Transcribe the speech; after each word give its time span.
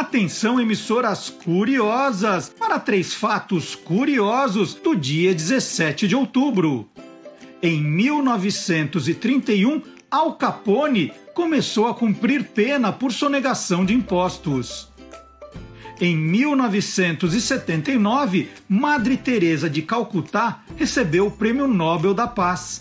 Atenção, 0.00 0.58
emissoras 0.58 1.28
curiosas, 1.28 2.48
para 2.48 2.80
três 2.80 3.12
fatos 3.12 3.74
curiosos 3.74 4.72
do 4.72 4.96
dia 4.96 5.34
17 5.34 6.08
de 6.08 6.16
outubro. 6.16 6.88
Em 7.62 7.82
1931, 7.82 9.82
Al 10.10 10.36
Capone 10.36 11.12
começou 11.34 11.86
a 11.86 11.94
cumprir 11.94 12.44
pena 12.44 12.90
por 12.90 13.12
sonegação 13.12 13.84
de 13.84 13.92
impostos. 13.92 14.88
Em 16.00 16.16
1979, 16.16 18.48
Madre 18.66 19.18
Teresa 19.18 19.68
de 19.68 19.82
Calcutá 19.82 20.62
recebeu 20.78 21.26
o 21.26 21.30
Prêmio 21.30 21.68
Nobel 21.68 22.14
da 22.14 22.26
Paz. 22.26 22.80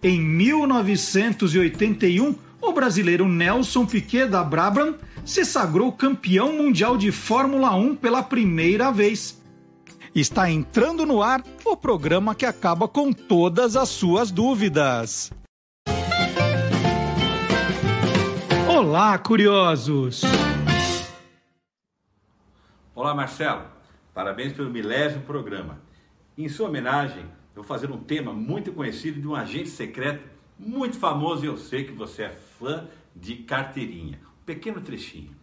Em 0.00 0.20
1981, 0.20 2.36
o 2.62 2.72
brasileiro 2.72 3.26
Nelson 3.26 3.84
Piquet 3.84 4.28
da 4.28 4.44
Brabham 4.44 4.94
se 5.24 5.44
sagrou 5.44 5.92
campeão 5.92 6.52
mundial 6.52 6.96
de 6.96 7.12
Fórmula 7.12 7.74
1 7.74 7.96
pela 7.96 8.22
primeira 8.22 8.90
vez. 8.90 9.40
Está 10.14 10.50
entrando 10.50 11.06
no 11.06 11.22
ar 11.22 11.42
o 11.64 11.76
programa 11.76 12.34
que 12.34 12.44
acaba 12.44 12.88
com 12.88 13.12
todas 13.12 13.76
as 13.76 13.88
suas 13.88 14.30
dúvidas. 14.30 15.30
Olá, 18.68 19.18
curiosos! 19.18 20.22
Olá, 22.94 23.14
Marcelo. 23.14 23.62
Parabéns 24.12 24.52
pelo 24.52 24.70
milésimo 24.70 25.22
programa. 25.22 25.80
Em 26.36 26.48
sua 26.48 26.68
homenagem, 26.68 27.24
vou 27.54 27.62
fazer 27.62 27.90
um 27.90 27.98
tema 27.98 28.32
muito 28.32 28.72
conhecido 28.72 29.20
de 29.20 29.28
um 29.28 29.34
agente 29.34 29.68
secreto 29.68 30.28
muito 30.58 30.98
famoso 30.98 31.44
e 31.44 31.48
eu 31.48 31.56
sei 31.56 31.84
que 31.84 31.92
você 31.92 32.24
é 32.24 32.28
fã 32.28 32.86
de 33.14 33.36
carteirinha. 33.36 34.29
Pequeno 34.44 34.80
trechinho. 34.80 35.34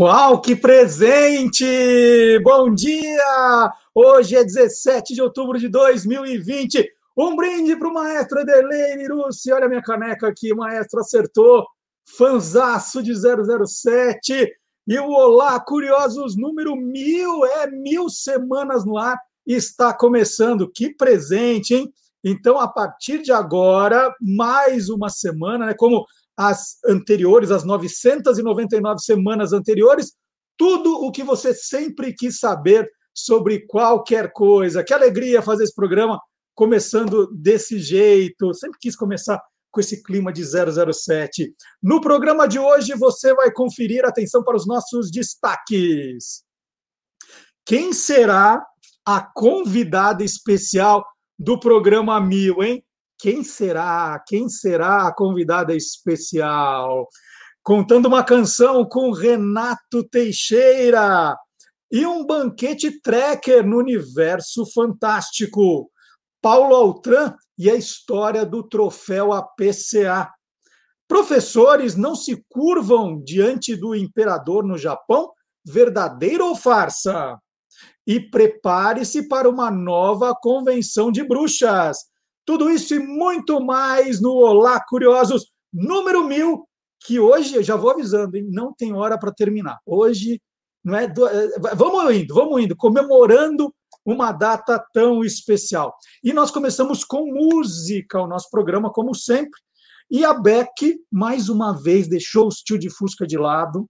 Uau, 0.00 0.40
que 0.40 0.56
presente! 0.56 2.38
Bom 2.42 2.74
dia! 2.74 3.70
Hoje 3.94 4.34
é 4.34 4.42
17 4.42 5.12
de 5.12 5.20
outubro 5.20 5.58
de 5.58 5.68
2020. 5.68 6.90
Um 7.14 7.36
brinde 7.36 7.76
para 7.76 7.86
o 7.86 7.92
maestro 7.92 8.40
Ederlei 8.40 9.06
Russi. 9.06 9.52
Olha 9.52 9.66
a 9.66 9.68
minha 9.68 9.82
caneca 9.82 10.26
aqui, 10.26 10.54
o 10.54 10.56
maestro 10.56 11.00
acertou. 11.00 11.66
Fanzaço 12.16 13.02
de 13.02 13.12
007. 13.14 14.50
E 14.88 14.98
o 14.98 15.10
Olá 15.10 15.60
Curiosos 15.60 16.34
número 16.34 16.74
mil, 16.74 17.44
é 17.44 17.66
mil 17.70 18.08
semanas 18.08 18.86
no 18.86 18.96
ar, 18.96 19.18
está 19.46 19.92
começando. 19.92 20.72
Que 20.72 20.94
presente, 20.96 21.74
hein? 21.74 21.92
Então, 22.24 22.58
a 22.58 22.66
partir 22.66 23.20
de 23.20 23.32
agora, 23.32 24.14
mais 24.18 24.88
uma 24.88 25.10
semana, 25.10 25.66
né, 25.66 25.74
como 25.74 26.06
as 26.40 26.78
anteriores, 26.86 27.50
as 27.50 27.64
999 27.64 28.98
semanas 29.02 29.52
anteriores, 29.52 30.14
tudo 30.56 30.94
o 31.04 31.12
que 31.12 31.22
você 31.22 31.52
sempre 31.52 32.14
quis 32.14 32.38
saber 32.38 32.90
sobre 33.12 33.66
qualquer 33.66 34.32
coisa. 34.32 34.82
Que 34.82 34.94
alegria 34.94 35.42
fazer 35.42 35.64
esse 35.64 35.74
programa 35.74 36.18
começando 36.54 37.26
desse 37.30 37.78
jeito. 37.78 38.54
Sempre 38.54 38.78
quis 38.80 38.96
começar 38.96 39.38
com 39.70 39.80
esse 39.80 40.02
clima 40.02 40.32
de 40.32 40.42
007. 40.42 41.54
No 41.82 42.00
programa 42.00 42.48
de 42.48 42.58
hoje, 42.58 42.94
você 42.94 43.34
vai 43.34 43.52
conferir 43.52 44.06
atenção 44.06 44.42
para 44.42 44.56
os 44.56 44.66
nossos 44.66 45.10
destaques. 45.10 46.42
Quem 47.66 47.92
será 47.92 48.64
a 49.04 49.20
convidada 49.20 50.24
especial 50.24 51.04
do 51.38 51.60
programa 51.60 52.18
Mil, 52.18 52.62
hein? 52.62 52.82
Quem 53.20 53.44
será? 53.44 54.22
Quem 54.26 54.48
será 54.48 55.06
a 55.06 55.14
convidada 55.14 55.74
especial? 55.74 57.06
Contando 57.62 58.06
uma 58.06 58.24
canção 58.24 58.84
com 58.88 59.12
Renato 59.12 60.02
Teixeira 60.08 61.36
e 61.90 62.06
um 62.06 62.24
banquete 62.24 63.00
tracker 63.00 63.66
no 63.66 63.78
universo 63.78 64.64
fantástico. 64.72 65.90
Paulo 66.40 66.74
Altran 66.74 67.34
e 67.58 67.70
a 67.70 67.74
história 67.74 68.46
do 68.46 68.62
troféu 68.62 69.32
APCA. 69.32 70.30
Professores 71.06 71.96
não 71.96 72.14
se 72.14 72.42
curvam 72.48 73.22
diante 73.22 73.76
do 73.76 73.94
imperador 73.94 74.64
no 74.64 74.78
Japão? 74.78 75.30
Verdadeiro 75.62 76.46
ou 76.46 76.56
farsa? 76.56 77.38
e 78.06 78.18
prepare-se 78.18 79.28
para 79.28 79.48
uma 79.48 79.70
nova 79.70 80.34
convenção 80.34 81.12
de 81.12 81.22
bruxas. 81.22 82.09
Tudo 82.44 82.70
isso 82.70 82.94
e 82.94 82.98
muito 82.98 83.60
mais 83.60 84.20
no 84.20 84.32
Olá 84.32 84.82
Curiosos 84.86 85.46
número 85.72 86.24
mil, 86.24 86.66
que 87.04 87.18
hoje, 87.20 87.54
eu 87.54 87.62
já 87.62 87.76
vou 87.76 87.90
avisando, 87.90 88.36
hein, 88.36 88.48
não 88.50 88.72
tem 88.74 88.92
hora 88.92 89.18
para 89.18 89.32
terminar. 89.32 89.78
Hoje, 89.86 90.40
não 90.84 90.96
é 90.96 91.06
do... 91.06 91.26
Eh, 91.26 91.58
vamos 91.74 92.14
indo, 92.14 92.34
vamos 92.34 92.62
indo, 92.62 92.76
comemorando 92.76 93.72
uma 94.04 94.32
data 94.32 94.82
tão 94.92 95.22
especial. 95.24 95.94
E 96.22 96.32
nós 96.32 96.50
começamos 96.50 97.04
com 97.04 97.32
música, 97.32 98.20
o 98.20 98.26
nosso 98.26 98.48
programa, 98.50 98.90
como 98.90 99.14
sempre. 99.14 99.58
E 100.10 100.24
a 100.24 100.34
Beck, 100.34 100.98
mais 101.10 101.48
uma 101.48 101.72
vez, 101.72 102.08
deixou 102.08 102.48
o 102.48 102.50
tio 102.50 102.78
de 102.78 102.90
Fusca 102.90 103.26
de 103.26 103.38
lado. 103.38 103.88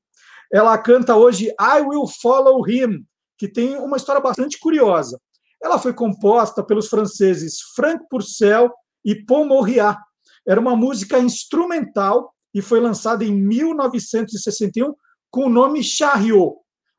Ela 0.52 0.76
canta 0.76 1.16
hoje 1.16 1.46
I 1.60 1.80
Will 1.80 2.06
Follow 2.20 2.68
Him, 2.68 3.04
que 3.38 3.48
tem 3.48 3.76
uma 3.76 3.96
história 3.96 4.20
bastante 4.20 4.58
curiosa. 4.58 5.18
Ela 5.62 5.78
foi 5.78 5.92
composta 5.92 6.62
pelos 6.62 6.88
franceses 6.88 7.60
Frank 7.74 8.06
Purcell 8.08 8.70
e 9.04 9.14
Paul 9.14 9.44
Mauriat. 9.46 9.98
Era 10.46 10.60
uma 10.60 10.74
música 10.74 11.18
instrumental 11.18 12.34
e 12.54 12.62
foi 12.62 12.80
lançada 12.80 13.22
em 13.24 13.32
1961 13.32 14.94
com 15.30 15.44
o 15.46 15.50
nome 15.50 15.84
Chariot. 15.84 16.56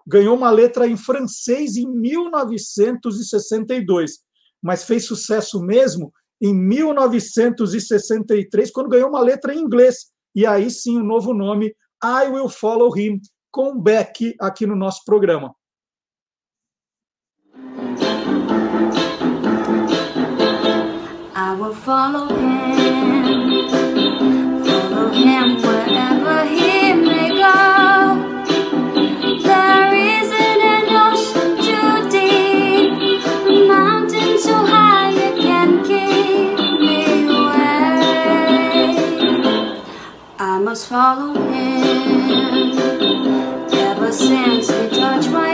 Ganhou 0.07 0.35
uma 0.35 0.49
letra 0.49 0.87
em 0.87 0.97
francês 0.97 1.77
em 1.77 1.87
1962, 1.87 4.19
mas 4.61 4.83
fez 4.83 5.05
sucesso 5.05 5.61
mesmo 5.61 6.11
em 6.41 6.53
1963, 6.53 8.71
quando 8.71 8.89
ganhou 8.89 9.07
uma 9.09 9.21
letra 9.21 9.53
em 9.53 9.59
inglês. 9.59 10.07
E 10.33 10.45
aí 10.45 10.71
sim 10.71 10.97
o 10.97 11.03
novo 11.03 11.33
nome 11.33 11.75
I 12.03 12.29
Will 12.29 12.49
Follow 12.49 12.97
Him, 12.97 13.21
com 13.51 13.79
Beck 13.79 14.35
aqui 14.39 14.65
no 14.65 14.75
nosso 14.75 15.05
programa. 15.05 15.53
Follow 21.85 22.27
him, 22.27 23.69
follow 24.63 25.09
him 25.09 25.61
wherever 25.63 26.45
he 26.45 26.93
may 26.93 27.29
go. 27.29 27.57
There 29.41 29.93
isn't 30.19 30.61
an 30.75 30.85
ocean 31.07 31.49
too 31.65 32.09
deep, 32.11 32.91
a 33.47 33.67
mountain 33.67 34.37
so 34.37 34.55
high 34.63 35.11
it 35.11 35.35
can 35.41 35.83
keep 35.83 36.59
me 36.79 37.25
away. 37.25 38.21
I 40.37 40.59
must 40.59 40.85
follow 40.87 41.33
him. 41.33 42.77
Ever 43.73 44.11
since 44.11 44.69
he 44.69 44.87
touched 44.89 45.31
my 45.31 45.50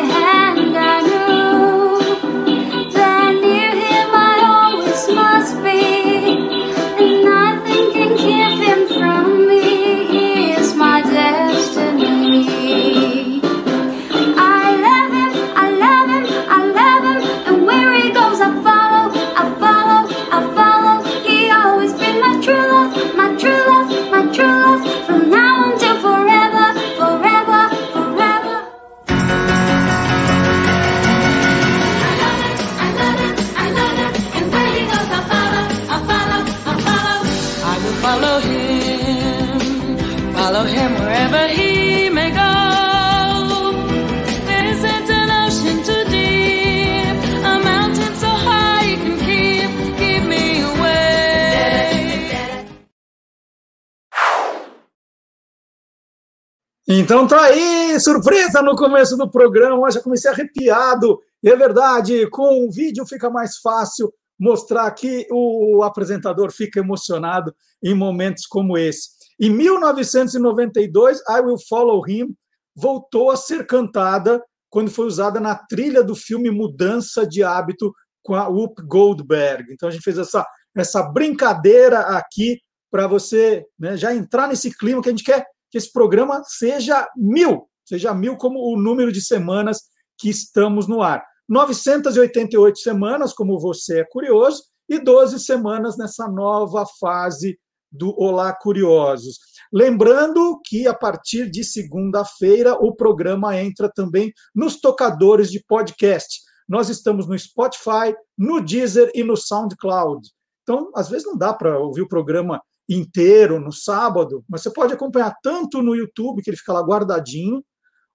Então 57.07 57.25
tá 57.25 57.41
aí, 57.41 57.97
surpresa 58.01 58.61
no 58.61 58.75
começo 58.75 59.15
do 59.15 59.31
programa, 59.31 59.89
já 59.89 60.01
comecei 60.01 60.29
arrepiado. 60.29 61.21
E 61.41 61.49
é 61.49 61.55
verdade, 61.55 62.29
com 62.29 62.67
o 62.67 62.69
vídeo 62.69 63.05
fica 63.07 63.29
mais 63.29 63.59
fácil 63.59 64.13
mostrar 64.37 64.91
que 64.91 65.25
o 65.31 65.83
apresentador 65.83 66.51
fica 66.51 66.81
emocionado 66.81 67.55
em 67.81 67.93
momentos 67.93 68.45
como 68.45 68.77
esse. 68.77 69.07
Em 69.39 69.49
1992, 69.49 71.19
I 71.29 71.39
Will 71.45 71.55
Follow 71.69 72.05
Him 72.05 72.35
voltou 72.75 73.31
a 73.31 73.37
ser 73.37 73.65
cantada 73.65 74.43
quando 74.69 74.91
foi 74.91 75.05
usada 75.05 75.39
na 75.39 75.55
trilha 75.55 76.03
do 76.03 76.13
filme 76.13 76.51
Mudança 76.51 77.25
de 77.25 77.41
Hábito 77.41 77.93
com 78.21 78.35
a 78.35 78.49
Whoop 78.49 78.83
Goldberg. 78.85 79.71
Então 79.71 79.87
a 79.87 79.91
gente 79.93 80.03
fez 80.03 80.17
essa, 80.17 80.45
essa 80.75 81.03
brincadeira 81.03 82.01
aqui 82.01 82.59
para 82.91 83.07
você 83.07 83.65
né, 83.79 83.95
já 83.95 84.13
entrar 84.13 84.49
nesse 84.49 84.77
clima 84.77 85.01
que 85.01 85.07
a 85.07 85.11
gente 85.13 85.23
quer 85.23 85.45
que 85.71 85.77
esse 85.77 85.91
programa 85.91 86.41
seja 86.45 87.07
mil, 87.15 87.67
seja 87.85 88.13
mil 88.13 88.37
como 88.37 88.59
o 88.59 88.79
número 88.79 89.11
de 89.11 89.21
semanas 89.21 89.81
que 90.17 90.29
estamos 90.29 90.87
no 90.87 91.01
ar. 91.01 91.23
988 91.47 92.79
semanas, 92.79 93.33
como 93.33 93.59
você 93.59 94.01
é 94.01 94.05
curioso, 94.05 94.63
e 94.89 94.99
12 94.99 95.39
semanas 95.39 95.97
nessa 95.97 96.27
nova 96.27 96.85
fase 96.99 97.57
do 97.91 98.13
Olá 98.19 98.53
Curiosos. 98.53 99.39
Lembrando 99.71 100.59
que 100.65 100.87
a 100.87 100.93
partir 100.93 101.49
de 101.49 101.63
segunda-feira 101.63 102.73
o 102.73 102.93
programa 102.95 103.57
entra 103.57 103.89
também 103.89 104.31
nos 104.53 104.79
tocadores 104.79 105.49
de 105.49 105.63
podcast. 105.65 106.41
Nós 106.67 106.89
estamos 106.89 107.27
no 107.27 107.37
Spotify, 107.37 108.13
no 108.37 108.61
Deezer 108.61 109.09
e 109.15 109.23
no 109.23 109.37
SoundCloud. 109.37 110.27
Então, 110.63 110.91
às 110.93 111.09
vezes 111.09 111.25
não 111.25 111.37
dá 111.37 111.53
para 111.53 111.79
ouvir 111.79 112.01
o 112.01 112.09
programa 112.09 112.61
inteiro 112.87 113.59
no 113.59 113.71
sábado, 113.71 114.43
mas 114.47 114.61
você 114.61 114.71
pode 114.71 114.93
acompanhar 114.93 115.35
tanto 115.41 115.81
no 115.81 115.95
YouTube, 115.95 116.41
que 116.41 116.49
ele 116.49 116.57
fica 116.57 116.73
lá 116.73 116.81
guardadinho, 116.81 117.63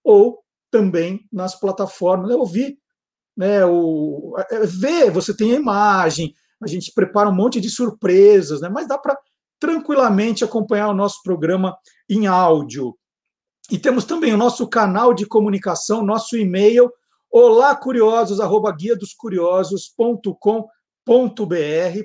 ou 0.02 0.42
também 0.70 1.26
nas 1.30 1.58
plataformas. 1.58 2.30
Eu 2.30 2.40
ouvi, 2.40 2.78
né, 3.36 3.64
o, 3.66 4.34
é, 4.50 4.66
ver, 4.66 5.10
você 5.10 5.36
tem 5.36 5.52
a 5.52 5.58
imagem, 5.58 6.34
a 6.62 6.66
gente 6.66 6.92
prepara 6.94 7.28
um 7.28 7.34
monte 7.34 7.60
de 7.60 7.68
surpresas, 7.68 8.60
né, 8.60 8.68
mas 8.68 8.88
dá 8.88 8.96
para 8.96 9.18
tranquilamente 9.60 10.42
acompanhar 10.42 10.88
o 10.88 10.94
nosso 10.94 11.22
programa 11.22 11.76
em 12.08 12.26
áudio. 12.26 12.96
E 13.70 13.78
temos 13.78 14.04
também 14.04 14.34
o 14.34 14.36
nosso 14.36 14.66
canal 14.68 15.14
de 15.14 15.24
comunicação, 15.24 16.04
nosso 16.04 16.36
e-mail, 16.36 16.90
olá 17.30 17.76
curiosos, 17.76 18.40
arroba 18.40 18.72
guia 18.72 18.96
dos 18.96 19.14
curiosos.com.br, 19.14 20.66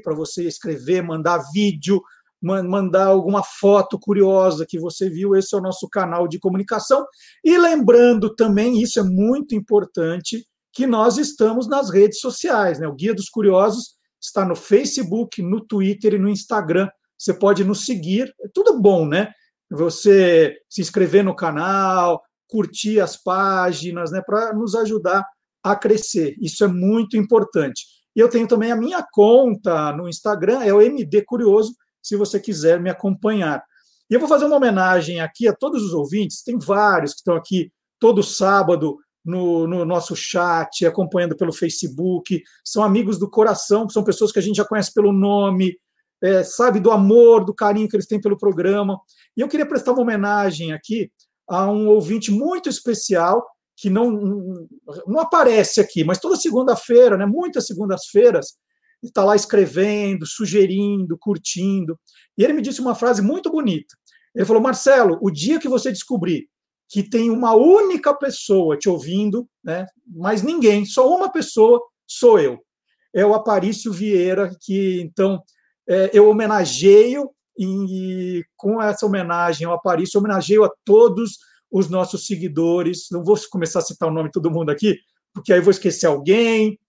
para 0.03 0.13
você 0.13 0.47
escrever, 0.47 1.01
mandar 1.01 1.43
vídeo, 1.51 2.01
mandar 2.41 3.07
alguma 3.07 3.43
foto 3.43 3.97
curiosa 3.99 4.65
que 4.67 4.79
você 4.79 5.09
viu. 5.09 5.35
Esse 5.35 5.55
é 5.55 5.57
o 5.57 5.61
nosso 5.61 5.89
canal 5.89 6.27
de 6.27 6.39
comunicação. 6.39 7.05
E 7.43 7.57
lembrando 7.57 8.33
também, 8.35 8.81
isso 8.81 8.99
é 8.99 9.03
muito 9.03 9.55
importante, 9.55 10.45
que 10.73 10.85
nós 10.85 11.17
estamos 11.17 11.67
nas 11.67 11.89
redes 11.89 12.19
sociais. 12.19 12.79
Né? 12.79 12.87
O 12.87 12.93
Guia 12.93 13.13
dos 13.13 13.29
Curiosos 13.29 13.95
está 14.21 14.45
no 14.45 14.55
Facebook, 14.55 15.41
no 15.41 15.61
Twitter 15.61 16.13
e 16.13 16.19
no 16.19 16.29
Instagram. 16.29 16.87
Você 17.17 17.33
pode 17.33 17.63
nos 17.63 17.85
seguir. 17.85 18.31
É 18.41 18.47
tudo 18.53 18.79
bom, 18.79 19.07
né? 19.07 19.31
Você 19.71 20.55
se 20.69 20.81
inscrever 20.81 21.23
no 21.23 21.35
canal, 21.35 22.21
curtir 22.47 22.99
as 22.99 23.17
páginas, 23.17 24.11
né? 24.11 24.21
Para 24.23 24.53
nos 24.53 24.75
ajudar 24.75 25.25
a 25.63 25.75
crescer. 25.75 26.35
Isso 26.39 26.63
é 26.63 26.67
muito 26.67 27.17
importante. 27.17 27.85
E 28.15 28.19
eu 28.19 28.29
tenho 28.29 28.47
também 28.47 28.71
a 28.71 28.75
minha 28.75 29.05
conta 29.11 29.91
no 29.93 30.07
Instagram, 30.07 30.61
é 30.63 30.73
o 30.73 30.81
MD 30.81 31.23
Curioso 31.23 31.73
se 32.07 32.15
você 32.15 32.39
quiser 32.39 32.80
me 32.80 32.89
acompanhar. 32.89 33.63
E 34.09 34.13
eu 34.13 34.19
vou 34.19 34.30
fazer 34.30 34.45
uma 34.45 34.56
homenagem 34.56 35.19
aqui 35.19 35.48
a 35.48 35.54
todos 35.54 35.83
os 35.83 35.94
ouvintes, 35.94 36.42
tem 36.42 36.57
vários 36.57 37.12
que 37.12 37.19
estão 37.19 37.36
aqui 37.36 37.71
todo 38.00 38.24
sábado 38.24 38.98
no, 39.25 39.68
no, 39.68 39.83
nosso 39.83 40.15
chat, 40.15 40.86
acompanhando 40.86 41.36
pelo 41.36 41.51
Facebook, 41.51 42.42
são 42.63 42.81
amigos 42.81 43.19
do 43.19 43.30
coração, 43.30 43.89
são 43.89 44.04
pessoas 44.04 44.31
que 44.31 44.39
a 44.39 44.42
gente 44.42 44.56
já 44.56 44.65
conhece 44.65 44.94
pelo 44.94 45.12
nome, 45.12 45.75
é, 46.24 46.44
sabe 46.44 46.80
do 46.80 46.92
amor, 46.92 47.44
do 47.44 47.54
carinho 47.54 47.89
que 47.89 47.95
eles 47.95 48.07
têm 48.07 48.21
pelo 48.21 48.38
programa. 48.38 48.98
E 49.36 49.42
eu 49.42 49.50
queria 49.50 49.65
prestar 49.65 49.92
uma 49.92 50.01
homenagem 50.01 50.71
aqui 50.71 51.12
a 51.50 51.69
um 51.69 51.89
ouvinte 51.89 52.31
muito 52.31 52.69
especial, 52.69 53.45
que 53.75 53.89
não, 53.89 54.09
não 55.06 55.19
aparece 55.19 55.81
aqui, 55.81 56.04
mas 56.04 56.19
toda 56.19 56.36
segunda-feira, 56.38 57.18
né, 57.18 57.25
muitas 57.25 57.68
segundas-feiras, 57.68 58.56
está 59.09 59.24
lá 59.24 59.36
escrevendo, 59.36 60.25
sugerindo, 60.25 61.18
curtindo. 61.18 62.00
E 62.38 62.44
ele 62.44 62.54
me 62.54 62.62
disse 62.62 62.81
uma 62.81 62.95
frase 62.95 63.21
muito 63.21 63.50
bonita. 63.51 63.95
Ele 64.36 64.45
falou: 64.45 64.62
Marcelo, 64.62 65.18
o 65.21 65.31
dia 65.31 65.59
que 65.59 65.68
você 65.68 65.92
descobrir 65.92 66.48
que 66.89 67.04
tem 67.04 67.30
uma 67.30 67.54
única 67.54 68.13
pessoa 68.13 68.77
te 68.77 68.88
ouvindo, 68.88 69.47
né, 69.64 69.85
mas 70.07 70.42
ninguém, 70.42 70.85
só 70.85 71.14
uma 71.14 71.30
pessoa, 71.30 71.81
sou 72.07 72.40
eu. 72.40 72.59
É 73.14 73.26
o 73.26 73.33
Aparício 73.33 73.92
Vieira, 73.92 74.56
que 74.61 75.02
então 75.02 75.42
é, 75.87 76.09
eu 76.14 76.30
homenageio, 76.30 77.30
e 77.59 78.44
com 78.56 78.81
essa 78.81 79.06
homenagem 79.06 79.66
ao 79.66 79.73
Aparício, 79.73 80.19
homenageio 80.19 80.64
a 80.64 80.71
todos 80.85 81.37
os 81.71 81.90
nossos 81.90 82.28
seguidores. 82.28 83.07
Não 83.11 83.23
vou 83.23 83.37
começar 83.49 83.80
a 83.80 83.83
citar 83.83 84.07
o 84.07 84.14
nome 84.14 84.30
de 84.30 84.33
todo 84.33 84.52
mundo 84.52 84.69
aqui, 84.69 84.95
porque 85.33 85.52
aí 85.52 85.59
vou 85.59 85.71
esquecer 85.71 86.06
alguém, 86.06 86.80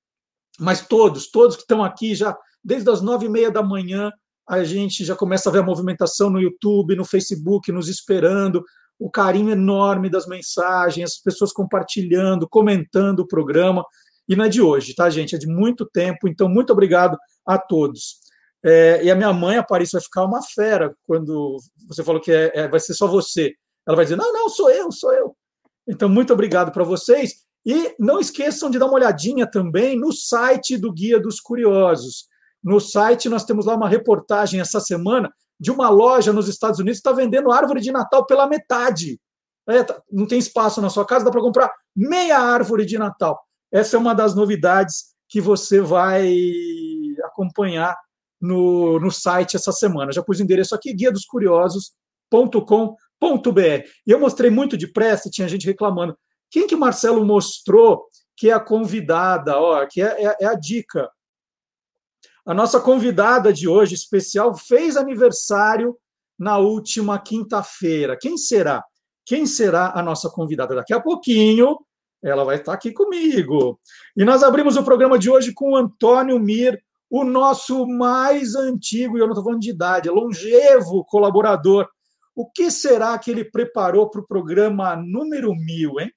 mas 0.59 0.87
todos, 0.87 1.31
todos 1.31 1.57
que 1.57 1.63
estão 1.63 1.85
aqui 1.85 2.15
já 2.15 2.37
desde 2.63 2.91
as 2.91 3.01
nove 3.01 3.27
e 3.27 3.29
meia 3.29 3.51
da 3.51 3.63
manhã, 3.63 4.11
a 4.49 4.65
gente 4.65 5.05
já 5.05 5.15
começa 5.15 5.49
a 5.49 5.53
ver 5.53 5.61
a 5.61 5.63
movimentação 5.63 6.31
no 6.31 6.41
YouTube, 6.41 6.97
no 6.97 7.05
Facebook, 7.05 7.71
nos 7.71 7.89
esperando, 7.89 8.65
o 8.99 9.11
carinho 9.11 9.51
enorme 9.51 10.11
das 10.11 10.27
mensagens, 10.27 11.13
as 11.13 11.19
pessoas 11.19 11.53
compartilhando, 11.53 12.49
comentando 12.49 13.21
o 13.21 13.27
programa. 13.27 13.85
E 14.29 14.35
não 14.35 14.45
é 14.45 14.49
de 14.49 14.61
hoje, 14.61 14.95
tá, 14.95 15.09
gente? 15.09 15.35
É 15.35 15.39
de 15.39 15.47
muito 15.47 15.87
tempo. 15.87 16.29
Então, 16.29 16.49
muito 16.49 16.73
obrigado 16.73 17.17
a 17.47 17.59
todos. 17.59 18.17
É, 18.65 19.05
e 19.05 19.11
a 19.11 19.15
minha 19.15 19.33
mãe, 19.33 19.57
a 19.57 19.63
Paris, 19.63 19.93
vai 19.93 20.03
ficar 20.03 20.25
uma 20.25 20.43
fera 20.43 20.95
quando 21.07 21.57
você 21.87 22.03
falou 22.03 22.21
que 22.21 22.33
é, 22.33 22.51
é, 22.55 22.69
vai 22.69 22.81
ser 22.81 22.95
só 22.95 23.07
você. 23.07 23.55
Ela 23.87 23.97
vai 23.97 24.05
dizer: 24.05 24.17
não, 24.17 24.33
não, 24.33 24.49
sou 24.49 24.71
eu, 24.71 24.91
sou 24.91 25.13
eu. 25.13 25.37
Então, 25.87 26.09
muito 26.09 26.33
obrigado 26.33 26.73
para 26.73 26.85
vocês. 26.85 27.47
E 27.69 27.95
não 27.99 28.19
esqueçam 28.19 28.71
de 28.71 28.79
dar 28.79 28.87
uma 28.87 28.95
olhadinha 28.95 29.47
também 29.47 29.95
no 29.95 30.11
site 30.11 30.79
do 30.79 30.91
Guia 30.91 31.21
dos 31.21 31.39
Curiosos. 31.39 32.27
No 32.65 32.81
site 32.81 33.29
nós 33.29 33.45
temos 33.45 33.67
lá 33.67 33.75
uma 33.75 33.91
reportagem 33.91 34.59
essa 34.59 34.81
semana 34.81 35.31
de 35.61 35.71
uma 35.71 35.91
loja 35.91 36.33
nos 36.33 36.49
Estados 36.49 36.81
Unidos 36.81 36.99
que 36.99 37.07
está 37.07 37.13
vendendo 37.13 37.53
árvore 37.53 37.83
de 37.83 37.93
Natal 37.93 38.25
pela 38.25 38.47
metade. 38.47 39.21
É, 39.69 39.83
tá, 39.85 40.01
não 40.11 40.27
tem 40.27 40.39
espaço 40.39 40.81
na 40.81 40.89
sua 40.89 41.05
casa, 41.05 41.27
dá 41.27 41.31
para 41.31 41.43
comprar 41.43 41.71
meia 41.95 42.39
árvore 42.39 42.87
de 42.87 42.97
Natal. 42.97 43.39
Essa 43.71 43.97
é 43.97 43.99
uma 43.99 44.15
das 44.15 44.35
novidades 44.35 45.15
que 45.29 45.39
você 45.39 45.79
vai 45.79 46.35
acompanhar 47.25 47.95
no, 48.41 48.99
no 48.99 49.11
site 49.11 49.57
essa 49.57 49.73
semana. 49.73 50.11
Já 50.11 50.23
pus 50.23 50.41
o 50.41 50.43
endereço 50.43 50.75
aqui, 50.75 50.95
guia 50.95 51.13
dos 51.13 51.27
curiosos.com.br. 51.27 52.71
E 54.07 54.11
eu 54.11 54.19
mostrei 54.19 54.51
muito 54.51 54.75
depressa, 54.75 55.29
tinha 55.29 55.47
gente 55.47 55.67
reclamando. 55.67 56.17
Quem 56.51 56.67
que 56.67 56.75
o 56.75 56.79
Marcelo 56.79 57.25
mostrou 57.25 58.09
que 58.37 58.51
é 58.51 58.53
a 58.53 58.61
convidada, 58.61 59.59
ó, 59.59 59.85
que 59.87 60.01
é, 60.01 60.27
é, 60.27 60.37
é 60.43 60.47
a 60.47 60.55
dica. 60.55 61.11
A 62.47 62.55
nossa 62.55 62.81
convidada 62.81 63.53
de 63.53 63.67
hoje, 63.69 63.95
especial, 63.95 64.55
fez 64.55 64.97
aniversário 64.97 65.99
na 66.39 66.57
última 66.57 67.19
quinta-feira. 67.19 68.17
Quem 68.17 68.37
será? 68.39 68.85
Quem 69.27 69.45
será 69.45 69.93
a 69.95 70.03
nossa 70.03 70.31
convidada? 70.31 70.77
Daqui 70.77 70.95
a 70.95 71.01
pouquinho 71.01 71.77
ela 72.23 72.45
vai 72.45 72.57
estar 72.57 72.73
aqui 72.73 72.93
comigo. 72.93 73.79
E 74.17 74.25
nós 74.25 74.43
abrimos 74.43 74.77
o 74.77 74.85
programa 74.85 75.19
de 75.19 75.31
hoje 75.31 75.53
com 75.53 75.73
o 75.73 75.77
Antônio 75.77 76.39
Mir, 76.39 76.83
o 77.11 77.25
nosso 77.25 77.87
mais 77.87 78.55
antigo, 78.55 79.17
e 79.17 79.21
eu 79.21 79.27
não 79.27 79.33
estou 79.33 79.45
falando 79.45 79.61
de 79.61 79.71
idade, 79.71 80.11
longevo 80.11 81.05
colaborador. 81.05 81.89
O 82.35 82.49
que 82.51 82.71
será 82.71 83.19
que 83.19 83.31
ele 83.31 83.45
preparou 83.45 84.09
para 84.11 84.21
o 84.21 84.27
programa 84.27 84.95
número 84.97 85.55
mil, 85.55 85.99
hein? 85.99 86.13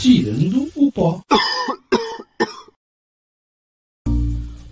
Tirando 0.00 0.66
o 0.76 0.90
pó. 0.90 1.20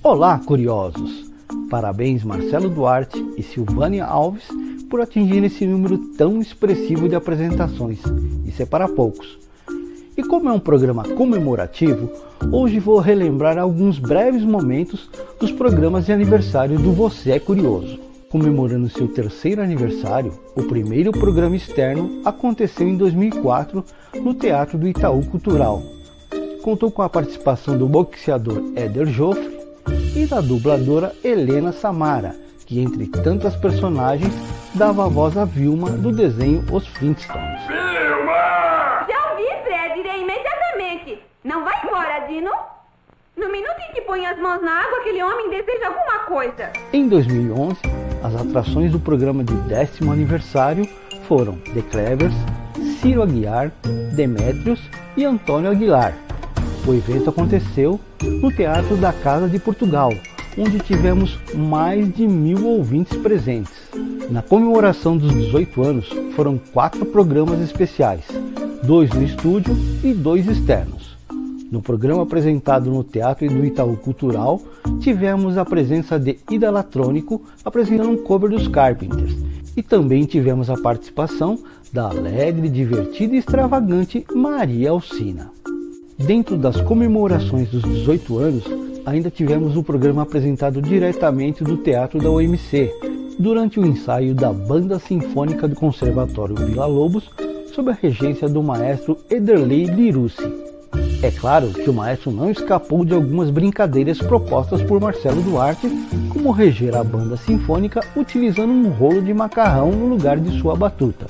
Olá, 0.02 0.38
curiosos! 0.38 1.30
Parabéns, 1.68 2.24
Marcelo 2.24 2.70
Duarte 2.70 3.22
e 3.36 3.42
Silvânia 3.42 4.06
Alves, 4.06 4.48
por 4.88 5.02
atingir 5.02 5.44
esse 5.44 5.66
número 5.66 5.98
tão 6.16 6.40
expressivo 6.40 7.10
de 7.10 7.14
apresentações. 7.14 7.98
Isso 8.46 8.62
é 8.62 8.64
para 8.64 8.88
poucos. 8.88 9.38
E 10.16 10.22
como 10.22 10.48
é 10.48 10.52
um 10.52 10.58
programa 10.58 11.04
comemorativo, 11.04 12.10
hoje 12.50 12.80
vou 12.80 12.98
relembrar 12.98 13.58
alguns 13.58 13.98
breves 13.98 14.44
momentos 14.44 15.10
dos 15.38 15.52
programas 15.52 16.06
de 16.06 16.12
aniversário 16.12 16.78
do 16.78 16.90
Você 16.92 17.32
é 17.32 17.38
Curioso 17.38 18.07
comemorando 18.30 18.90
seu 18.90 19.08
terceiro 19.08 19.62
aniversário, 19.62 20.38
o 20.54 20.62
primeiro 20.64 21.12
programa 21.12 21.56
externo 21.56 22.20
aconteceu 22.24 22.86
em 22.86 22.96
2004 22.96 23.84
no 24.16 24.34
Teatro 24.34 24.76
do 24.76 24.86
Itaú 24.86 25.24
Cultural, 25.26 25.82
contou 26.62 26.90
com 26.90 27.02
a 27.02 27.08
participação 27.08 27.78
do 27.78 27.86
boxeador 27.86 28.62
Éder 28.76 29.06
Joffre 29.06 29.58
e 30.14 30.26
da 30.26 30.40
dubladora 30.40 31.14
Helena 31.24 31.72
Samara, 31.72 32.36
que 32.66 32.80
entre 32.80 33.06
tantas 33.06 33.56
personagens 33.56 34.32
dava 34.74 35.08
voz 35.08 35.36
a 35.36 35.46
Vilma 35.46 35.90
do 35.90 36.12
desenho 36.12 36.62
Os 36.70 36.86
Flintstones. 36.88 37.62
Já 39.08 39.30
ouvi, 39.30 39.46
Fred, 39.64 40.00
irei 40.00 40.22
imediatamente. 40.22 41.22
Não 41.42 41.64
vai 41.64 41.74
embora, 41.82 42.18
Dino? 42.26 42.50
No 43.34 43.50
minuto 43.50 43.78
em 43.88 43.94
que 43.94 44.02
põe 44.02 44.26
as 44.26 44.38
mãos 44.38 44.60
na 44.60 44.82
água, 44.82 44.98
aquele 44.98 45.22
homem 45.22 45.48
deseja 45.48 45.86
alguma 45.86 46.18
coisa. 46.26 46.72
Em 46.92 47.08
2011, 47.08 47.80
as 48.22 48.34
atrações 48.34 48.92
do 48.92 48.98
programa 48.98 49.44
de 49.44 49.54
décimo 49.68 50.12
aniversário 50.12 50.88
foram 51.26 51.54
The 51.74 51.82
Clevers, 51.82 52.34
Ciro 53.00 53.22
Aguiar, 53.22 53.72
Demetrios 54.14 54.80
e 55.16 55.24
Antônio 55.24 55.70
Aguilar. 55.70 56.14
O 56.86 56.94
evento 56.94 57.30
aconteceu 57.30 58.00
no 58.40 58.50
Teatro 58.50 58.96
da 58.96 59.12
Casa 59.12 59.48
de 59.48 59.58
Portugal, 59.58 60.12
onde 60.56 60.78
tivemos 60.80 61.38
mais 61.54 62.12
de 62.14 62.26
mil 62.26 62.66
ouvintes 62.66 63.16
presentes. 63.18 63.74
Na 64.30 64.42
comemoração 64.42 65.16
dos 65.16 65.32
18 65.32 65.82
anos, 65.82 66.08
foram 66.34 66.58
quatro 66.58 67.04
programas 67.06 67.60
especiais, 67.60 68.24
dois 68.82 69.10
no 69.10 69.22
estúdio 69.22 69.76
e 70.02 70.12
dois 70.12 70.46
externos. 70.46 71.07
No 71.70 71.82
programa 71.82 72.22
apresentado 72.22 72.90
no 72.90 73.04
Teatro 73.04 73.46
do 73.46 73.64
Itaú 73.64 73.96
Cultural, 73.96 74.60
tivemos 75.00 75.58
a 75.58 75.64
presença 75.66 76.18
de 76.18 76.38
Ida 76.50 76.70
Latrônico 76.70 77.42
apresentando 77.62 78.10
um 78.10 78.16
cover 78.16 78.48
dos 78.48 78.66
Carpenters 78.68 79.36
e 79.76 79.82
também 79.82 80.24
tivemos 80.24 80.70
a 80.70 80.76
participação 80.76 81.58
da 81.92 82.08
alegre, 82.08 82.70
divertida 82.70 83.34
e 83.34 83.38
extravagante 83.38 84.24
Maria 84.34 84.90
Alcina. 84.90 85.50
Dentro 86.18 86.56
das 86.56 86.80
comemorações 86.80 87.68
dos 87.70 87.82
18 87.82 88.38
anos, 88.38 88.64
ainda 89.04 89.30
tivemos 89.30 89.76
o 89.76 89.82
programa 89.82 90.22
apresentado 90.22 90.80
diretamente 90.80 91.62
do 91.62 91.76
Teatro 91.76 92.18
da 92.18 92.30
OMC, 92.30 92.90
durante 93.38 93.78
o 93.78 93.86
ensaio 93.86 94.34
da 94.34 94.52
Banda 94.52 94.98
Sinfônica 94.98 95.68
do 95.68 95.76
Conservatório 95.76 96.56
Vila 96.56 96.86
Lobos, 96.86 97.30
sob 97.72 97.90
a 97.90 97.94
regência 97.94 98.48
do 98.48 98.62
maestro 98.62 99.16
Ederley 99.30 99.84
Lirucci. 99.84 100.67
É 101.20 101.32
claro 101.32 101.70
que 101.70 101.90
o 101.90 101.92
maestro 101.92 102.30
não 102.30 102.48
escapou 102.48 103.04
de 103.04 103.12
algumas 103.12 103.50
brincadeiras 103.50 104.18
propostas 104.18 104.80
por 104.82 105.00
Marcelo 105.00 105.42
Duarte, 105.42 105.88
como 106.32 106.52
reger 106.52 106.94
a 106.94 107.02
banda 107.02 107.36
sinfônica 107.36 108.00
utilizando 108.14 108.70
um 108.70 108.88
rolo 108.88 109.20
de 109.20 109.34
macarrão 109.34 109.90
no 109.90 110.06
lugar 110.06 110.38
de 110.38 110.60
sua 110.60 110.76
batuta. 110.76 111.26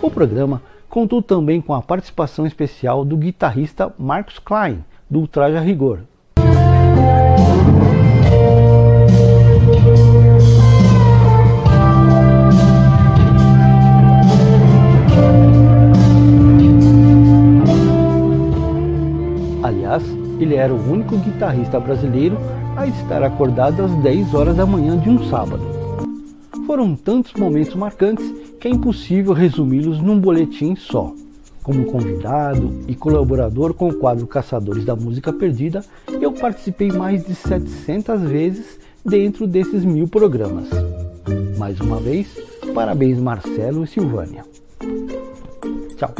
O 0.00 0.10
programa 0.10 0.62
contou 0.90 1.22
também 1.22 1.60
com 1.60 1.72
a 1.72 1.80
participação 1.80 2.44
especial 2.44 3.04
do 3.04 3.16
guitarrista 3.16 3.94
Marcos 3.96 4.40
Klein, 4.40 4.84
do 5.08 5.20
Ultraja 5.20 5.60
Rigor. 5.60 6.00
Aliás, 19.62 20.02
ele 20.40 20.56
era 20.56 20.74
o 20.74 20.92
único 20.92 21.16
guitarrista 21.18 21.78
brasileiro 21.78 22.36
a 22.76 22.88
estar 22.88 23.22
acordado 23.22 23.84
às 23.84 23.94
10 24.02 24.34
horas 24.34 24.56
da 24.56 24.66
manhã 24.66 24.98
de 24.98 25.08
um 25.08 25.22
sábado. 25.28 25.62
Foram 26.66 26.96
tantos 26.96 27.34
momentos 27.34 27.74
marcantes 27.76 28.49
que 28.60 28.68
é 28.68 28.70
impossível 28.70 29.32
resumi-los 29.32 30.02
num 30.02 30.20
boletim 30.20 30.76
só. 30.76 31.14
Como 31.62 31.86
convidado 31.86 32.84
e 32.86 32.94
colaborador 32.94 33.72
com 33.72 33.88
o 33.88 33.94
quadro 33.94 34.26
Caçadores 34.26 34.84
da 34.84 34.94
Música 34.94 35.32
Perdida, 35.32 35.82
eu 36.20 36.32
participei 36.32 36.88
mais 36.88 37.24
de 37.24 37.34
700 37.34 38.20
vezes 38.22 38.78
dentro 39.04 39.46
desses 39.46 39.82
mil 39.84 40.06
programas. 40.06 40.68
Mais 41.56 41.80
uma 41.80 41.98
vez, 41.98 42.28
parabéns 42.74 43.18
Marcelo 43.18 43.84
e 43.84 43.86
Silvânia. 43.86 44.44
Tchau. 45.96 46.14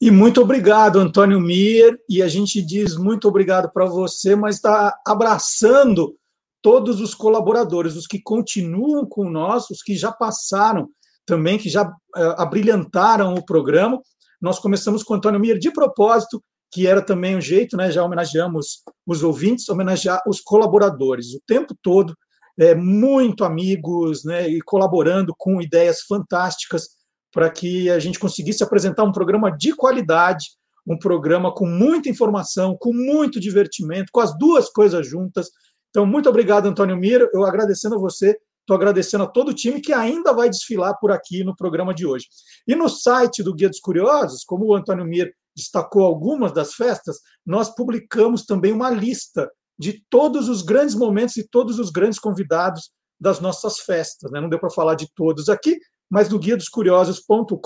E 0.00 0.10
muito 0.10 0.40
obrigado, 0.40 0.98
Antônio 0.98 1.40
Mir. 1.40 1.96
E 2.08 2.22
a 2.22 2.28
gente 2.28 2.60
diz 2.60 2.96
muito 2.96 3.28
obrigado 3.28 3.70
para 3.72 3.86
você, 3.86 4.34
mas 4.34 4.56
está 4.56 4.96
abraçando 5.06 6.16
todos 6.62 7.00
os 7.00 7.14
colaboradores, 7.14 7.96
os 7.96 8.06
que 8.06 8.22
continuam 8.22 9.04
com 9.04 9.28
nós, 9.28 9.68
os 9.68 9.82
que 9.82 9.96
já 9.96 10.12
passaram 10.12 10.88
também, 11.26 11.58
que 11.58 11.68
já 11.68 11.84
uh, 11.84 12.20
abrilhantaram 12.38 13.34
o 13.34 13.44
programa. 13.44 14.00
Nós 14.40 14.58
começamos 14.58 15.02
com 15.02 15.14
o 15.14 15.16
Antônio 15.16 15.40
Mir 15.40 15.58
de 15.58 15.72
propósito, 15.72 16.42
que 16.72 16.86
era 16.86 17.02
também 17.02 17.36
um 17.36 17.40
jeito, 17.40 17.76
né? 17.76 17.90
Já 17.90 18.02
homenageamos 18.02 18.82
os 19.06 19.22
ouvintes, 19.22 19.68
homenagear 19.68 20.22
os 20.26 20.40
colaboradores 20.40 21.34
o 21.34 21.42
tempo 21.46 21.76
todo, 21.82 22.14
é, 22.58 22.74
muito 22.74 23.44
amigos, 23.44 24.24
né? 24.24 24.48
E 24.48 24.60
colaborando 24.62 25.34
com 25.36 25.60
ideias 25.60 26.00
fantásticas 26.02 26.88
para 27.32 27.50
que 27.50 27.90
a 27.90 27.98
gente 27.98 28.18
conseguisse 28.18 28.62
apresentar 28.62 29.04
um 29.04 29.12
programa 29.12 29.50
de 29.50 29.74
qualidade, 29.74 30.46
um 30.86 30.98
programa 30.98 31.52
com 31.52 31.66
muita 31.66 32.08
informação, 32.08 32.76
com 32.78 32.92
muito 32.92 33.38
divertimento, 33.40 34.10
com 34.12 34.20
as 34.20 34.36
duas 34.36 34.68
coisas 34.68 35.06
juntas. 35.06 35.48
Então, 35.92 36.06
muito 36.06 36.26
obrigado, 36.26 36.66
Antônio 36.66 36.96
Miro. 36.96 37.28
Eu 37.34 37.44
agradecendo 37.44 37.96
a 37.96 37.98
você, 37.98 38.38
estou 38.60 38.74
agradecendo 38.74 39.24
a 39.24 39.26
todo 39.26 39.50
o 39.50 39.54
time 39.54 39.78
que 39.78 39.92
ainda 39.92 40.32
vai 40.32 40.48
desfilar 40.48 40.98
por 40.98 41.12
aqui 41.12 41.44
no 41.44 41.54
programa 41.54 41.92
de 41.92 42.06
hoje. 42.06 42.26
E 42.66 42.74
no 42.74 42.88
site 42.88 43.42
do 43.42 43.54
Guia 43.54 43.68
dos 43.68 43.78
Curiosos, 43.78 44.42
como 44.42 44.64
o 44.64 44.74
Antônio 44.74 45.04
Mir 45.04 45.30
destacou 45.54 46.04
algumas 46.06 46.50
das 46.50 46.72
festas, 46.72 47.18
nós 47.44 47.68
publicamos 47.74 48.46
também 48.46 48.72
uma 48.72 48.88
lista 48.88 49.50
de 49.78 50.02
todos 50.08 50.48
os 50.48 50.62
grandes 50.62 50.94
momentos 50.94 51.36
e 51.36 51.46
todos 51.46 51.78
os 51.78 51.90
grandes 51.90 52.18
convidados 52.18 52.90
das 53.20 53.38
nossas 53.38 53.80
festas. 53.80 54.30
Né? 54.30 54.40
Não 54.40 54.48
deu 54.48 54.58
para 54.58 54.70
falar 54.70 54.94
de 54.94 55.06
todos 55.14 55.50
aqui, 55.50 55.78
mas 56.10 56.30
no 56.30 56.38
guia 56.38 56.56
dos 56.56 56.70
curiosos.com.br 56.70 57.56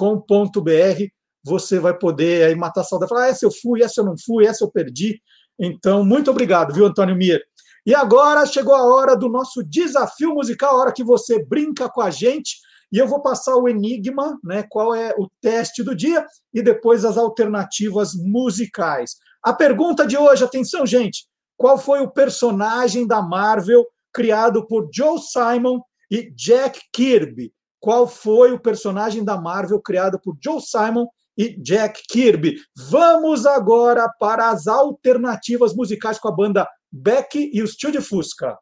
você 1.45 1.79
vai 1.79 1.97
poder 1.97 2.49
aí 2.49 2.57
matar 2.57 2.81
a 2.81 2.85
saudade, 2.85 3.09
falar, 3.09 3.27
ah, 3.27 3.29
essa 3.29 3.47
eu 3.47 3.53
fui, 3.53 3.83
essa 3.83 4.01
eu 4.01 4.05
não 4.05 4.17
fui, 4.19 4.45
essa 4.47 4.65
eu 4.65 4.71
perdi. 4.71 5.23
Então, 5.57 6.05
muito 6.05 6.29
obrigado, 6.29 6.75
viu, 6.75 6.85
Antônio 6.85 7.15
Mir? 7.15 7.41
E 7.87 7.95
agora 7.95 8.45
chegou 8.45 8.75
a 8.75 8.85
hora 8.85 9.17
do 9.17 9.29
nosso 9.29 9.63
desafio 9.63 10.35
musical, 10.35 10.75
a 10.75 10.81
hora 10.81 10.93
que 10.93 11.05
você 11.05 11.43
brinca 11.45 11.89
com 11.89 12.01
a 12.01 12.11
gente. 12.11 12.57
E 12.93 12.99
eu 12.99 13.07
vou 13.07 13.23
passar 13.23 13.57
o 13.57 13.69
enigma, 13.69 14.39
né? 14.43 14.65
Qual 14.69 14.95
é 14.95 15.15
o 15.17 15.29
teste 15.41 15.83
do 15.83 15.95
dia, 15.95 16.27
e 16.53 16.61
depois 16.61 17.05
as 17.05 17.17
alternativas 17.17 18.15
musicais. 18.15 19.17
A 19.43 19.53
pergunta 19.53 20.07
de 20.07 20.19
hoje, 20.19 20.45
atenção, 20.45 20.85
gente: 20.85 21.27
qual 21.57 21.79
foi 21.79 22.01
o 22.01 22.11
personagem 22.11 23.07
da 23.07 23.23
Marvel 23.23 23.87
criado 24.13 24.67
por 24.67 24.89
Joe 24.93 25.21
Simon 25.21 25.81
e 26.11 26.33
Jack 26.35 26.81
Kirby? 26.93 27.53
qual 27.87 28.09
foi 28.09 28.51
o 28.51 28.59
personagem 28.59 29.23
da 29.25 29.41
Marvel 29.41 29.81
criado 29.81 30.19
por 30.19 30.37
Joe 30.43 30.61
Simon 30.61 31.07
e 31.39 31.57
Jack 31.61 32.03
Kirby. 32.09 32.57
Vamos 32.91 33.47
agora 33.47 34.09
para 34.19 34.51
as 34.51 34.67
alternativas 34.67 35.73
musicais 35.73 36.19
com 36.19 36.27
a 36.27 36.33
banda 36.33 36.69
Beck 36.93 37.51
e 37.53 37.63
os 37.63 37.75
Tio 37.75 37.91
de 37.91 38.01
Fusca. 38.01 38.57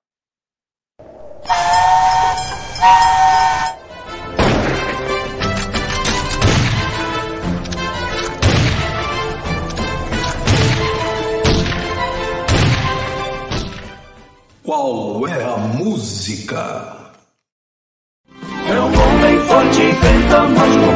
Qual 14.62 15.28
é 15.28 15.45
a 15.45 15.59
música? 15.59 17.14
É 18.66 18.81
um 18.81 18.87
homem 18.87 19.40
forte, 19.47 19.83
enfrenta 19.83 20.49
mais 20.49 20.94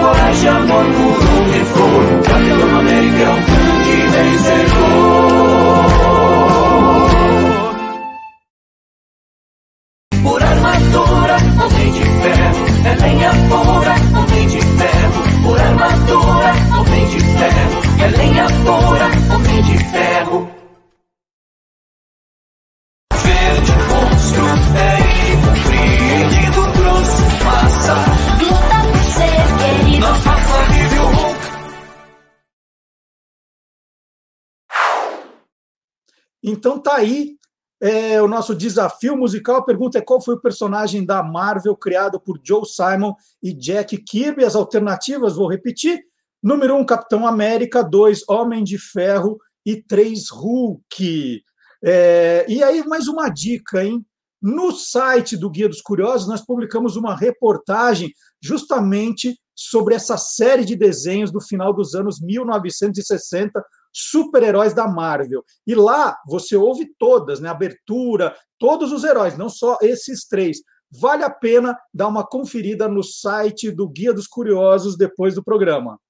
Então 36.59 36.77
tá 36.77 36.97
aí 36.97 37.37
é, 37.81 38.21
o 38.21 38.27
nosso 38.27 38.53
desafio 38.53 39.17
musical. 39.17 39.57
A 39.57 39.65
pergunta 39.65 39.97
é 39.97 40.03
qual 40.03 40.21
foi 40.21 40.35
o 40.35 40.41
personagem 40.41 41.07
da 41.07 41.23
Marvel 41.23 41.77
criado 41.77 42.21
por 42.21 42.41
Joe 42.43 42.67
Simon 42.67 43.15
e 43.41 43.55
Jack 43.55 43.97
Kirby? 43.99 44.45
As 44.45 44.57
alternativas, 44.57 45.37
vou 45.37 45.49
repetir. 45.49 46.03
Número 46.43 46.75
1, 46.75 46.81
um, 46.81 46.85
Capitão 46.85 47.27
América. 47.27 47.83
2, 47.83 48.29
Homem 48.29 48.65
de 48.65 48.77
Ferro. 48.77 49.39
E 49.65 49.81
3, 49.81 50.31
Hulk. 50.31 51.43
É, 51.85 52.45
e 52.49 52.63
aí, 52.63 52.85
mais 52.87 53.07
uma 53.07 53.29
dica, 53.29 53.85
hein? 53.85 54.05
No 54.43 54.73
site 54.73 55.37
do 55.37 55.51
Guia 55.51 55.69
dos 55.69 55.81
Curiosos, 55.81 56.27
nós 56.27 56.45
publicamos 56.45 56.97
uma 56.97 57.15
reportagem 57.15 58.13
justamente 58.41 59.39
sobre 59.55 59.95
essa 59.95 60.17
série 60.17 60.65
de 60.65 60.75
desenhos 60.77 61.31
do 61.31 61.41
final 61.41 61.73
dos 61.73 61.95
anos 61.95 62.21
1960, 62.21 63.65
super-heróis 63.99 64.73
da 64.73 64.87
Marvel. 64.87 65.45
E 65.67 65.75
lá 65.75 66.17
você 66.27 66.57
ouve 66.57 66.95
todas, 66.99 67.41
né? 67.41 67.49
Abertura, 67.49 68.37
todos 68.59 68.93
os 68.93 69.03
heróis, 69.03 69.37
não 69.37 69.49
só 69.49 69.77
esses 69.83 70.27
três. 70.27 70.59
Vale 70.91 71.25
a 71.25 71.31
pena 71.31 71.77
dar 71.93 72.07
uma 72.07 72.25
conferida 72.25 72.89
no 72.89 73.03
site 73.03 73.71
do 73.71 73.89
Guia 73.89 74.15
dos 74.15 74.27
Curiosos 74.27 74.97
depois 74.97 75.35
do 75.35 75.43
programa. 75.43 76.01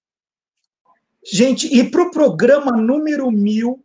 Gente, 1.24 1.66
e 1.66 1.90
para 1.90 2.02
o 2.02 2.10
programa 2.10 2.70
número 2.70 3.30
mil, 3.30 3.82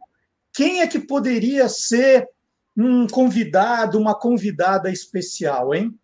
quem 0.53 0.81
é 0.81 0.87
que 0.87 0.99
poderia 0.99 1.67
ser 1.67 2.27
um 2.75 3.07
convidado, 3.07 3.97
uma 3.97 4.13
convidada 4.13 4.91
especial, 4.91 5.73
hein? 5.73 5.97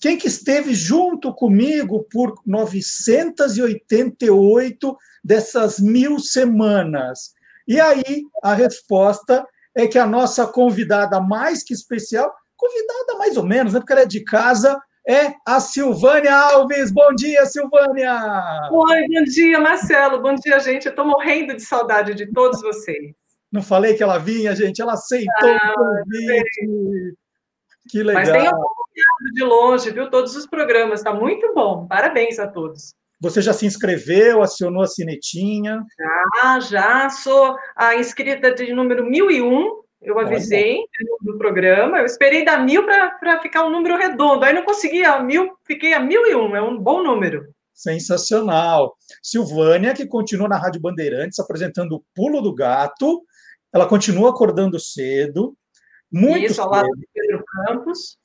Quem 0.00 0.16
que 0.16 0.28
esteve 0.28 0.72
junto 0.72 1.34
comigo 1.34 2.06
por 2.10 2.40
988 2.46 4.96
dessas 5.22 5.78
mil 5.78 6.18
semanas? 6.18 7.34
E 7.68 7.78
aí 7.78 8.22
a 8.42 8.54
resposta 8.54 9.46
é 9.76 9.86
que 9.86 9.98
a 9.98 10.06
nossa 10.06 10.46
convidada 10.46 11.20
mais 11.20 11.62
que 11.62 11.74
especial, 11.74 12.34
convidada 12.56 13.18
mais 13.18 13.36
ou 13.36 13.44
menos, 13.44 13.74
né? 13.74 13.80
Porque 13.80 13.92
ela 13.92 14.00
é 14.02 14.06
de 14.06 14.24
casa, 14.24 14.80
é 15.06 15.34
a 15.46 15.60
Silvânia 15.60 16.34
Alves. 16.34 16.90
Bom 16.90 17.14
dia, 17.14 17.44
Silvânia! 17.44 18.18
Oi, 18.72 19.06
bom 19.06 19.24
dia, 19.24 19.60
Marcelo. 19.60 20.22
Bom 20.22 20.34
dia, 20.34 20.58
gente. 20.60 20.86
Eu 20.86 20.90
estou 20.90 21.04
morrendo 21.04 21.54
de 21.54 21.62
saudade 21.62 22.14
de 22.14 22.32
todos 22.32 22.62
vocês. 22.62 23.12
Não 23.52 23.62
falei 23.62 23.92
que 23.94 24.02
ela 24.02 24.16
vinha, 24.16 24.56
gente. 24.56 24.80
Ela 24.80 24.94
aceitou 24.94 25.50
ah, 25.50 25.72
o 25.72 25.74
convite. 25.74 27.14
Que 27.90 28.02
legal. 28.02 28.22
Mas 28.22 28.30
tem 28.30 28.46
acompanhado 28.46 28.79
de 29.34 29.44
longe, 29.44 29.90
viu? 29.90 30.10
Todos 30.10 30.36
os 30.36 30.46
programas. 30.46 31.00
Está 31.00 31.12
muito 31.12 31.52
bom. 31.54 31.86
Parabéns 31.86 32.38
a 32.38 32.46
todos. 32.46 32.94
Você 33.20 33.42
já 33.42 33.52
se 33.52 33.66
inscreveu, 33.66 34.42
acionou 34.42 34.82
a 34.82 34.86
sinetinha? 34.86 35.84
Já, 35.98 36.60
já. 36.60 37.10
Sou 37.10 37.54
a 37.76 37.94
inscrita 37.96 38.54
de 38.54 38.72
número 38.72 39.04
1001. 39.04 39.80
Eu 40.00 40.18
avisei 40.18 40.82
no 41.22 41.36
programa. 41.36 41.98
Eu 41.98 42.06
esperei 42.06 42.44
dar 42.44 42.64
mil 42.64 42.86
para 42.86 43.40
ficar 43.42 43.66
um 43.66 43.70
número 43.70 43.98
redondo. 43.98 44.44
Aí 44.44 44.54
não 44.54 44.64
consegui 44.64 45.04
a 45.04 45.22
mil, 45.22 45.52
fiquei 45.66 45.92
a 45.92 46.00
mil 46.00 46.26
e 46.26 46.34
um. 46.34 46.56
É 46.56 46.62
um 46.62 46.78
bom 46.78 47.02
número. 47.02 47.52
Sensacional. 47.74 48.96
Silvânia, 49.22 49.92
que 49.92 50.06
continua 50.06 50.48
na 50.48 50.58
Rádio 50.58 50.80
Bandeirantes, 50.80 51.38
apresentando 51.38 51.96
o 51.96 52.04
Pulo 52.14 52.40
do 52.40 52.54
Gato. 52.54 53.22
Ela 53.72 53.86
continua 53.86 54.30
acordando 54.30 54.80
cedo, 54.80 55.54
muito 56.10 56.50
Isso, 56.50 56.60
ao 56.60 56.70
lado 56.70 56.88
do 56.88 57.06
Pedro 57.14 57.44
Campos. 57.44 58.18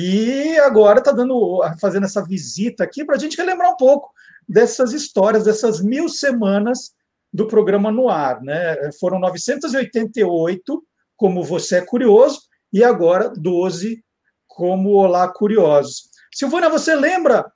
E 0.00 0.56
agora 0.60 1.00
está 1.00 1.10
dando, 1.10 1.60
fazendo 1.80 2.06
essa 2.06 2.24
visita 2.24 2.84
aqui 2.84 3.04
para 3.04 3.16
a 3.16 3.18
gente 3.18 3.36
relembrar 3.36 3.72
um 3.72 3.76
pouco 3.76 4.12
dessas 4.48 4.92
histórias, 4.92 5.42
dessas 5.42 5.80
mil 5.80 6.08
semanas 6.08 6.94
do 7.32 7.48
programa 7.48 7.90
no 7.90 8.08
ar. 8.08 8.40
Né? 8.40 8.92
Foram 9.00 9.18
988, 9.18 10.86
como 11.16 11.42
você 11.42 11.78
é 11.78 11.84
curioso, 11.84 12.42
e 12.72 12.84
agora 12.84 13.28
12, 13.28 14.00
como 14.46 14.90
Olá 14.90 15.26
Curiosos. 15.26 16.08
Silvana, 16.32 16.70
você 16.70 16.94
lembra 16.94 17.50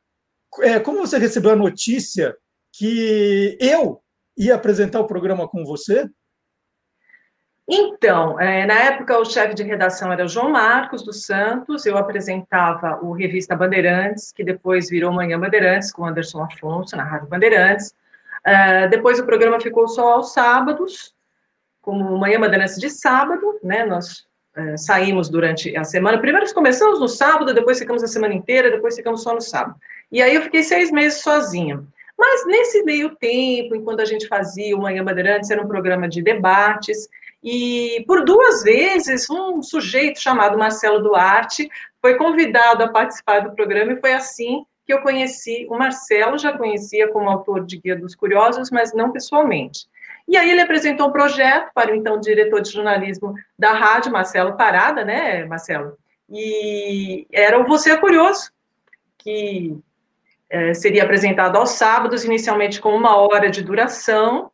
é, 0.63 0.81
como 0.81 0.99
você 0.99 1.19
recebeu 1.19 1.53
a 1.53 1.57
notícia 1.57 2.37
que 2.73 3.57
eu 3.61 4.03
ia 4.37 4.57
apresentar 4.57 4.99
o 4.99 5.07
programa 5.07 5.47
com 5.47 5.65
você? 5.65 6.11
Então, 7.69 8.41
é, 8.41 8.67
na 8.67 8.75
época 8.75 9.19
o 9.19 9.25
chefe 9.25 9.55
de 9.55 9.63
redação 9.63 10.13
era 10.13 10.25
o 10.25 10.29
João 10.29 10.51
Marcos 10.51 11.03
dos 11.05 11.25
Santos, 11.25 11.87
eu 11.87 11.97
apresentava 11.97 12.99
o 13.03 13.13
Revista 13.13 13.55
Bandeirantes, 13.55 14.33
que 14.33 14.43
depois 14.43 14.91
virou 14.91 15.13
Manhã 15.13 15.39
Bandeirantes, 15.39 15.93
com 15.93 16.05
Anderson 16.05 16.43
Afonso, 16.43 16.97
na 16.97 17.05
Rádio 17.05 17.29
Bandeirantes. 17.29 17.95
Uh, 18.45 18.91
depois 18.91 19.21
o 19.21 19.25
programa 19.25 19.61
ficou 19.61 19.87
só 19.87 20.15
aos 20.15 20.33
sábados, 20.33 21.15
como 21.81 22.19
Manhã 22.19 22.41
Bandeirantes 22.41 22.79
de 22.79 22.91
sábado, 22.91 23.59
né? 23.63 23.85
Nós 23.85 24.27
uh, 24.57 24.77
saímos 24.77 25.29
durante 25.29 25.77
a 25.77 25.85
semana. 25.85 26.19
Primeiro 26.19 26.53
começamos 26.53 26.99
no 26.99 27.09
sábado, 27.09 27.55
depois 27.55 27.79
ficamos 27.79 28.03
a 28.03 28.09
semana 28.09 28.35
inteira, 28.35 28.73
depois 28.73 28.97
ficamos 28.97 29.23
só 29.23 29.33
no 29.33 29.41
sábado. 29.41 29.77
E 30.11 30.21
aí 30.21 30.35
eu 30.35 30.43
fiquei 30.43 30.65
seis 30.65 30.91
meses 30.91 31.23
sozinha. 31.23 31.83
Mas 32.19 32.45
nesse 32.47 32.83
meio 32.83 33.15
tempo, 33.17 33.75
enquanto 33.77 34.01
a 34.01 34.05
gente 34.05 34.27
fazia 34.27 34.77
o 34.77 34.81
Manhã 34.81 35.05
Bandeirantes, 35.05 35.51
era 35.51 35.63
um 35.63 35.69
programa 35.69 36.09
de 36.09 36.21
debates, 36.21 37.09
e 37.43 38.05
por 38.07 38.25
duas 38.25 38.63
vezes, 38.63 39.29
um 39.29 39.63
sujeito 39.63 40.21
chamado 40.21 40.57
Marcelo 40.57 41.03
Duarte 41.03 41.69
foi 42.01 42.17
convidado 42.17 42.85
a 42.85 42.89
participar 42.89 43.41
do 43.41 43.55
programa 43.55 43.93
e 43.93 44.01
foi 44.01 44.13
assim 44.13 44.65
que 44.85 44.93
eu 44.93 45.01
conheci 45.01 45.67
o 45.69 45.77
Marcelo, 45.77 46.39
já 46.39 46.57
conhecia 46.57 47.09
como 47.09 47.29
autor 47.29 47.65
de 47.65 47.79
Guia 47.79 47.97
dos 47.97 48.15
Curiosos, 48.15 48.71
mas 48.71 48.93
não 48.93 49.13
pessoalmente. 49.13 49.87
E 50.29 50.37
aí 50.37 50.51
ele 50.51 50.61
apresentou 50.61 51.09
um 51.09 51.13
projeto 51.13 51.71
para 51.75 51.93
o 51.93 51.95
então 51.95 52.19
diretor 52.19 52.61
de 52.61 52.71
jornalismo 52.71 53.35
da 53.59 53.73
rádio, 53.73 54.13
Marcelo 54.13 54.57
Parada, 54.57 55.05
né, 55.05 55.45
Marcelo? 55.45 55.97
E 56.29 57.27
era 57.33 57.61
o 57.61 57.67
Você 57.67 57.91
é 57.91 57.97
Curioso, 57.97 58.51
que 59.19 59.77
é, 60.49 60.75
seria 60.75 61.03
apresentado 61.03 61.57
aos 61.57 61.71
sábados, 61.71 62.25
inicialmente 62.25 62.81
com 62.81 62.95
uma 62.95 63.17
hora 63.17 63.51
de 63.51 63.63
duração, 63.63 64.51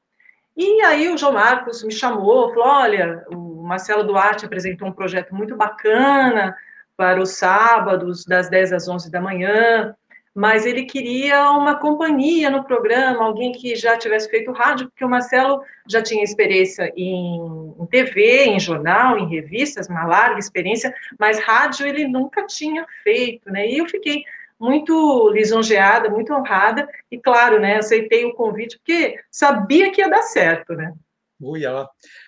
e 0.59 0.83
aí 0.83 1.09
o 1.09 1.17
João 1.17 1.35
Marcos 1.35 1.85
me 1.85 1.93
chamou, 1.93 2.53
falou: 2.53 2.67
olha, 2.67 3.25
o 3.31 3.63
Marcelo 3.63 4.03
Duarte 4.03 4.45
apresentou 4.45 4.89
um 4.89 4.93
projeto 4.93 5.33
muito 5.33 5.55
bacana 5.55 6.57
para 6.97 7.23
os 7.23 7.37
sábados, 7.37 8.25
das 8.25 8.51
10 8.51 8.73
às 8.73 8.89
11 8.89 9.09
da 9.09 9.21
manhã, 9.21 9.95
mas 10.35 10.67
ele 10.67 10.85
queria 10.85 11.51
uma 11.53 11.77
companhia 11.77 12.51
no 12.51 12.65
programa, 12.65 13.25
alguém 13.25 13.53
que 13.53 13.77
já 13.77 13.97
tivesse 13.97 14.29
feito 14.29 14.51
rádio, 14.51 14.89
porque 14.89 15.05
o 15.05 15.09
Marcelo 15.09 15.63
já 15.89 16.03
tinha 16.03 16.25
experiência 16.25 16.93
em, 16.97 17.75
em 17.79 17.87
TV, 17.87 18.47
em 18.47 18.59
jornal, 18.59 19.17
em 19.17 19.29
revistas, 19.29 19.89
uma 19.89 20.07
larga 20.07 20.41
experiência, 20.41 20.93
mas 21.19 21.39
rádio 21.39 21.87
ele 21.87 22.07
nunca 22.09 22.45
tinha 22.47 22.85
feito, 23.05 23.49
né? 23.51 23.69
E 23.69 23.79
eu 23.79 23.87
fiquei 23.89 24.25
muito 24.61 25.31
lisonjeada, 25.31 26.11
muito 26.11 26.33
honrada, 26.33 26.89
e 27.11 27.19
claro, 27.19 27.61
né, 27.61 27.77
aceitei 27.77 28.25
o 28.25 28.35
convite, 28.35 28.79
porque 28.79 29.17
sabia 29.31 29.91
que 29.93 30.01
ia 30.01 30.11
dar 30.11 30.23
certo, 30.23 30.75
né? 30.75 30.93
Ui, 31.41 31.63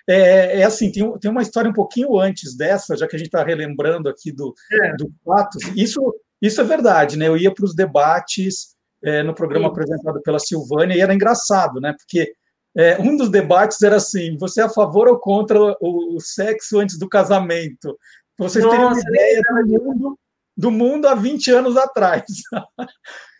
é, 0.07 0.61
é 0.61 0.63
assim, 0.63 0.89
tem, 0.89 1.19
tem 1.19 1.29
uma 1.29 1.41
história 1.41 1.69
um 1.69 1.73
pouquinho 1.73 2.17
antes 2.17 2.55
dessa, 2.55 2.95
já 2.95 3.05
que 3.07 3.15
a 3.15 3.19
gente 3.19 3.27
está 3.27 3.43
relembrando 3.43 4.07
aqui 4.07 4.31
do, 4.31 4.53
é. 4.71 4.95
do 4.95 5.11
fatos. 5.25 5.61
Isso, 5.75 5.99
isso 6.41 6.61
é 6.61 6.63
verdade, 6.63 7.17
né? 7.17 7.27
Eu 7.27 7.35
ia 7.35 7.53
para 7.53 7.65
os 7.65 7.75
debates 7.75 8.75
é, 9.03 9.21
no 9.21 9.35
programa 9.35 9.65
Sim. 9.65 9.71
apresentado 9.71 10.21
pela 10.21 10.39
Silvânia 10.39 10.95
e 10.95 11.01
era 11.01 11.13
engraçado, 11.13 11.81
né? 11.81 11.93
Porque 11.97 12.31
é, 12.75 12.99
um 13.01 13.17
dos 13.17 13.29
debates 13.29 13.81
era 13.81 13.97
assim: 13.97 14.37
você 14.37 14.61
é 14.61 14.63
a 14.63 14.69
favor 14.69 15.09
ou 15.09 15.19
contra 15.19 15.59
o, 15.59 16.15
o 16.15 16.19
sexo 16.21 16.79
antes 16.79 16.97
do 16.97 17.09
casamento? 17.09 17.97
Vocês 18.37 18.65
terem 18.65 18.85
uma 18.85 18.97
ideia 18.97 19.41
do 19.41 19.83
mundo, 19.83 20.19
do 20.61 20.69
mundo 20.69 21.07
há 21.07 21.15
20 21.15 21.51
anos 21.51 21.75
atrás. 21.75 22.23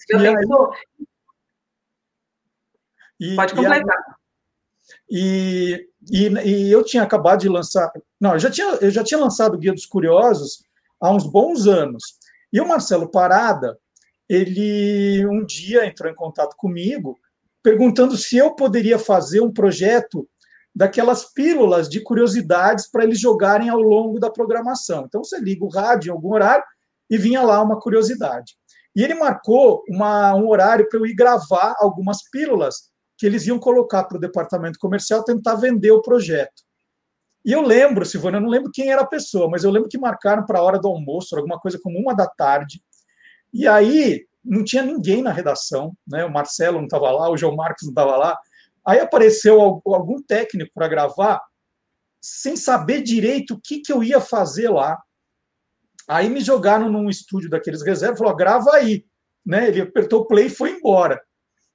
e 0.10 0.16
aí, 0.16 0.36
e, 3.20 3.36
Pode 3.36 3.54
completar. 3.54 4.16
E, 5.08 5.88
e, 6.12 6.28
e, 6.28 6.72
eu 6.72 6.84
tinha 6.84 7.04
acabado 7.04 7.42
de 7.42 7.48
lançar. 7.48 7.92
Não, 8.20 8.34
eu 8.34 8.40
já 8.40 8.50
tinha, 8.50 8.68
eu 8.82 8.90
já 8.90 9.04
tinha 9.04 9.20
lançado 9.20 9.54
o 9.54 9.58
Guia 9.60 9.72
dos 9.72 9.86
Curiosos 9.86 10.64
há 11.00 11.12
uns 11.12 11.24
bons 11.30 11.68
anos. 11.68 12.02
E 12.52 12.60
o 12.60 12.68
Marcelo 12.68 13.08
Parada, 13.08 13.78
ele 14.28 15.24
um 15.28 15.46
dia 15.46 15.86
entrou 15.86 16.12
em 16.12 16.16
contato 16.16 16.56
comigo, 16.58 17.20
perguntando 17.62 18.18
se 18.18 18.36
eu 18.36 18.56
poderia 18.56 18.98
fazer 18.98 19.42
um 19.42 19.54
projeto 19.54 20.28
daquelas 20.74 21.32
pílulas 21.32 21.88
de 21.88 22.02
curiosidades 22.02 22.90
para 22.90 23.04
eles 23.04 23.20
jogarem 23.20 23.70
ao 23.70 23.80
longo 23.80 24.20
da 24.20 24.32
programação. 24.32 25.04
Então, 25.06 25.24
você 25.24 25.40
liga 25.40 25.64
o 25.64 25.70
rádio 25.70 26.10
em 26.10 26.14
algum 26.14 26.34
horário 26.34 26.64
e 27.12 27.17
vinha 27.17 27.41
lá 27.41 27.62
uma 27.62 27.78
curiosidade. 27.78 28.56
E 28.95 29.04
ele 29.04 29.13
marcou 29.13 29.84
uma, 29.89 30.34
um 30.34 30.47
horário 30.47 30.88
para 30.89 30.97
eu 30.97 31.06
ir 31.06 31.13
gravar 31.13 31.76
algumas 31.78 32.24
pílulas 32.30 32.89
que 33.17 33.26
eles 33.26 33.45
iam 33.45 33.60
colocar 33.60 34.06
para 34.06 34.17
o 34.17 34.19
departamento 34.19 34.80
comercial 34.80 35.24
tentar 35.24 35.56
vender 35.56 35.91
o 35.91 36.02
projeto. 36.02 36.63
E 37.43 37.52
eu 37.52 37.62
lembro, 37.62 38.06
Silvana, 38.06 38.38
eu 38.38 38.41
não 38.41 38.50
lembro 38.50 38.71
quem 38.74 38.89
era 38.89 39.02
a 39.02 39.08
pessoa, 39.08 39.50
mas 39.50 39.63
eu 39.63 39.71
lembro 39.71 39.89
que 39.89 39.97
marcaram 39.97 40.45
para 40.45 40.60
a 40.60 40.63
hora 40.63 40.80
do 40.80 40.88
almoço, 40.88 41.36
alguma 41.36 41.60
coisa 41.60 41.80
como 41.84 42.00
uma 42.00 42.15
da 42.15 42.28
tarde. 42.28 42.82
E 43.54 43.67
aí 43.67 44.26
não 44.43 44.63
tinha 44.63 44.84
ninguém 44.84 45.21
na 45.21 45.32
redação, 45.32 45.93
né? 46.08 46.24
O 46.24 46.32
Marcelo 46.32 46.78
não 46.78 46.86
estava 46.86 47.12
lá, 47.12 47.30
o 47.30 47.38
João 47.38 47.56
Marcos 47.56 47.84
não 47.84 47.91
estava 47.91 48.15
lá. 48.15 48.39
Aí 48.86 49.00
apareceu 49.00 49.60
algum 49.86 50.21
técnico 50.21 50.71
para 50.74 50.88
gravar 50.88 51.41
sem 52.21 52.56
saber 52.56 53.02
direito 53.02 53.56
o 53.56 53.62
que, 53.62 53.82
que 53.82 53.91
eu 53.91 54.04
ia 54.04 54.21
fazer 54.21 54.69
lá. 54.69 55.00
Aí 56.08 56.30
me 56.30 56.42
jogaram 56.42 56.90
num 56.92 57.10
estúdio 57.10 57.50
daqueles 57.50 57.82
reservas, 57.82 58.20
falou, 58.20 58.36
grava 58.36 58.72
aí. 58.74 59.06
Né? 59.46 59.68
Ele 59.68 59.82
apertou 59.82 60.26
play 60.26 60.48
e 60.48 60.50
foi 60.50 60.72
embora. 60.72 61.22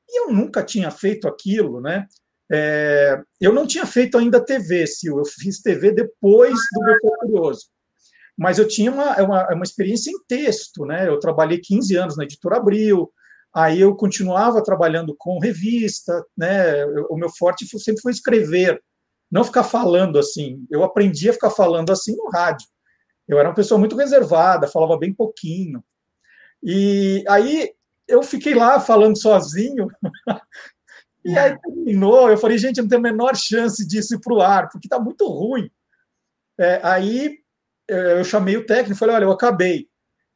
E 0.09 0.21
eu 0.23 0.33
nunca 0.33 0.63
tinha 0.63 0.91
feito 0.91 1.27
aquilo, 1.27 1.81
né? 1.81 2.07
É, 2.51 3.21
eu 3.41 3.53
não 3.53 3.67
tinha 3.67 3.85
feito 3.85 4.17
ainda 4.17 4.45
TV, 4.45 4.87
Sil. 4.87 5.19
Eu 5.19 5.25
fiz 5.25 5.61
TV 5.61 5.91
depois 5.91 6.55
do 6.73 6.81
Meu 6.85 7.01
Curioso. 7.01 7.67
Mas 8.37 8.59
eu 8.59 8.69
tinha 8.69 8.93
uma, 8.93 9.17
uma, 9.23 9.55
uma, 9.55 9.63
experiência 9.65 10.11
em 10.11 10.25
texto, 10.29 10.85
né? 10.85 11.09
Eu 11.09 11.19
trabalhei 11.19 11.59
15 11.59 11.97
anos 11.97 12.17
na 12.17 12.25
Editora 12.25 12.59
Abril, 12.59 13.11
aí 13.55 13.81
eu 13.81 13.97
continuava 13.97 14.63
trabalhando 14.63 15.15
com 15.19 15.39
revista, 15.39 16.25
né? 16.37 16.85
O 17.09 17.17
meu 17.17 17.31
forte 17.31 17.67
sempre 17.79 18.03
foi 18.03 18.13
escrever, 18.13 18.81
não 19.31 19.43
ficar 19.43 19.65
falando 19.65 20.19
assim. 20.19 20.65
Eu 20.71 20.85
aprendi 20.85 21.31
a 21.31 21.33
ficar 21.33 21.51
falando 21.51 21.91
assim 21.91 22.15
no 22.15 22.29
rádio. 22.31 22.67
Eu 23.29 23.39
era 23.39 23.49
uma 23.49 23.55
pessoa 23.55 23.79
muito 23.79 23.97
reservada, 23.97 24.69
falava 24.69 24.99
bem 24.99 25.13
pouquinho. 25.13 25.83
E 26.63 27.25
aí 27.29 27.73
eu 28.07 28.23
fiquei 28.23 28.55
lá 28.55 28.79
falando 28.81 29.21
sozinho. 29.21 29.89
e 31.25 31.37
aí 31.37 31.59
terminou. 31.59 32.31
Eu 32.31 32.39
falei, 32.39 32.59
gente, 32.59 32.81
não 32.81 32.89
tenho 32.89 33.01
a 33.01 33.03
menor 33.03 33.37
chance 33.37 33.87
disso 33.87 34.15
ir 34.15 34.21
para 34.21 34.35
o 34.35 34.41
ar, 34.41 34.69
porque 34.69 34.87
está 34.87 34.99
muito 34.99 35.27
ruim. 35.27 35.71
É, 36.59 36.81
aí 36.83 37.39
é, 37.89 38.19
eu 38.19 38.25
chamei 38.25 38.57
o 38.57 38.65
técnico 38.65 38.93
e 38.93 38.99
falei, 38.99 39.17
olha, 39.17 39.25
eu 39.25 39.33
acabei. 39.33 39.89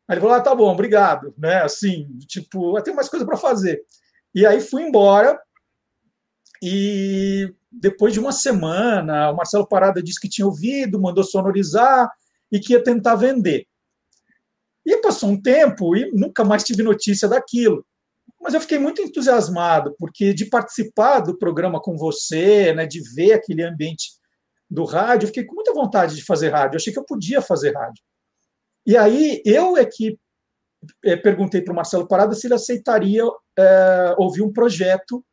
Aí 0.09 0.15
ele 0.15 0.21
falou, 0.21 0.35
ah, 0.35 0.41
tá 0.41 0.55
bom, 0.55 0.71
obrigado. 0.71 1.33
Né? 1.39 1.63
Assim, 1.63 2.19
tipo, 2.27 2.77
eu 2.77 2.83
tenho 2.83 2.97
mais 2.97 3.09
coisa 3.09 3.25
para 3.25 3.37
fazer. 3.37 3.83
E 4.35 4.45
aí 4.45 4.61
fui 4.61 4.83
embora. 4.83 5.41
E 6.63 7.55
depois 7.71 8.13
de 8.13 8.21
uma 8.21 8.33
semana, 8.33 9.31
o 9.31 9.37
Marcelo 9.37 9.67
Parada 9.67 10.03
disse 10.03 10.21
que 10.21 10.29
tinha 10.29 10.47
ouvido, 10.47 11.01
mandou 11.01 11.25
sonorizar 11.25 12.11
e 12.51 12.59
que 12.59 12.73
ia 12.73 12.83
tentar 12.83 13.17
vender. 13.17 13.67
E 14.85 14.97
passou 14.99 15.31
um 15.31 15.41
tempo 15.41 15.97
e 15.97 16.11
nunca 16.13 16.45
mais 16.45 16.65
tive 16.65 16.83
notícia 16.83 17.29
daquilo. 17.29 17.85
Mas 18.41 18.55
eu 18.55 18.61
fiquei 18.61 18.79
muito 18.79 19.03
entusiasmado, 19.03 19.95
porque 19.99 20.33
de 20.33 20.47
participar 20.47 21.21
do 21.21 21.37
programa 21.37 21.81
com 21.81 21.97
você, 21.97 22.73
né, 22.73 22.87
de 22.87 23.01
ver 23.15 23.33
aquele 23.33 23.63
ambiente 23.63 24.13
do 24.69 24.85
rádio, 24.85 25.25
eu 25.25 25.29
fiquei 25.29 25.45
com 25.45 25.55
muita 25.55 25.75
vontade 25.75 26.17
de 26.17 26.25
fazer 26.25 26.49
rádio. 26.49 26.75
Eu 26.75 26.79
achei 26.79 26.93
que 26.93 26.99
eu 26.99 27.05
podia 27.05 27.43
fazer 27.43 27.75
rádio. 27.75 28.03
E 28.87 28.97
aí 28.97 29.43
eu 29.45 29.77
é 29.77 29.85
que 29.85 30.19
é, 31.05 31.17
perguntei 31.17 31.61
para 31.61 31.73
o 31.73 31.77
Marcelo 31.77 32.09
Parada 32.09 32.35
se 32.35 32.47
ele 32.47 32.55
aceitaria 32.55 33.23
é, 33.59 34.15
ouvir 34.17 34.43
um 34.43 34.53
projeto 34.53 35.25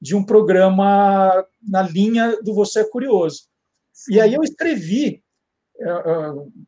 de 0.00 0.14
um 0.14 0.24
programa 0.24 1.46
na 1.62 1.82
linha 1.82 2.36
do 2.42 2.54
Você 2.54 2.80
é 2.80 2.88
Curioso. 2.88 3.44
Sim. 3.92 4.14
E 4.14 4.20
aí 4.20 4.34
eu 4.34 4.42
escrevi 4.42 5.22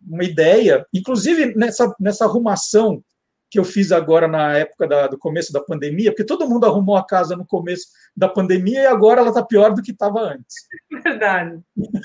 uma 0.07 0.25
ideia, 0.25 0.87
inclusive 0.93 1.55
nessa, 1.55 1.95
nessa 2.01 2.25
arrumação 2.25 3.03
que 3.51 3.59
eu 3.59 3.65
fiz 3.65 3.93
agora 3.93 4.27
na 4.27 4.57
época 4.57 4.89
da, 4.89 5.07
do 5.07 5.19
começo 5.19 5.53
da 5.53 5.61
pandemia, 5.61 6.11
porque 6.11 6.25
todo 6.25 6.49
mundo 6.49 6.65
arrumou 6.65 6.97
a 6.97 7.07
casa 7.07 7.37
no 7.37 7.47
começo 7.47 7.89
da 8.17 8.27
pandemia 8.27 8.81
e 8.81 8.87
agora 8.87 9.21
ela 9.21 9.29
está 9.29 9.45
pior 9.45 9.75
do 9.75 9.83
que 9.83 9.91
estava 9.91 10.21
antes. 10.21 10.57
Verdade. 10.91 11.61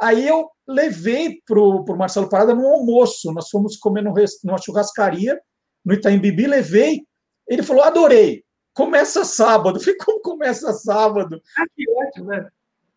Aí 0.00 0.26
eu 0.26 0.48
levei 0.66 1.42
para 1.44 1.60
o 1.60 1.96
Marcelo 1.96 2.28
Parada 2.28 2.54
no 2.54 2.66
almoço. 2.66 3.32
Nós 3.32 3.50
fomos 3.50 3.76
comer 3.76 4.02
no, 4.02 4.14
numa 4.44 4.58
churrascaria 4.58 5.38
no 5.84 5.94
Itaim 5.94 6.18
Bibi, 6.18 6.46
levei. 6.46 7.02
Ele 7.46 7.62
falou: 7.62 7.82
adorei. 7.82 8.44
Começa 8.72 9.24
sábado. 9.24 9.78
Eu 9.78 9.82
falei: 9.84 9.98
como 9.98 10.20
começa 10.20 10.72
sábado? 10.72 11.42
Ah, 11.58 11.64
que 11.74 11.84
ótimo, 11.90 12.26
né? 12.26 12.48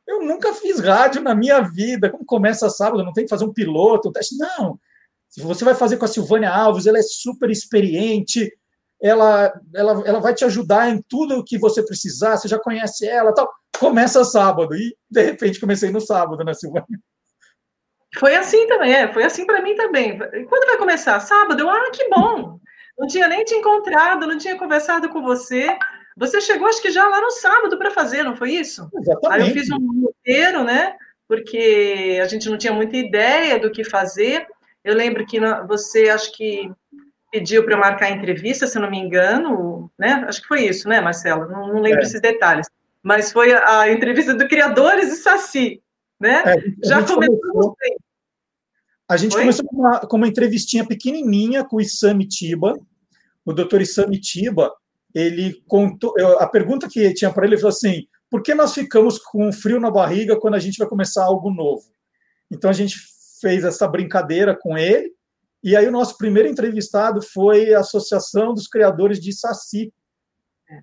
Eu 0.08 0.24
nunca 0.24 0.54
fiz 0.54 0.80
rádio 0.80 1.22
na 1.22 1.34
minha 1.36 1.62
vida. 1.62 2.10
Como 2.10 2.26
começa 2.26 2.70
sábado? 2.70 3.04
Não 3.04 3.14
tem 3.14 3.24
que 3.26 3.30
fazer 3.30 3.46
um 3.46 3.54
piloto, 3.54 4.10
um 4.10 4.12
teste. 4.12 4.38
Não. 4.38 4.80
Você 5.38 5.64
vai 5.64 5.74
fazer 5.74 5.98
com 5.98 6.06
a 6.06 6.10
Silvânia 6.10 6.50
Alves, 6.50 6.86
ela 6.86 7.00
é 7.00 7.04
super 7.04 7.50
experiente, 7.50 8.52
ela, 9.02 9.54
ela, 9.74 10.04
ela 10.06 10.20
vai 10.20 10.34
te 10.34 10.44
ajudar 10.44 10.90
em 10.90 11.02
tudo 11.08 11.38
o 11.38 11.44
que 11.44 11.58
você 11.58 11.82
precisar, 11.82 12.36
você 12.36 12.50
já 12.50 12.60
conhece 12.60 13.08
ela 13.08 13.34
tal. 13.34 13.50
Começa 13.80 14.24
sábado. 14.26 14.76
E, 14.76 14.96
de 15.10 15.24
repente, 15.24 15.60
comecei 15.60 15.90
no 15.90 16.02
sábado, 16.02 16.44
né, 16.44 16.54
Silvânia? 16.54 16.86
Foi 18.20 18.36
assim 18.36 18.68
também, 18.68 18.94
é, 18.94 19.12
foi 19.12 19.24
assim 19.24 19.46
para 19.46 19.62
mim 19.62 19.74
também. 19.74 20.18
Quando 20.48 20.68
vai 20.68 20.78
começar? 20.78 21.20
Sábado? 21.22 21.62
Eu, 21.62 21.70
ah, 21.70 21.90
que 21.92 22.10
bom! 22.10 22.60
Não 23.00 23.08
tinha 23.08 23.28
nem 23.28 23.44
te 23.44 23.56
encontrado, 23.56 24.28
não 24.28 24.38
tinha 24.38 24.58
conversado 24.58 25.10
com 25.10 25.22
você. 25.22 25.66
Você 26.17 26.41
chegou, 26.41 26.67
acho 26.67 26.82
que 26.82 26.91
já 26.91 27.08
lá 27.08 27.21
no 27.21 27.32
sábado 27.32 27.78
para 27.78 27.91
fazer, 27.91 28.24
não 28.24 28.36
foi 28.36 28.52
isso? 28.52 28.89
Exatamente. 28.93 29.41
Aí 29.41 29.50
eu 29.50 29.54
fiz 29.54 29.69
um 29.71 30.02
roteiro, 30.02 30.63
né? 30.63 30.95
Porque 31.28 32.19
a 32.21 32.28
gente 32.28 32.50
não 32.50 32.58
tinha 32.58 32.74
muita 32.74 32.97
ideia 32.97 33.58
do 33.60 33.71
que 33.71 33.84
fazer. 33.84 34.45
Eu 34.84 34.95
lembro 34.95 35.26
que 35.26 35.39
você, 35.67 36.10
acho 36.10 36.32
que 36.34 36.69
pediu 37.32 37.63
para 37.63 37.76
eu 37.76 37.80
marcar 37.80 38.08
a 38.08 38.12
entrevista, 38.12 38.67
se 38.67 38.78
não 38.78 38.91
me 38.91 39.00
engano, 39.00 39.89
né? 39.97 40.26
Acho 40.28 40.41
que 40.41 40.47
foi 40.47 40.65
isso, 40.65 40.89
né, 40.89 41.00
Marcelo? 41.00 41.47
Não, 41.47 41.67
não 41.67 41.82
lembro 41.82 42.02
é. 42.02 42.04
esses 42.04 42.19
detalhes. 42.19 42.67
Mas 43.02 43.32
foi 43.32 43.54
a, 43.54 43.89
entrevista 43.89 44.34
do 44.34 44.47
Criadores 44.47 45.12
e 45.13 45.15
Saci, 45.15 45.82
né? 46.19 46.43
É, 46.45 46.88
Já 46.88 47.04
começou. 47.04 47.76
A 49.08 49.17
gente 49.17 49.36
começou 49.36 49.65
com 49.65 49.78
uma, 49.78 50.00
com 50.02 50.17
uma 50.17 50.28
entrevistinha 50.28 50.86
pequenininha 50.86 51.63
com 51.63 51.78
o 51.78 51.82
Isami 51.82 52.28
Tiba. 52.28 52.78
O 53.43 53.54
doutor 53.54 53.82
Isami 53.82 54.19
Tiba, 54.19 54.71
ele 55.13 55.62
contou. 55.67 56.13
A 56.39 56.47
pergunta 56.47 56.88
que 56.89 57.13
tinha 57.13 57.32
para 57.32 57.45
ele, 57.45 57.58
falou 57.58 57.69
assim: 57.69 58.08
por 58.30 58.41
que 58.41 58.54
nós 58.54 58.74
ficamos 58.74 59.19
com 59.19 59.52
frio 59.52 59.80
na 59.80 59.91
barriga 59.91 60.39
quando 60.39 60.56
a 60.56 60.60
gente 60.60 60.78
vai 60.78 60.88
começar 60.88 61.24
algo 61.24 61.52
novo? 61.52 61.84
Então 62.50 62.69
a 62.69 62.74
gente 62.74 62.95
fez 63.41 63.63
essa 63.63 63.88
brincadeira 63.88 64.56
com 64.56 64.78
ele. 64.78 65.13
E 65.63 65.76
aí 65.76 65.88
o 65.88 65.91
nosso 65.91 66.17
primeiro 66.17 66.50
entrevistado 66.50 67.21
foi 67.21 67.74
a 67.74 67.80
Associação 67.80 68.54
dos 68.54 68.67
Criadores 68.67 69.19
de 69.19 69.34
Saci. 69.34 69.93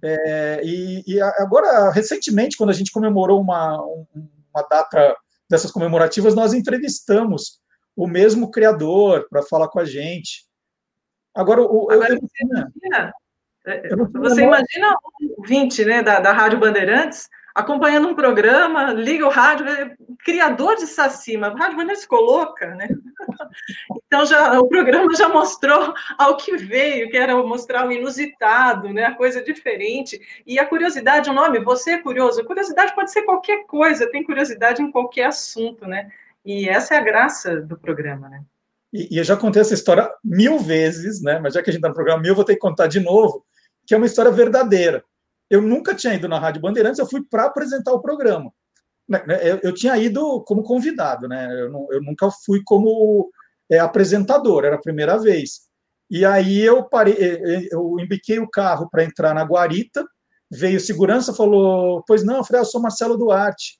É, 0.04 0.60
e, 0.62 1.02
e, 1.06 1.20
agora, 1.20 1.90
recentemente, 1.90 2.56
quando 2.56 2.70
a 2.70 2.74
gente 2.74 2.92
comemorou 2.92 3.40
uma, 3.40 3.82
uma 3.82 4.62
data 4.68 5.16
dessas 5.48 5.70
comemorativas, 5.70 6.34
nós 6.34 6.52
entrevistamos 6.52 7.60
o 7.96 8.06
mesmo 8.06 8.50
criador 8.50 9.26
para 9.28 9.42
falar 9.42 9.68
com 9.68 9.80
a 9.80 9.84
gente. 9.84 10.46
Agora, 11.34 11.62
o, 11.62 11.90
agora 11.90 12.12
eu, 12.12 12.18
imagina, 12.18 13.12
você 14.12 14.42
imagina 14.42 14.96
o 15.36 15.46
20 15.46 15.84
né, 15.84 16.02
da, 16.02 16.20
da 16.20 16.32
Rádio 16.32 16.58
Bandeirantes 16.58 17.28
acompanhando 17.58 18.06
um 18.06 18.14
programa, 18.14 18.92
liga 18.92 19.26
o 19.26 19.30
rádio, 19.30 19.66
é 19.66 19.96
criador 20.24 20.76
de 20.76 20.86
Saci, 20.86 21.36
mas 21.36 21.52
o 21.52 21.56
rádio 21.56 21.76
Bandeirantes 21.76 22.06
coloca, 22.06 22.74
né? 22.74 22.88
Então 24.06 24.24
já 24.24 24.58
o 24.58 24.68
programa 24.68 25.14
já 25.14 25.28
mostrou 25.28 25.92
ao 26.16 26.36
que 26.36 26.56
veio, 26.56 27.10
que 27.10 27.16
era 27.16 27.36
mostrar 27.36 27.86
o 27.86 27.92
inusitado, 27.92 28.90
né? 28.90 29.04
A 29.04 29.14
coisa 29.14 29.42
diferente. 29.42 30.18
E 30.46 30.58
a 30.58 30.64
curiosidade, 30.64 31.28
o 31.28 31.32
nome, 31.34 31.60
você 31.60 31.92
é 31.92 31.98
curioso. 31.98 32.44
Curiosidade 32.44 32.94
pode 32.94 33.10
ser 33.10 33.22
qualquer 33.22 33.66
coisa, 33.66 34.10
tem 34.10 34.24
curiosidade 34.24 34.80
em 34.80 34.90
qualquer 34.90 35.26
assunto, 35.26 35.86
né? 35.86 36.10
E 36.44 36.68
essa 36.68 36.94
é 36.94 36.98
a 36.98 37.02
graça 37.02 37.60
do 37.60 37.76
programa, 37.76 38.28
né? 38.28 38.42
E, 38.92 39.14
e 39.14 39.18
eu 39.18 39.24
já 39.24 39.36
contei 39.36 39.60
essa 39.60 39.74
história 39.74 40.10
mil 40.24 40.58
vezes, 40.58 41.20
né? 41.22 41.38
Mas 41.38 41.52
já 41.52 41.62
que 41.62 41.68
a 41.68 41.72
gente 41.72 41.80
está 41.80 41.88
no 41.88 41.94
programa 41.94 42.22
mil, 42.22 42.34
vou 42.34 42.44
ter 42.44 42.54
que 42.54 42.60
contar 42.60 42.86
de 42.86 43.00
novo, 43.00 43.44
que 43.88 43.94
é 43.94 43.96
uma 43.96 44.06
história 44.06 44.30
verdadeira 44.30 45.02
eu 45.50 45.62
nunca 45.62 45.94
tinha 45.94 46.14
ido 46.14 46.28
na 46.28 46.38
Rádio 46.38 46.60
Bandeirantes, 46.60 46.98
eu 46.98 47.06
fui 47.06 47.22
para 47.22 47.44
apresentar 47.44 47.92
o 47.92 48.00
programa. 48.00 48.52
Né, 49.08 49.24
né, 49.26 49.60
eu, 49.62 49.72
tinha 49.72 49.96
ido 49.96 50.42
como 50.42 50.62
convidado, 50.62 51.26
né? 51.26 51.48
Eu, 51.62 51.70
não, 51.70 51.88
eu 51.90 52.02
nunca 52.02 52.30
fui 52.44 52.60
como 52.64 53.30
é, 53.70 53.78
apresentador, 53.78 54.64
era 54.64 54.76
a 54.76 54.80
primeira 54.80 55.18
vez. 55.18 55.66
E 56.10 56.24
aí 56.24 56.60
eu 56.60 56.84
parei, 56.84 57.14
é, 57.14 57.56
é, 57.56 57.68
eu 57.72 57.96
embiquei 57.98 58.38
o 58.38 58.48
carro 58.48 58.88
para 58.90 59.04
entrar 59.04 59.34
na 59.34 59.42
guarita, 59.42 60.06
veio 60.50 60.78
segurança, 60.78 61.32
falou, 61.32 62.02
pois 62.06 62.22
não, 62.22 62.38
eu 62.38 62.44
falei, 62.44 62.60
ah, 62.60 62.64
eu 62.64 62.66
sou 62.66 62.82
Marcelo 62.82 63.16
Duarte. 63.16 63.78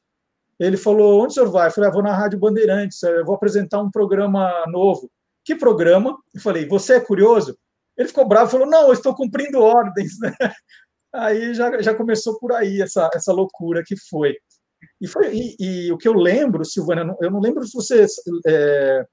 Ele 0.59 0.77
falou, 0.77 1.23
onde 1.23 1.33
o 1.33 1.35
senhor 1.35 1.51
vai? 1.51 1.68
Eu 1.68 1.73
falei, 1.73 1.90
ah, 1.90 1.92
vou 1.92 2.03
na 2.03 2.16
Rádio 2.16 2.38
Bandeirantes, 2.38 3.03
eu 3.03 3.25
vou 3.25 3.35
apresentar 3.35 3.81
um 3.81 3.90
programa 3.90 4.51
novo. 4.68 5.11
Que 5.44 5.55
programa? 5.55 6.16
Eu 6.35 6.40
falei, 6.40 6.66
você 6.66 6.94
é 6.94 7.01
curioso? 7.01 7.57
Ele 7.98 8.08
ficou 8.08 8.26
bravo, 8.26 8.50
falou, 8.50 8.66
não, 8.66 8.87
eu 8.87 8.92
estou 8.92 9.14
cumprindo 9.14 9.61
ordens, 9.61 10.12
né? 10.20 10.32
Aí 11.12 11.52
já, 11.52 11.80
já 11.82 11.94
começou 11.94 12.38
por 12.38 12.52
aí 12.52 12.82
essa, 12.82 13.08
essa 13.14 13.32
loucura 13.32 13.82
que 13.84 13.96
foi. 14.11 14.37
E, 15.00 15.08
foi 15.08 15.34
e, 15.34 15.56
e 15.58 15.92
o 15.92 15.96
que 15.96 16.06
eu 16.06 16.12
lembro, 16.12 16.66
Silvana, 16.66 17.16
eu 17.22 17.30
não 17.30 17.40
lembro 17.40 17.66
se 17.66 17.72
você 17.72 18.04
é, 18.46 19.06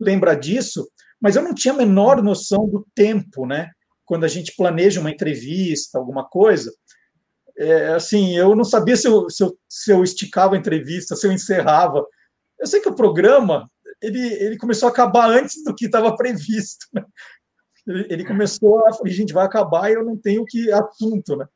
lembra 0.00 0.34
disso, 0.34 0.88
mas 1.20 1.36
eu 1.36 1.42
não 1.42 1.54
tinha 1.54 1.74
a 1.74 1.76
menor 1.76 2.22
noção 2.22 2.66
do 2.66 2.86
tempo, 2.94 3.46
né? 3.46 3.70
Quando 4.06 4.24
a 4.24 4.28
gente 4.28 4.56
planeja 4.56 5.00
uma 5.00 5.10
entrevista, 5.10 5.98
alguma 5.98 6.26
coisa, 6.26 6.72
é, 7.58 7.88
assim, 7.88 8.36
eu 8.36 8.56
não 8.56 8.64
sabia 8.64 8.96
se 8.96 9.06
eu, 9.06 9.28
se, 9.28 9.44
eu, 9.44 9.58
se 9.68 9.90
eu 9.92 10.02
esticava 10.02 10.54
a 10.54 10.58
entrevista, 10.58 11.14
se 11.14 11.26
eu 11.26 11.32
encerrava. 11.32 12.04
Eu 12.58 12.66
sei 12.66 12.80
que 12.80 12.88
o 12.88 12.96
programa 12.96 13.68
ele, 14.02 14.20
ele 14.34 14.58
começou 14.58 14.88
a 14.88 14.92
acabar 14.92 15.30
antes 15.30 15.62
do 15.64 15.74
que 15.74 15.86
estava 15.86 16.14
previsto. 16.16 16.86
Né? 16.92 17.02
Ele 17.86 18.24
começou 18.24 18.86
a 18.86 18.92
falar, 18.92 19.08
gente, 19.08 19.32
vai 19.32 19.44
acabar 19.44 19.90
e 19.90 19.94
eu 19.94 20.04
não 20.04 20.16
tenho 20.16 20.44
que 20.44 20.72
assunto, 20.72 21.36
né? 21.36 21.46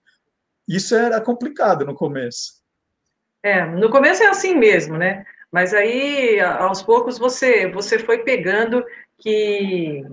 Isso 0.69 0.95
era 0.95 1.21
complicado 1.21 1.85
no 1.87 1.95
começo. 1.95 2.59
É, 3.43 3.65
no 3.65 3.91
começo 3.91 4.23
é 4.23 4.27
assim 4.27 4.55
mesmo, 4.55 4.99
né? 4.99 5.25
Mas 5.51 5.73
aí, 5.73 6.39
aos 6.41 6.83
poucos, 6.83 7.19
você, 7.19 7.71
você 7.71 7.99
foi 7.99 8.19
pegando 8.19 8.85
que, 9.17 10.05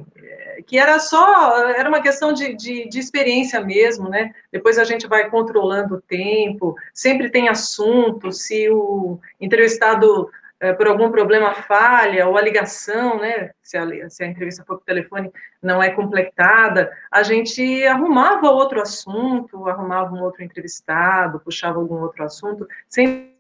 que 0.65 0.78
era 0.80 0.97
só, 0.99 1.69
era 1.69 1.89
uma 1.89 2.01
questão 2.01 2.32
de, 2.32 2.56
de, 2.56 2.88
de, 2.88 2.99
experiência 2.99 3.60
mesmo, 3.60 4.10
né? 4.10 4.34
Depois 4.51 4.80
a 4.80 4.86
gente 4.86 5.08
vai 5.08 5.30
controlando 5.30 5.95
o 5.95 6.01
tempo, 6.01 6.73
sempre 6.93 7.30
tem 7.30 7.49
assunto, 7.49 8.32
se 8.32 8.69
o 8.69 9.19
entrevistado 9.39 10.30
é, 10.30 10.44
por 10.73 10.88
algum 10.88 11.12
problema 11.12 11.54
falha, 11.54 12.28
ou 12.28 12.38
a 12.38 12.41
ligação, 12.41 13.19
né? 13.19 13.51
Se 13.62 13.78
a, 13.78 14.10
se 14.10 14.23
a 14.23 14.28
entrevista 14.28 14.63
for 14.65 14.78
por 14.78 14.86
telefone 14.86 15.32
não 15.62 15.82
é 15.82 15.89
completada, 15.89 16.91
a 17.12 17.23
gente 17.23 17.86
arrumava 17.86 18.49
outro 18.49 18.82
assunto, 18.82 19.67
arrumava 19.67 20.13
um 20.13 20.23
outro 20.23 20.43
entrevistado, 20.43 21.39
puxava 21.39 21.80
algum 21.80 22.01
outro 22.01 22.23
assunto, 22.23 22.67
sempre 22.88 23.36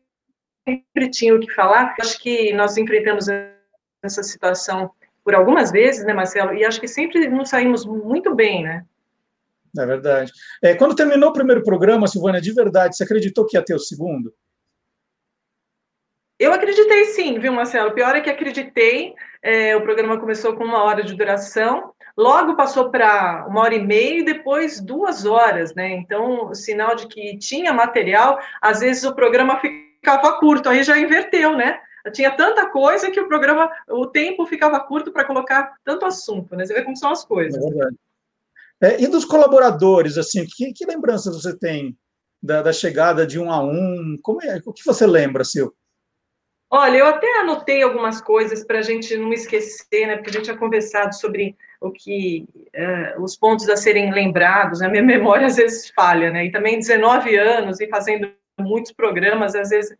sempre 0.67 1.09
tinha 1.09 1.35
o 1.35 1.39
que 1.39 1.51
falar. 1.53 1.95
Acho 2.01 2.19
que 2.19 2.51
nós 2.53 2.75
enfrentamos 2.75 3.27
essa 4.03 4.23
situação 4.23 4.91
por 5.23 5.35
algumas 5.35 5.71
vezes, 5.71 6.03
né, 6.03 6.13
Marcelo? 6.13 6.53
E 6.53 6.65
acho 6.65 6.79
que 6.79 6.87
sempre 6.87 7.27
nos 7.29 7.49
saímos 7.49 7.85
muito 7.85 8.33
bem, 8.35 8.63
né? 8.63 8.83
É 9.77 9.85
verdade. 9.85 10.31
É, 10.63 10.73
quando 10.73 10.95
terminou 10.95 11.29
o 11.29 11.33
primeiro 11.33 11.63
programa, 11.63 12.07
Silvana, 12.07 12.39
de 12.39 12.51
verdade, 12.53 12.95
você 12.95 13.03
acreditou 13.03 13.45
que 13.45 13.57
ia 13.57 13.63
ter 13.63 13.75
o 13.75 13.79
segundo? 13.79 14.33
Eu 16.37 16.53
acreditei 16.53 17.05
sim, 17.05 17.39
viu, 17.39 17.53
Marcelo? 17.53 17.93
Pior 17.93 18.15
é 18.15 18.21
que 18.21 18.29
acreditei. 18.29 19.13
É, 19.41 19.75
o 19.75 19.81
programa 19.81 20.19
começou 20.19 20.55
com 20.55 20.63
uma 20.63 20.83
hora 20.83 21.03
de 21.03 21.15
duração, 21.15 21.93
logo 22.17 22.55
passou 22.55 22.89
para 22.89 23.45
uma 23.47 23.61
hora 23.61 23.75
e 23.75 23.83
meia 23.83 24.19
e 24.19 24.25
depois 24.25 24.81
duas 24.81 25.25
horas, 25.25 25.73
né? 25.75 25.89
Então, 25.91 26.53
sinal 26.53 26.95
de 26.95 27.07
que 27.07 27.37
tinha 27.37 27.71
material. 27.71 28.39
Às 28.61 28.79
vezes 28.79 29.03
o 29.03 29.15
programa 29.15 29.59
fica 29.59 29.85
ficava 30.05 30.39
curto, 30.39 30.69
aí 30.69 30.83
já 30.83 30.99
inverteu, 30.99 31.57
né? 31.57 31.79
Tinha 32.13 32.29
tanta 32.29 32.69
coisa 32.69 33.09
que 33.09 33.19
o 33.19 33.27
programa, 33.27 33.67
o 33.89 34.05
tempo 34.05 34.45
ficava 34.45 34.79
curto 34.79 35.11
para 35.11 35.25
colocar 35.25 35.73
tanto 35.83 36.05
assunto, 36.05 36.55
né? 36.55 36.63
Você 36.63 36.73
vê 36.75 36.83
como 36.83 36.95
são 36.95 37.11
as 37.11 37.25
coisas. 37.25 37.61
É. 37.63 38.05
É, 38.81 39.01
e 39.01 39.07
dos 39.07 39.25
colaboradores, 39.25 40.17
assim, 40.17 40.45
que, 40.45 40.71
que 40.73 40.85
lembranças 40.85 41.35
você 41.35 41.57
tem 41.57 41.97
da, 42.43 42.61
da, 42.61 42.71
chegada 42.71 43.25
de 43.25 43.39
um 43.39 43.49
a 43.49 43.63
um? 43.63 44.19
Como 44.21 44.43
é, 44.43 44.61
o 44.63 44.73
que 44.73 44.85
você 44.85 45.07
lembra, 45.07 45.43
Sil? 45.47 45.73
Olha, 46.69 46.97
eu 46.97 47.05
até 47.05 47.39
anotei 47.39 47.83
algumas 47.83 48.19
coisas 48.19 48.65
para 48.65 48.79
a 48.79 48.81
gente 48.81 49.15
não 49.17 49.31
esquecer, 49.31 50.07
né? 50.07 50.15
Porque 50.15 50.31
a 50.31 50.33
gente 50.33 50.45
tinha 50.45 50.57
conversado 50.57 51.13
sobre 51.15 51.55
o 51.79 51.91
que 51.91 52.47
uh, 52.75 53.21
os 53.21 53.37
pontos 53.37 53.69
a 53.69 53.77
serem 53.77 54.11
lembrados. 54.11 54.81
A 54.81 54.89
minha 54.89 55.03
memória 55.03 55.47
às 55.47 55.55
vezes 55.55 55.91
falha, 55.95 56.31
né? 56.31 56.45
E 56.45 56.51
também 56.51 56.79
19 56.79 57.35
anos 57.37 57.79
e 57.79 57.87
fazendo 57.87 58.31
muitos 58.59 58.91
programas, 58.91 59.55
às 59.55 59.69
vezes 59.69 59.95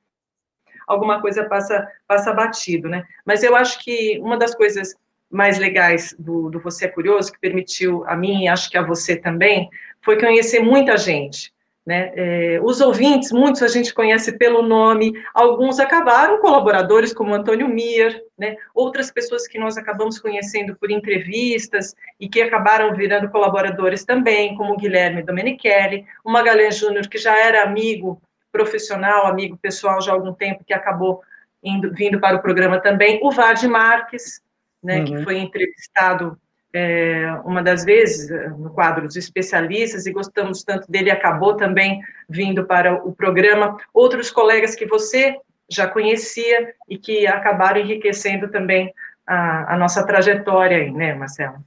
alguma 0.87 1.21
coisa 1.21 1.45
passa, 1.45 1.87
passa 2.07 2.33
batido, 2.33 2.89
né? 2.89 3.03
Mas 3.25 3.43
eu 3.43 3.55
acho 3.55 3.83
que 3.83 4.19
uma 4.19 4.37
das 4.37 4.55
coisas 4.55 4.95
mais 5.29 5.57
legais 5.57 6.15
do, 6.17 6.49
do 6.49 6.59
Você 6.61 6.85
é 6.85 6.89
Curioso, 6.89 7.31
que 7.31 7.39
permitiu 7.39 8.03
a 8.07 8.15
mim 8.15 8.43
e 8.43 8.47
acho 8.47 8.69
que 8.69 8.77
a 8.77 8.81
você 8.81 9.15
também, 9.15 9.69
foi 10.03 10.19
conhecer 10.19 10.59
muita 10.59 10.97
gente. 10.97 11.51
Né? 11.85 12.11
É, 12.15 12.59
os 12.63 12.81
ouvintes, 12.81 13.31
muitos 13.31 13.61
a 13.61 13.67
gente 13.67 13.93
conhece 13.93 14.39
pelo 14.39 14.63
nome, 14.63 15.13
alguns 15.33 15.79
acabaram 15.79 16.41
colaboradores, 16.41 17.13
como 17.13 17.33
Antônio 17.33 17.67
Mir, 17.67 18.23
né? 18.35 18.55
outras 18.73 19.11
pessoas 19.11 19.47
que 19.47 19.59
nós 19.59 19.77
acabamos 19.77 20.17
conhecendo 20.17 20.75
por 20.75 20.89
entrevistas 20.89 21.93
e 22.19 22.27
que 22.27 22.41
acabaram 22.41 22.95
virando 22.95 23.29
colaboradores 23.29 24.03
também, 24.03 24.55
como 24.55 24.77
Guilherme 24.77 25.21
Domenichelli, 25.21 26.05
o 26.23 26.31
Magalhães 26.31 26.75
Júnior, 26.75 27.07
que 27.07 27.19
já 27.19 27.37
era 27.37 27.61
amigo 27.61 28.19
profissional, 28.51 29.27
amigo 29.27 29.55
pessoal 29.57 30.01
já 30.01 30.11
há 30.11 30.15
algum 30.15 30.33
tempo, 30.33 30.63
que 30.65 30.73
acabou 30.73 31.21
indo, 31.61 31.93
vindo 31.93 32.19
para 32.19 32.37
o 32.37 32.41
programa 32.41 32.79
também, 32.79 33.19
o 33.21 33.29
Vade 33.29 33.67
Marques, 33.67 34.41
né, 34.81 34.99
uhum. 34.99 35.05
que 35.05 35.23
foi 35.23 35.37
entrevistado 35.37 36.35
é, 36.77 37.31
uma 37.45 37.63
das 37.63 37.85
vezes 37.85 38.29
eh, 38.29 38.49
no 38.49 38.69
quadro 38.69 39.07
dos 39.07 39.15
especialistas 39.15 40.05
e 40.05 40.11
gostamos 40.11 40.61
tanto 40.61 40.91
dele, 40.91 41.09
acabou 41.09 41.55
também 41.55 42.01
vindo 42.27 42.65
para 42.65 42.93
o 42.93 43.13
programa. 43.13 43.77
Outros 43.93 44.29
colegas 44.29 44.75
que 44.75 44.85
você 44.85 45.37
já 45.69 45.87
conhecia 45.87 46.73
e 46.89 46.97
que 46.97 47.25
acabaram 47.25 47.79
enriquecendo 47.79 48.49
também 48.49 48.93
a, 49.25 49.75
a 49.75 49.77
nossa 49.77 50.05
trajetória 50.05 50.79
aí, 50.79 50.91
né, 50.91 51.13
Marcelo? 51.13 51.63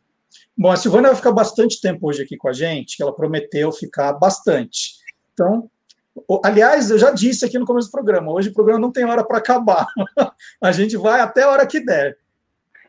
Bom, 0.54 0.70
a 0.70 0.76
Silvana 0.76 1.08
vai 1.08 1.16
ficar 1.16 1.32
bastante 1.32 1.80
tempo 1.80 2.06
hoje 2.06 2.22
aqui 2.22 2.36
com 2.36 2.48
a 2.50 2.52
gente, 2.52 2.94
que 2.94 3.02
ela 3.02 3.14
prometeu 3.14 3.72
ficar 3.72 4.12
bastante. 4.12 4.98
Então, 5.32 5.70
Aliás, 6.44 6.90
eu 6.90 6.98
já 6.98 7.12
disse 7.12 7.44
aqui 7.44 7.60
no 7.60 7.64
começo 7.64 7.86
do 7.86 7.92
programa, 7.92 8.32
hoje 8.32 8.48
o 8.48 8.52
programa 8.52 8.80
não 8.80 8.90
tem 8.90 9.04
hora 9.04 9.24
para 9.24 9.38
acabar. 9.38 9.86
a 10.60 10.72
gente 10.72 10.96
vai 10.96 11.20
até 11.20 11.44
a 11.44 11.50
hora 11.50 11.64
que 11.64 11.78
der. 11.78 12.16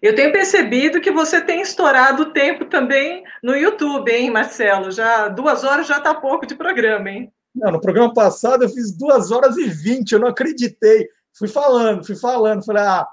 Eu 0.02 0.16
tenho 0.16 0.32
percebido 0.32 1.02
que 1.02 1.12
você 1.12 1.42
tem 1.42 1.62
estourado 1.62 2.24
o 2.24 2.34
tempo 2.34 2.66
também 2.66 3.24
no 3.44 3.56
YouTube, 3.56 4.10
hein, 4.10 4.32
Marcelo? 4.32 4.92
Já 4.92 5.28
duas 5.28 5.64
horas 5.64 5.88
já 5.88 5.98
está 5.98 6.16
pouco 6.16 6.46
de 6.46 6.56
programa, 6.56 7.10
hein? 7.10 7.34
Não, 7.54 7.72
no 7.72 7.82
programa 7.82 8.14
passado 8.14 8.64
eu 8.64 8.70
fiz 8.70 8.96
duas 8.96 9.32
horas 9.32 9.58
e 9.58 9.68
vinte, 9.68 10.14
eu 10.14 10.20
não 10.20 10.30
acreditei. 10.30 11.10
Fui 11.38 11.48
falando, 11.48 12.06
fui 12.06 12.16
falando, 12.16 12.64
falei, 12.64 12.84
ah, 12.84 13.08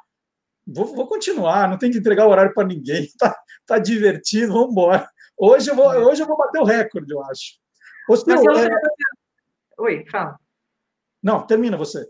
vou, 0.67 0.87
vou 0.95 1.07
continuar, 1.07 1.69
não 1.69 1.79
tem 1.79 1.91
que 1.91 1.99
entregar 1.99 2.27
o 2.27 2.31
horário 2.31 2.55
para 2.55 2.67
ninguém, 2.67 3.09
tá, 3.19 3.37
tá 3.67 3.79
divertido, 3.79 4.53
vamos 4.53 4.71
embora. 4.71 5.09
Hoje 5.37 5.71
eu 5.71 5.75
vou, 5.75 5.89
hoje 5.89 6.23
eu 6.23 6.27
vou 6.27 6.37
bater 6.37 6.61
o 6.61 6.65
recorde, 6.65 7.13
eu 7.13 7.23
acho. 7.25 7.59
Ô, 8.09 8.13
Marcelo, 8.13 8.59
é... 8.59 8.69
Oi, 9.79 10.05
fala. 10.11 10.39
Não, 11.23 11.45
termina 11.45 11.77
você. 11.77 12.09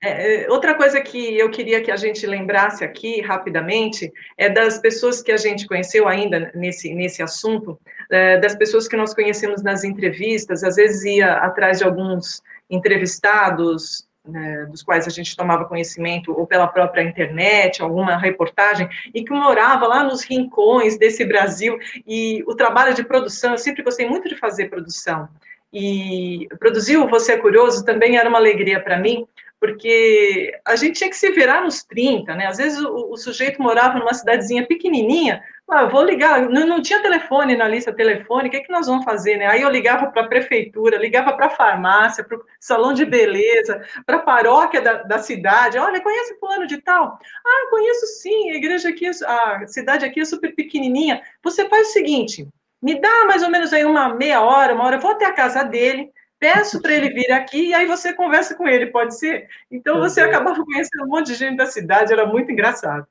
É, 0.00 0.44
é, 0.44 0.50
outra 0.50 0.74
coisa 0.74 1.00
que 1.00 1.36
eu 1.36 1.50
queria 1.50 1.82
que 1.82 1.90
a 1.90 1.96
gente 1.96 2.24
lembrasse 2.24 2.84
aqui 2.84 3.20
rapidamente 3.20 4.12
é 4.36 4.48
das 4.48 4.78
pessoas 4.78 5.20
que 5.20 5.32
a 5.32 5.36
gente 5.36 5.66
conheceu 5.66 6.06
ainda 6.06 6.52
nesse, 6.54 6.94
nesse 6.94 7.20
assunto, 7.20 7.78
é, 8.10 8.38
das 8.38 8.54
pessoas 8.54 8.86
que 8.86 8.96
nós 8.96 9.12
conhecemos 9.12 9.60
nas 9.62 9.82
entrevistas, 9.82 10.62
às 10.62 10.76
vezes 10.76 11.04
ia 11.04 11.32
atrás 11.34 11.78
de 11.78 11.84
alguns 11.84 12.40
entrevistados, 12.70 14.06
né, 14.24 14.66
dos 14.66 14.84
quais 14.84 15.06
a 15.06 15.10
gente 15.10 15.36
tomava 15.36 15.64
conhecimento, 15.64 16.32
ou 16.32 16.46
pela 16.46 16.68
própria 16.68 17.02
internet, 17.02 17.82
alguma 17.82 18.16
reportagem, 18.16 18.88
e 19.12 19.24
que 19.24 19.32
morava 19.32 19.86
lá 19.88 20.04
nos 20.04 20.22
rincões 20.22 20.96
desse 20.96 21.24
Brasil, 21.24 21.76
e 22.06 22.44
o 22.46 22.54
trabalho 22.54 22.94
de 22.94 23.02
produção, 23.02 23.52
eu 23.52 23.58
sempre 23.58 23.82
gostei 23.82 24.06
muito 24.06 24.28
de 24.28 24.36
fazer 24.36 24.68
produção, 24.68 25.28
e 25.72 26.46
produzir 26.58 26.98
o 26.98 27.08
Você 27.08 27.32
é 27.32 27.36
Curioso 27.36 27.84
também 27.84 28.16
era 28.16 28.28
uma 28.28 28.38
alegria 28.38 28.80
para 28.80 28.98
mim, 28.98 29.26
porque 29.60 30.52
a 30.64 30.76
gente 30.76 30.98
tinha 30.98 31.10
que 31.10 31.16
se 31.16 31.30
virar 31.32 31.62
nos 31.62 31.82
30, 31.82 32.34
né? 32.34 32.46
Às 32.46 32.58
vezes 32.58 32.80
o, 32.80 33.12
o 33.12 33.16
sujeito 33.16 33.60
morava 33.60 33.98
numa 33.98 34.14
cidadezinha 34.14 34.66
pequenininha, 34.66 35.42
ah, 35.68 35.84
vou 35.84 36.02
ligar, 36.02 36.48
não, 36.48 36.66
não, 36.66 36.80
tinha 36.80 37.02
telefone 37.02 37.54
na 37.54 37.68
lista 37.68 37.92
telefônica, 37.92 38.48
o 38.48 38.50
que, 38.50 38.56
é 38.56 38.66
que 38.66 38.72
nós 38.72 38.86
vamos 38.86 39.04
fazer, 39.04 39.36
né? 39.36 39.46
Aí 39.46 39.60
eu 39.60 39.68
ligava 39.68 40.06
para 40.06 40.22
a 40.22 40.28
prefeitura, 40.28 40.96
ligava 40.96 41.34
para 41.34 41.46
a 41.46 41.50
farmácia, 41.50 42.24
para 42.24 42.38
o 42.38 42.44
salão 42.58 42.94
de 42.94 43.04
beleza, 43.04 43.82
para 44.06 44.16
a 44.16 44.22
paróquia 44.22 44.80
da, 44.80 45.02
da, 45.02 45.18
cidade, 45.18 45.76
olha, 45.76 46.00
conhece 46.00 46.38
fulano 46.38 46.66
de 46.66 46.78
tal? 46.78 47.18
Ah, 47.46 47.70
conheço 47.70 48.06
sim, 48.06 48.50
a 48.50 48.54
igreja 48.54 48.88
aqui, 48.88 49.06
a 49.06 49.66
cidade 49.66 50.06
aqui 50.06 50.20
é 50.20 50.24
super 50.24 50.54
pequenininha. 50.54 51.20
Você 51.42 51.68
faz 51.68 51.88
o 51.88 51.92
seguinte, 51.92 52.48
me 52.80 52.98
dá 52.98 53.26
mais 53.26 53.42
ou 53.42 53.50
menos 53.50 53.72
aí 53.72 53.84
uma 53.84 54.14
meia 54.14 54.40
hora, 54.40 54.74
uma 54.74 54.84
hora, 54.84 54.98
vou 54.98 55.10
até 55.10 55.26
a 55.26 55.32
casa 55.32 55.64
dele, 55.64 56.10
peço 56.38 56.80
para 56.80 56.94
ele 56.94 57.10
vir 57.10 57.30
aqui 57.32 57.68
e 57.68 57.74
aí 57.74 57.86
você 57.86 58.12
conversa 58.12 58.54
com 58.54 58.66
ele, 58.66 58.86
pode 58.86 59.18
ser? 59.18 59.48
Então 59.70 60.00
você 60.00 60.20
acabava 60.20 60.64
conhecendo 60.64 61.04
um 61.04 61.08
monte 61.08 61.28
de 61.28 61.34
gente 61.34 61.56
da 61.56 61.66
cidade, 61.66 62.12
era 62.12 62.26
muito 62.26 62.50
engraçado. 62.50 63.06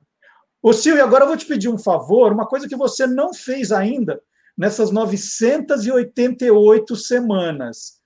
Ô 0.62 0.72
Silvio, 0.72 1.04
agora 1.04 1.24
eu 1.24 1.28
vou 1.28 1.36
te 1.36 1.46
pedir 1.46 1.68
um 1.68 1.78
favor, 1.78 2.32
uma 2.32 2.46
coisa 2.46 2.68
que 2.68 2.76
você 2.76 3.06
não 3.06 3.32
fez 3.32 3.70
ainda 3.70 4.20
nessas 4.56 4.90
988 4.90 6.96
semanas. 6.96 7.98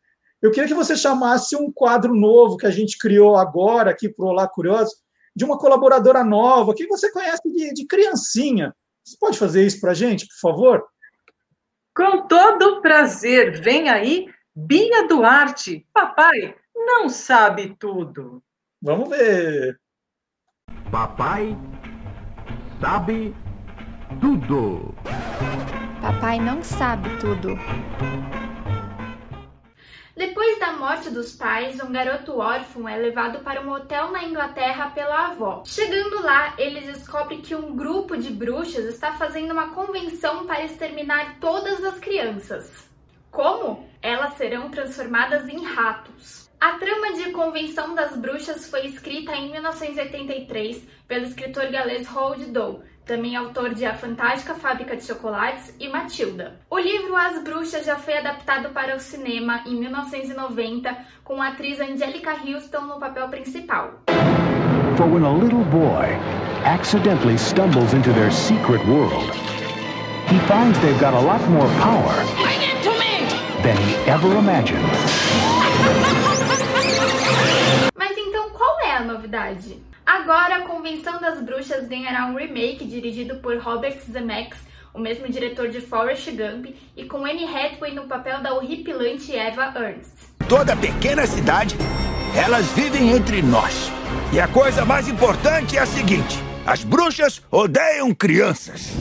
Eu 0.43 0.51
queria 0.51 0.69
que 0.69 0.75
você 0.75 0.97
chamasse 0.97 1.57
um 1.57 1.73
quadro 1.73 2.15
novo 2.15 2.57
que 2.57 2.67
a 2.67 2.71
gente 2.71 2.99
criou 2.99 3.37
agora 3.37 3.91
aqui 3.91 4.09
para 4.09 4.25
o 4.25 4.29
Olá 4.29 4.47
Curioso, 4.47 4.97
de 5.35 5.45
uma 5.45 5.57
colaboradora 5.57 6.23
nova, 6.23 6.75
que 6.75 6.87
você 6.87 7.11
conhece 7.11 7.51
de, 7.51 7.73
de 7.73 7.87
criancinha. 7.87 8.75
Você 9.03 9.17
pode 9.19 9.39
fazer 9.39 9.65
isso 9.65 9.81
para 9.81 9.93
a 9.93 9.95
gente, 9.95 10.27
por 10.27 10.41
favor? 10.41 10.85
Com 11.97 12.27
todo 12.27 12.83
prazer, 12.83 13.63
vem 13.63 13.89
aí 13.89 14.27
Bia 14.55 15.09
Duarte. 15.09 15.87
Papai 15.95 16.55
não 16.75 17.09
sabe 17.09 17.75
tudo. 17.79 18.43
Vamos 18.83 19.09
ver. 19.09 19.81
Papai 20.91 21.57
sabe 22.79 23.35
tudo. 24.21 24.95
Papai 26.03 26.39
não 26.39 26.63
sabe 26.63 27.09
tudo. 27.19 27.59
Depois 30.15 30.61
da 30.61 30.75
morte 30.75 31.09
dos 31.09 31.35
pais, 31.35 31.83
um 31.83 31.91
garoto 31.91 32.39
órfão 32.39 32.87
é 32.87 32.99
levado 32.99 33.43
para 33.43 33.63
um 33.63 33.71
hotel 33.71 34.11
na 34.11 34.23
Inglaterra 34.23 34.91
pela 34.91 35.29
avó. 35.29 35.63
Chegando 35.65 36.23
lá, 36.23 36.55
ele 36.59 36.83
descobre 36.83 37.39
que 37.39 37.55
um 37.55 37.75
grupo 37.75 38.19
de 38.19 38.31
bruxas 38.31 38.85
está 38.85 39.15
fazendo 39.15 39.53
uma 39.53 39.71
convenção 39.71 40.45
para 40.45 40.63
exterminar 40.63 41.39
todas 41.41 41.83
as 41.83 41.99
crianças. 41.99 42.92
Como? 43.33 43.89
Elas 44.03 44.35
serão 44.35 44.69
transformadas 44.69 45.49
em 45.49 45.65
ratos. 45.65 46.51
A 46.61 46.73
trama 46.73 47.15
de 47.15 47.33
Convenção 47.33 47.95
das 47.95 48.15
Bruxas 48.15 48.69
foi 48.69 48.87
escrita 48.87 49.33
em 49.33 49.51
1983 49.51 50.87
pelo 51.09 51.25
escritor 51.25 51.71
galês 51.71 52.07
Roald 52.07 52.45
Dahl, 52.53 52.83
também 53.07 53.35
autor 53.35 53.73
de 53.73 53.87
A 53.87 53.95
Fantástica 53.95 54.55
Fábrica 54.55 54.95
de 54.99 55.05
Chocolates 55.05 55.75
e 55.81 55.89
Matilda. 55.89 56.61
O 56.69 56.79
livro 56.79 57.17
As 57.17 57.43
Bruxas 57.43 57.87
já 57.87 57.97
foi 57.97 58.19
adaptado 58.19 58.69
para 58.69 58.95
o 58.95 59.01
cinema 59.01 59.63
em 59.67 59.77
1990 59.77 60.95
com 61.25 61.41
a 61.41 61.49
atriz 61.49 61.81
Angelica 61.81 62.33
Houston 62.33 62.83
no 62.83 63.01
papel 63.01 63.29
principal. 63.29 63.95
For 64.99 65.07
when 65.07 65.25
a 65.25 65.33
little 65.33 65.65
boy 65.65 66.05
accidentally 66.67 67.39
stumbles 67.39 67.95
into 67.95 68.13
their 68.13 68.31
secret 68.31 68.87
world, 68.87 69.33
he 70.29 70.39
finds 70.47 70.79
they've 70.81 71.01
got 71.01 71.15
a 71.15 71.21
lot 71.21 71.41
more 71.49 71.67
power 71.81 72.72
than 73.63 73.77
he 73.77 73.95
ever 74.11 74.37
imagined. 74.37 74.83
Mas 77.97 78.17
então 78.19 78.51
qual 78.51 78.81
é 78.81 78.97
a 78.97 79.05
novidade? 79.05 79.83
Agora 80.05 80.57
a 80.57 80.61
Convenção 80.63 81.21
das 81.21 81.41
Bruxas 81.41 81.87
ganhará 81.87 82.27
um 82.27 82.35
remake 82.35 82.85
dirigido 82.85 83.37
por 83.37 83.57
Robert 83.59 83.99
Zemeckis, 84.01 84.59
o 84.93 84.99
mesmo 84.99 85.29
diretor 85.29 85.69
de 85.69 85.81
Forrest 85.81 86.29
Gump, 86.31 86.75
e 86.97 87.05
com 87.05 87.25
Anne 87.25 87.45
Hathaway 87.45 87.95
no 87.95 88.07
papel 88.07 88.43
da 88.43 88.53
horripilante 88.53 89.35
Eva 89.35 89.73
Ernst. 89.77 90.13
Toda 90.49 90.77
pequena 90.77 91.27
cidade, 91.27 91.77
elas 92.37 92.67
vivem 92.73 93.11
entre 93.11 93.41
nós. 93.43 93.91
E 94.33 94.41
a 94.41 94.49
coisa 94.49 94.85
mais 94.85 95.09
importante 95.09 95.79
é 95.79 95.81
a 95.81 95.87
seguinte: 95.87 96.37
as 96.67 96.83
bruxas 96.83 97.41
odeiam 97.51 98.13
crianças. 98.13 98.93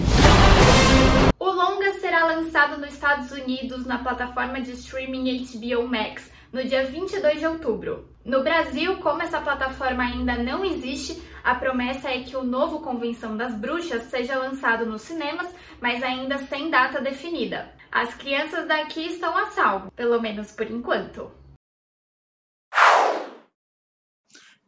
Será 2.22 2.36
lançado 2.36 2.80
nos 2.80 2.94
Estados 2.94 3.32
Unidos 3.32 3.84
na 3.88 3.98
plataforma 3.98 4.62
de 4.62 4.74
streaming 4.74 5.44
HBO 5.44 5.88
Max 5.88 6.32
no 6.54 6.64
dia 6.64 6.86
22 6.86 7.40
de 7.40 7.48
outubro. 7.48 8.08
No 8.24 8.44
Brasil, 8.44 8.98
como 8.98 9.24
essa 9.24 9.42
plataforma 9.42 10.04
ainda 10.04 10.36
não 10.38 10.64
existe, 10.64 11.20
a 11.44 11.56
promessa 11.56 12.10
é 12.10 12.22
que 12.22 12.38
o 12.38 12.44
novo 12.44 12.82
Convenção 12.82 13.36
das 13.36 13.56
Bruxas 13.56 14.04
seja 14.04 14.38
lançado 14.38 14.86
nos 14.86 15.02
cinemas, 15.02 15.52
mas 15.82 16.04
ainda 16.04 16.38
sem 16.38 16.70
data 16.70 17.02
definida. 17.02 17.74
As 17.92 18.14
crianças 18.14 18.68
daqui 18.68 19.08
estão 19.08 19.36
a 19.36 19.48
salvo, 19.48 19.90
pelo 19.90 20.22
menos 20.22 20.52
por 20.52 20.70
enquanto. 20.70 21.32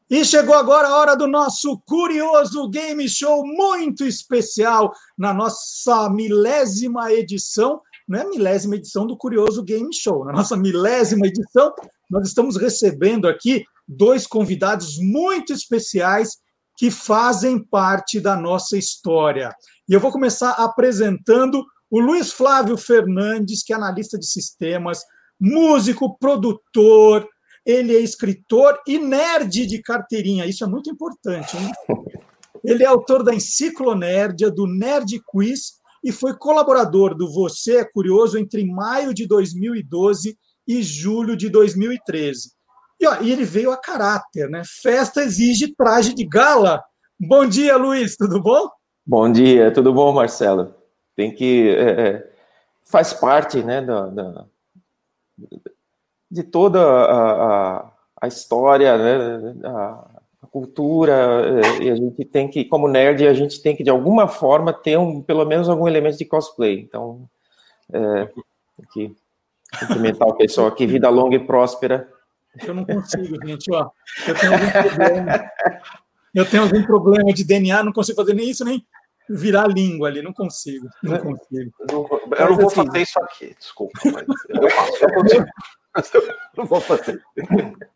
E 0.10 0.24
chegou 0.26 0.54
agora 0.56 0.88
a 0.88 0.98
hora 0.98 1.16
do 1.16 1.28
nosso 1.28 1.80
curioso 1.86 2.70
game 2.70 3.08
show 3.08 3.46
muito 3.46 4.06
especial 4.06 4.94
na 5.18 5.34
nossa 5.34 6.10
milésima 6.10 7.12
edição. 7.12 7.82
Não 8.08 8.20
é 8.20 8.30
milésima 8.30 8.76
edição 8.76 9.08
do 9.08 9.18
Curioso 9.18 9.64
Game 9.64 9.94
Show, 9.94 10.26
na 10.26 10.34
nossa 10.34 10.58
milésima 10.58 11.26
edição, 11.26 11.74
nós 12.10 12.28
estamos 12.28 12.58
recebendo 12.58 13.28
aqui 13.28 13.64
dois 13.88 14.28
convidados 14.28 14.98
muito 15.00 15.52
especiais 15.52 16.38
que 16.78 16.92
fazem 16.92 17.58
parte 17.58 18.20
da 18.20 18.36
nossa 18.36 18.78
história. 18.78 19.56
E 19.88 19.94
eu 19.94 20.00
vou 20.00 20.12
começar 20.12 20.52
apresentando 20.52 21.64
o 21.90 22.00
Luiz 22.00 22.32
Flávio 22.32 22.78
Fernandes, 22.78 23.64
que 23.64 23.74
é 23.74 23.76
analista 23.76 24.18
de 24.18 24.26
sistemas, 24.28 25.02
músico, 25.40 26.18
produtor, 26.18 27.28
ele 27.66 27.96
é 27.96 28.00
escritor 28.00 28.78
e 28.88 29.00
nerd 29.00 29.66
de 29.66 29.82
carteirinha. 29.82 30.46
Isso 30.46 30.64
é 30.64 30.68
muito 30.68 30.90
importante, 30.90 31.56
hein? 31.58 31.72
Ele 32.64 32.84
é 32.84 32.88
autor 32.88 33.24
da 33.24 33.34
Enciclonérdia, 33.34 34.50
do 34.50 34.66
Nerd 34.66 35.22
Quiz 35.28 35.74
e 36.04 36.12
foi 36.12 36.38
colaborador 36.38 37.16
do 37.16 37.32
Você 37.32 37.78
é 37.78 37.86
Curioso 37.86 38.38
entre 38.38 38.66
maio 38.66 39.14
de 39.14 39.28
2012 39.28 40.38
e 40.68 40.82
julho 40.82 41.36
de 41.36 41.50
2013. 41.50 42.52
E, 43.00 43.08
ó, 43.08 43.22
e 43.22 43.32
ele 43.32 43.44
veio 43.44 43.72
a 43.72 43.78
caráter, 43.78 44.50
né? 44.50 44.62
Festa 44.82 45.24
exige 45.24 45.74
traje 45.76 46.14
de 46.14 46.26
gala. 46.26 46.82
Bom 47.20 47.46
dia, 47.46 47.76
Luiz, 47.76 48.16
tudo 48.16 48.42
bom? 48.42 48.70
Bom 49.06 49.30
dia, 49.30 49.72
tudo 49.72 49.94
bom, 49.94 50.14
Marcelo? 50.14 50.74
Tem 51.16 51.34
que. 51.34 51.70
É, 51.70 52.08
é 52.08 52.34
faz 52.86 53.14
parte, 53.14 53.64
né, 53.64 53.82
da, 53.82 54.08
da 54.08 54.46
de 56.34 56.42
toda 56.42 56.82
a, 56.82 57.76
a, 57.78 57.92
a 58.22 58.28
história, 58.28 58.98
né, 58.98 59.56
a, 59.64 60.08
a, 60.42 60.48
cultura, 60.48 61.62
e 61.80 61.92
a 61.92 61.96
gente 61.96 62.26
tem 62.26 62.50
que, 62.50 62.66
como 62.66 62.88
nerd, 62.88 63.28
a 63.28 63.34
gente 63.36 63.62
tem 63.62 63.76
que, 63.76 63.84
de 63.84 63.92
alguma 63.92 64.28
forma, 64.28 64.74
ter 64.74 64.98
um, 64.98 65.22
pelo 65.22 65.46
menos 65.46 65.70
algum 65.70 65.88
elemento 65.88 66.18
de 66.18 66.26
cosplay. 66.26 66.80
Então, 66.80 67.30
é, 67.92 68.26
tem 68.26 68.86
que 68.92 69.16
cumprimentar 69.80 70.28
o 70.28 70.34
pessoal 70.36 70.68
aqui, 70.68 70.88
vida 70.88 71.08
longa 71.08 71.36
e 71.36 71.46
próspera. 71.46 72.12
Eu 72.66 72.74
não 72.74 72.84
consigo, 72.84 73.48
gente, 73.48 73.72
ó. 73.72 73.92
Eu 74.28 74.36
tenho 74.36 74.54
algum 74.54 74.72
problema. 74.72 75.52
Eu 76.34 76.50
tenho 76.50 76.64
algum 76.64 76.84
problema 76.84 77.32
de 77.32 77.44
DNA, 77.44 77.84
não 77.84 77.94
consigo 77.94 78.16
fazer 78.16 78.34
nem 78.34 78.50
isso, 78.50 78.66
nem 78.66 78.84
virar 79.30 79.68
língua 79.68 80.08
ali, 80.08 80.24
não 80.24 80.34
consigo. 80.34 80.88
Não 81.04 81.20
consigo. 81.20 81.72
Eu 81.92 82.50
não 82.50 82.56
vou 82.56 82.72
fazer 82.72 83.02
isso 83.02 83.20
aqui, 83.20 83.56
desculpa, 83.60 84.00
mas 84.06 84.26
eu 84.50 84.70
faço. 84.72 85.04
Eu 85.04 85.14
consigo. 85.22 85.46
Não 86.58 86.66
vou 86.66 86.82
fazer. 86.82 87.22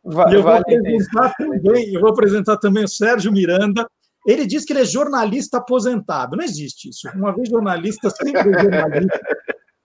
Vai, 0.03 0.35
eu, 0.35 0.43
vou 0.43 0.51
apresentar 0.51 1.33
também, 1.35 1.93
eu 1.93 2.01
vou 2.01 2.09
apresentar 2.09 2.57
também 2.57 2.83
o 2.83 2.87
Sérgio 2.87 3.31
Miranda. 3.31 3.87
Ele 4.25 4.45
diz 4.45 4.65
que 4.65 4.73
ele 4.73 4.81
é 4.81 4.85
jornalista 4.85 5.57
aposentado. 5.57 6.35
Não 6.35 6.43
existe 6.43 6.89
isso. 6.89 7.07
Uma 7.15 7.33
vez 7.33 7.49
jornalista, 7.49 8.09
sempre 8.09 8.43
jornalista. 8.43 9.21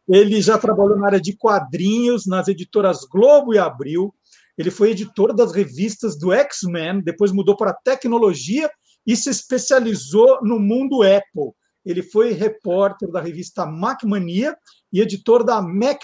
Ele 0.09 0.43
já 0.43 0.59
trabalhou 0.59 0.99
na 0.99 1.07
área 1.07 1.21
de 1.21 1.37
quadrinhos, 1.37 2.27
nas 2.27 2.49
editoras 2.49 3.05
Globo 3.05 3.55
e 3.55 3.59
Abril. 3.59 4.13
Ele 4.59 4.71
foi 4.71 4.91
editor 4.91 5.35
das 5.35 5.53
revistas 5.53 6.19
do 6.19 6.33
X-Men, 6.33 7.01
depois 7.03 7.33
mudou 7.33 7.57
para 7.57 7.73
tecnologia 7.73 8.71
e 9.07 9.17
se 9.17 9.31
especializou 9.31 10.41
no 10.43 10.59
mundo 10.59 11.03
Apple. 11.03 11.53
Ele 11.85 12.03
foi 12.03 12.33
repórter 12.33 13.11
da 13.11 13.21
revista 13.21 13.67
Macmania 13.67 14.57
e 14.93 15.01
editor 15.01 15.45
da 15.45 15.61
Mac 15.61 16.03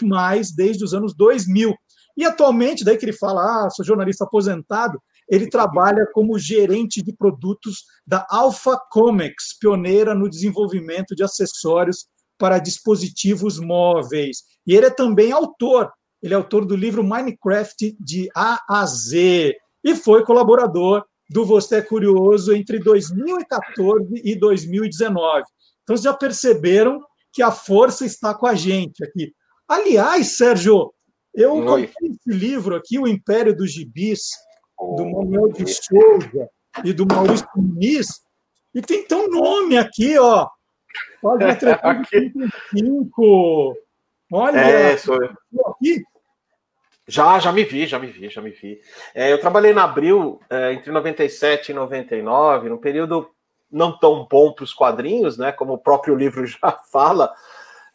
desde 0.57 0.83
os 0.83 0.95
anos 0.95 1.15
2000. 1.15 1.75
E 2.19 2.25
atualmente, 2.25 2.85
daí 2.85 2.99
que 2.99 3.05
ele 3.05 3.13
fala, 3.13 3.41
ah, 3.43 3.71
sou 3.71 3.85
jornalista 3.85 4.25
aposentado, 4.25 5.01
ele 5.31 5.49
trabalha 5.49 6.05
como 6.13 6.37
gerente 6.37 7.01
de 7.01 7.13
produtos 7.13 7.85
da 8.05 8.27
Alpha 8.29 8.77
Comics, 8.91 9.57
pioneira 9.61 10.17
no 10.17 10.29
desenvolvimento 10.29 11.15
de 11.15 11.23
acessórios 11.23 12.09
para 12.37 12.59
dispositivos 12.59 13.61
móveis. 13.61 14.39
E 14.67 14.75
ele 14.75 14.87
é 14.87 14.91
também 14.91 15.31
autor. 15.31 15.93
Ele 16.21 16.35
é 16.35 16.37
autor 16.37 16.65
do 16.65 16.75
livro 16.75 17.05
Minecraft 17.05 17.97
de 18.01 18.29
A 18.35 18.65
a 18.69 18.85
Z 18.85 19.57
e 19.85 19.95
foi 19.95 20.25
colaborador 20.25 21.05
do 21.31 21.45
Você 21.45 21.77
é 21.77 21.83
Curioso 21.83 22.53
entre 22.53 22.81
2014 22.81 24.23
e 24.25 24.35
2019. 24.35 25.45
Então, 25.85 25.97
vocês 25.97 26.03
já 26.03 26.15
perceberam 26.15 27.01
que 27.33 27.43
a 27.45 27.53
força 27.53 28.05
está 28.05 28.35
com 28.35 28.47
a 28.49 28.57
gente 28.57 29.05
aqui. 29.05 29.33
Aliás, 29.69 30.37
Sérgio, 30.37 30.93
eu 31.41 31.53
comprei 31.53 31.93
esse 32.03 32.31
livro 32.31 32.75
aqui, 32.75 32.99
O 32.99 33.07
Império 33.07 33.57
dos 33.57 33.73
Gibis, 33.73 34.31
do 34.79 35.07
Manuel 35.07 35.53
de 35.53 35.67
Souza 35.67 36.51
e 36.85 36.93
do 36.93 37.07
Maurício 37.07 37.49
Muniz, 37.57 38.21
e 38.75 38.83
tem 38.83 39.05
tão 39.05 39.29
nome 39.29 39.77
aqui, 39.77 40.19
ó. 40.19 40.49
Uma 41.23 41.55
35. 41.57 43.77
Olha, 44.33 44.59
é, 44.59 44.97
sou 44.97 45.23
eu. 45.23 45.31
aqui. 45.67 46.03
Já, 47.07 47.39
já 47.39 47.51
me 47.51 47.65
vi, 47.65 47.87
já 47.87 47.99
me 47.99 48.09
vi, 48.09 48.29
já 48.29 48.43
me 48.43 48.51
vi. 48.51 48.81
É, 49.15 49.33
eu 49.33 49.41
trabalhei 49.41 49.73
na 49.73 49.85
Abril 49.85 50.39
é, 50.51 50.75
entre 50.75 50.93
97 50.93 51.71
e 51.71 51.75
99, 51.75 52.69
num 52.69 52.77
período 52.77 53.31
não 53.71 53.99
tão 53.99 54.27
bom 54.31 54.53
para 54.53 54.65
os 54.65 54.75
quadrinhos, 54.75 55.39
né? 55.39 55.51
Como 55.51 55.75
o 55.75 55.79
próprio 55.79 56.15
livro 56.15 56.45
já 56.47 56.79
fala, 56.93 57.33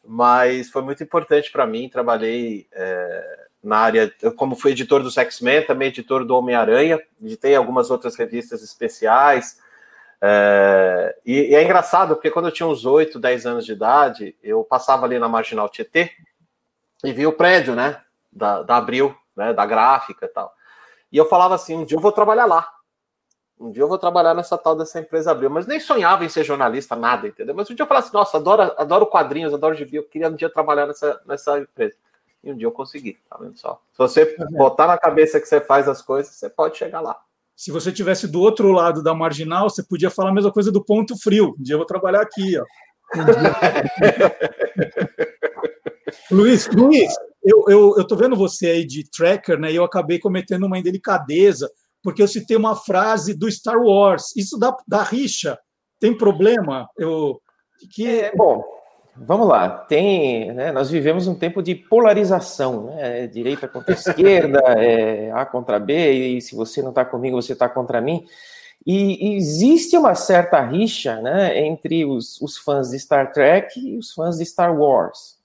mas 0.05 0.69
foi 0.69 0.81
muito 0.81 1.03
importante 1.03 1.51
para 1.51 1.65
mim. 1.65 1.89
Trabalhei 1.89 2.67
é, 2.71 3.47
na 3.63 3.77
área, 3.77 4.13
como 4.35 4.55
fui 4.55 4.71
editor 4.71 5.01
dos 5.01 5.17
X-Men, 5.17 5.65
também 5.65 5.87
editor 5.87 6.25
do 6.25 6.35
Homem-Aranha, 6.35 6.99
editei 7.21 7.55
algumas 7.55 7.89
outras 7.89 8.15
revistas 8.15 8.61
especiais. 8.61 9.59
É, 10.21 11.15
e, 11.25 11.51
e, 11.51 11.55
é 11.55 11.63
engraçado, 11.63 12.15
porque 12.15 12.31
quando 12.31 12.47
eu 12.47 12.51
tinha 12.51 12.67
uns 12.67 12.85
8, 12.85 13.19
10 13.19 13.45
anos 13.45 13.65
de 13.65 13.71
idade, 13.71 14.35
eu 14.43 14.63
passava 14.63 15.05
ali 15.05 15.17
na 15.17 15.27
Marginal 15.27 15.69
Tietê 15.69 16.11
e 17.03 17.11
vi 17.11 17.25
o 17.25 17.33
prédio, 17.33 17.75
né, 17.75 18.01
da, 18.31 18.63
da 18.63 18.77
Abril, 18.77 19.15
né, 19.35 19.53
da 19.53 19.65
gráfica 19.65 20.25
e 20.25 20.29
tal. 20.29 20.53
E 21.11 21.17
eu 21.17 21.27
falava 21.27 21.55
assim, 21.55 21.75
um 21.75 21.85
dia 21.85 21.97
eu 21.97 22.01
vou 22.01 22.11
trabalhar 22.11 22.45
lá. 22.45 22.67
Um 23.59 23.71
dia 23.71 23.83
eu 23.83 23.87
vou 23.87 23.97
trabalhar 23.97 24.33
nessa 24.33 24.57
tal 24.57 24.75
dessa 24.75 24.99
empresa 24.99 25.31
Abril, 25.31 25.49
mas 25.49 25.65
nem 25.65 25.79
sonhava 25.79 26.25
em 26.25 26.29
ser 26.29 26.43
jornalista, 26.43 26.95
nada, 26.95 27.27
entendeu? 27.27 27.55
Mas 27.55 27.69
um 27.69 27.75
dia 27.75 27.83
eu 27.83 27.87
falava 27.87 28.05
assim, 28.05 28.15
nossa, 28.15 28.37
adoro, 28.37 28.73
adoro 28.77 29.05
quadrinhos, 29.05 29.53
adoro 29.53 29.75
gibi, 29.75 29.97
eu 29.97 30.03
queria 30.03 30.29
um 30.29 30.35
dia 30.35 30.49
trabalhar 30.49 30.87
nessa, 30.87 31.21
nessa 31.25 31.59
empresa. 31.59 31.95
E 32.43 32.51
um 32.51 32.57
dia 32.57 32.67
eu 32.67 32.71
consegui, 32.71 33.17
tá 33.29 33.37
vendo 33.39 33.57
só? 33.57 33.81
Se 33.93 33.97
você 33.97 34.35
botar 34.51 34.87
na 34.87 34.97
cabeça 34.97 35.39
que 35.39 35.47
você 35.47 35.61
faz 35.61 35.87
as 35.87 36.01
coisas, 36.01 36.35
você 36.35 36.49
pode 36.49 36.77
chegar 36.77 36.99
lá. 36.99 37.17
Se 37.55 37.71
você 37.71 37.91
tivesse 37.91 38.27
do 38.27 38.41
outro 38.41 38.71
lado 38.71 39.01
da 39.01 39.13
marginal, 39.13 39.69
você 39.69 39.83
podia 39.83 40.09
falar 40.09 40.31
a 40.31 40.33
mesma 40.33 40.51
coisa 40.51 40.71
do 40.71 40.83
ponto 40.83 41.17
frio. 41.17 41.55
Um 41.57 41.63
dia 41.63 41.75
eu 41.75 41.79
vou 41.79 41.87
trabalhar 41.87 42.21
aqui, 42.21 42.59
ó. 42.59 42.65
Luiz, 46.31 46.67
Luiz, 46.67 47.13
eu, 47.43 47.65
eu, 47.67 47.95
eu 47.97 48.07
tô 48.07 48.15
vendo 48.15 48.35
você 48.35 48.67
aí 48.67 48.85
de 48.85 49.09
tracker, 49.09 49.59
né? 49.59 49.71
E 49.71 49.75
eu 49.75 49.83
acabei 49.83 50.19
cometendo 50.19 50.65
uma 50.65 50.79
indelicadeza, 50.79 51.69
porque 52.03 52.21
eu 52.21 52.27
citei 52.27 52.57
uma 52.57 52.75
frase 52.75 53.33
do 53.33 53.49
Star 53.49 53.79
Wars. 53.81 54.35
Isso 54.35 54.59
dá, 54.59 54.75
dá 54.87 55.01
rixa. 55.01 55.57
Tem 55.99 56.15
problema? 56.15 56.87
Eu, 56.97 57.41
que... 57.95 58.07
É, 58.07 58.35
bom, 58.35 58.61
vamos 59.15 59.47
lá. 59.47 59.69
Tem, 59.69 60.51
né, 60.53 60.71
nós 60.71 60.91
vivemos 60.91 61.27
um 61.27 61.35
tempo 61.35 61.63
de 61.63 61.73
polarização, 61.73 62.87
né? 62.87 63.25
Direita 63.27 63.67
contra 63.67 63.93
esquerda, 63.95 64.59
é 64.77 65.31
A 65.31 65.45
contra 65.45 65.79
B, 65.79 66.11
e 66.11 66.41
se 66.41 66.55
você 66.55 66.81
não 66.81 66.89
está 66.89 67.05
comigo, 67.05 67.41
você 67.41 67.53
está 67.53 67.69
contra 67.69 68.01
mim. 68.01 68.25
E 68.85 69.35
existe 69.37 69.97
uma 69.97 70.13
certa 70.13 70.59
rixa 70.59 71.21
né, 71.21 71.57
entre 71.65 72.03
os, 72.03 72.41
os 72.41 72.57
fãs 72.57 72.89
de 72.89 72.99
Star 72.99 73.31
Trek 73.31 73.79
e 73.79 73.97
os 73.97 74.11
fãs 74.11 74.37
de 74.37 74.45
Star 74.45 74.77
Wars. 74.77 75.37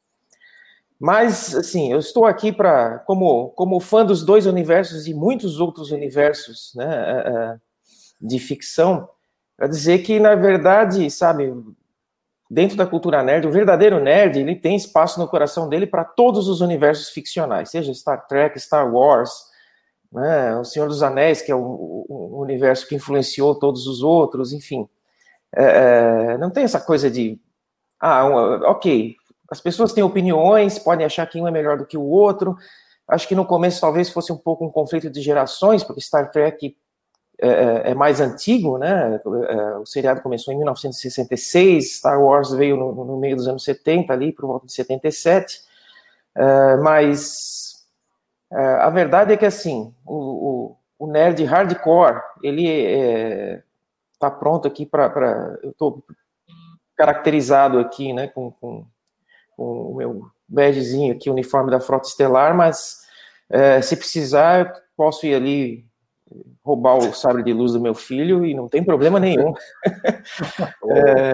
Mas, 1.00 1.54
assim, 1.54 1.92
eu 1.92 1.98
estou 2.00 2.26
aqui 2.26 2.50
para, 2.50 2.98
como, 3.00 3.50
como 3.50 3.78
fã 3.78 4.04
dos 4.04 4.24
dois 4.24 4.46
universos 4.46 5.06
e 5.06 5.14
muitos 5.14 5.60
outros 5.60 5.92
universos 5.92 6.72
né, 6.74 6.84
é, 6.84 7.30
é, 7.30 7.56
de 8.20 8.38
ficção, 8.40 9.08
para 9.56 9.68
dizer 9.68 10.00
que, 10.00 10.18
na 10.18 10.34
verdade, 10.34 11.08
sabe, 11.08 11.54
dentro 12.50 12.76
da 12.76 12.86
cultura 12.86 13.22
nerd, 13.22 13.46
o 13.46 13.52
verdadeiro 13.52 14.00
nerd, 14.00 14.40
ele 14.40 14.56
tem 14.56 14.74
espaço 14.74 15.20
no 15.20 15.28
coração 15.28 15.68
dele 15.68 15.86
para 15.86 16.04
todos 16.04 16.48
os 16.48 16.60
universos 16.60 17.10
ficcionais, 17.10 17.70
seja 17.70 17.94
Star 17.94 18.26
Trek, 18.26 18.58
Star 18.58 18.92
Wars, 18.92 19.30
né, 20.12 20.56
o 20.56 20.64
Senhor 20.64 20.88
dos 20.88 21.02
Anéis, 21.02 21.40
que 21.40 21.52
é 21.52 21.54
o, 21.54 22.06
o 22.08 22.40
universo 22.40 22.88
que 22.88 22.96
influenciou 22.96 23.54
todos 23.54 23.86
os 23.86 24.02
outros, 24.02 24.52
enfim. 24.52 24.88
É, 25.54 25.64
é 26.34 26.38
não 26.38 26.50
tem 26.50 26.64
essa 26.64 26.80
coisa 26.80 27.08
de, 27.08 27.38
ah, 28.00 28.26
ok, 28.70 29.14
as 29.50 29.60
pessoas 29.60 29.92
têm 29.92 30.04
opiniões, 30.04 30.78
podem 30.78 31.06
achar 31.06 31.26
que 31.26 31.40
um 31.40 31.48
é 31.48 31.50
melhor 31.50 31.78
do 31.78 31.86
que 31.86 31.96
o 31.96 32.04
outro. 32.04 32.56
Acho 33.08 33.26
que 33.26 33.34
no 33.34 33.46
começo 33.46 33.80
talvez 33.80 34.10
fosse 34.10 34.30
um 34.32 34.36
pouco 34.36 34.64
um 34.64 34.70
conflito 34.70 35.08
de 35.08 35.22
gerações, 35.22 35.82
porque 35.82 36.00
Star 36.00 36.30
Trek 36.30 36.76
é, 37.40 37.48
é, 37.48 37.90
é 37.90 37.94
mais 37.94 38.20
antigo, 38.20 38.76
né? 38.76 39.18
É, 39.48 39.78
o 39.78 39.86
seriado 39.86 40.20
começou 40.20 40.52
em 40.52 40.58
1966, 40.58 41.98
Star 41.98 42.20
Wars 42.20 42.50
veio 42.50 42.76
no, 42.76 42.92
no 43.04 43.16
meio 43.16 43.36
dos 43.36 43.48
anos 43.48 43.64
70, 43.64 44.12
ali, 44.12 44.32
por 44.32 44.46
volta 44.46 44.66
de 44.66 44.72
77. 44.72 45.60
É, 46.36 46.76
mas 46.76 47.86
a 48.50 48.88
verdade 48.90 49.32
é 49.32 49.36
que, 49.36 49.44
assim, 49.44 49.94
o, 50.06 50.14
o, 50.14 50.76
o 50.98 51.06
nerd 51.06 51.44
hardcore, 51.44 52.20
ele 52.42 53.62
está 54.12 54.30
pronto 54.30 54.66
aqui 54.66 54.84
para. 54.84 55.58
Eu 55.62 55.70
estou 55.70 56.02
caracterizado 56.96 57.78
aqui, 57.78 58.12
né, 58.12 58.26
com, 58.26 58.50
com 58.50 58.84
com 59.58 59.90
o 59.90 59.96
meu 59.96 60.22
badgezinho 60.48 61.12
aqui, 61.12 61.28
uniforme 61.28 61.68
da 61.68 61.80
Frota 61.80 62.06
Estelar, 62.06 62.56
mas 62.56 62.98
é, 63.50 63.82
se 63.82 63.96
precisar, 63.96 64.60
eu 64.60 64.72
posso 64.96 65.26
ir 65.26 65.34
ali 65.34 65.84
roubar 66.64 66.96
o 66.96 67.12
sabre 67.12 67.42
de 67.42 67.52
luz 67.52 67.72
do 67.72 67.80
meu 67.80 67.94
filho 67.94 68.44
e 68.44 68.54
não 68.54 68.68
tem 68.68 68.84
problema 68.84 69.18
nenhum. 69.18 69.52
é, 70.90 71.32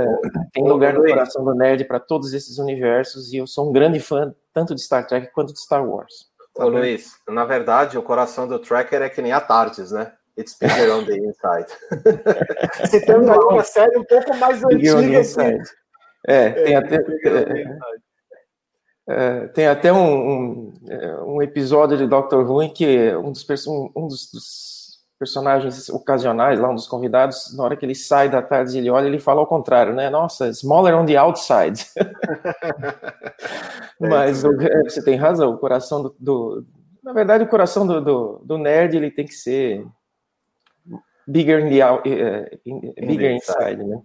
tem 0.52 0.64
lugar 0.64 0.94
no 0.94 1.04
coração 1.04 1.44
do 1.44 1.54
nerd 1.54 1.84
para 1.84 2.00
todos 2.00 2.32
esses 2.32 2.58
universos 2.58 3.32
e 3.32 3.36
eu 3.36 3.46
sou 3.46 3.68
um 3.68 3.72
grande 3.72 4.00
fã 4.00 4.34
tanto 4.54 4.74
de 4.74 4.80
Star 4.80 5.06
Trek 5.06 5.32
quanto 5.32 5.52
de 5.52 5.60
Star 5.60 5.86
Wars. 5.86 6.32
Ô 6.56 6.68
Luiz, 6.68 7.16
na 7.28 7.44
verdade, 7.44 7.98
o 7.98 8.02
coração 8.02 8.46
do 8.46 8.60
Tracker 8.60 9.02
é 9.02 9.10
que 9.10 9.20
nem 9.20 9.32
a 9.32 9.40
Tardes, 9.40 9.90
né? 9.90 10.12
It's 10.38 10.56
bigger 10.58 10.92
on 10.94 11.04
the 11.04 11.16
inside. 11.16 11.66
Citando 12.90 13.30
aí 13.30 13.38
uma 13.38 13.64
série 13.64 13.98
um 13.98 14.04
pouco 14.04 14.36
mais 14.36 14.64
antiga. 14.64 15.20
Assim. 15.20 15.58
É, 16.26 16.50
tem 16.50 16.76
até. 16.76 16.96
É, 16.96 17.78
é, 19.06 19.48
tem 19.48 19.66
até 19.66 19.92
um, 19.92 19.98
um, 19.98 20.72
é, 20.88 21.22
um, 21.22 21.42
episódio 21.42 21.96
de 21.96 22.06
Doctor 22.06 22.48
Who 22.48 22.62
em 22.62 22.72
que 22.72 23.14
um 23.16 23.32
dos, 23.32 23.46
um 23.94 24.08
dos, 24.08 24.30
dos, 24.30 24.74
personagens 25.18 25.88
ocasionais, 25.90 26.58
lá 26.58 26.68
um 26.68 26.74
dos 26.74 26.88
convidados, 26.88 27.56
na 27.56 27.64
hora 27.64 27.76
que 27.76 27.86
ele 27.86 27.94
sai 27.94 28.28
da 28.28 28.42
tarde 28.42 28.76
ele 28.76 28.90
olha, 28.90 29.06
ele 29.06 29.18
fala 29.18 29.40
ao 29.40 29.46
contrário, 29.46 29.94
né? 29.94 30.10
Nossa, 30.10 30.48
smaller 30.48 30.96
on 30.96 31.06
the 31.06 31.16
outside. 31.16 31.86
Mas 34.00 34.44
é, 34.44 34.82
você 34.82 35.02
tem 35.02 35.16
razão, 35.16 35.52
o 35.52 35.58
coração 35.58 36.02
do, 36.02 36.16
do, 36.18 36.66
na 37.02 37.12
verdade 37.12 37.44
o 37.44 37.48
coração 37.48 37.86
do, 37.86 38.00
do, 38.00 38.42
do, 38.44 38.58
nerd 38.58 38.96
ele 38.96 39.10
tem 39.10 39.24
que 39.24 39.34
ser 39.34 39.86
bigger 41.26 41.64
in 41.64 41.70
the 41.70 41.92
uh, 41.92 43.06
bigger 43.06 43.32
inside, 43.32 43.84
né? 43.84 44.02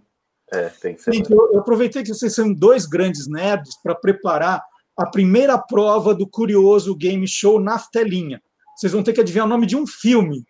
É, 0.52 0.68
tem 0.68 0.94
que 0.94 1.02
ser. 1.02 1.12
Gente, 1.12 1.32
eu, 1.32 1.52
eu 1.52 1.60
aproveitei 1.60 2.02
que 2.02 2.14
vocês 2.14 2.34
são 2.34 2.52
dois 2.52 2.86
grandes 2.86 3.26
nerds 3.26 3.80
para 3.82 3.94
preparar 3.94 4.62
a 5.00 5.06
primeira 5.06 5.56
prova 5.56 6.14
do 6.14 6.28
curioso 6.28 6.94
game 6.94 7.26
show 7.26 7.58
Naftelinha. 7.58 8.40
Vocês 8.76 8.92
vão 8.92 9.02
ter 9.02 9.14
que 9.14 9.20
adivinhar 9.20 9.46
o 9.46 9.48
nome 9.48 9.66
de 9.66 9.74
um 9.74 9.86
filme. 9.86 10.44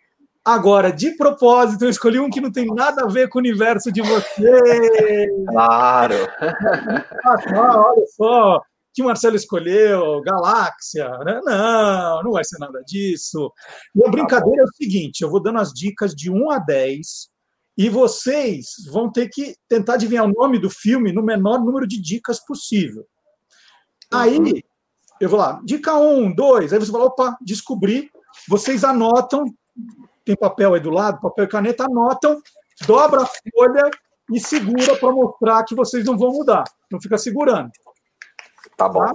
Agora, 0.45 0.91
de 0.91 1.17
propósito, 1.17 1.85
eu 1.85 1.91
escolhi 1.91 2.19
um 2.19 2.29
que 2.29 2.41
não 2.41 2.51
tem 2.51 2.67
nada 2.67 3.05
a 3.05 3.09
ver 3.09 3.29
com 3.29 3.39
o 3.39 3.43
universo 3.43 3.93
de 3.93 4.03
vocês. 4.03 5.31
Claro. 5.49 6.15
Ah, 7.55 7.93
olha 7.93 8.07
só, 8.17 8.61
que 8.93 9.03
o 9.03 9.05
Marcelo 9.05 9.37
escolheu, 9.37 10.21
Galáxia. 10.23 11.09
Né? 11.25 11.41
Não, 11.45 12.23
não 12.25 12.33
vai 12.33 12.43
ser 12.43 12.59
nada 12.59 12.83
disso. 12.85 13.53
E 13.95 14.01
a 14.01 14.07
tá 14.07 14.11
brincadeira 14.11 14.63
é 14.63 14.65
o 14.65 14.75
seguinte: 14.75 15.21
eu 15.21 15.31
vou 15.31 15.41
dando 15.41 15.61
as 15.61 15.73
dicas 15.73 16.13
de 16.13 16.29
1 16.29 16.51
a 16.51 16.59
10 16.59 17.29
e 17.79 17.89
vocês 17.89 18.67
vão 18.91 19.13
ter 19.13 19.29
que 19.29 19.55
tentar 19.69 19.95
adivinhar 19.95 20.25
o 20.25 20.33
nome 20.33 20.59
do 20.59 20.69
filme 20.69 21.13
no 21.13 21.23
menor 21.23 21.61
número 21.65 21.87
de 21.87 22.01
dicas 22.01 22.45
possível. 22.45 23.07
Aí, 24.13 24.65
eu 25.21 25.29
vou 25.29 25.39
lá, 25.39 25.61
dica 25.65 25.95
1, 25.95 26.35
2, 26.35 26.73
aí 26.73 26.79
você 26.79 26.91
fala, 26.91 27.05
opa, 27.05 27.37
descobri. 27.41 28.11
Vocês 28.49 28.85
anotam, 28.85 29.45
tem 30.25 30.37
papel 30.37 30.75
aí 30.75 30.81
do 30.81 30.91
lado, 30.91 31.21
papel 31.21 31.45
e 31.45 31.49
caneta, 31.49 31.85
anotam, 31.85 32.41
dobra 32.87 33.23
a 33.23 33.27
folha 33.27 33.91
e 34.33 34.41
segura 34.41 34.97
para 34.97 35.13
mostrar 35.13 35.65
que 35.65 35.75
vocês 35.75 36.05
não 36.05 36.17
vão 36.17 36.33
mudar. 36.33 36.65
Não 36.91 37.01
fica 37.01 37.19
segurando. 37.19 37.71
Tá 38.77 38.89
bom. 38.89 39.05
Tá? 39.05 39.15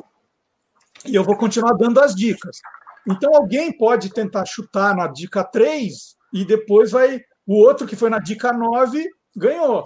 E 1.05 1.15
eu 1.15 1.23
vou 1.23 1.35
continuar 1.35 1.73
dando 1.73 1.99
as 1.99 2.15
dicas. 2.15 2.57
Então, 3.07 3.35
alguém 3.35 3.75
pode 3.75 4.11
tentar 4.11 4.45
chutar 4.45 4.95
na 4.95 5.07
dica 5.07 5.43
3 5.43 6.15
e 6.33 6.45
depois 6.45 6.91
vai. 6.91 7.21
O 7.45 7.55
outro 7.55 7.85
que 7.85 7.95
foi 7.95 8.09
na 8.09 8.19
dica 8.19 8.51
9 8.51 9.07
ganhou. 9.35 9.83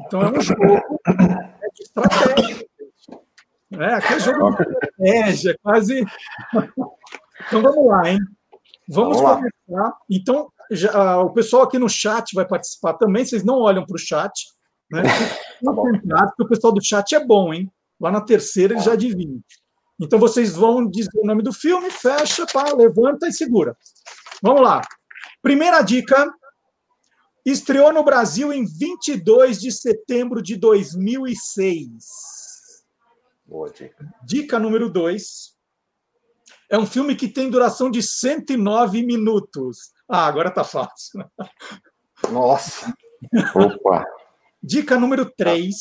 Então, 0.00 0.20
é 0.20 0.30
um 0.30 0.40
jogo 0.40 0.80
de 1.74 1.82
estratégia. 1.82 2.67
É, 3.72 3.94
aquele 3.94 4.20
jogo 4.20 4.56
de 4.56 4.62
estratégia, 4.62 5.58
quase. 5.62 6.04
Então 7.46 7.62
vamos 7.62 7.86
lá, 7.86 8.10
hein? 8.10 8.18
Vamos, 8.88 9.20
vamos 9.20 9.36
começar. 9.36 9.52
Lá. 9.68 9.96
Então, 10.10 10.50
já, 10.70 10.90
ah, 10.92 11.20
o 11.20 11.32
pessoal 11.32 11.62
aqui 11.64 11.78
no 11.78 11.88
chat 11.88 12.34
vai 12.34 12.46
participar 12.46 12.94
também. 12.94 13.24
Vocês 13.24 13.44
não 13.44 13.60
olham 13.60 13.84
para 13.84 13.94
o 13.94 13.98
chat, 13.98 14.32
né? 14.90 15.02
Tá 15.64 15.72
porque 15.72 16.42
o 16.44 16.48
pessoal 16.48 16.72
do 16.72 16.82
chat 16.82 17.14
é 17.16 17.24
bom, 17.24 17.52
hein? 17.52 17.70
Lá 18.00 18.12
na 18.12 18.20
terceira 18.20 18.74
eles 18.74 18.84
já 18.84 18.92
adivinham. 18.92 19.40
Então 20.00 20.16
vocês 20.18 20.54
vão 20.54 20.88
dizer 20.88 21.10
o 21.16 21.26
nome 21.26 21.42
do 21.42 21.52
filme, 21.52 21.90
fecha, 21.90 22.46
pá, 22.46 22.72
levanta 22.72 23.26
e 23.26 23.32
segura. 23.32 23.76
Vamos 24.40 24.62
lá. 24.62 24.80
Primeira 25.42 25.82
dica. 25.82 26.32
Estreou 27.44 27.92
no 27.92 28.04
Brasil 28.04 28.52
em 28.52 28.64
22 28.64 29.60
de 29.60 29.72
setembro 29.72 30.40
de 30.42 30.56
2006. 30.56 32.47
Boa 33.48 33.70
dica. 33.70 34.06
Dica 34.22 34.58
número 34.58 34.90
2. 34.90 35.56
É 36.68 36.78
um 36.78 36.84
filme 36.84 37.16
que 37.16 37.26
tem 37.26 37.48
duração 37.48 37.90
de 37.90 38.02
109 38.02 39.02
minutos. 39.02 39.90
Ah, 40.06 40.26
agora 40.26 40.50
tá 40.50 40.62
fácil. 40.62 41.24
Nossa. 42.30 42.94
Opa. 43.54 44.04
Dica 44.62 44.98
número 44.98 45.30
3. 45.30 45.76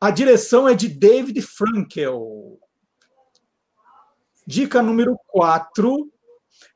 A 0.00 0.12
direção 0.12 0.68
é 0.68 0.74
de 0.74 0.86
David 0.88 1.42
Frankel. 1.42 2.60
Dica 4.46 4.80
número 4.80 5.18
4. 5.26 6.12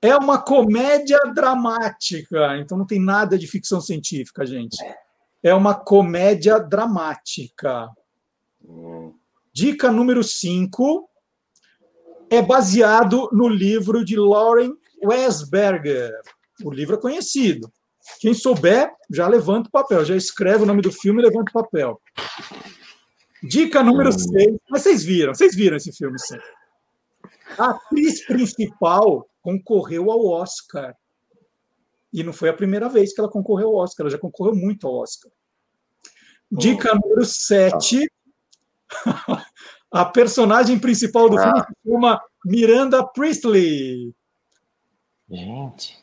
É 0.03 0.17
uma 0.17 0.43
comédia 0.43 1.21
dramática. 1.33 2.57
Então 2.59 2.77
não 2.77 2.87
tem 2.87 3.01
nada 3.01 3.39
de 3.39 3.47
ficção 3.47 3.81
científica, 3.81 4.45
gente. 4.45 4.79
É 5.45 5.55
uma 5.55 5.77
comédia 5.77 6.59
dramática. 6.59 7.89
Hum. 8.65 9.16
Dica 9.57 9.91
número 9.91 10.23
5 10.23 11.09
é 12.29 12.43
baseado 12.43 13.27
no 13.33 13.49
livro 13.49 14.05
de 14.05 14.15
Lauren 14.15 14.71
Wesberger. 15.03 16.13
O 16.63 16.71
livro 16.71 16.97
é 16.97 17.01
conhecido. 17.01 17.73
Quem 18.21 18.35
souber, 18.35 18.93
já 19.11 19.27
levanta 19.27 19.71
o 19.71 19.73
papel, 19.73 20.05
já 20.05 20.15
escreve 20.15 20.65
o 20.65 20.67
nome 20.67 20.83
do 20.83 20.93
filme 20.93 21.23
e 21.23 21.25
levanta 21.25 21.49
o 21.49 21.55
papel. 21.55 21.99
Dica 23.43 23.83
número 23.83 24.13
6. 24.13 24.29
Hum. 24.29 24.59
Mas 24.69 24.83
vocês 24.83 25.03
viram, 25.03 25.35
vocês 25.35 25.57
viram 25.57 25.79
esse 25.79 25.91
filme 25.91 26.19
sim. 26.19 26.37
A 27.57 27.71
atriz 27.71 28.27
principal 28.27 29.27
concorreu 29.41 30.11
ao 30.11 30.27
Oscar. 30.27 30.95
E 32.13 32.23
não 32.23 32.35
foi 32.35 32.51
a 32.51 32.55
primeira 32.55 32.91
vez 32.91 33.15
que 33.15 33.21
ela 33.23 33.31
concorreu 33.31 33.69
ao 33.69 33.77
Oscar, 33.77 34.05
ela 34.05 34.11
já 34.11 34.19
concorreu 34.19 34.55
muito 34.55 34.87
ao 34.87 34.97
Oscar. 34.97 35.33
Dica 36.53 36.95
número 36.95 37.25
7 37.25 38.07
a 39.91 40.05
personagem 40.05 40.79
principal 40.79 41.29
do 41.29 41.39
ah. 41.39 41.43
filme 41.43 41.61
se 41.61 41.91
chama 41.91 42.21
Miranda 42.45 43.05
Priestley. 43.05 44.15
Gente. 45.31 45.99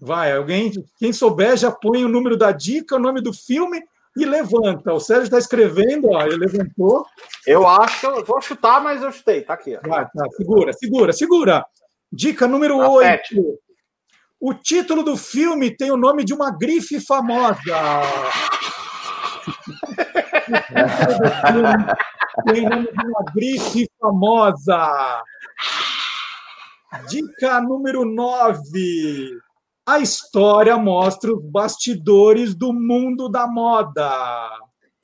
Vai, 0.00 0.32
alguém, 0.32 0.72
quem 0.98 1.12
souber, 1.12 1.56
já 1.56 1.72
põe 1.72 2.04
o 2.04 2.08
número 2.08 2.36
da 2.36 2.52
dica, 2.52 2.96
o 2.96 3.00
nome 3.00 3.20
do 3.20 3.32
filme 3.32 3.82
e 4.16 4.24
levanta. 4.24 4.92
O 4.92 5.00
Sérgio 5.00 5.24
está 5.24 5.38
escrevendo, 5.38 6.10
ó, 6.10 6.22
ele 6.22 6.36
levantou. 6.36 7.04
Eu 7.46 7.66
acho 7.66 8.00
que 8.00 8.06
eu 8.06 8.24
vou 8.24 8.40
chutar, 8.40 8.80
mas 8.80 9.02
eu 9.02 9.10
chutei, 9.10 9.42
tá 9.42 9.54
aqui. 9.54 9.76
ó. 9.76 9.88
Vai, 9.88 10.04
tá, 10.04 10.26
segura, 10.36 10.72
segura, 10.72 11.12
segura. 11.12 11.66
Dica 12.12 12.46
número 12.46 12.78
Tá 12.78 12.88
8. 12.88 13.58
O 14.40 14.54
título 14.54 15.02
do 15.02 15.16
filme 15.16 15.76
tem 15.76 15.90
o 15.90 15.96
nome 15.96 16.24
de 16.24 16.32
uma 16.32 16.50
grife 16.50 17.00
famosa. 17.00 17.58
nome 22.46 22.60
de 22.90 23.06
uma 23.06 23.24
grife 23.34 23.90
famosa. 24.00 25.22
Dica 27.08 27.60
número 27.60 28.04
9. 28.04 29.30
A 29.86 29.98
história 29.98 30.76
mostra 30.76 31.32
os 31.32 31.42
bastidores 31.42 32.54
do 32.54 32.72
mundo 32.72 33.28
da 33.28 33.46
moda. 33.46 34.10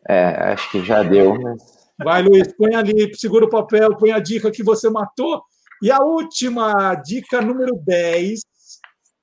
É, 0.09 0.53
acho 0.53 0.71
que 0.71 0.85
já 0.85 1.03
deu. 1.03 1.39
Vai, 2.03 2.23
Luiz, 2.23 2.55
põe 2.57 2.75
ali, 2.75 3.15
segura 3.15 3.47
o 3.47 3.51
papel, 3.51 3.97
põe 3.97 4.13
a 4.13 4.19
dica 4.19 4.51
que 4.51 4.63
você 4.63 4.91
matou. 4.91 5.43
E 5.83 5.91
a 5.91 6.01
última, 6.01 6.95
dica 6.97 7.41
número 7.41 7.77
10. 7.87 8.41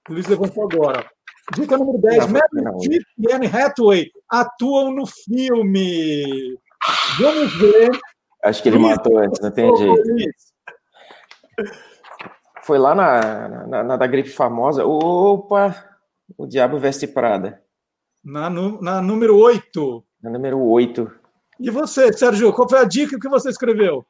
O 0.10 0.14
Luiz 0.14 0.28
levantou 0.28 0.64
agora. 0.72 1.10
Dica 1.56 1.78
número 1.78 1.98
10. 1.98 2.18
Não, 2.18 2.28
Meryl. 2.28 2.80
Streep 2.80 3.04
e 3.18 3.34
Anne 3.34 3.48
Hathaway 3.48 4.12
atuam 4.30 4.92
no 4.92 5.06
filme. 5.06 6.58
Vamos 7.20 7.54
ver. 7.60 7.92
Acho 8.44 8.64
que 8.64 8.70
ele 8.70 8.78
Luiz, 8.78 8.90
matou 8.90 9.18
antes, 9.20 9.40
não 9.42 9.52
tem 9.52 9.76
jeito. 9.76 10.04
Foi 12.64 12.78
lá 12.78 12.96
na, 12.96 13.68
na, 13.68 13.84
na 13.84 13.98
da 13.98 14.08
gripe 14.08 14.30
famosa. 14.30 14.86
Opa! 14.86 15.90
O 16.38 16.48
Diabo 16.48 16.80
Veste 16.80 17.08
Prada. 17.08 17.62
Na, 18.24 18.50
na 18.50 19.02
número 19.02 19.38
8. 19.38 20.04
Na 20.22 20.30
número 20.30 20.60
8. 20.60 21.12
E 21.60 21.70
você, 21.70 22.14
Sérgio, 22.14 22.54
qual 22.54 22.70
foi 22.70 22.80
a 22.80 22.86
dica 22.86 23.20
que 23.20 23.30
você 23.30 23.50
escreveu? 23.50 24.06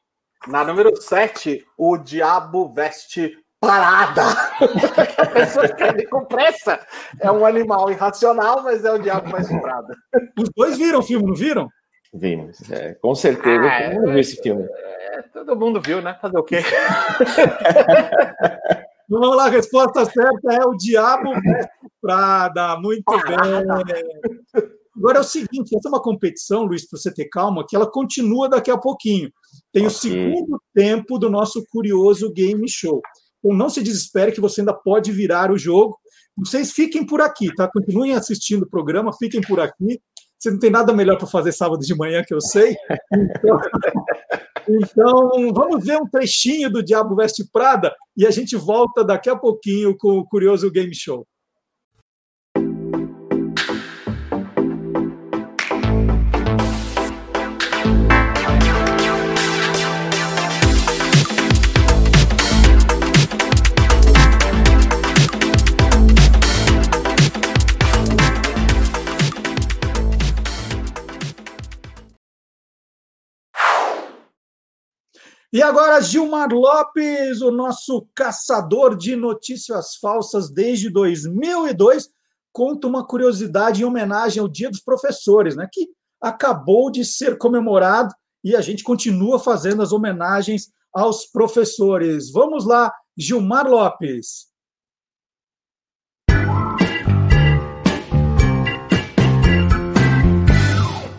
Na 0.48 0.64
número 0.64 0.96
7, 0.96 1.66
o 1.78 1.98
diabo 1.98 2.70
veste 2.70 3.38
parada. 3.62 4.24
A 5.18 5.26
pessoa 5.28 5.66
escreve 5.66 6.08
com 6.08 6.26
pressa. 6.26 6.80
É 7.20 7.32
um 7.32 7.46
animal 7.46 7.92
irracional, 7.92 8.64
mas 8.64 8.84
é 8.84 8.92
o 8.92 8.98
diabo 8.98 9.32
veste 9.32 9.58
parada. 9.62 9.96
Os 10.38 10.50
dois 10.56 10.78
viram 10.78 11.00
o 11.00 11.04
filme, 11.04 11.28
não 11.28 11.36
viram? 11.36 11.70
Vimos. 12.14 12.70
é, 12.70 12.96
com 12.96 13.16
certeza. 13.16 13.66
Ah, 13.66 13.92
todo 13.92 13.96
mundo 13.96 14.12
viu 14.12 14.20
esse 14.20 14.42
filme. 14.42 14.64
É, 14.64 15.22
todo 15.34 15.56
mundo 15.56 15.82
viu, 15.82 16.02
né? 16.02 16.18
Fazer 16.20 16.38
o 16.38 16.44
quê? 16.44 16.60
Então, 19.12 19.20
Vamos 19.20 19.36
lá, 19.36 19.48
a 19.48 19.50
resposta 19.50 20.06
certa 20.06 20.54
é 20.54 20.66
o 20.66 20.74
Diabo 20.74 21.32
Prada. 22.02 22.78
Muito 22.78 23.12
bem. 23.12 24.70
Agora 24.96 25.18
é 25.18 25.20
o 25.20 25.24
seguinte: 25.24 25.76
essa 25.76 25.88
é 25.88 25.90
uma 25.90 26.02
competição, 26.02 26.64
Luiz, 26.64 26.88
para 26.88 26.98
você 26.98 27.14
ter 27.14 27.26
calma, 27.26 27.66
que 27.68 27.76
ela 27.76 27.92
continua 27.92 28.48
daqui 28.48 28.72
a 28.72 28.78
pouquinho. 28.78 29.30
Tem 29.74 29.86
o 29.86 29.90
segundo 29.90 30.62
tempo 30.74 31.20
do 31.20 31.30
nosso 31.30 31.62
curioso 31.70 32.32
game 32.32 32.68
show. 32.70 33.02
Então 33.44 33.58
não 33.58 33.70
se 33.70 33.82
desespere 33.82 34.32
que 34.32 34.42
você 34.42 34.62
ainda 34.62 34.74
pode 34.74 35.12
virar 35.12 35.52
o 35.52 35.58
jogo. 35.58 35.98
Vocês 36.38 36.72
fiquem 36.72 37.06
por 37.06 37.22
aqui, 37.22 37.54
tá? 37.56 37.68
Continuem 37.68 38.14
assistindo 38.14 38.64
o 38.64 38.70
programa, 38.70 39.12
fiquem 39.18 39.42
por 39.42 39.60
aqui. 39.60 40.00
Você 40.40 40.50
não 40.50 40.60
tem 40.60 40.72
nada 40.72 40.92
melhor 40.94 41.18
para 41.18 41.28
fazer 41.28 41.52
sábado 41.52 41.82
de 41.82 41.96
manhã, 41.96 42.24
que 42.26 42.34
eu 42.34 42.42
sei. 42.42 42.76
Então, 43.14 43.60
então, 44.68 45.54
vamos 45.54 45.86
ver 45.86 45.98
um 45.98 46.10
trechinho 46.10 46.72
do 46.72 46.82
Diabo 46.82 47.16
Veste 47.16 47.48
Prada 47.52 47.94
e 48.18 48.26
a 48.26 48.32
gente 48.32 48.56
volta 48.56 49.04
daqui 49.04 49.30
a 49.30 49.36
pouquinho 49.36 49.96
com 49.96 50.18
o 50.18 50.26
Curioso 50.26 50.72
Game 50.72 50.96
Show. 50.96 51.28
E 75.54 75.62
agora, 75.62 76.00
Gilmar 76.00 76.50
Lopes, 76.54 77.42
o 77.42 77.52
nosso 77.52 78.08
caçador 78.16 78.96
de 78.96 79.18
notícias 79.18 79.98
falsas 79.98 80.50
desde 80.50 80.90
2002, 80.90 82.10
conta 82.54 82.88
uma 82.88 83.06
curiosidade 83.06 83.82
em 83.82 83.86
homenagem 83.86 84.42
ao 84.42 84.48
Dia 84.48 84.70
dos 84.70 84.80
Professores, 84.80 85.54
né, 85.54 85.68
que 85.70 85.90
acabou 86.22 86.90
de 86.90 87.04
ser 87.04 87.38
comemorado 87.38 88.14
e 88.42 88.56
a 88.56 88.62
gente 88.62 88.82
continua 88.82 89.40
fazendo 89.40 89.82
as 89.82 89.92
homenagens 89.92 90.72
aos 90.94 91.26
professores. 91.26 92.32
Vamos 92.32 92.66
lá, 92.66 92.94
Gilmar 93.18 93.68
Lopes. 93.68 94.50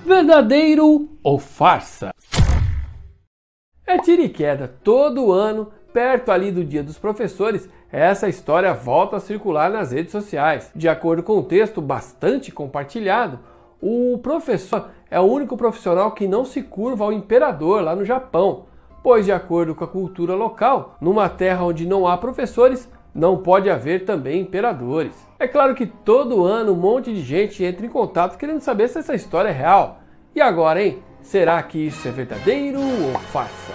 Verdadeiro 0.07 1.19
ou 1.23 1.39
farsa? 1.39 2.15
É 3.93 3.99
tiro 3.99 4.23
e 4.23 4.29
queda. 4.31 4.75
Todo 4.83 5.33
ano, 5.33 5.69
perto 5.93 6.33
ali 6.33 6.51
do 6.51 6.65
Dia 6.65 6.83
dos 6.83 6.97
Professores, 6.97 7.69
essa 7.93 8.27
história 8.27 8.73
volta 8.73 9.19
a 9.19 9.21
circular 9.21 9.71
nas 9.71 9.93
redes 9.93 10.13
sociais. 10.13 10.73
De 10.75 10.89
acordo 10.89 11.23
com 11.23 11.37
um 11.37 11.43
texto 11.43 11.83
bastante 11.83 12.51
compartilhado, 12.51 13.39
o 13.83 14.19
professor 14.23 14.89
é 15.11 15.21
o 15.21 15.25
único 15.25 15.59
profissional 15.59 16.13
que 16.13 16.27
não 16.27 16.43
se 16.43 16.63
curva 16.63 17.05
ao 17.05 17.13
imperador 17.13 17.83
lá 17.83 17.95
no 17.95 18.03
Japão, 18.03 18.65
pois, 19.03 19.27
de 19.27 19.33
acordo 19.33 19.75
com 19.75 19.85
a 19.85 19.89
cultura 19.89 20.35
local, 20.35 20.97
numa 20.99 21.29
terra 21.29 21.63
onde 21.63 21.87
não 21.87 22.09
há 22.09 22.17
professores, 22.17 22.91
não 23.15 23.37
pode 23.37 23.69
haver 23.69 24.07
também 24.07 24.41
imperadores. 24.41 25.13
É 25.39 25.47
claro 25.47 25.75
que 25.75 25.85
todo 25.85 26.47
ano 26.47 26.73
um 26.73 26.77
monte 26.77 27.13
de 27.13 27.21
gente 27.21 27.63
entra 27.63 27.85
em 27.85 27.91
contato 27.91 28.39
querendo 28.39 28.63
saber 28.63 28.89
se 28.89 29.01
essa 29.01 29.15
história 29.15 29.51
é 29.51 29.53
real. 29.53 29.99
E 30.35 30.41
agora, 30.41 30.83
hein? 30.83 31.03
Será 31.23 31.63
que 31.63 31.79
isso 31.79 32.07
é 32.07 32.11
verdadeiro 32.11 32.81
ou 32.81 33.19
farsa? 33.19 33.73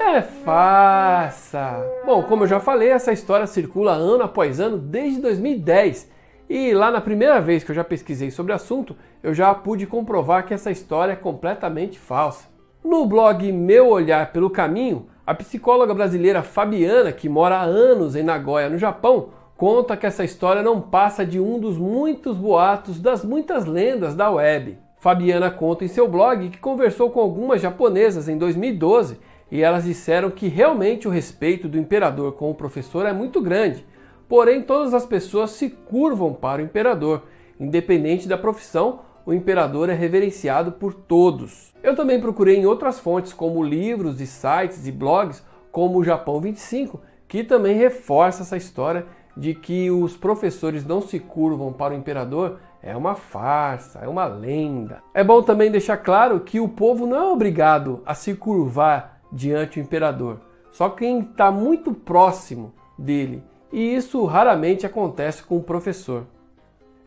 É 0.00 0.22
farsa! 0.22 1.84
Bom, 2.06 2.22
como 2.22 2.44
eu 2.44 2.48
já 2.48 2.58
falei, 2.58 2.88
essa 2.88 3.12
história 3.12 3.46
circula 3.46 3.92
ano 3.92 4.24
após 4.24 4.58
ano 4.58 4.78
desde 4.78 5.20
2010. 5.20 6.10
E 6.48 6.72
lá 6.72 6.90
na 6.90 7.00
primeira 7.00 7.40
vez 7.40 7.62
que 7.62 7.70
eu 7.70 7.74
já 7.74 7.84
pesquisei 7.84 8.30
sobre 8.30 8.52
o 8.52 8.56
assunto, 8.56 8.96
eu 9.22 9.34
já 9.34 9.54
pude 9.54 9.86
comprovar 9.86 10.46
que 10.46 10.54
essa 10.54 10.70
história 10.70 11.12
é 11.12 11.16
completamente 11.16 11.98
falsa. 11.98 12.48
No 12.82 13.04
blog 13.04 13.52
Meu 13.52 13.88
Olhar 13.88 14.32
pelo 14.32 14.48
Caminho, 14.48 15.08
a 15.26 15.34
psicóloga 15.34 15.92
brasileira 15.92 16.42
Fabiana, 16.42 17.12
que 17.12 17.28
mora 17.28 17.58
há 17.58 17.62
anos 17.62 18.16
em 18.16 18.22
Nagoya, 18.22 18.70
no 18.70 18.78
Japão, 18.78 19.28
conta 19.58 19.94
que 19.94 20.06
essa 20.06 20.24
história 20.24 20.62
não 20.62 20.80
passa 20.80 21.26
de 21.26 21.38
um 21.38 21.60
dos 21.60 21.76
muitos 21.76 22.38
boatos 22.38 22.98
das 22.98 23.22
muitas 23.22 23.66
lendas 23.66 24.14
da 24.14 24.30
web. 24.30 24.78
Fabiana 25.00 25.50
conta 25.50 25.84
em 25.84 25.88
seu 25.88 26.08
blog 26.08 26.48
que 26.48 26.58
conversou 26.58 27.10
com 27.10 27.20
algumas 27.20 27.60
japonesas 27.60 28.28
em 28.28 28.36
2012 28.36 29.18
e 29.50 29.62
elas 29.62 29.84
disseram 29.84 30.30
que 30.30 30.48
realmente 30.48 31.06
o 31.06 31.10
respeito 31.10 31.68
do 31.68 31.78
imperador 31.78 32.32
com 32.32 32.50
o 32.50 32.54
professor 32.54 33.06
é 33.06 33.12
muito 33.12 33.40
grande, 33.40 33.86
porém 34.28 34.60
todas 34.60 34.92
as 34.92 35.06
pessoas 35.06 35.52
se 35.52 35.70
curvam 35.70 36.34
para 36.34 36.60
o 36.60 36.64
imperador, 36.64 37.22
independente 37.58 38.28
da 38.28 38.36
profissão, 38.36 39.00
o 39.24 39.32
imperador 39.32 39.88
é 39.88 39.94
reverenciado 39.94 40.72
por 40.72 40.92
todos. 40.92 41.72
Eu 41.82 41.94
também 41.94 42.20
procurei 42.20 42.56
em 42.56 42.66
outras 42.66 42.98
fontes, 42.98 43.32
como 43.32 43.62
livros 43.62 44.20
e 44.20 44.26
sites 44.26 44.86
e 44.86 44.92
blogs, 44.92 45.44
como 45.70 45.98
o 45.98 46.04
Japão 46.04 46.40
25, 46.40 47.00
que 47.28 47.44
também 47.44 47.76
reforça 47.76 48.42
essa 48.42 48.56
história 48.56 49.06
de 49.36 49.54
que 49.54 49.90
os 49.90 50.16
professores 50.16 50.84
não 50.84 51.00
se 51.00 51.20
curvam 51.20 51.72
para 51.72 51.94
o 51.94 51.96
imperador 51.96 52.58
é 52.82 52.96
uma 52.96 53.14
farsa, 53.14 54.00
é 54.00 54.08
uma 54.08 54.26
lenda. 54.26 55.02
É 55.12 55.22
bom 55.24 55.42
também 55.42 55.70
deixar 55.70 55.98
claro 55.98 56.40
que 56.40 56.60
o 56.60 56.68
povo 56.68 57.06
não 57.06 57.16
é 57.16 57.32
obrigado 57.32 58.02
a 58.06 58.14
se 58.14 58.34
curvar 58.34 59.20
diante 59.32 59.78
do 59.78 59.84
imperador, 59.84 60.40
só 60.70 60.88
quem 60.88 61.20
está 61.20 61.50
muito 61.50 61.92
próximo 61.92 62.72
dele, 62.98 63.42
e 63.72 63.94
isso 63.94 64.24
raramente 64.24 64.86
acontece 64.86 65.42
com 65.42 65.56
o 65.56 65.62
professor. 65.62 66.26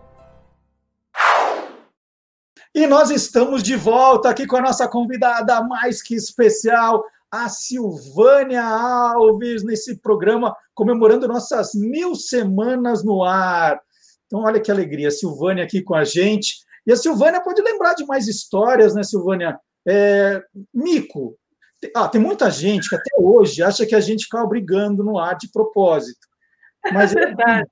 E 2.75 2.87
nós 2.87 3.11
estamos 3.11 3.63
de 3.63 3.77
volta 3.77 4.31
aqui 4.31 4.47
com 4.47 4.57
a 4.57 4.63
nossa 4.63 4.89
convidada 4.89 5.63
mais 5.63 6.03
que 6.03 6.15
especial, 6.15 7.05
a 7.31 7.47
Silvânia 7.49 8.65
Alves, 8.65 9.63
nesse 9.65 9.99
programa 9.99 10.57
comemorando 10.75 11.29
nossas 11.29 11.75
mil 11.75 12.15
semanas 12.15 13.05
no 13.05 13.23
ar. 13.25 13.79
Então, 14.27 14.45
olha 14.45 14.61
que 14.61 14.71
alegria, 14.71 15.09
a 15.09 15.11
Silvânia 15.11 15.65
aqui 15.65 15.83
com 15.83 15.95
a 15.95 16.05
gente. 16.05 16.65
E 16.87 16.93
a 16.93 16.97
Silvânia 16.97 17.43
pode 17.43 17.61
lembrar 17.61 17.95
de 17.95 18.07
mais 18.07 18.29
histórias, 18.29 18.95
né, 18.95 19.03
Silvânia? 19.03 19.59
É, 19.87 20.43
mico. 20.73 21.37
Ah, 21.95 22.09
tem 22.09 22.21
muita 22.21 22.51
gente 22.51 22.89
que 22.89 22.95
até 22.95 23.11
hoje 23.19 23.63
acha 23.63 23.85
que 23.85 23.95
a 23.95 24.01
gente 24.01 24.25
fica 24.25 24.47
brigando 24.47 25.03
no 25.03 25.19
ar 25.19 25.37
de 25.37 25.51
propósito. 25.51 26.27
Mas 26.93 27.15
é 27.17 27.21
verdade. 27.21 27.71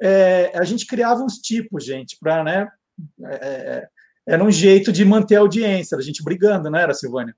É, 0.00 0.52
a 0.54 0.64
gente 0.64 0.86
criava 0.86 1.22
uns 1.22 1.38
tipos, 1.38 1.84
gente, 1.84 2.16
para, 2.20 2.44
né? 2.44 2.68
É, 3.24 3.34
é, 3.34 3.88
era 4.26 4.42
um 4.42 4.50
jeito 4.50 4.92
de 4.92 5.04
manter 5.04 5.36
a 5.36 5.40
audiência, 5.40 5.96
a 5.96 6.00
gente 6.00 6.22
brigando, 6.22 6.70
não 6.70 6.78
era, 6.78 6.92
Silvânia? 6.92 7.34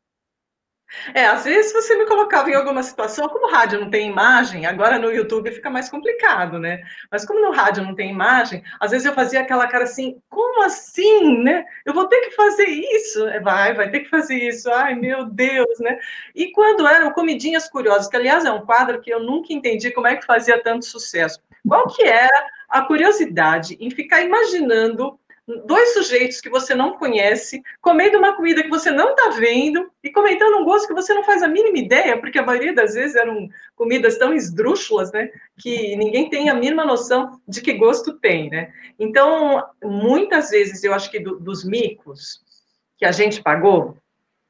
É, 1.15 1.27
às 1.27 1.45
vezes 1.45 1.73
você 1.73 1.97
me 1.97 2.07
colocava 2.07 2.51
em 2.51 2.55
alguma 2.55 2.83
situação, 2.83 3.29
como 3.29 3.47
o 3.47 3.51
rádio 3.51 3.81
não 3.81 3.91
tem 3.91 4.09
imagem, 4.09 4.65
agora 4.65 4.99
no 4.99 5.13
YouTube 5.13 5.51
fica 5.53 5.69
mais 5.69 5.89
complicado, 5.89 6.59
né? 6.59 6.83
Mas 7.11 7.27
como 7.27 7.41
no 7.41 7.51
rádio 7.51 7.85
não 7.85 7.95
tem 7.95 8.11
imagem, 8.11 8.63
às 8.81 8.91
vezes 8.91 9.07
eu 9.07 9.13
fazia 9.13 9.41
aquela 9.41 9.67
cara 9.67 9.85
assim, 9.85 10.21
como 10.31 10.63
assim, 10.63 11.43
né? 11.43 11.65
Eu 11.85 11.93
vou 11.93 12.07
ter 12.07 12.21
que 12.21 12.31
fazer 12.33 12.67
isso? 12.67 13.27
É, 13.29 13.39
vai, 13.41 13.75
vai 13.75 13.91
ter 13.91 14.01
que 14.01 14.09
fazer 14.09 14.37
isso, 14.37 14.71
ai 14.73 14.95
meu 14.95 15.27
Deus, 15.27 15.79
né? 15.81 15.99
E 16.35 16.51
quando 16.53 16.87
eram 16.87 17.13
Comidinhas 17.13 17.69
Curiosas, 17.69 18.09
que 18.09 18.17
aliás 18.17 18.45
é 18.45 18.51
um 18.51 18.65
quadro 18.65 19.01
que 19.01 19.11
eu 19.11 19.21
nunca 19.21 19.53
entendi 19.53 19.91
como 19.91 20.07
é 20.07 20.17
que 20.17 20.27
fazia 20.27 20.63
tanto 20.63 20.87
sucesso. 20.87 21.39
Qual 21.67 21.87
que 21.89 22.03
era 22.03 22.47
a 22.69 22.83
curiosidade 22.83 23.77
em 23.81 23.91
ficar 23.91 24.23
imaginando 24.23 25.19
dois 25.65 25.95
sujeitos 25.95 26.41
que 26.41 26.51
você 26.51 26.75
não 26.75 26.99
conhece, 26.99 27.63
comendo 27.81 28.19
uma 28.19 28.37
comida 28.37 28.63
que 28.63 28.69
você 28.69 28.91
não 28.91 29.11
está 29.11 29.31
vendo 29.31 29.91
e 30.05 30.13
comentando 30.13 30.59
um 30.59 30.65
gosto 30.65 30.87
que 30.87 30.95
você 30.95 31.15
não 31.15 31.25
faz 31.25 31.43
a 31.43 31.49
mínima 31.49 31.79
ideia, 31.79 32.19
porque 32.19 32.39
a 32.39 32.45
maioria 32.45 32.75
das 32.75 32.95
vezes 32.95 33.17
eram 33.17 33.49
comidas 33.75 34.19
tão 34.19 34.35
esdrúxulas, 34.35 35.11
né, 35.11 35.31
que 35.59 35.97
ninguém 35.97 36.29
tem 36.29 36.51
a 36.51 36.55
mínima 36.55 36.85
noção 36.85 37.41
de 37.49 37.63
que 37.63 37.73
gosto 37.73 38.13
tem, 38.19 38.51
né? 38.51 38.73
Então, 38.99 39.65
muitas 39.83 40.51
vezes 40.51 40.85
eu 40.85 40.93
acho 40.93 41.11
que 41.11 41.19
do, 41.19 41.41
dos 41.41 41.65
micos 41.65 42.43
que 42.99 43.07
a 43.07 43.13
gente 43.13 43.43
pagou, 43.43 43.97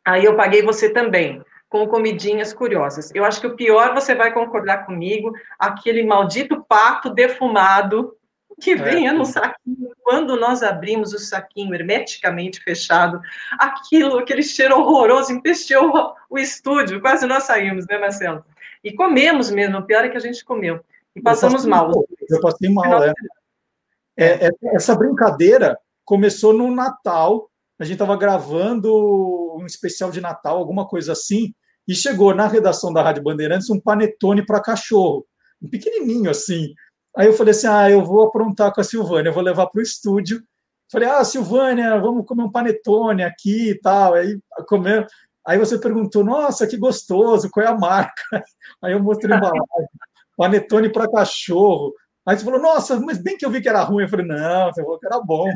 aí 0.04 0.24
eu 0.24 0.34
paguei 0.34 0.62
você 0.62 0.90
também 0.90 1.42
com 1.68 1.86
comidinhas 1.86 2.52
curiosas. 2.52 3.12
Eu 3.14 3.24
acho 3.24 3.40
que 3.40 3.46
o 3.46 3.54
pior, 3.54 3.94
você 3.94 4.14
vai 4.14 4.32
concordar 4.32 4.86
comigo, 4.86 5.32
aquele 5.58 6.02
maldito 6.02 6.64
pato 6.66 7.10
defumado 7.10 8.16
que 8.60 8.74
vinha 8.74 9.10
é. 9.10 9.12
no 9.12 9.24
saquinho. 9.24 9.90
Quando 10.02 10.36
nós 10.36 10.62
abrimos 10.62 11.12
o 11.12 11.18
saquinho 11.18 11.74
hermeticamente 11.74 12.60
fechado, 12.62 13.20
aquilo, 13.58 14.18
aquele 14.18 14.42
cheiro 14.42 14.78
horroroso 14.78 15.32
empesteou 15.32 16.14
o 16.28 16.38
estúdio. 16.38 17.00
Quase 17.00 17.26
nós 17.26 17.44
saímos, 17.44 17.86
né, 17.86 17.98
Marcelo? 17.98 18.44
E 18.82 18.92
comemos 18.92 19.50
mesmo. 19.50 19.78
O 19.78 19.86
pior 19.86 20.04
é 20.04 20.08
que 20.08 20.16
a 20.16 20.20
gente 20.20 20.44
comeu. 20.44 20.80
E 21.14 21.20
passamos 21.20 21.64
eu 21.64 21.70
mal. 21.70 21.92
Eu 22.28 22.40
passei 22.40 22.68
mal, 22.70 23.02
é. 23.04 23.12
É, 24.16 24.46
é. 24.46 24.50
Essa 24.74 24.96
brincadeira 24.96 25.78
começou 26.04 26.52
no 26.52 26.74
Natal. 26.74 27.50
A 27.78 27.84
gente 27.84 27.94
estava 27.94 28.16
gravando 28.16 29.56
um 29.56 29.66
especial 29.66 30.10
de 30.10 30.20
Natal, 30.20 30.58
alguma 30.58 30.86
coisa 30.86 31.12
assim, 31.12 31.54
e 31.86 31.94
chegou 31.94 32.34
na 32.34 32.46
redação 32.48 32.92
da 32.92 33.02
Rádio 33.02 33.22
Bandeirantes 33.22 33.70
um 33.70 33.80
panetone 33.80 34.44
para 34.44 34.60
cachorro, 34.60 35.26
um 35.62 35.68
pequenininho 35.68 36.30
assim. 36.30 36.74
Aí 37.18 37.26
eu 37.26 37.32
falei 37.32 37.50
assim: 37.50 37.66
ah, 37.66 37.90
eu 37.90 38.04
vou 38.04 38.22
aprontar 38.22 38.72
com 38.72 38.80
a 38.80 38.84
Silvânia, 38.84 39.30
eu 39.30 39.34
vou 39.34 39.42
levar 39.42 39.66
para 39.66 39.80
o 39.80 39.82
estúdio. 39.82 40.40
Falei, 40.90 41.08
ah, 41.08 41.24
Silvânia, 41.24 41.98
vamos 41.98 42.24
comer 42.24 42.44
um 42.44 42.50
panetone 42.50 43.22
aqui 43.22 43.70
e 43.70 43.80
tal. 43.80 44.14
Aí. 44.14 44.38
Aí 45.46 45.58
você 45.58 45.78
perguntou, 45.78 46.24
nossa, 46.24 46.66
que 46.66 46.76
gostoso, 46.76 47.50
qual 47.50 47.66
é 47.66 47.68
a 47.68 47.76
marca? 47.76 48.22
Aí 48.82 48.92
eu 48.92 49.02
mostrei 49.02 49.34
a 49.34 49.38
embalagem, 49.38 49.88
panetone 50.36 50.90
para 50.90 51.10
cachorro. 51.10 51.92
Aí 52.24 52.38
você 52.38 52.44
falou, 52.44 52.60
nossa, 52.60 52.98
mas 53.00 53.18
bem 53.18 53.36
que 53.36 53.44
eu 53.44 53.50
vi 53.50 53.60
que 53.60 53.68
era 53.68 53.82
ruim. 53.82 54.04
Eu 54.04 54.08
falei, 54.08 54.26
não, 54.26 54.72
você 54.72 54.82
falou 54.82 54.98
que 54.98 55.06
era 55.06 55.20
bom. 55.20 55.50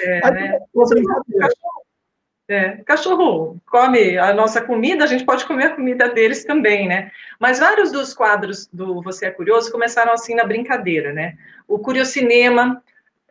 É, 0.00 0.26
Aí, 0.26 0.32
né? 0.32 0.58
É, 2.48 2.76
cachorro 2.84 3.60
come 3.66 4.16
a 4.16 4.32
nossa 4.32 4.60
comida, 4.60 5.02
a 5.02 5.06
gente 5.08 5.24
pode 5.24 5.44
comer 5.44 5.64
a 5.64 5.74
comida 5.74 6.08
deles 6.08 6.44
também, 6.44 6.86
né? 6.86 7.10
Mas 7.40 7.58
vários 7.58 7.90
dos 7.90 8.14
quadros 8.14 8.68
do 8.72 9.02
Você 9.02 9.26
é 9.26 9.30
Curioso 9.32 9.72
começaram 9.72 10.12
assim 10.12 10.34
na 10.34 10.44
brincadeira, 10.44 11.12
né? 11.12 11.36
O 11.66 11.78
Curiocinema, 11.78 12.80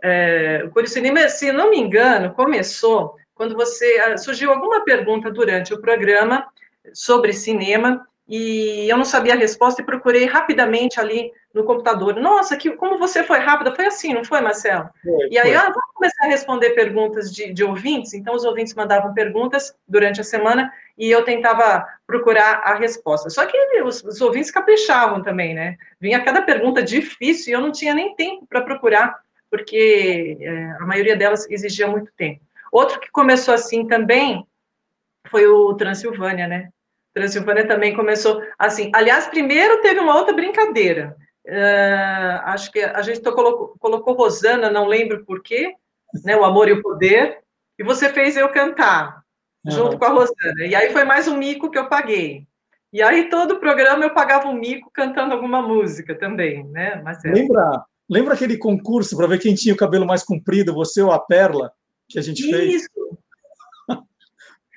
é, 0.01 0.63
o 0.65 0.69
Curiocinema, 0.69 1.29
se 1.29 1.49
não 1.53 1.69
me 1.69 1.79
engano, 1.79 2.33
começou 2.33 3.15
quando 3.33 3.55
você 3.55 3.85
ah, 4.05 4.17
surgiu 4.17 4.51
alguma 4.51 4.83
pergunta 4.83 5.31
durante 5.31 5.73
o 5.73 5.79
programa 5.79 6.45
sobre 6.93 7.31
cinema 7.31 8.05
e 8.27 8.89
eu 8.89 8.97
não 8.97 9.05
sabia 9.05 9.33
a 9.33 9.37
resposta 9.37 9.81
e 9.81 9.85
procurei 9.85 10.25
rapidamente 10.25 10.99
ali 10.99 11.31
no 11.55 11.63
computador. 11.63 12.17
Nossa, 12.17 12.57
que, 12.57 12.69
como 12.71 12.99
você 12.99 13.23
foi 13.23 13.39
rápida. 13.39 13.73
Foi 13.73 13.85
assim, 13.85 14.13
não 14.13 14.25
foi, 14.25 14.41
Marcelo? 14.41 14.89
Foi, 15.01 15.29
e 15.31 15.37
aí, 15.39 15.55
ah, 15.55 15.61
vamos 15.61 15.93
começar 15.93 16.25
a 16.25 16.27
responder 16.27 16.71
perguntas 16.71 17.33
de, 17.33 17.53
de 17.53 17.63
ouvintes. 17.63 18.13
Então, 18.13 18.35
os 18.35 18.43
ouvintes 18.43 18.73
mandavam 18.73 19.13
perguntas 19.13 19.73
durante 19.87 20.19
a 20.19 20.23
semana 20.23 20.71
e 20.97 21.09
eu 21.09 21.23
tentava 21.23 21.87
procurar 22.05 22.61
a 22.65 22.75
resposta. 22.75 23.29
Só 23.29 23.45
que 23.45 23.57
os, 23.81 24.03
os 24.03 24.19
ouvintes 24.19 24.51
caprichavam 24.51 25.23
também, 25.23 25.53
né? 25.53 25.77
Vinha 25.97 26.21
cada 26.21 26.41
pergunta 26.41 26.83
difícil 26.83 27.51
e 27.51 27.53
eu 27.53 27.61
não 27.61 27.71
tinha 27.71 27.95
nem 27.95 28.13
tempo 28.15 28.45
para 28.47 28.61
procurar, 28.61 29.17
porque 29.49 30.37
é, 30.41 30.71
a 30.81 30.85
maioria 30.85 31.15
delas 31.15 31.49
exigia 31.49 31.87
muito 31.87 32.11
tempo. 32.17 32.41
Outro 32.69 32.99
que 32.99 33.09
começou 33.09 33.53
assim 33.53 33.87
também 33.87 34.45
foi 35.29 35.47
o 35.47 35.73
Transilvânia, 35.75 36.47
né? 36.47 36.67
Transilvânia 37.13 37.65
também 37.65 37.95
começou 37.95 38.43
assim. 38.59 38.91
Aliás, 38.93 39.25
primeiro 39.27 39.81
teve 39.81 40.01
uma 40.01 40.17
outra 40.17 40.33
brincadeira. 40.33 41.15
Uh, 41.47 42.41
acho 42.45 42.71
que 42.71 42.79
a 42.79 43.01
gente 43.03 43.21
colocou, 43.21 43.75
colocou 43.79 44.15
Rosana, 44.15 44.69
não 44.69 44.87
lembro 44.87 45.23
por 45.25 45.43
quê, 45.43 45.75
né? 46.23 46.35
O 46.35 46.43
Amor 46.43 46.67
e 46.67 46.73
o 46.73 46.81
Poder. 46.81 47.39
E 47.77 47.83
você 47.83 48.09
fez 48.09 48.35
eu 48.35 48.49
cantar 48.49 49.21
uhum. 49.63 49.71
junto 49.71 49.99
com 49.99 50.05
a 50.05 50.09
Rosana. 50.09 50.65
E 50.65 50.73
aí 50.73 50.91
foi 50.91 51.03
mais 51.03 51.27
um 51.27 51.37
mico 51.37 51.69
que 51.69 51.77
eu 51.77 51.87
paguei. 51.87 52.47
E 52.91 53.01
aí 53.01 53.29
todo 53.29 53.55
o 53.55 53.59
programa 53.59 54.05
eu 54.05 54.13
pagava 54.13 54.47
um 54.47 54.53
mico 54.53 54.89
cantando 54.93 55.33
alguma 55.33 55.61
música 55.61 56.17
também, 56.17 56.63
né? 56.69 57.01
Marcelo? 57.01 57.35
Lembra, 57.35 57.85
lembra 58.09 58.33
aquele 58.33 58.57
concurso 58.57 59.15
para 59.17 59.27
ver 59.27 59.39
quem 59.39 59.53
tinha 59.53 59.73
o 59.73 59.77
cabelo 59.77 60.05
mais 60.05 60.23
comprido, 60.23 60.73
você 60.73 61.01
ou 61.01 61.11
a 61.11 61.19
Perla, 61.19 61.71
que 62.07 62.17
a 62.17 62.21
gente 62.21 62.41
Isso. 62.41 62.51
fez? 62.51 62.73
Isso. 62.73 63.17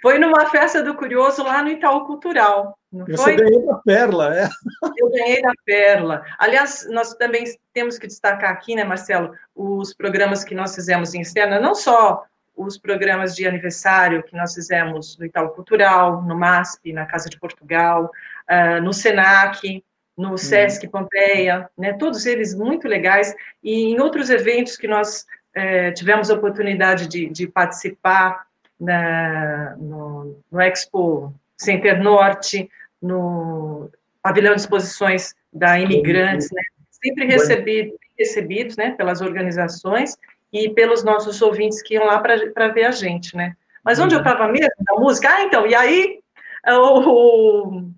Foi 0.00 0.18
numa 0.18 0.46
festa 0.46 0.82
do 0.82 0.94
Curioso 0.94 1.42
lá 1.42 1.62
no 1.62 1.70
Itaú 1.70 2.04
Cultural. 2.06 2.77
Não 2.90 3.04
Você 3.04 3.16
foi? 3.16 3.36
ganhou 3.36 3.66
da 3.66 3.74
Perla, 3.84 4.34
é? 4.34 4.48
Eu 4.96 5.10
ganhei 5.10 5.42
da 5.42 5.52
Perla. 5.64 6.24
Aliás, 6.38 6.86
nós 6.90 7.14
também 7.14 7.44
temos 7.72 7.98
que 7.98 8.06
destacar 8.06 8.50
aqui, 8.50 8.74
né, 8.74 8.82
Marcelo, 8.82 9.34
os 9.54 9.92
programas 9.92 10.42
que 10.42 10.54
nós 10.54 10.74
fizemos 10.74 11.14
em 11.14 11.22
cena, 11.22 11.60
não 11.60 11.74
só 11.74 12.24
os 12.56 12.78
programas 12.78 13.36
de 13.36 13.46
aniversário 13.46 14.22
que 14.22 14.34
nós 14.34 14.54
fizemos 14.54 15.16
no 15.18 15.26
Itaú 15.26 15.50
Cultural, 15.50 16.22
no 16.22 16.34
MASP, 16.36 16.92
na 16.92 17.06
Casa 17.06 17.28
de 17.28 17.38
Portugal, 17.38 18.10
uh, 18.50 18.82
no 18.82 18.92
SENAC, 18.92 19.84
no 20.16 20.32
hum. 20.32 20.36
Sesc 20.36 20.88
Pompeia, 20.88 21.70
né, 21.76 21.92
todos 21.92 22.26
eles 22.26 22.54
muito 22.54 22.88
legais, 22.88 23.34
e 23.62 23.92
em 23.92 24.00
outros 24.00 24.30
eventos 24.30 24.76
que 24.76 24.88
nós 24.88 25.24
eh, 25.54 25.92
tivemos 25.92 26.28
a 26.30 26.34
oportunidade 26.34 27.06
de, 27.06 27.28
de 27.28 27.46
participar, 27.46 28.46
na, 28.80 29.76
no, 29.76 30.40
no 30.50 30.60
Expo 30.60 31.34
Center 31.58 32.02
Norte, 32.02 32.70
no 33.00 33.90
pavilhão 34.22 34.54
de 34.54 34.60
exposições 34.60 35.34
da 35.52 35.78
Imigrantes, 35.78 36.50
né? 36.52 36.62
sempre 36.90 37.26
recebido, 37.26 37.98
recebidos 38.18 38.76
né, 38.76 38.92
pelas 38.92 39.20
organizações 39.20 40.16
e 40.52 40.68
pelos 40.70 41.04
nossos 41.04 41.40
ouvintes 41.42 41.82
que 41.82 41.94
iam 41.94 42.06
lá 42.06 42.18
para 42.18 42.68
ver 42.68 42.84
a 42.84 42.90
gente, 42.90 43.36
né? 43.36 43.54
Mas 43.84 43.98
onde 43.98 44.14
eu 44.14 44.18
estava 44.18 44.46
uhum. 44.46 44.52
mesmo? 44.52 44.70
Da 44.80 44.94
música? 44.94 45.28
Ah, 45.30 45.42
então, 45.42 45.66
e 45.66 45.74
aí, 45.74 46.20
o, 46.66 47.00
o, 47.10 47.90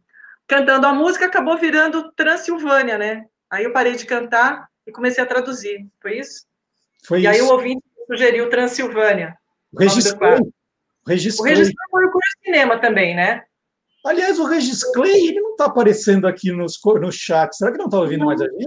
cantando 0.46 0.86
a 0.86 0.92
música 0.92 1.26
acabou 1.26 1.56
virando 1.56 2.12
Transilvânia, 2.12 2.98
né? 2.98 3.26
Aí 3.48 3.64
eu 3.64 3.72
parei 3.72 3.94
de 3.94 4.06
cantar 4.06 4.68
e 4.86 4.92
comecei 4.92 5.22
a 5.22 5.26
traduzir, 5.26 5.86
foi 6.00 6.18
isso? 6.18 6.46
Foi 7.04 7.22
e 7.22 7.26
aí 7.26 7.38
isso. 7.38 7.46
o 7.46 7.52
ouvinte 7.52 7.82
sugeriu 8.06 8.48
Transilvânia. 8.48 9.36
O 9.72 9.80
Regis 9.80 10.04
nome 10.04 10.14
do 10.14 10.18
quadro. 10.18 10.38
Clay. 10.38 10.52
O 11.06 11.10
Regis 11.10 11.38
O 11.38 11.42
Clay. 11.42 11.54
Regis 11.54 11.74
Clay 11.74 11.88
foi 11.90 12.06
o 12.06 12.12
curso 12.12 12.30
de 12.38 12.44
cinema 12.44 12.78
também, 12.78 13.16
né? 13.16 13.44
Aliás, 14.04 14.38
o 14.38 14.44
Regis 14.44 14.82
Clay, 14.92 15.28
ele 15.28 15.40
não 15.40 15.50
está 15.50 15.66
aparecendo 15.66 16.26
aqui 16.26 16.50
nos, 16.52 16.78
no 16.84 17.12
chat. 17.12 17.54
Será 17.54 17.72
que 17.72 17.78
não 17.78 17.84
está 17.86 17.98
ouvindo 17.98 18.24
mais 18.24 18.40
a 18.40 18.44
gente? 18.44 18.66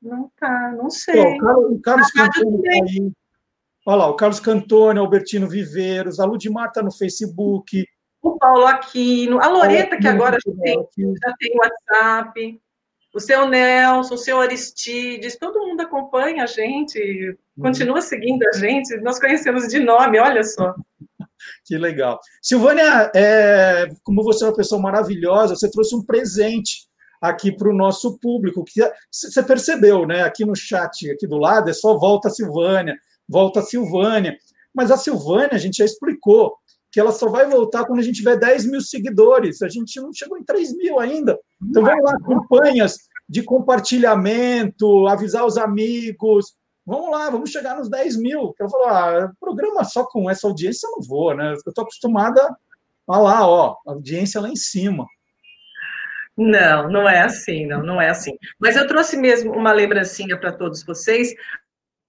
Não 0.00 0.30
tá, 0.38 0.72
não 0.72 0.84
Pô, 0.84 0.90
sei. 0.90 1.20
o 1.20 1.38
Carlos, 1.38 1.72
o 1.72 1.80
Carlos 1.80 2.08
Na 2.14 2.22
rádio 2.22 2.42
Cantone 2.42 2.62
tá 2.62 2.70
aí. 2.72 3.12
Olha 3.84 3.96
lá, 3.96 4.08
o 4.08 4.14
Carlos 4.14 4.40
Cantone, 4.40 4.98
Albertino 4.98 5.48
Viveiros, 5.48 6.20
a 6.20 6.24
Ludmar 6.24 6.68
está 6.68 6.82
no 6.82 6.92
Facebook. 6.92 7.84
O 8.22 8.38
Paulo 8.38 8.66
Aquino, 8.66 9.40
a 9.40 9.48
Loreta, 9.48 9.96
que 9.96 10.06
agora 10.06 10.38
já 10.44 10.52
tem, 10.62 10.88
já 10.96 11.34
tem 11.38 11.58
WhatsApp, 11.58 12.60
o 13.12 13.18
seu 13.20 13.48
Nelson, 13.48 14.14
o 14.14 14.18
seu 14.18 14.40
Aristides, 14.40 15.36
todo 15.36 15.66
mundo 15.66 15.80
acompanha 15.80 16.44
a 16.44 16.46
gente, 16.46 17.36
continua 17.60 18.00
seguindo 18.00 18.46
a 18.48 18.52
gente, 18.52 18.96
nós 18.98 19.18
conhecemos 19.18 19.66
de 19.66 19.80
nome, 19.80 20.20
olha 20.20 20.44
só. 20.44 20.74
Que 21.64 21.78
legal. 21.78 22.18
Silvânia, 22.42 23.10
é, 23.14 23.88
como 24.02 24.22
você 24.22 24.44
é 24.44 24.48
uma 24.48 24.56
pessoa 24.56 24.80
maravilhosa, 24.80 25.54
você 25.54 25.70
trouxe 25.70 25.94
um 25.94 26.04
presente 26.04 26.88
aqui 27.20 27.52
para 27.52 27.70
o 27.70 27.74
nosso 27.74 28.18
público. 28.18 28.64
Que 28.64 28.82
você 29.10 29.42
percebeu, 29.42 30.06
né? 30.06 30.22
Aqui 30.22 30.44
no 30.44 30.56
chat, 30.56 31.08
aqui 31.10 31.26
do 31.26 31.38
lado, 31.38 31.70
é 31.70 31.72
só 31.72 31.96
volta 31.96 32.30
Silvânia, 32.30 32.96
volta 33.28 33.62
Silvânia. 33.62 34.36
Mas 34.74 34.90
a 34.90 34.96
Silvânia, 34.96 35.50
a 35.52 35.58
gente 35.58 35.76
já 35.76 35.84
explicou 35.84 36.56
que 36.90 37.00
ela 37.00 37.12
só 37.12 37.28
vai 37.28 37.48
voltar 37.48 37.86
quando 37.86 38.00
a 38.00 38.02
gente 38.02 38.16
tiver 38.16 38.36
10 38.36 38.66
mil 38.66 38.80
seguidores. 38.80 39.62
A 39.62 39.68
gente 39.68 40.00
não 40.00 40.12
chegou 40.12 40.36
em 40.36 40.44
3 40.44 40.76
mil 40.76 40.98
ainda. 40.98 41.38
Então 41.62 41.82
vamos 41.82 42.04
lá, 42.04 42.18
campanhas 42.20 42.96
de 43.28 43.42
compartilhamento, 43.42 45.06
avisar 45.06 45.46
os 45.46 45.56
amigos. 45.56 46.54
Vamos 46.84 47.10
lá, 47.10 47.30
vamos 47.30 47.50
chegar 47.50 47.76
nos 47.76 47.88
10 47.88 48.16
mil. 48.16 48.54
Eu 48.58 48.68
falo, 48.68 48.84
ah, 48.86 49.32
programa 49.38 49.84
só 49.84 50.04
com 50.04 50.28
essa 50.28 50.46
audiência 50.46 50.86
eu 50.86 50.92
não 50.92 51.02
vou, 51.02 51.34
né? 51.34 51.52
Eu 51.52 51.68
estou 51.70 51.82
acostumada 51.82 52.56
a 53.08 53.18
lá, 53.18 53.46
ó, 53.46 53.76
audiência 53.86 54.40
lá 54.40 54.48
em 54.48 54.56
cima. 54.56 55.06
Não, 56.36 56.90
não 56.90 57.08
é 57.08 57.20
assim, 57.20 57.66
não, 57.66 57.82
não 57.82 58.00
é 58.00 58.08
assim. 58.08 58.36
Mas 58.58 58.76
eu 58.76 58.86
trouxe 58.86 59.16
mesmo 59.16 59.52
uma 59.52 59.72
lembrancinha 59.72 60.38
para 60.38 60.52
todos 60.52 60.82
vocês. 60.82 61.34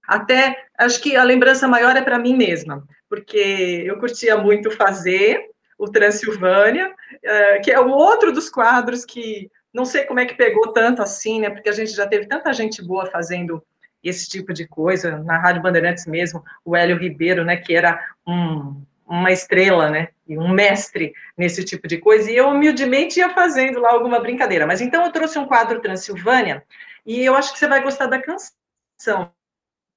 Até 0.08 0.66
acho 0.78 1.00
que 1.00 1.14
a 1.16 1.22
lembrança 1.22 1.68
maior 1.68 1.96
é 1.96 2.02
para 2.02 2.18
mim 2.18 2.36
mesma, 2.36 2.84
porque 3.08 3.84
eu 3.86 3.98
curtia 3.98 4.36
muito 4.36 4.70
fazer 4.70 5.40
o 5.78 5.90
Transilvânia, 5.90 6.94
eh, 7.22 7.58
que 7.60 7.70
é 7.70 7.80
o 7.80 7.88
outro 7.88 8.32
dos 8.32 8.48
quadros 8.48 9.04
que 9.04 9.50
não 9.72 9.84
sei 9.84 10.04
como 10.04 10.20
é 10.20 10.26
que 10.26 10.34
pegou 10.34 10.72
tanto 10.72 11.02
assim, 11.02 11.40
né? 11.40 11.50
Porque 11.50 11.68
a 11.68 11.72
gente 11.72 11.92
já 11.92 12.06
teve 12.06 12.26
tanta 12.26 12.52
gente 12.52 12.82
boa 12.82 13.06
fazendo 13.06 13.62
esse 14.04 14.28
tipo 14.28 14.52
de 14.52 14.66
coisa, 14.66 15.18
na 15.18 15.38
Rádio 15.38 15.62
Bandeirantes 15.62 16.06
mesmo, 16.06 16.44
o 16.64 16.76
Hélio 16.76 16.98
Ribeiro, 16.98 17.44
né, 17.44 17.56
que 17.56 17.74
era 17.74 17.98
um, 18.26 18.82
uma 19.06 19.32
estrela, 19.32 19.90
né, 19.90 20.08
e 20.28 20.38
um 20.38 20.48
mestre 20.48 21.14
nesse 21.36 21.64
tipo 21.64 21.88
de 21.88 21.98
coisa, 21.98 22.30
e 22.30 22.36
eu 22.36 22.48
humildemente 22.48 23.18
ia 23.18 23.30
fazendo 23.30 23.80
lá 23.80 23.90
alguma 23.90 24.20
brincadeira. 24.20 24.66
Mas 24.66 24.80
então 24.80 25.04
eu 25.04 25.12
trouxe 25.12 25.38
um 25.38 25.46
quadro 25.46 25.80
Transilvânia, 25.80 26.62
e 27.06 27.24
eu 27.24 27.34
acho 27.34 27.52
que 27.52 27.58
você 27.58 27.68
vai 27.68 27.82
gostar 27.82 28.06
da 28.06 28.20
canção, 28.20 29.30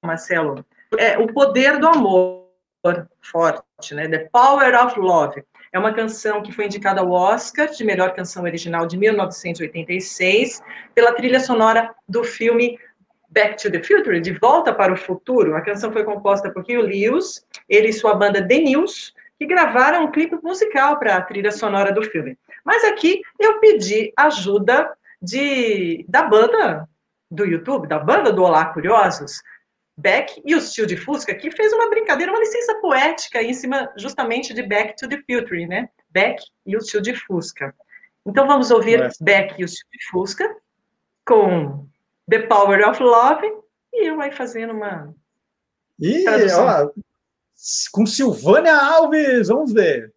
Marcelo. 0.04 0.64
É 0.96 1.18
O 1.18 1.26
Poder 1.32 1.78
do 1.78 1.86
Amor, 1.86 2.48
forte, 3.20 3.94
né, 3.94 4.08
The 4.08 4.28
Power 4.32 4.84
of 4.84 4.98
Love. 4.98 5.42
É 5.70 5.78
uma 5.78 5.92
canção 5.92 6.42
que 6.42 6.52
foi 6.52 6.64
indicada 6.64 7.00
ao 7.00 7.10
Oscar 7.10 7.68
de 7.68 7.84
melhor 7.84 8.14
canção 8.14 8.44
original 8.44 8.86
de 8.86 8.96
1986 8.96 10.62
pela 10.94 11.12
trilha 11.12 11.40
sonora 11.40 11.94
do 12.08 12.24
filme 12.24 12.78
Back 13.28 13.62
to 13.62 13.70
the 13.70 13.82
Future, 13.82 14.20
De 14.20 14.32
Volta 14.32 14.72
para 14.72 14.92
o 14.92 14.96
Futuro. 14.96 15.54
A 15.54 15.60
canção 15.60 15.92
foi 15.92 16.04
composta 16.04 16.50
por 16.50 16.62
Hugh 16.62 16.82
Lewis, 16.82 17.44
ele 17.68 17.88
e 17.88 17.92
sua 17.92 18.14
banda 18.14 18.46
The 18.46 18.58
News, 18.58 19.14
que 19.38 19.46
gravaram 19.46 20.04
um 20.04 20.10
clipe 20.10 20.36
musical 20.42 20.98
para 20.98 21.16
a 21.16 21.22
trilha 21.22 21.52
sonora 21.52 21.92
do 21.92 22.02
filme. 22.02 22.36
Mas 22.64 22.84
aqui 22.84 23.20
eu 23.38 23.60
pedi 23.60 24.12
ajuda 24.16 24.90
de, 25.20 26.04
da 26.08 26.22
banda 26.22 26.88
do 27.30 27.44
YouTube, 27.44 27.86
da 27.86 27.98
banda 27.98 28.32
do 28.32 28.42
Olá 28.42 28.66
Curiosos, 28.66 29.42
Beck 29.96 30.40
e 30.44 30.54
o 30.54 30.60
Steel 30.60 30.86
de 30.86 30.96
Fusca, 30.96 31.34
que 31.34 31.50
fez 31.50 31.72
uma 31.72 31.90
brincadeira, 31.90 32.32
uma 32.32 32.40
licença 32.40 32.74
poética 32.76 33.42
em 33.42 33.52
cima 33.52 33.92
justamente 33.96 34.54
de 34.54 34.62
Back 34.62 34.96
to 34.96 35.08
the 35.08 35.18
Future, 35.18 35.66
né? 35.66 35.88
Beck 36.10 36.40
e 36.64 36.76
o 36.76 36.80
Steel 36.80 37.02
de 37.02 37.14
Fusca. 37.14 37.74
Então 38.24 38.46
vamos 38.46 38.70
ouvir 38.70 39.00
É. 39.00 39.08
Beck 39.20 39.54
e 39.58 39.64
o 39.64 39.68
Steel 39.68 39.90
de 39.92 40.06
Fusca 40.10 40.56
com 41.26 41.86
The 42.28 42.40
Power 42.46 42.88
of 42.88 43.02
Love 43.02 43.46
e 43.92 44.06
eu 44.08 44.20
aí 44.20 44.32
fazendo 44.32 44.72
uma 44.72 45.14
E, 45.98 46.24
Tradução. 46.24 46.66
ó, 46.66 46.90
com 47.92 48.06
Silvânia 48.06 48.76
Alves, 48.76 49.48
vamos 49.48 49.72
ver. 49.72 50.14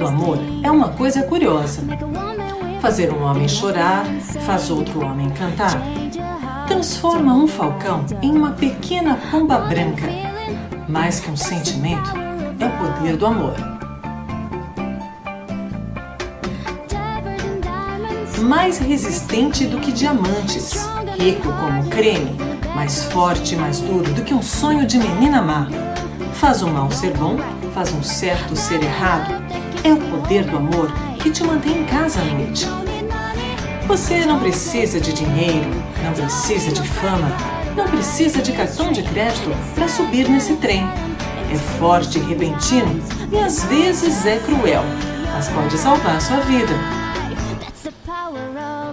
Do 0.00 0.06
amor 0.06 0.38
é 0.62 0.70
uma 0.70 0.88
coisa 0.88 1.22
curiosa. 1.24 1.82
Fazer 2.80 3.12
um 3.12 3.22
homem 3.22 3.46
chorar 3.46 4.06
faz 4.46 4.70
outro 4.70 5.04
homem 5.04 5.28
cantar. 5.28 5.78
Transforma 6.66 7.34
um 7.34 7.46
falcão 7.46 8.06
em 8.22 8.34
uma 8.34 8.52
pequena 8.52 9.18
pomba 9.30 9.58
branca. 9.58 10.06
Mais 10.88 11.20
que 11.20 11.30
um 11.30 11.36
sentimento, 11.36 12.10
é 12.58 12.66
o 12.66 12.70
poder 12.78 13.16
do 13.18 13.26
amor. 13.26 13.54
Mais 18.40 18.78
resistente 18.78 19.66
do 19.66 19.78
que 19.80 19.92
diamantes, 19.92 20.88
rico 21.18 21.52
como 21.52 21.84
creme, 21.90 22.34
mais 22.74 23.04
forte 23.04 23.54
e 23.54 23.58
mais 23.58 23.80
duro 23.80 24.10
do 24.14 24.22
que 24.22 24.32
um 24.32 24.42
sonho 24.42 24.86
de 24.86 24.96
menina 24.96 25.42
má. 25.42 25.66
Faz 26.32 26.62
o 26.62 26.68
mal 26.68 26.90
ser 26.90 27.14
bom, 27.18 27.36
faz 27.74 27.92
um 27.92 28.02
certo 28.02 28.56
ser 28.56 28.82
errado. 28.82 29.39
É 29.82 29.92
o 29.92 29.96
poder 29.96 30.44
do 30.44 30.58
amor 30.58 30.92
que 31.22 31.30
te 31.30 31.42
mantém 31.42 31.80
em 31.80 31.84
casa 31.86 32.20
à 32.20 32.24
noite. 32.24 32.66
Você 33.86 34.26
não 34.26 34.38
precisa 34.38 35.00
de 35.00 35.12
dinheiro, 35.12 35.70
não 36.04 36.12
precisa 36.12 36.70
de 36.70 36.86
fama, 36.86 37.32
não 37.74 37.88
precisa 37.88 38.42
de 38.42 38.52
cartão 38.52 38.92
de 38.92 39.02
crédito 39.02 39.50
para 39.74 39.88
subir 39.88 40.28
nesse 40.28 40.54
trem. 40.56 40.82
É 41.50 41.56
forte 41.78 42.18
e 42.18 42.22
repentino 42.22 43.02
e 43.32 43.38
às 43.38 43.64
vezes 43.64 44.26
é 44.26 44.38
cruel, 44.38 44.82
mas 45.32 45.48
pode 45.48 45.78
salvar 45.78 46.20
sua 46.20 46.40
vida. 46.40 46.74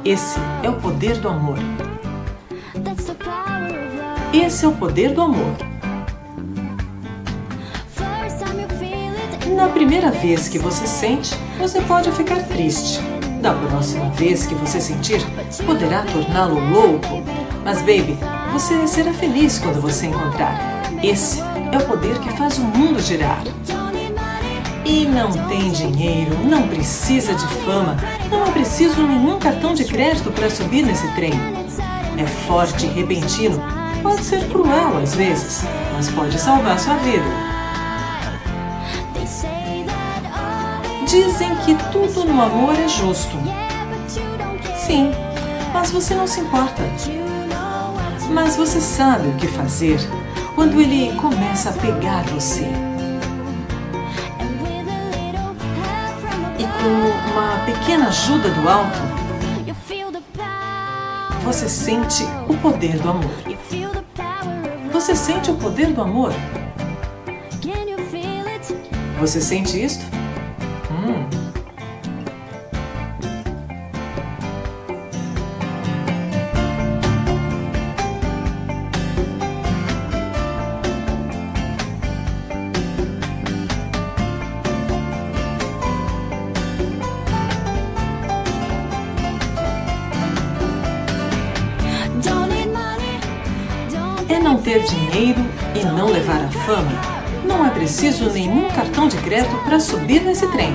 Esse 0.06 0.40
é 0.64 0.70
o 0.70 0.74
poder 0.74 1.18
do 1.18 1.28
amor. 1.28 1.58
Esse 4.34 4.66
é 4.66 4.68
o 4.70 4.72
poder 4.72 5.14
do 5.14 5.22
amor. 5.22 5.67
Na 9.58 9.70
primeira 9.70 10.12
vez 10.12 10.48
que 10.48 10.60
você 10.60 10.86
sente, 10.86 11.34
você 11.58 11.82
pode 11.82 12.12
ficar 12.12 12.44
triste. 12.44 13.00
Da 13.42 13.56
próxima 13.56 14.08
vez 14.12 14.46
que 14.46 14.54
você 14.54 14.80
sentir, 14.80 15.20
poderá 15.66 16.04
torná-lo 16.04 16.60
louco. 16.70 17.24
Mas, 17.66 17.80
baby, 17.80 18.16
você 18.54 18.88
será 18.88 19.12
feliz 19.14 19.58
quando 19.58 19.82
você 19.82 20.06
encontrar. 20.06 20.60
Esse 21.02 21.42
é 21.42 21.76
o 21.76 21.88
poder 21.88 22.20
que 22.20 22.38
faz 22.38 22.60
o 22.60 22.62
mundo 22.62 23.00
girar. 23.00 23.42
E 24.86 25.06
não 25.06 25.32
tem 25.48 25.72
dinheiro, 25.72 26.38
não 26.44 26.68
precisa 26.68 27.34
de 27.34 27.48
fama, 27.66 27.98
não 28.30 28.46
é 28.46 28.52
preciso 28.52 29.02
nenhum 29.02 29.40
cartão 29.40 29.74
de 29.74 29.86
crédito 29.86 30.32
para 30.32 30.52
subir 30.52 30.86
nesse 30.86 31.12
trem. 31.16 31.34
É 32.16 32.28
forte 32.46 32.86
e 32.86 32.90
repentino, 32.90 33.60
pode 34.04 34.24
ser 34.24 34.48
cruel 34.50 35.00
às 35.02 35.16
vezes, 35.16 35.64
mas 35.96 36.12
pode 36.12 36.40
salvar 36.40 36.78
sua 36.80 36.96
vida. 36.98 37.47
Dizem 41.18 41.56
que 41.66 41.74
tudo 41.92 42.26
no 42.26 42.40
amor 42.40 42.76
é 42.78 42.88
justo. 42.88 43.36
Sim, 44.76 45.10
mas 45.74 45.90
você 45.90 46.14
não 46.14 46.28
se 46.28 46.42
importa. 46.42 46.84
Mas 48.30 48.56
você 48.56 48.80
sabe 48.80 49.30
o 49.30 49.34
que 49.34 49.48
fazer 49.48 49.98
quando 50.54 50.80
ele 50.80 51.12
começa 51.16 51.72
a 51.72 51.74
pegar 51.74 52.22
você. 52.26 52.68
E 56.60 56.64
com 56.64 57.32
uma 57.32 57.66
pequena 57.66 58.10
ajuda 58.10 58.52
do 58.52 58.70
alto, 58.70 59.00
você 61.44 61.68
sente 61.68 62.24
o 62.48 62.56
poder 62.58 63.00
do 63.00 63.10
amor. 63.10 63.32
Você 64.94 65.16
sente 65.16 65.50
o 65.50 65.56
poder 65.56 65.88
do 65.88 66.02
amor? 66.04 66.32
Você 69.20 69.42
sente 69.42 69.84
isto? 69.84 70.17
Fama, 96.68 96.92
não 97.46 97.66
é 97.66 97.70
preciso 97.70 98.30
nenhum 98.30 98.70
cartão 98.70 99.08
de 99.08 99.16
crédito 99.20 99.56
para 99.64 99.80
subir 99.80 100.22
nesse 100.22 100.46
trem. 100.52 100.74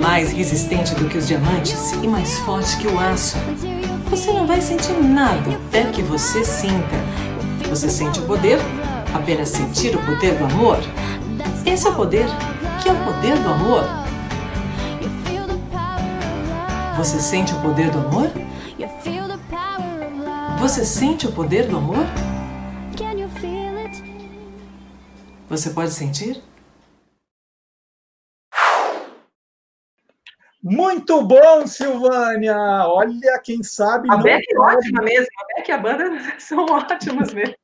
Mais 0.00 0.32
resistente 0.32 0.96
do 0.96 1.08
que 1.08 1.16
os 1.16 1.28
diamantes 1.28 1.92
e 2.02 2.08
mais 2.08 2.40
forte 2.40 2.76
que 2.76 2.88
o 2.88 2.98
aço. 2.98 3.36
Você 4.06 4.32
não 4.32 4.48
vai 4.48 4.60
sentir 4.60 4.94
nada 4.94 5.52
até 5.68 5.84
que 5.84 6.02
você 6.02 6.44
sinta. 6.44 6.96
Você 7.68 7.88
sente 7.88 8.18
o 8.18 8.22
poder? 8.22 8.58
Apenas 9.14 9.50
sentir 9.50 9.94
o 9.94 10.04
poder 10.04 10.34
do 10.34 10.46
amor? 10.46 10.78
Esse 11.64 11.86
é 11.86 11.90
o 11.90 11.94
poder, 11.94 12.26
que 12.82 12.88
é 12.88 12.92
o 12.92 12.96
poder 12.96 13.38
do 13.38 13.48
amor. 13.48 13.84
Você 16.96 17.20
sente 17.20 17.54
o 17.54 17.60
poder 17.60 17.90
do 17.90 17.98
amor? 18.00 18.28
Você 20.58 20.84
sente 20.84 21.26
o 21.28 21.32
poder 21.32 21.68
do 21.68 21.76
amor? 21.76 22.04
Você 25.60 25.68
pode 25.74 25.90
sentir? 25.90 26.42
Muito 30.62 31.22
bom, 31.22 31.66
Silvânia! 31.66 32.56
Olha, 32.86 33.38
quem 33.44 33.62
sabe. 33.62 34.10
A 34.10 34.16
Beck 34.16 34.42
é 34.50 34.58
ótima 34.58 35.02
mesmo. 35.02 35.26
A 35.38 35.54
Beck 35.54 35.68
e 35.68 35.72
a 35.72 35.76
banda 35.76 36.04
são 36.40 36.64
ótimas 36.64 37.34
mesmo. 37.34 37.54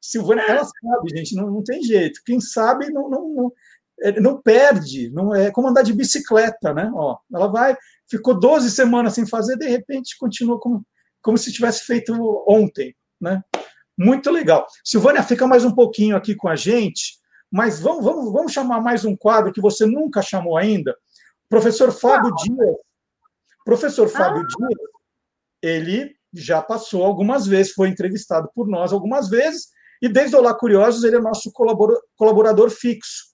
Silvânia, 0.00 0.42
ela 0.48 0.64
sabe, 0.64 1.16
gente, 1.16 1.36
não, 1.36 1.48
não 1.48 1.62
tem 1.62 1.80
jeito. 1.84 2.20
Quem 2.26 2.40
sabe 2.40 2.90
não, 2.90 3.08
não, 3.08 3.28
não, 3.28 3.52
é, 4.00 4.20
não 4.20 4.42
perde. 4.42 5.08
Não 5.10 5.32
é 5.32 5.52
como 5.52 5.68
andar 5.68 5.82
de 5.82 5.92
bicicleta, 5.92 6.74
né? 6.74 6.90
Ó, 6.92 7.18
ela 7.32 7.46
vai, 7.46 7.76
ficou 8.10 8.36
12 8.36 8.68
semanas 8.68 9.14
sem 9.14 9.28
fazer, 9.28 9.56
de 9.56 9.68
repente 9.68 10.18
continua 10.18 10.58
como, 10.58 10.84
como 11.22 11.38
se 11.38 11.52
tivesse 11.52 11.86
feito 11.86 12.12
ontem, 12.48 12.96
né? 13.20 13.44
Muito 13.98 14.30
legal. 14.30 14.66
Silvânia, 14.84 15.22
fica 15.22 15.46
mais 15.46 15.64
um 15.64 15.74
pouquinho 15.74 16.16
aqui 16.16 16.34
com 16.34 16.48
a 16.48 16.56
gente, 16.56 17.18
mas 17.50 17.80
vamos, 17.80 18.04
vamos, 18.04 18.32
vamos 18.32 18.52
chamar 18.52 18.80
mais 18.80 19.04
um 19.04 19.16
quadro 19.16 19.52
que 19.52 19.60
você 19.60 19.84
nunca 19.84 20.22
chamou 20.22 20.56
ainda. 20.56 20.96
Professor 21.48 21.92
Fábio 21.92 22.34
Dias. 22.36 22.76
Professor 23.64 24.08
Fábio 24.08 24.46
Dias, 24.46 24.80
ele 25.62 26.16
já 26.32 26.62
passou 26.62 27.04
algumas 27.04 27.46
vezes, 27.46 27.72
foi 27.72 27.88
entrevistado 27.88 28.50
por 28.54 28.66
nós 28.66 28.92
algumas 28.92 29.28
vezes, 29.28 29.68
e 30.00 30.08
desde 30.08 30.34
Olá 30.34 30.54
Curiosos 30.54 31.04
ele 31.04 31.16
é 31.16 31.20
nosso 31.20 31.52
colaborador 32.16 32.70
fixo. 32.70 33.32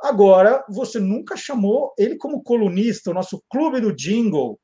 Agora, 0.00 0.64
você 0.68 0.98
nunca 0.98 1.36
chamou 1.36 1.94
ele 1.96 2.16
como 2.16 2.42
colunista, 2.42 3.10
o 3.10 3.14
nosso 3.14 3.40
clube 3.48 3.80
do 3.80 3.94
jingle. 3.94 4.58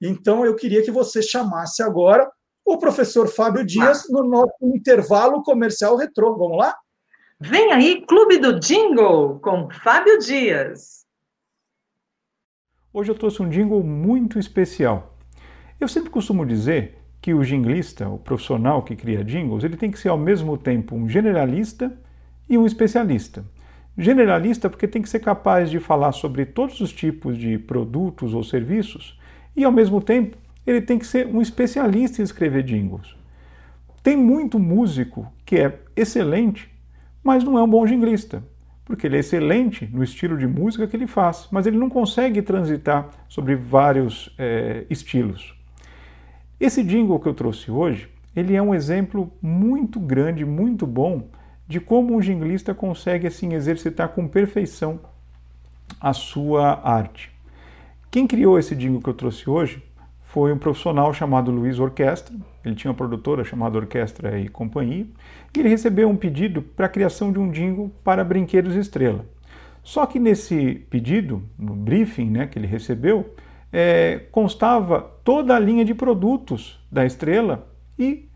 Então, 0.00 0.44
eu 0.44 0.56
queria 0.56 0.82
que 0.82 0.90
você 0.90 1.22
chamasse 1.22 1.82
agora 1.82 2.28
o 2.64 2.78
professor 2.78 3.28
Fábio 3.28 3.64
Dias 3.64 4.04
no 4.08 4.22
nosso 4.22 4.54
intervalo 4.62 5.42
comercial 5.42 5.96
retrô. 5.96 6.36
Vamos 6.36 6.58
lá? 6.58 6.76
Vem 7.40 7.72
aí, 7.72 8.04
Clube 8.06 8.38
do 8.38 8.60
Jingle, 8.60 9.40
com 9.40 9.68
Fábio 9.70 10.18
Dias. 10.18 11.06
Hoje 12.92 13.10
eu 13.10 13.14
trouxe 13.14 13.40
um 13.40 13.48
jingle 13.48 13.82
muito 13.82 14.38
especial. 14.38 15.16
Eu 15.80 15.88
sempre 15.88 16.10
costumo 16.10 16.44
dizer 16.44 16.98
que 17.20 17.32
o 17.32 17.44
jinglista, 17.44 18.08
o 18.08 18.18
profissional 18.18 18.82
que 18.82 18.96
cria 18.96 19.24
jingles, 19.24 19.64
ele 19.64 19.76
tem 19.76 19.90
que 19.90 19.98
ser 19.98 20.08
ao 20.08 20.18
mesmo 20.18 20.58
tempo 20.58 20.94
um 20.96 21.08
generalista 21.08 21.96
e 22.48 22.58
um 22.58 22.66
especialista. 22.66 23.44
Generalista 23.96 24.68
porque 24.68 24.88
tem 24.88 25.02
que 25.02 25.08
ser 25.08 25.20
capaz 25.20 25.70
de 25.70 25.78
falar 25.78 26.12
sobre 26.12 26.44
todos 26.44 26.80
os 26.80 26.92
tipos 26.92 27.38
de 27.38 27.58
produtos 27.58 28.34
ou 28.34 28.42
serviços 28.42 29.18
e 29.56 29.64
ao 29.64 29.72
mesmo 29.72 30.00
tempo 30.00 30.36
ele 30.66 30.80
tem 30.80 30.98
que 30.98 31.06
ser 31.06 31.26
um 31.26 31.40
especialista 31.40 32.20
em 32.20 32.24
escrever 32.24 32.62
jingles. 32.62 33.16
Tem 34.02 34.16
muito 34.16 34.58
músico 34.58 35.30
que 35.44 35.56
é 35.56 35.80
excelente, 35.96 36.70
mas 37.22 37.44
não 37.44 37.58
é 37.58 37.62
um 37.62 37.68
bom 37.68 37.86
jinglista 37.86 38.42
porque 38.90 39.06
ele 39.06 39.16
é 39.16 39.20
excelente 39.20 39.88
no 39.92 40.02
estilo 40.02 40.36
de 40.36 40.48
música 40.48 40.84
que 40.84 40.96
ele 40.96 41.06
faz, 41.06 41.46
mas 41.52 41.64
ele 41.64 41.78
não 41.78 41.88
consegue 41.88 42.42
transitar 42.42 43.08
sobre 43.28 43.54
vários 43.54 44.34
é, 44.36 44.84
estilos. 44.90 45.54
Esse 46.58 46.82
jingle 46.82 47.20
que 47.20 47.28
eu 47.28 47.32
trouxe 47.32 47.70
hoje, 47.70 48.08
ele 48.34 48.56
é 48.56 48.60
um 48.60 48.74
exemplo 48.74 49.32
muito 49.40 50.00
grande, 50.00 50.44
muito 50.44 50.88
bom 50.88 51.28
de 51.68 51.78
como 51.78 52.16
um 52.16 52.20
jinglista 52.20 52.74
consegue 52.74 53.28
assim 53.28 53.54
exercitar 53.54 54.08
com 54.08 54.26
perfeição 54.26 54.98
a 56.00 56.12
sua 56.12 56.80
arte. 56.82 57.30
Quem 58.10 58.26
criou 58.26 58.58
esse 58.58 58.74
jingle 58.74 59.00
que 59.00 59.08
eu 59.08 59.14
trouxe 59.14 59.48
hoje 59.48 59.80
foi 60.32 60.52
um 60.52 60.58
profissional 60.58 61.12
chamado 61.12 61.50
Luiz 61.50 61.80
Orquestra. 61.80 62.34
Ele 62.64 62.76
tinha 62.76 62.90
uma 62.90 62.96
produtora 62.96 63.42
chamada 63.42 63.76
Orquestra 63.76 64.38
e 64.38 64.48
Companhia, 64.48 65.06
e 65.56 65.60
ele 65.60 65.68
recebeu 65.68 66.08
um 66.08 66.16
pedido 66.16 66.62
para 66.62 66.86
a 66.86 66.88
criação 66.88 67.32
de 67.32 67.38
um 67.40 67.50
jingle 67.50 67.90
para 68.04 68.22
Brinquedos 68.22 68.76
Estrela. 68.76 69.24
Só 69.82 70.06
que 70.06 70.20
nesse 70.20 70.86
pedido, 70.88 71.42
no 71.58 71.74
briefing 71.74 72.30
né, 72.30 72.46
que 72.46 72.58
ele 72.58 72.68
recebeu, 72.68 73.34
é, 73.72 74.20
constava 74.30 75.00
toda 75.24 75.56
a 75.56 75.58
linha 75.58 75.84
de 75.84 75.94
produtos 75.94 76.78
da 76.92 77.04
Estrela 77.04 77.68
e 77.98 78.28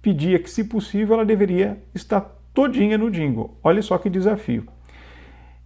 pedia 0.00 0.38
que, 0.38 0.50
se 0.50 0.64
possível, 0.64 1.16
ela 1.16 1.24
deveria 1.24 1.82
estar 1.94 2.20
todinha 2.54 2.96
no 2.96 3.10
jingle. 3.10 3.58
Olha 3.62 3.82
só 3.82 3.98
que 3.98 4.08
desafio. 4.08 4.66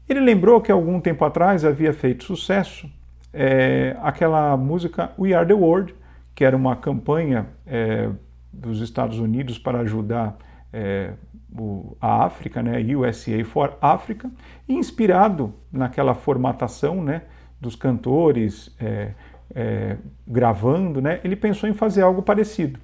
Ele 0.08 0.20
lembrou 0.20 0.60
que 0.60 0.72
algum 0.72 1.00
tempo 1.00 1.24
atrás 1.24 1.64
havia 1.64 1.92
feito 1.92 2.24
sucesso 2.24 2.90
é, 3.38 3.94
aquela 4.00 4.56
música 4.56 5.12
We 5.18 5.34
Are 5.34 5.46
the 5.46 5.52
World, 5.52 5.94
que 6.34 6.42
era 6.42 6.56
uma 6.56 6.74
campanha 6.74 7.46
é, 7.66 8.08
dos 8.50 8.80
Estados 8.80 9.18
Unidos 9.18 9.58
para 9.58 9.80
ajudar 9.80 10.38
é, 10.72 11.12
o, 11.52 11.94
a 12.00 12.24
África, 12.24 12.62
né, 12.62 12.80
USA 12.94 13.44
for 13.44 13.76
Africa, 13.78 14.30
inspirado 14.66 15.52
naquela 15.70 16.14
formatação 16.14 17.04
né, 17.04 17.22
dos 17.60 17.76
cantores 17.76 18.74
é, 18.80 19.10
é, 19.54 19.98
gravando, 20.26 21.02
né, 21.02 21.20
ele 21.22 21.36
pensou 21.36 21.68
em 21.68 21.74
fazer 21.74 22.00
algo 22.00 22.22
parecido. 22.22 22.80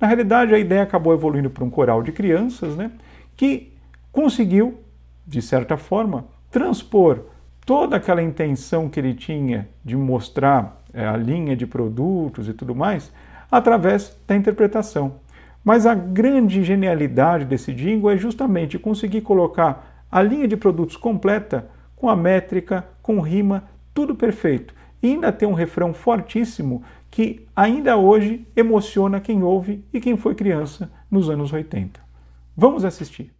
Na 0.00 0.06
realidade, 0.06 0.54
a 0.54 0.58
ideia 0.58 0.82
acabou 0.82 1.12
evoluindo 1.12 1.50
para 1.50 1.64
um 1.64 1.70
coral 1.70 2.02
de 2.02 2.12
crianças, 2.12 2.74
né, 2.76 2.90
que 3.36 3.74
conseguiu, 4.10 4.80
de 5.26 5.42
certa 5.42 5.76
forma, 5.76 6.24
transpor 6.50 7.31
toda 7.64 7.96
aquela 7.96 8.22
intenção 8.22 8.88
que 8.88 8.98
ele 8.98 9.14
tinha 9.14 9.68
de 9.84 9.96
mostrar 9.96 10.82
é, 10.92 11.06
a 11.06 11.16
linha 11.16 11.56
de 11.56 11.66
produtos 11.66 12.48
e 12.48 12.52
tudo 12.52 12.74
mais 12.74 13.12
através 13.50 14.18
da 14.26 14.34
interpretação. 14.34 15.16
Mas 15.64 15.86
a 15.86 15.94
grande 15.94 16.64
genialidade 16.64 17.44
desse 17.44 17.72
jingle 17.72 18.10
é 18.10 18.16
justamente 18.16 18.78
conseguir 18.78 19.20
colocar 19.20 20.06
a 20.10 20.20
linha 20.22 20.48
de 20.48 20.56
produtos 20.56 20.96
completa 20.96 21.68
com 21.94 22.08
a 22.08 22.16
métrica, 22.16 22.84
com 23.00 23.20
rima, 23.20 23.64
tudo 23.94 24.14
perfeito. 24.14 24.74
E 25.02 25.08
ainda 25.08 25.30
tem 25.32 25.48
um 25.48 25.54
refrão 25.54 25.94
fortíssimo 25.94 26.82
que 27.10 27.46
ainda 27.54 27.96
hoje 27.96 28.46
emociona 28.56 29.20
quem 29.20 29.42
ouve 29.42 29.84
e 29.92 30.00
quem 30.00 30.16
foi 30.16 30.34
criança 30.34 30.90
nos 31.10 31.28
anos 31.28 31.52
80. 31.52 32.00
Vamos 32.56 32.84
assistir. 32.84 33.32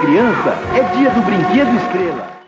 Criança 0.00 0.50
é 0.76 0.96
dia 0.96 1.10
do 1.12 1.22
Brinquedo 1.22 1.70
Estrela. 1.76 2.38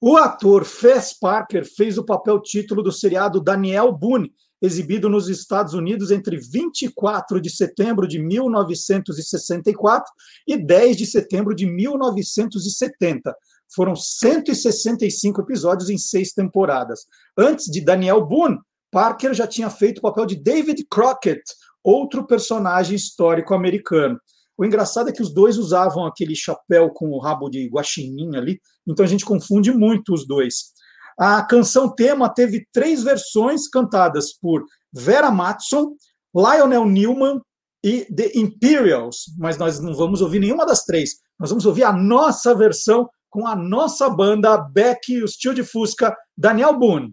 O 0.00 0.16
ator 0.16 0.64
Fess 0.64 1.16
Parker 1.16 1.64
fez 1.64 1.96
o 1.96 2.04
papel 2.04 2.40
título 2.42 2.82
do 2.82 2.90
seriado 2.90 3.40
Daniel 3.40 3.92
Boone, 3.92 4.32
exibido 4.60 5.08
nos 5.08 5.28
Estados 5.28 5.74
Unidos 5.74 6.10
entre 6.10 6.36
24 6.36 7.40
de 7.40 7.48
setembro 7.48 8.08
de 8.08 8.18
1964 8.18 10.12
e 10.48 10.56
10 10.56 10.96
de 10.96 11.06
setembro 11.06 11.54
de 11.54 11.66
1970. 11.66 13.32
Foram 13.72 13.94
165 13.94 15.42
episódios 15.42 15.88
em 15.88 15.96
seis 15.96 16.32
temporadas. 16.32 17.06
Antes 17.38 17.66
de 17.66 17.80
Daniel 17.80 18.26
Boone, 18.26 18.58
Parker 18.90 19.32
já 19.32 19.46
tinha 19.46 19.70
feito 19.70 19.98
o 19.98 20.02
papel 20.02 20.26
de 20.26 20.36
David 20.36 20.84
Crockett, 20.90 21.42
outro 21.82 22.26
personagem 22.26 22.96
histórico 22.96 23.54
americano. 23.54 24.18
O 24.56 24.64
engraçado 24.64 25.08
é 25.08 25.12
que 25.12 25.22
os 25.22 25.32
dois 25.32 25.56
usavam 25.58 26.06
aquele 26.06 26.34
chapéu 26.34 26.90
com 26.90 27.08
o 27.10 27.18
rabo 27.18 27.48
de 27.48 27.68
guaxinim 27.68 28.36
ali, 28.36 28.60
então 28.86 29.04
a 29.04 29.08
gente 29.08 29.24
confunde 29.24 29.72
muito 29.72 30.12
os 30.12 30.26
dois. 30.26 30.72
A 31.18 31.42
canção 31.42 31.94
tema 31.94 32.28
teve 32.28 32.66
três 32.72 33.02
versões 33.02 33.68
cantadas 33.68 34.32
por 34.32 34.64
Vera 34.92 35.30
Matson, 35.30 35.94
Lionel 36.34 36.86
Newman 36.86 37.40
e 37.84 38.04
The 38.14 38.32
Imperials, 38.34 39.24
mas 39.38 39.58
nós 39.58 39.80
não 39.80 39.94
vamos 39.94 40.20
ouvir 40.20 40.38
nenhuma 40.38 40.64
das 40.64 40.84
três. 40.84 41.16
Nós 41.38 41.50
vamos 41.50 41.66
ouvir 41.66 41.84
a 41.84 41.92
nossa 41.92 42.54
versão 42.54 43.08
com 43.28 43.46
a 43.46 43.56
nossa 43.56 44.08
banda 44.08 44.56
Beck 44.58 45.12
e 45.12 45.22
o 45.22 45.28
Steel 45.28 45.54
de 45.54 45.64
Fusca, 45.64 46.14
Daniel 46.36 46.78
Boone. 46.78 47.12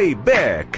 Playback. 0.00 0.76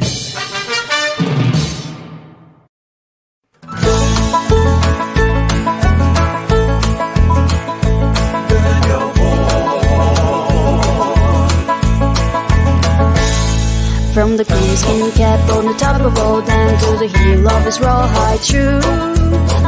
From 14.12 14.36
the 14.36 14.44
clean 14.44 14.76
skin 14.76 15.12
cap 15.12 15.48
on 15.50 15.66
the 15.66 15.74
top 15.78 16.00
of 16.00 16.18
all 16.18 16.42
down 16.42 16.76
to 16.80 16.96
the 16.98 17.06
heel 17.06 17.48
of 17.48 17.64
his 17.64 17.78
rawhide 17.78 18.42
shoe. 18.42 18.80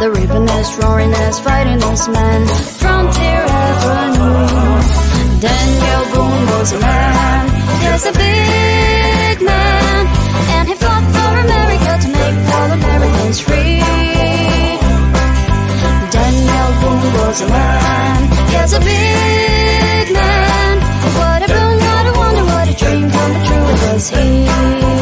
The 0.02 0.10
rippiness, 0.12 0.80
roariness, 0.80 1.40
fightiness 1.40 2.12
man, 2.12 2.44
Frontier 2.80 3.44
Avenue. 3.46 5.40
Daniel 5.40 6.04
Boone 6.12 6.58
was 6.58 6.72
a 6.72 6.80
man, 6.80 7.46
yes, 7.84 8.04
a 8.06 8.12
big 8.18 9.03
man, 9.40 10.06
and 10.56 10.68
he 10.68 10.74
fought 10.74 11.04
for 11.14 11.32
America 11.46 11.92
to 12.04 12.08
make 12.08 12.38
all 12.54 12.70
Americans 12.80 13.40
free. 13.40 13.80
Daniel 16.14 16.70
Boone 16.80 17.12
was 17.18 17.40
a 17.40 17.48
man, 17.48 18.20
yes, 18.54 18.72
a 18.72 18.80
big 18.80 20.12
man. 20.12 20.74
What 21.18 21.42
a 21.42 21.48
boon, 21.54 21.76
what 21.86 22.06
a 22.06 22.12
wonder, 22.18 22.44
what 22.52 22.68
a 22.68 22.74
dream 22.74 23.10
come 23.10 23.34
true 23.46 23.66
was 23.82 24.08
he. 24.08 24.93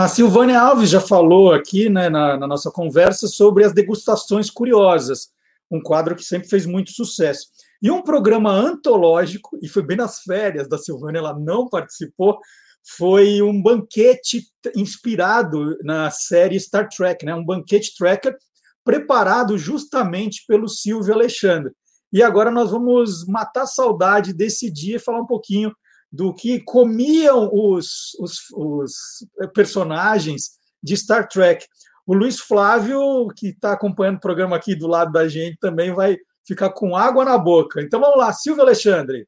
A 0.00 0.08
Silvânia 0.08 0.58
Alves 0.58 0.88
já 0.88 0.98
falou 0.98 1.52
aqui 1.52 1.90
né, 1.90 2.08
na, 2.08 2.34
na 2.34 2.46
nossa 2.46 2.70
conversa 2.70 3.28
sobre 3.28 3.64
as 3.64 3.74
degustações 3.74 4.48
curiosas, 4.48 5.28
um 5.70 5.78
quadro 5.78 6.16
que 6.16 6.24
sempre 6.24 6.48
fez 6.48 6.64
muito 6.64 6.90
sucesso. 6.90 7.48
E 7.82 7.90
um 7.90 8.00
programa 8.00 8.50
antológico, 8.50 9.58
e 9.60 9.68
foi 9.68 9.82
bem 9.82 9.98
nas 9.98 10.20
férias 10.20 10.66
da 10.66 10.78
Silvânia, 10.78 11.18
ela 11.18 11.38
não 11.38 11.68
participou, 11.68 12.38
foi 12.96 13.42
um 13.42 13.60
banquete 13.60 14.42
inspirado 14.74 15.76
na 15.84 16.10
série 16.10 16.58
Star 16.58 16.88
Trek, 16.88 17.26
né? 17.26 17.34
um 17.34 17.44
banquete 17.44 17.94
tracker 17.94 18.34
preparado 18.82 19.58
justamente 19.58 20.46
pelo 20.48 20.66
Silvio 20.66 21.12
Alexandre. 21.12 21.74
E 22.10 22.22
agora 22.22 22.50
nós 22.50 22.70
vamos 22.70 23.26
matar 23.26 23.64
a 23.64 23.66
saudade 23.66 24.32
desse 24.32 24.70
dia 24.70 24.96
e 24.96 24.98
falar 24.98 25.20
um 25.20 25.26
pouquinho 25.26 25.70
do 26.12 26.34
que 26.34 26.60
comiam 26.60 27.50
os, 27.52 28.14
os, 28.18 28.50
os 28.52 28.92
personagens 29.54 30.58
de 30.82 30.96
Star 30.96 31.28
Trek. 31.28 31.64
O 32.06 32.14
Luiz 32.14 32.40
Flávio, 32.40 33.28
que 33.36 33.48
está 33.48 33.72
acompanhando 33.72 34.16
o 34.16 34.20
programa 34.20 34.56
aqui 34.56 34.74
do 34.74 34.88
lado 34.88 35.12
da 35.12 35.28
gente, 35.28 35.58
também 35.58 35.92
vai 35.94 36.16
ficar 36.46 36.70
com 36.70 36.96
água 36.96 37.24
na 37.24 37.38
boca. 37.38 37.80
Então 37.80 38.00
vamos 38.00 38.18
lá, 38.18 38.32
Silvio 38.32 38.62
Alexandre. 38.62 39.26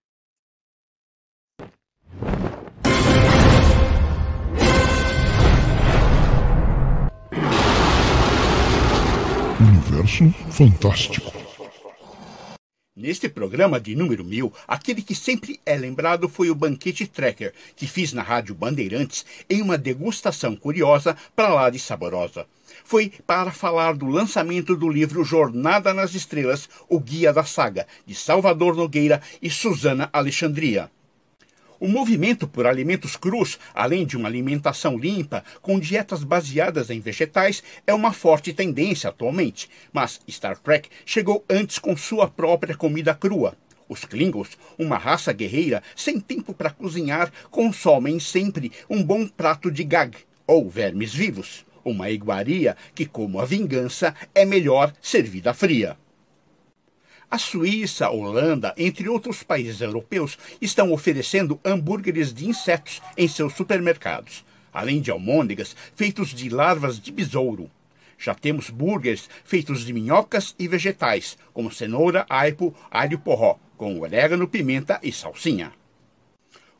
Universo 9.60 10.30
fantástico. 10.50 11.41
Neste 12.94 13.26
programa 13.26 13.80
de 13.80 13.96
número 13.96 14.22
1000, 14.22 14.52
aquele 14.68 15.00
que 15.00 15.14
sempre 15.14 15.58
é 15.64 15.74
lembrado 15.78 16.28
foi 16.28 16.50
o 16.50 16.54
Banquete 16.54 17.06
Tracker, 17.06 17.54
que 17.74 17.86
fiz 17.86 18.12
na 18.12 18.20
Rádio 18.20 18.54
Bandeirantes 18.54 19.24
em 19.48 19.62
uma 19.62 19.78
degustação 19.78 20.54
curiosa 20.54 21.16
para 21.34 21.54
lá 21.54 21.70
de 21.70 21.78
saborosa. 21.78 22.46
Foi 22.84 23.10
para 23.26 23.50
falar 23.50 23.94
do 23.94 24.04
lançamento 24.04 24.76
do 24.76 24.90
livro 24.90 25.24
Jornada 25.24 25.94
nas 25.94 26.14
Estrelas, 26.14 26.68
o 26.86 27.00
Guia 27.00 27.32
da 27.32 27.44
Saga, 27.44 27.86
de 28.04 28.14
Salvador 28.14 28.76
Nogueira 28.76 29.22
e 29.40 29.48
Susana 29.48 30.10
Alexandria. 30.12 30.90
O 31.82 31.88
movimento 31.88 32.46
por 32.46 32.64
alimentos 32.64 33.16
crus, 33.16 33.58
além 33.74 34.06
de 34.06 34.16
uma 34.16 34.28
alimentação 34.28 34.96
limpa, 34.96 35.42
com 35.60 35.80
dietas 35.80 36.22
baseadas 36.22 36.90
em 36.90 37.00
vegetais, 37.00 37.60
é 37.84 37.92
uma 37.92 38.12
forte 38.12 38.52
tendência 38.52 39.10
atualmente. 39.10 39.68
Mas 39.92 40.20
Star 40.30 40.56
Trek 40.56 40.88
chegou 41.04 41.44
antes 41.50 41.80
com 41.80 41.96
sua 41.96 42.28
própria 42.28 42.76
comida 42.76 43.12
crua. 43.16 43.56
Os 43.88 44.04
Klingons, 44.04 44.50
uma 44.78 44.96
raça 44.96 45.32
guerreira 45.32 45.82
sem 45.96 46.20
tempo 46.20 46.54
para 46.54 46.70
cozinhar, 46.70 47.32
consomem 47.50 48.20
sempre 48.20 48.70
um 48.88 49.02
bom 49.02 49.26
prato 49.26 49.68
de 49.68 49.82
gag, 49.82 50.16
ou 50.46 50.70
vermes 50.70 51.12
vivos, 51.12 51.66
uma 51.84 52.10
iguaria 52.10 52.76
que, 52.94 53.06
como 53.06 53.40
a 53.40 53.44
vingança, 53.44 54.14
é 54.32 54.44
melhor 54.44 54.92
servida 55.02 55.52
fria. 55.52 55.96
A 57.32 57.38
Suíça, 57.38 58.04
a 58.04 58.10
Holanda, 58.10 58.74
entre 58.76 59.08
outros 59.08 59.42
países 59.42 59.80
europeus, 59.80 60.36
estão 60.60 60.92
oferecendo 60.92 61.58
hambúrgueres 61.64 62.30
de 62.30 62.46
insetos 62.46 63.00
em 63.16 63.26
seus 63.26 63.54
supermercados, 63.54 64.44
além 64.70 65.00
de 65.00 65.10
almôndegas 65.10 65.74
feitos 65.96 66.28
de 66.28 66.50
larvas 66.50 67.00
de 67.00 67.10
besouro. 67.10 67.70
Já 68.18 68.34
temos 68.34 68.68
burgers 68.68 69.30
feitos 69.46 69.82
de 69.82 69.94
minhocas 69.94 70.54
e 70.58 70.68
vegetais, 70.68 71.38
como 71.54 71.72
cenoura, 71.72 72.26
aipo, 72.28 72.74
alho 72.90 73.18
porró, 73.18 73.56
com 73.78 73.98
orégano, 73.98 74.46
pimenta 74.46 75.00
e 75.02 75.10
salsinha. 75.10 75.72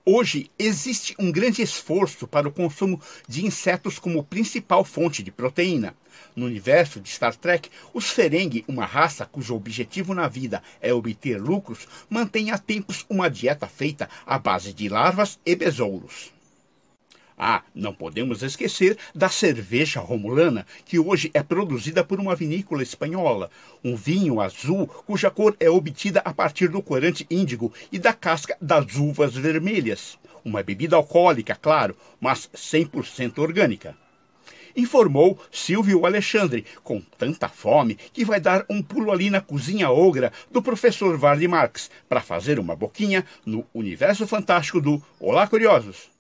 Hoje 0.05 0.51
existe 0.59 1.15
um 1.19 1.33
grande 1.33 1.63
esforço 1.63 2.29
para 2.29 2.47
o 2.47 2.53
consumo 2.53 3.01
de 3.27 3.47
insetos 3.47 3.99
como 3.99 4.23
principal 4.23 4.85
fonte 4.85 5.23
de 5.23 5.31
proteína. 5.31 5.95
No 6.35 6.47
universo 6.47 7.01
de 7.01 7.09
Star 7.09 7.35
Trek, 7.37 7.71
os 7.93 8.11
Ferengi, 8.11 8.65
uma 8.69 8.85
raça 8.85 9.27
cujo 9.27 9.55
objetivo 9.55 10.15
na 10.15 10.29
vida 10.29 10.63
é 10.81 10.93
obter 10.93 11.41
lucros, 11.41 11.87
mantém 12.09 12.51
há 12.51 12.59
tempos 12.59 13.05
uma 13.09 13.29
dieta 13.29 13.67
feita 13.67 14.09
à 14.27 14.39
base 14.39 14.73
de 14.73 14.89
larvas 14.89 15.39
e 15.45 15.55
besouros. 15.55 16.33
Ah, 17.45 17.63
não 17.75 17.93
podemos 17.93 18.43
esquecer 18.43 18.97
da 19.13 19.29
cerveja 19.29 19.99
romulana, 19.99 20.65
que 20.85 20.99
hoje 20.99 21.31
é 21.35 21.43
produzida 21.43 22.05
por 22.05 22.21
uma 22.21 22.37
vinícola 22.37 22.85
espanhola. 22.85 23.51
Um 23.83 23.97
vinho 23.97 24.41
azul 24.41 24.87
cuja 24.87 25.29
cor 25.29 25.57
é 25.59 25.69
obtida 25.69 26.21
a 26.25 26.33
partir 26.33 26.69
do 26.69 26.81
corante 26.81 27.27
índigo 27.29 27.73
e 27.91 27.99
da 27.99 28.13
casca 28.13 28.57
das 28.61 28.95
uvas 28.95 29.35
vermelhas. 29.35 30.17
Uma 30.45 30.63
bebida 30.63 30.95
alcoólica, 30.95 31.57
claro, 31.57 31.97
mas 32.21 32.49
100% 32.55 33.39
orgânica. 33.39 33.97
Informou 34.77 35.39
Silvio 35.51 36.07
Alexandre, 36.07 36.65
com 36.83 37.01
tanta 37.19 37.49
fome 37.49 37.95
que 38.13 38.25
vai 38.25 38.41
dar 38.41 38.65
um 38.69 38.83
pulo 38.83 39.11
ali 39.11 39.31
na 39.31 39.41
cozinha 39.41 39.91
ogra 39.91 40.33
do 40.51 40.63
professor 40.63 41.17
Vardy 41.17 41.49
Marx 41.49 41.91
para 42.09 42.21
fazer 42.21 42.59
uma 42.59 42.77
boquinha 42.77 43.25
no 43.45 43.65
universo 43.75 44.27
fantástico 44.27 44.81
do 44.81 45.03
Olá 45.21 45.47
Curiosos. 45.47 46.11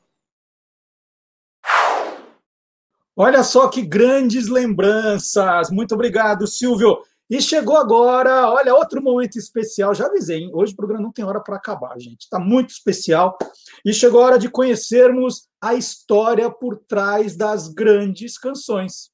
Olha 3.15 3.45
só 3.45 3.69
que 3.69 3.83
grandes 3.83 4.49
lembranças. 4.49 5.71
Muito 5.71 5.95
obrigado, 5.95 6.47
Silvio. 6.47 6.99
E 7.33 7.41
chegou 7.41 7.79
agora, 7.79 8.47
olha, 8.51 8.75
outro 8.75 9.03
momento 9.03 9.39
especial. 9.39 9.95
Já 9.95 10.05
avisei, 10.05 10.41
hein? 10.41 10.51
hoje 10.53 10.75
o 10.75 10.77
programa 10.77 11.03
não 11.03 11.11
tem 11.11 11.25
hora 11.25 11.41
para 11.41 11.57
acabar, 11.57 11.99
gente. 11.99 12.25
Está 12.25 12.39
muito 12.39 12.69
especial. 12.69 13.39
E 13.83 13.91
chegou 13.95 14.21
a 14.21 14.27
hora 14.27 14.39
de 14.39 14.51
conhecermos 14.51 15.49
a 15.59 15.73
história 15.73 16.51
por 16.51 16.77
trás 16.87 17.35
das 17.35 17.69
grandes 17.69 18.37
canções. 18.37 19.11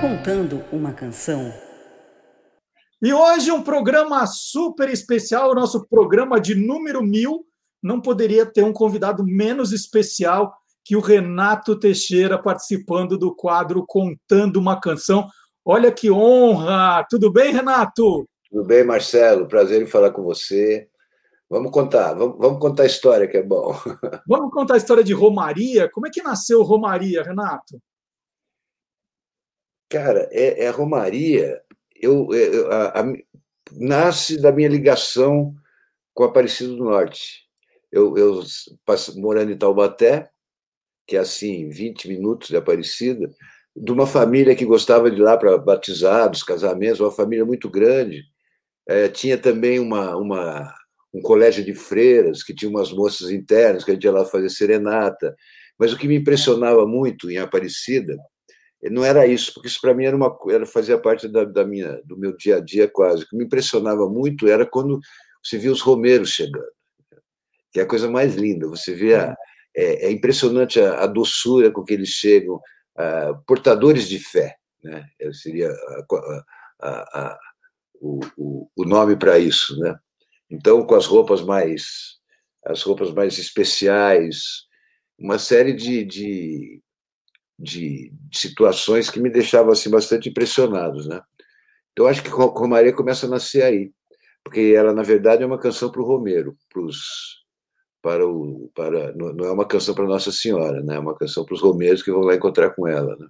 Contando 0.00 0.62
uma 0.70 0.92
canção 0.92 1.52
E 3.02 3.12
hoje 3.12 3.50
um 3.50 3.64
programa 3.64 4.24
super 4.28 4.88
especial, 4.88 5.50
o 5.50 5.54
nosso 5.56 5.84
programa 5.88 6.40
de 6.40 6.54
número 6.54 7.02
mil. 7.02 7.44
Não 7.82 8.00
poderia 8.00 8.46
ter 8.46 8.62
um 8.62 8.72
convidado 8.72 9.24
menos 9.26 9.72
especial 9.72 10.56
que 10.84 10.94
o 10.94 11.00
Renato 11.00 11.78
Teixeira 11.78 12.40
participando 12.40 13.16
do 13.16 13.34
quadro 13.34 13.84
Contando 13.86 14.58
uma 14.58 14.78
Canção. 14.78 15.26
Olha 15.64 15.90
que 15.90 16.10
honra! 16.10 17.06
Tudo 17.08 17.32
bem, 17.32 17.52
Renato? 17.52 18.28
Tudo 18.50 18.64
bem, 18.64 18.84
Marcelo. 18.84 19.48
Prazer 19.48 19.80
em 19.80 19.86
falar 19.86 20.10
com 20.10 20.22
você. 20.22 20.86
Vamos 21.48 21.70
contar, 21.70 22.14
vamos, 22.14 22.36
vamos 22.38 22.58
contar 22.58 22.82
a 22.82 22.86
história 22.86 23.28
que 23.28 23.36
é 23.36 23.42
bom. 23.42 23.74
Vamos 24.26 24.50
contar 24.50 24.74
a 24.74 24.78
história 24.78 25.04
de 25.04 25.12
Romaria. 25.12 25.88
Como 25.90 26.06
é 26.06 26.10
que 26.10 26.22
nasceu 26.22 26.62
Romaria, 26.62 27.22
Renato? 27.22 27.80
Cara, 29.88 30.28
é, 30.32 30.64
é 30.64 30.70
Romaria. 30.70 31.62
Eu, 31.94 32.28
eu 32.32 32.72
a, 32.72 33.00
a, 33.00 33.04
nasce 33.72 34.40
da 34.40 34.50
minha 34.50 34.68
ligação 34.68 35.54
com 36.12 36.24
Aparecido 36.24 36.76
do 36.76 36.84
Norte. 36.84 37.44
Eu, 37.92 38.16
eu 38.16 38.42
morando 39.16 39.52
em 39.52 39.58
Taubaté, 39.58 40.30
que 41.06 41.16
é 41.16 41.20
assim, 41.20 41.68
20 41.68 42.08
minutos 42.08 42.48
de 42.48 42.56
Aparecida, 42.56 43.30
de 43.76 43.92
uma 43.92 44.06
família 44.06 44.54
que 44.54 44.64
gostava 44.64 45.10
de 45.10 45.20
ir 45.20 45.22
lá 45.22 45.36
para 45.36 45.58
batizados, 45.58 46.42
casamentos, 46.42 47.00
uma 47.00 47.10
família 47.10 47.44
muito 47.44 47.68
grande. 47.68 48.22
É, 48.86 49.08
tinha 49.08 49.36
também 49.36 49.78
uma, 49.80 50.16
uma, 50.16 50.74
um 51.12 51.20
colégio 51.20 51.64
de 51.64 51.74
freiras, 51.74 52.42
que 52.42 52.54
tinha 52.54 52.70
umas 52.70 52.92
moças 52.92 53.30
internas, 53.30 53.84
que 53.84 53.90
a 53.90 53.94
gente 53.94 54.04
ia 54.04 54.12
lá 54.12 54.24
fazer 54.24 54.50
serenata. 54.50 55.34
Mas 55.78 55.92
o 55.92 55.98
que 55.98 56.06
me 56.06 56.16
impressionava 56.16 56.86
muito 56.86 57.30
em 57.30 57.38
Aparecida 57.38 58.16
não 58.90 59.04
era 59.04 59.26
isso, 59.26 59.52
porque 59.54 59.68
isso 59.68 59.80
para 59.80 59.94
mim 59.94 60.04
era 60.04 60.16
uma 60.16 60.36
era 60.50 60.66
fazia 60.66 60.98
parte 60.98 61.26
da, 61.26 61.44
da, 61.44 61.64
minha 61.64 62.02
do 62.04 62.18
meu 62.18 62.36
dia 62.36 62.56
a 62.56 62.60
dia 62.60 62.86
quase. 62.86 63.24
O 63.24 63.28
que 63.28 63.36
me 63.36 63.44
impressionava 63.44 64.08
muito 64.08 64.46
era 64.46 64.66
quando 64.66 65.00
você 65.42 65.56
via 65.58 65.72
os 65.72 65.80
romeiros 65.80 66.30
chegando, 66.30 66.70
que 67.72 67.80
é 67.80 67.82
a 67.82 67.86
coisa 67.86 68.10
mais 68.10 68.34
linda. 68.34 68.68
Você 68.68 68.94
vê 68.94 69.14
a, 69.14 69.34
é, 69.76 70.06
é, 70.06 70.12
impressionante 70.12 70.80
a, 70.80 71.02
a, 71.02 71.06
doçura 71.06 71.70
com 71.70 71.84
que 71.84 71.94
eles 71.94 72.10
chegam, 72.10 72.60
portadores 73.46 74.08
de 74.08 74.18
fé, 74.18 74.56
né? 74.82 75.04
Seria 75.32 75.68
a, 76.80 77.38
o, 78.00 78.20
o, 78.36 78.70
o 78.76 78.84
nome 78.84 79.16
para 79.16 79.38
isso, 79.38 79.78
né? 79.80 79.96
Então, 80.48 80.86
com 80.86 80.94
as 80.94 81.06
roupas 81.06 81.42
mais 81.42 82.14
as 82.64 82.82
roupas 82.82 83.12
mais 83.12 83.38
especiais, 83.38 84.62
uma 85.18 85.38
série 85.38 85.72
de, 85.72 86.04
de, 86.04 86.82
de 87.58 88.12
situações 88.32 89.10
que 89.10 89.20
me 89.20 89.30
deixavam 89.30 89.72
assim 89.72 89.90
bastante 89.90 90.28
impressionados, 90.28 91.06
né? 91.06 91.20
Então, 91.92 92.06
acho 92.06 92.22
que 92.22 92.30
Romaria 92.30 92.92
começa 92.92 93.26
a 93.26 93.28
nascer 93.28 93.62
aí, 93.62 93.92
porque 94.42 94.74
ela, 94.76 94.92
na 94.92 95.02
verdade, 95.02 95.42
é 95.42 95.46
uma 95.46 95.60
canção 95.60 95.90
para 95.92 96.00
o 96.00 96.06
Romero, 96.06 96.56
pros, 96.68 97.43
para 98.04 98.28
o, 98.28 98.70
para, 98.74 99.14
não 99.14 99.46
é 99.46 99.50
uma 99.50 99.64
canção 99.64 99.94
para 99.94 100.04
Nossa 100.04 100.30
Senhora, 100.30 100.82
né? 100.82 100.96
é 100.96 100.98
uma 100.98 101.16
canção 101.16 101.42
para 101.42 101.54
os 101.54 101.62
Romeiros 101.62 102.02
que 102.02 102.12
vão 102.12 102.20
lá 102.20 102.34
encontrar 102.34 102.68
com 102.74 102.86
ela. 102.86 103.16
Né? 103.16 103.26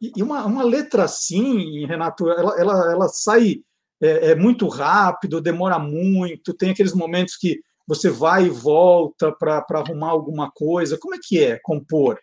E 0.00 0.22
uma, 0.22 0.46
uma 0.46 0.62
letra 0.62 1.04
assim, 1.04 1.84
Renato, 1.84 2.30
ela, 2.30 2.58
ela, 2.58 2.90
ela 2.90 3.08
sai 3.08 3.56
é, 4.00 4.30
é 4.30 4.34
muito 4.34 4.66
rápido, 4.66 5.42
demora 5.42 5.78
muito, 5.78 6.54
tem 6.54 6.70
aqueles 6.70 6.94
momentos 6.94 7.36
que 7.36 7.60
você 7.86 8.08
vai 8.08 8.46
e 8.46 8.50
volta 8.50 9.30
para 9.30 9.62
arrumar 9.72 10.08
alguma 10.08 10.50
coisa. 10.50 10.96
Como 10.98 11.14
é 11.14 11.18
que 11.22 11.44
é 11.44 11.58
compor? 11.62 12.18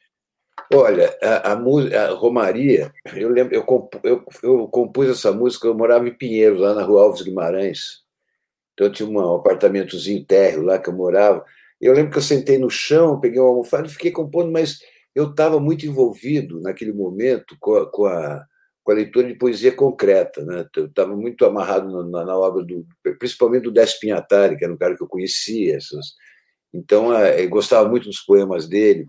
Olha, 0.73 1.15
a, 1.21 1.51
a, 1.51 2.05
a 2.05 2.09
Romaria, 2.13 2.91
eu 3.15 3.29
lembro, 3.29 3.53
eu, 3.53 3.63
comp, 3.63 3.93
eu, 4.03 4.25
eu, 4.41 4.67
compus 4.69 5.07
essa 5.07 5.31
música, 5.31 5.67
eu 5.67 5.75
morava 5.75 6.07
em 6.07 6.17
Pinheiros, 6.17 6.59
lá 6.59 6.73
na 6.73 6.81
rua 6.81 7.03
Alves 7.03 7.21
Guimarães. 7.21 8.03
Então 8.73 8.87
eu 8.87 8.91
tinha 8.91 9.07
um 9.07 9.35
apartamentozinho 9.35 10.25
térreo 10.25 10.63
lá 10.63 10.79
que 10.79 10.89
eu 10.89 10.93
morava. 10.93 11.45
Eu 11.79 11.93
lembro 11.93 12.11
que 12.11 12.17
eu 12.17 12.21
sentei 12.21 12.57
no 12.57 12.69
chão, 12.69 13.19
peguei 13.19 13.39
uma 13.39 13.49
almofada 13.49 13.87
e 13.87 13.91
fiquei 13.91 14.11
compondo, 14.11 14.51
mas 14.51 14.79
eu 15.13 15.29
estava 15.29 15.59
muito 15.59 15.85
envolvido 15.85 16.59
naquele 16.61 16.93
momento 16.93 17.55
com 17.59 17.75
a, 17.75 17.91
com 17.91 18.05
a, 18.05 18.45
com 18.83 18.91
a 18.91 18.95
leitura 18.95 19.27
de 19.27 19.35
poesia 19.35 19.71
concreta. 19.71 20.43
Né? 20.43 20.65
Eu 20.75 20.85
estava 20.85 21.15
muito 21.15 21.45
amarrado 21.45 22.09
na, 22.09 22.25
na, 22.25 22.37
obra, 22.37 22.63
do, 22.63 22.85
principalmente 23.19 23.63
do 23.63 23.71
Décio 23.71 23.99
Pinhatari, 23.99 24.57
que 24.57 24.63
era 24.63 24.73
um 24.73 24.77
cara 24.77 24.95
que 24.95 25.03
eu 25.03 25.07
conhecia. 25.07 25.77
Essas, 25.77 26.13
então, 26.73 27.13
eu 27.13 27.49
gostava 27.49 27.87
muito 27.87 28.05
dos 28.05 28.19
poemas 28.19 28.67
dele 28.67 29.05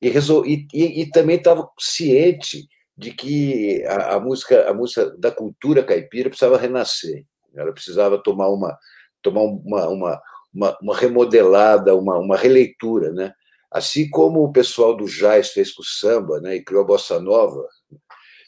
e, 0.00 0.08
e, 0.08 0.66
e, 0.74 1.02
e 1.02 1.10
também 1.10 1.36
estava 1.36 1.68
ciente 1.78 2.66
de 2.96 3.12
que 3.12 3.84
a, 3.86 4.16
a, 4.16 4.20
música 4.20 4.68
a 4.68 4.74
música 4.74 5.14
da 5.18 5.30
cultura 5.30 5.82
caipira 5.82 6.28
precisava 6.28 6.56
renascer 6.58 7.24
ela 7.54 7.72
precisava 7.72 8.22
tomar 8.22 8.48
uma 8.48 8.78
tomar 9.22 9.42
uma, 9.42 9.88
uma, 9.88 10.22
uma, 10.56 10.76
uma 10.80 10.96
remodelada 10.96 11.94
uma, 11.94 12.18
uma 12.18 12.36
releitura 12.36 13.12
né 13.12 13.32
assim 13.70 14.08
como 14.08 14.42
o 14.42 14.52
pessoal 14.52 14.96
do 14.96 15.04
jazz 15.04 15.50
fez 15.50 15.72
com 15.72 15.82
o 15.82 15.86
samba 15.86 16.40
né 16.40 16.56
e 16.56 16.64
criou 16.64 16.82
a 16.82 16.86
bossa 16.86 17.20
nova 17.20 17.66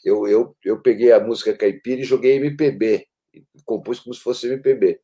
eu, 0.03 0.27
eu, 0.27 0.55
eu 0.65 0.81
peguei 0.81 1.11
a 1.11 1.19
música 1.19 1.55
caipira 1.55 2.01
e 2.01 2.05
joguei 2.05 2.37
MPB 2.37 3.05
compus 3.65 3.99
como 3.99 4.13
se 4.13 4.21
fosse 4.21 4.47
MPB 4.47 4.99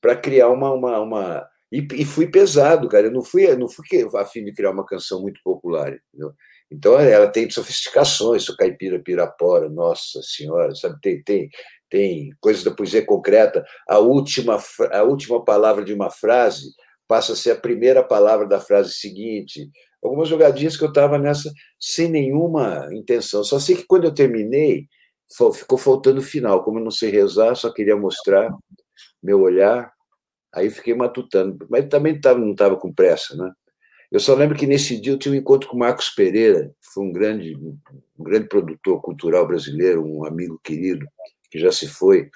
para 0.00 0.16
criar 0.16 0.50
uma, 0.50 0.72
uma, 0.72 1.00
uma 1.00 1.48
e, 1.72 1.86
e, 1.94 2.04
fui 2.04 2.28
pesado, 2.28 2.88
cara. 2.88 3.06
Eu 3.08 3.10
não 3.10 3.22
fui, 3.22 3.52
não 3.56 3.68
fui 3.68 3.84
a 4.14 4.22
de 4.22 4.52
criar 4.52 4.70
uma 4.70 4.86
canção 4.86 5.20
muito 5.20 5.40
popular. 5.42 5.88
Entendeu? 5.88 6.32
Então 6.70 6.98
ela 6.98 7.28
tem 7.28 7.50
sofisticações, 7.50 8.48
o 8.48 8.56
caipira 8.56 9.00
pirapora, 9.00 9.68
nossa 9.68 10.22
senhora, 10.22 10.74
sabe? 10.74 11.00
Tem, 11.00 11.22
tem, 11.22 11.50
tem 11.94 12.30
coisas 12.40 12.64
da 12.64 12.72
poesia 12.72 13.04
concreta. 13.04 13.64
A 13.88 13.98
última, 13.98 14.58
a 14.90 15.02
última 15.02 15.44
palavra 15.44 15.84
de 15.84 15.94
uma 15.94 16.10
frase 16.10 16.74
passa 17.06 17.34
a 17.34 17.36
ser 17.36 17.52
a 17.52 17.60
primeira 17.60 18.02
palavra 18.02 18.48
da 18.48 18.58
frase 18.58 18.94
seguinte. 18.94 19.70
Algumas 20.02 20.28
jogadinhas 20.28 20.76
que 20.76 20.82
eu 20.82 20.88
estava 20.88 21.18
nessa 21.18 21.52
sem 21.78 22.08
nenhuma 22.08 22.88
intenção. 22.92 23.44
Só 23.44 23.58
sei 23.58 23.76
que 23.76 23.86
quando 23.86 24.04
eu 24.04 24.14
terminei, 24.14 24.88
ficou 25.54 25.78
faltando 25.78 26.18
o 26.18 26.24
final. 26.24 26.64
Como 26.64 26.80
eu 26.80 26.84
não 26.84 26.90
sei 26.90 27.10
rezar, 27.10 27.54
só 27.54 27.72
queria 27.72 27.96
mostrar 27.96 28.52
meu 29.22 29.40
olhar 29.40 29.94
Aí 30.54 30.70
fiquei 30.70 30.94
matutando, 30.94 31.66
mas 31.68 31.88
também 31.88 32.18
tava, 32.20 32.38
não 32.38 32.52
estava 32.52 32.76
com 32.76 32.92
pressa, 32.92 33.36
né? 33.36 33.52
Eu 34.10 34.20
só 34.20 34.34
lembro 34.34 34.56
que 34.56 34.66
nesse 34.66 35.00
dia 35.00 35.12
eu 35.12 35.18
tive 35.18 35.36
um 35.36 35.40
encontro 35.40 35.68
com 35.68 35.74
o 35.74 35.78
Marcos 35.80 36.10
Pereira, 36.10 36.68
que 36.80 36.92
foi 36.94 37.04
um 37.04 37.12
grande, 37.12 37.56
um 37.56 38.22
grande 38.22 38.48
produtor 38.48 39.02
cultural 39.02 39.44
brasileiro, 39.44 40.06
um 40.06 40.24
amigo 40.24 40.60
querido, 40.62 41.04
que 41.54 41.60
já 41.60 41.70
se 41.70 41.86
foi. 41.86 42.28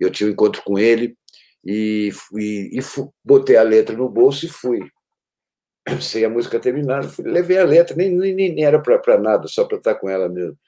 Eu 0.00 0.10
tive 0.10 0.30
um 0.30 0.32
encontro 0.32 0.60
com 0.64 0.76
ele 0.76 1.16
e, 1.64 2.10
e, 2.36 2.80
botei 3.24 3.56
a 3.56 3.62
letra 3.62 3.96
no 3.96 4.08
bolso 4.08 4.44
e 4.44 4.48
fui. 4.48 4.80
Sem 6.02 6.24
a 6.24 6.28
música 6.28 6.58
terminada, 6.58 7.08
fui, 7.08 7.24
levei 7.24 7.56
a 7.56 7.64
letra, 7.64 7.94
nem, 7.94 8.10
nem, 8.10 8.34
nem 8.34 8.64
era 8.64 8.82
para 8.82 9.20
nada, 9.20 9.46
só 9.46 9.64
para 9.64 9.78
estar 9.78 9.94
com 9.94 10.10
ela 10.10 10.28
mesmo. 10.28 10.58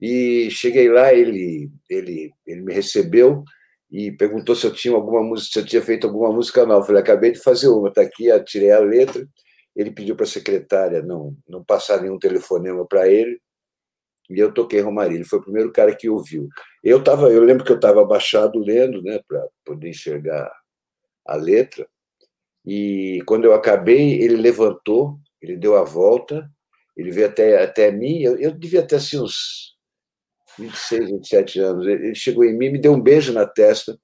E 0.00 0.48
cheguei 0.48 0.88
lá, 0.88 1.12
ele, 1.12 1.68
ele, 1.90 2.30
ele 2.46 2.62
me 2.62 2.72
recebeu 2.72 3.42
e 3.90 4.12
perguntou 4.12 4.54
se 4.54 4.64
eu 4.66 4.72
tinha 4.72 4.94
alguma 4.94 5.22
música, 5.24 5.52
se 5.52 5.58
eu 5.58 5.66
tinha 5.66 5.82
feito 5.82 6.06
alguma 6.06 6.32
música 6.32 6.64
não. 6.64 6.76
Eu 6.76 6.84
falei, 6.84 7.02
acabei 7.02 7.32
de 7.32 7.42
fazer 7.42 7.66
uma, 7.66 7.88
está 7.88 8.02
aqui, 8.02 8.26
tirei 8.44 8.70
a 8.70 8.78
letra. 8.78 9.26
Ele 9.74 9.90
pediu 9.90 10.14
para 10.14 10.24
a 10.24 10.28
secretária 10.28 11.02
não, 11.02 11.36
não 11.48 11.64
passar 11.64 12.00
nenhum 12.00 12.18
telefonema 12.18 12.86
para 12.86 13.08
ele, 13.08 13.40
e 14.30 14.38
eu 14.38 14.52
toquei 14.52 14.80
Romaria. 14.80 15.16
Ele 15.16 15.24
foi 15.24 15.38
o 15.38 15.42
primeiro 15.42 15.72
cara 15.72 15.94
que 15.94 16.08
ouviu. 16.08 16.48
Eu 16.88 17.02
tava, 17.02 17.32
eu 17.32 17.42
lembro 17.42 17.64
que 17.64 17.72
eu 17.72 17.76
estava 17.76 18.00
abaixado 18.00 18.60
lendo, 18.60 19.02
né, 19.02 19.20
para 19.26 19.44
poder 19.64 19.88
enxergar 19.88 20.48
a 21.26 21.34
letra. 21.34 21.84
E 22.64 23.20
quando 23.26 23.44
eu 23.44 23.52
acabei, 23.54 24.22
ele 24.22 24.36
levantou, 24.36 25.18
ele 25.42 25.56
deu 25.56 25.76
a 25.76 25.82
volta, 25.82 26.48
ele 26.96 27.10
veio 27.10 27.26
até, 27.26 27.60
até 27.60 27.90
mim. 27.90 28.22
Eu, 28.22 28.38
eu 28.38 28.52
devia 28.52 28.86
ter 28.86 28.96
assim, 28.96 29.20
uns 29.20 29.76
26, 30.56 31.10
27 31.10 31.58
anos. 31.58 31.88
Ele 31.88 32.14
chegou 32.14 32.44
em 32.44 32.56
mim, 32.56 32.70
me 32.70 32.80
deu 32.80 32.92
um 32.92 33.02
beijo 33.02 33.32
na 33.32 33.44
testa. 33.44 33.98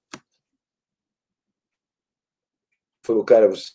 Falou, 3.06 3.24
cara, 3.24 3.48
você 3.48 3.70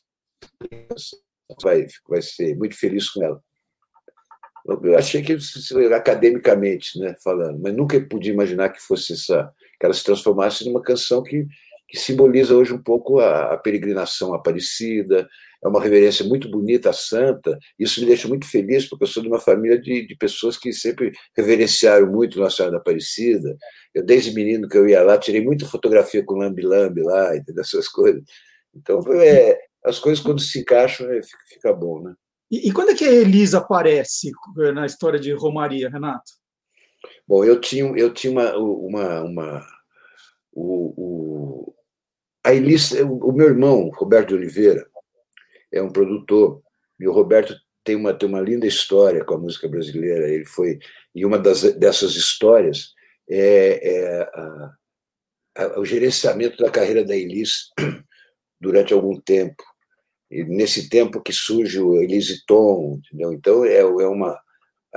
vai, 1.63 1.85
vai 2.09 2.21
ser 2.21 2.57
muito 2.57 2.77
feliz 2.77 3.09
com 3.09 3.23
ela. 3.23 3.41
Eu 4.67 4.97
achei 4.97 5.21
que 5.21 5.37
academicamente, 5.93 6.99
né, 6.99 7.15
falando, 7.23 7.59
mas 7.59 7.73
nunca 7.73 7.99
podia 8.01 8.33
imaginar 8.33 8.69
que 8.69 8.81
fosse 8.81 9.13
essa, 9.13 9.49
que 9.79 9.85
ela 9.85 9.93
se 9.93 10.03
transformasse 10.03 10.65
numa 10.65 10.81
canção 10.81 11.23
que, 11.23 11.47
que 11.87 11.97
simboliza 11.97 12.53
hoje 12.53 12.73
um 12.73 12.81
pouco 12.81 13.19
a, 13.19 13.53
a 13.53 13.57
peregrinação 13.57 14.33
aparecida, 14.33 15.27
é 15.63 15.67
uma 15.67 15.81
reverência 15.81 16.25
muito 16.25 16.49
bonita, 16.49 16.93
santa. 16.93 17.57
Isso 17.79 17.99
me 17.99 18.05
deixa 18.05 18.27
muito 18.27 18.45
feliz, 18.45 18.87
porque 18.87 19.05
eu 19.05 19.07
sou 19.07 19.23
de 19.23 19.29
uma 19.29 19.39
família 19.39 19.79
de, 19.79 20.05
de 20.05 20.15
pessoas 20.15 20.57
que 20.57 20.71
sempre 20.71 21.11
reverenciaram 21.35 22.07
muito 22.11 22.39
Nossa 22.39 22.57
Senhora 22.57 22.73
da 22.73 22.77
Aparecida. 22.77 23.55
Eu, 23.93 24.05
desde 24.05 24.33
menino 24.33 24.67
que 24.67 24.77
eu 24.77 24.87
ia 24.87 25.01
lá, 25.01 25.17
tirei 25.17 25.41
muita 25.41 25.65
fotografia 25.65 26.23
com 26.23 26.35
lambi-lambi 26.35 27.01
lá, 27.01 27.35
entendeu? 27.35 27.61
essas 27.61 27.87
coisas. 27.87 28.21
Então, 28.75 29.01
é, 29.13 29.57
as 29.83 29.97
coisas, 29.97 30.23
quando 30.23 30.41
se 30.41 30.59
encaixam, 30.59 31.11
é, 31.11 31.21
fica, 31.23 31.43
fica 31.53 31.73
bom, 31.73 32.01
né? 32.03 32.13
E, 32.49 32.69
e, 32.69 32.73
quando 32.73 32.91
é 32.91 32.95
que 32.95 33.05
a 33.05 33.11
Elisa 33.11 33.59
aparece 33.59 34.31
na 34.73 34.85
história 34.85 35.19
de 35.19 35.33
Romaria, 35.33 35.89
Renato? 35.89 36.31
Bom, 37.27 37.43
eu 37.43 37.59
tinha, 37.59 37.83
eu 37.97 38.13
tinha 38.13 38.31
uma, 38.31 38.57
uma, 38.57 39.21
uma 39.21 39.67
o, 40.53 40.93
o, 40.97 41.75
a 42.43 42.53
Elis, 42.53 42.91
o, 42.91 43.29
o 43.29 43.33
meu 43.33 43.47
irmão, 43.47 43.89
Roberto 43.93 44.29
de 44.29 44.35
Oliveira, 44.35 44.87
é 45.71 45.81
um 45.81 45.91
produtor, 45.91 46.61
e 46.99 47.07
o 47.07 47.11
Roberto 47.11 47.53
tem 47.87 47.95
uma, 47.95 48.13
tem 48.13 48.27
uma 48.27 48.41
linda 48.41 48.67
história 48.67 49.23
com 49.23 49.35
a 49.35 49.37
música 49.37 49.65
brasileira. 49.67 50.29
Ele 50.29 50.45
foi. 50.45 50.77
E 51.15 51.25
uma 51.25 51.39
das, 51.39 51.61
dessas 51.75 52.15
histórias 52.15 52.93
é, 53.29 53.79
é 53.81 54.21
a, 54.21 54.73
a, 55.57 55.79
o 55.79 55.85
gerenciamento 55.85 56.57
da 56.57 56.69
carreira 56.69 57.05
da 57.05 57.15
Elis 57.15 57.69
durante 58.59 58.93
algum 58.93 59.17
tempo. 59.21 59.63
Nesse 60.29 60.89
tempo 60.89 61.21
que 61.21 61.31
surge 61.31 61.79
o 61.79 62.01
Elise 62.01 62.43
Tom, 62.45 62.99
entendeu? 63.05 63.31
Então 63.31 63.63
é, 63.65 63.79
é 63.79 64.07
uma 64.07 64.37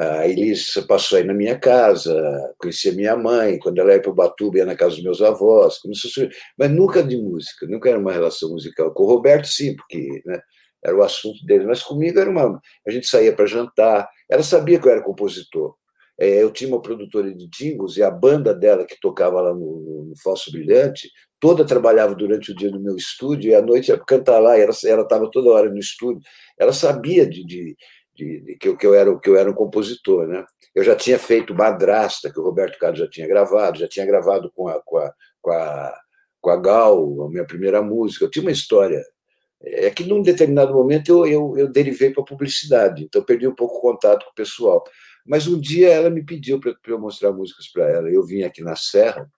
a 0.01 0.27
Elise 0.27 0.87
passou 0.87 1.19
aí 1.19 1.25
na 1.25 1.35
minha 1.35 1.59
casa, 1.59 2.15
conhecia 2.59 2.93
minha 2.93 3.17
mãe, 3.17 3.59
quando 3.59 3.79
ela 3.79 3.93
ia 3.93 4.01
para 4.01 4.11
o 4.11 4.15
Batuba, 4.15 4.59
ia 4.59 4.65
na 4.65 4.75
casa 4.75 4.95
dos 4.95 5.05
meus 5.05 5.21
avós, 5.21 5.75
a... 5.75 6.29
mas 6.57 6.71
nunca 6.71 7.03
de 7.03 7.19
música, 7.19 7.67
nunca 7.67 7.91
era 7.91 7.99
uma 7.99 8.13
relação 8.13 8.51
musical. 8.51 8.93
Com 8.95 9.03
o 9.03 9.07
Roberto, 9.07 9.47
sim, 9.47 9.77
porque 9.77 10.23
né, 10.25 10.41
era 10.83 10.97
o 10.97 11.03
assunto 11.03 11.45
dele, 11.45 11.67
mas 11.67 11.83
comigo 11.83 12.19
era 12.19 12.31
uma. 12.31 12.61
A 12.87 12.91
gente 12.91 13.07
saía 13.07 13.35
para 13.35 13.45
jantar, 13.47 14.09
ela 14.31 14.43
sabia 14.43 14.79
que 14.81 14.89
eu 14.89 14.93
era 14.93 15.03
compositor. 15.03 15.75
É, 16.19 16.43
eu 16.43 16.51
tinha 16.51 16.69
uma 16.69 16.83
produtora 16.83 17.35
de 17.35 17.49
jingles 17.49 17.97
e 17.97 18.03
a 18.03 18.11
banda 18.11 18.55
dela, 18.55 18.87
que 18.87 18.99
tocava 19.01 19.41
lá 19.41 19.53
no, 19.53 20.07
no 20.09 20.15
Falso 20.23 20.51
Brilhante, 20.51 21.11
toda 21.41 21.65
trabalhava 21.65 22.15
durante 22.15 22.53
o 22.53 22.55
dia 22.55 22.71
no 22.71 22.79
meu 22.79 22.95
estúdio 22.97 23.51
e 23.51 23.55
à 23.55 23.63
noite 23.63 23.89
ia 23.89 23.99
cantar 23.99 24.39
lá, 24.39 24.57
ela 24.59 24.71
estava 24.73 25.31
toda 25.31 25.51
hora 25.51 25.71
no 25.71 25.79
estúdio. 25.79 26.23
Ela 26.59 26.73
sabia 26.73 27.27
de, 27.27 27.45
de, 27.45 27.77
de, 28.15 28.41
de 28.43 28.57
que, 28.57 28.69
eu, 28.69 28.77
que, 28.77 28.87
eu 28.87 28.95
era, 28.95 29.19
que 29.19 29.29
eu 29.29 29.37
era 29.37 29.51
um 29.51 29.55
compositor. 29.55 30.27
Né? 30.27 30.45
Eu 30.75 30.85
já 30.85 30.95
tinha 30.95 31.19
feito 31.19 31.55
Madrasta, 31.55 32.31
que 32.33 32.39
o 32.39 32.45
Roberto 32.45 32.79
Carlos 32.79 33.01
já 33.01 33.09
tinha 33.09 33.27
gravado, 33.27 33.79
já 33.79 33.89
tinha 33.89 34.07
gravado 34.07 34.53
com 34.55 34.69
a, 34.69 34.81
com 34.83 34.99
a, 34.99 35.13
com 35.41 35.51
a, 35.51 35.95
com 36.41 36.51
a 36.51 36.57
Gal, 36.57 37.23
a 37.23 37.31
minha 37.31 37.47
primeira 37.47 37.83
música. 37.83 38.25
Eu 38.25 38.31
tinha 38.31 38.43
uma 38.43 38.53
história 38.53 39.03
é 39.63 39.91
que 39.91 40.05
num 40.05 40.23
determinado 40.23 40.73
momento 40.73 41.11
eu, 41.11 41.27
eu, 41.27 41.59
eu 41.59 41.69
derivei 41.69 42.11
para 42.11 42.23
a 42.23 42.27
publicidade, 42.27 43.05
então 43.05 43.23
perdi 43.23 43.47
um 43.47 43.55
pouco 43.55 43.77
o 43.77 43.81
contato 43.81 44.25
com 44.25 44.31
o 44.31 44.35
pessoal. 44.35 44.83
Mas 45.27 45.47
um 45.47 45.61
dia 45.61 45.91
ela 45.91 46.09
me 46.09 46.25
pediu 46.25 46.59
para 46.59 46.75
eu 46.87 46.99
mostrar 46.99 47.31
músicas 47.33 47.69
para 47.71 47.89
ela. 47.91 48.11
Eu 48.11 48.25
vim 48.25 48.43
aqui 48.43 48.63
na 48.63 48.75
Serra, 48.75 49.31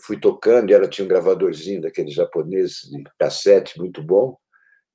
fui 0.00 0.18
tocando, 0.18 0.70
e 0.70 0.74
ela 0.74 0.88
tinha 0.88 1.04
um 1.04 1.08
gravadorzinho 1.08 1.82
daquele 1.82 2.10
japonês 2.10 2.80
de 2.90 3.02
cassete 3.18 3.78
muito 3.78 4.02
bom, 4.02 4.36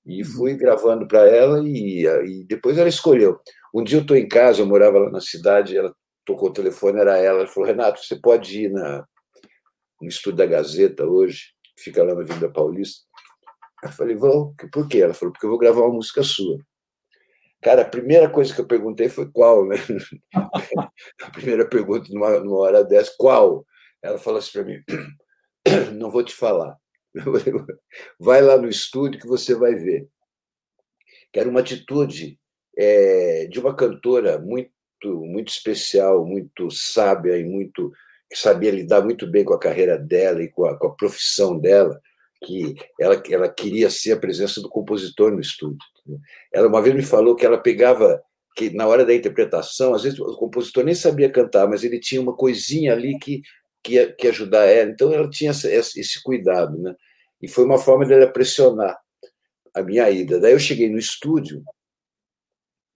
e 0.06 0.22
uhum. 0.22 0.30
fui 0.30 0.56
gravando 0.56 1.08
para 1.08 1.28
ela, 1.28 1.62
e, 1.68 2.06
e 2.06 2.46
depois 2.46 2.78
ela 2.78 2.90
escolheu. 2.90 3.40
Um 3.74 3.84
dia 3.84 3.98
eu 3.98 4.02
estou 4.02 4.18
em 4.18 4.28
casa, 4.28 4.62
eu 4.62 4.66
morava 4.66 5.00
lá 5.00 5.10
na 5.10 5.22
cidade, 5.22 5.78
ela 5.78 5.94
tocou 6.26 6.50
o 6.50 6.54
telefone, 6.54 7.00
era 7.00 7.18
ela, 7.18 7.40
ela 7.40 7.48
falou, 7.48 7.68
Renato, 7.68 8.04
você 8.04 8.16
pode 8.16 8.66
ir 8.66 8.72
na, 8.72 9.06
no 10.02 10.08
estúdio 10.08 10.38
da 10.38 10.46
Gazeta 10.46 11.06
hoje, 11.06 11.54
fica 11.78 12.04
lá 12.04 12.14
na 12.14 12.24
Vinda 12.24 12.52
Paulista, 12.52 13.04
eu 13.84 13.92
falei, 13.92 14.16
vou, 14.16 14.54
por 14.72 14.88
quê? 14.88 15.00
Ela 15.00 15.14
falou, 15.14 15.34
porque 15.34 15.46
eu 15.46 15.50
vou 15.50 15.60
gravar 15.60 15.82
uma 15.82 15.96
música 15.96 16.24
sua. 16.24 16.58
Cara, 17.62 17.82
a 17.82 17.90
primeira 17.90 18.30
coisa 18.30 18.54
que 18.54 18.62
eu 18.62 18.68
perguntei 18.68 19.10
foi 19.10 19.30
qual, 19.32 19.66
né? 19.66 19.76
a 21.22 21.30
primeira 21.32 21.68
pergunta 21.68 22.08
numa, 22.12 22.40
numa 22.40 22.58
hora 22.58 22.84
dessa, 22.84 23.14
qual? 23.18 23.66
Ela 24.04 24.18
falou 24.18 24.40
assim 24.40 24.52
para 24.52 24.66
mim, 24.66 24.84
não 25.98 26.12
vou 26.12 26.24
te 26.24 26.36
falar. 26.36 26.78
Vai 28.20 28.42
lá 28.42 28.58
no 28.58 28.68
estúdio 28.68 29.20
que 29.20 29.28
você 29.28 29.56
vai 29.56 29.76
ver. 29.76 30.10
Que 31.32 31.40
era 31.40 31.50
uma 31.50 31.60
atitude 31.60 32.40
é, 32.78 33.48
de 33.48 33.60
uma 33.60 33.76
cantora 33.76 34.40
muito, 34.40 34.72
muito 35.04 35.50
especial, 35.50 36.26
muito 36.26 36.70
sábia 36.72 37.38
e 37.38 37.44
muito 37.44 37.92
que 38.30 38.38
sabia 38.38 38.72
lidar 38.72 39.04
muito 39.04 39.30
bem 39.30 39.46
com 39.46 39.54
a 39.54 39.60
carreira 39.60 39.98
dela 39.98 40.42
e 40.42 40.50
com 40.50 40.66
a, 40.66 40.78
com 40.78 40.88
a 40.88 40.96
profissão 40.96 41.60
dela 41.60 42.02
que 42.44 42.76
ela, 43.00 43.22
ela 43.30 43.48
queria 43.48 43.90
ser 43.90 44.14
a 44.14 44.20
presença 44.20 44.60
do 44.60 44.70
compositor 44.70 45.32
no 45.32 45.40
estúdio. 45.40 45.78
Ela 46.52 46.68
uma 46.68 46.82
vez 46.82 46.96
me 46.96 47.04
falou 47.04 47.36
que 47.36 47.46
ela 47.46 47.58
pegava 47.58 48.22
que 48.56 48.70
na 48.72 48.88
hora 48.88 49.06
da 49.06 49.14
interpretação, 49.14 49.94
às 49.94 50.04
vezes 50.04 50.20
o 50.20 50.36
compositor 50.36 50.84
nem 50.84 50.94
sabia 50.94 51.32
cantar, 51.32 51.68
mas 51.68 51.84
ele 51.84 52.00
tinha 52.00 52.22
uma 52.22 52.36
coisinha 52.36 52.94
ali 52.94 53.18
que 53.18 53.42
que 53.84 54.08
que 54.14 54.28
ajudar 54.28 54.66
ela. 54.66 54.92
Então 54.92 55.12
ela 55.14 55.30
tinha 55.30 55.52
esse, 55.52 56.00
esse 56.00 56.24
cuidado, 56.24 56.78
né? 56.78 56.96
E 57.42 57.48
foi 57.48 57.66
uma 57.66 57.78
forma 57.78 58.06
dela 58.06 58.32
pressionar 58.32 58.98
a 59.74 59.82
minha 59.84 60.10
ida. 60.10 60.40
Daí 60.40 60.54
eu 60.54 60.60
cheguei 60.60 60.90
no 60.90 60.98
estúdio, 60.98 61.64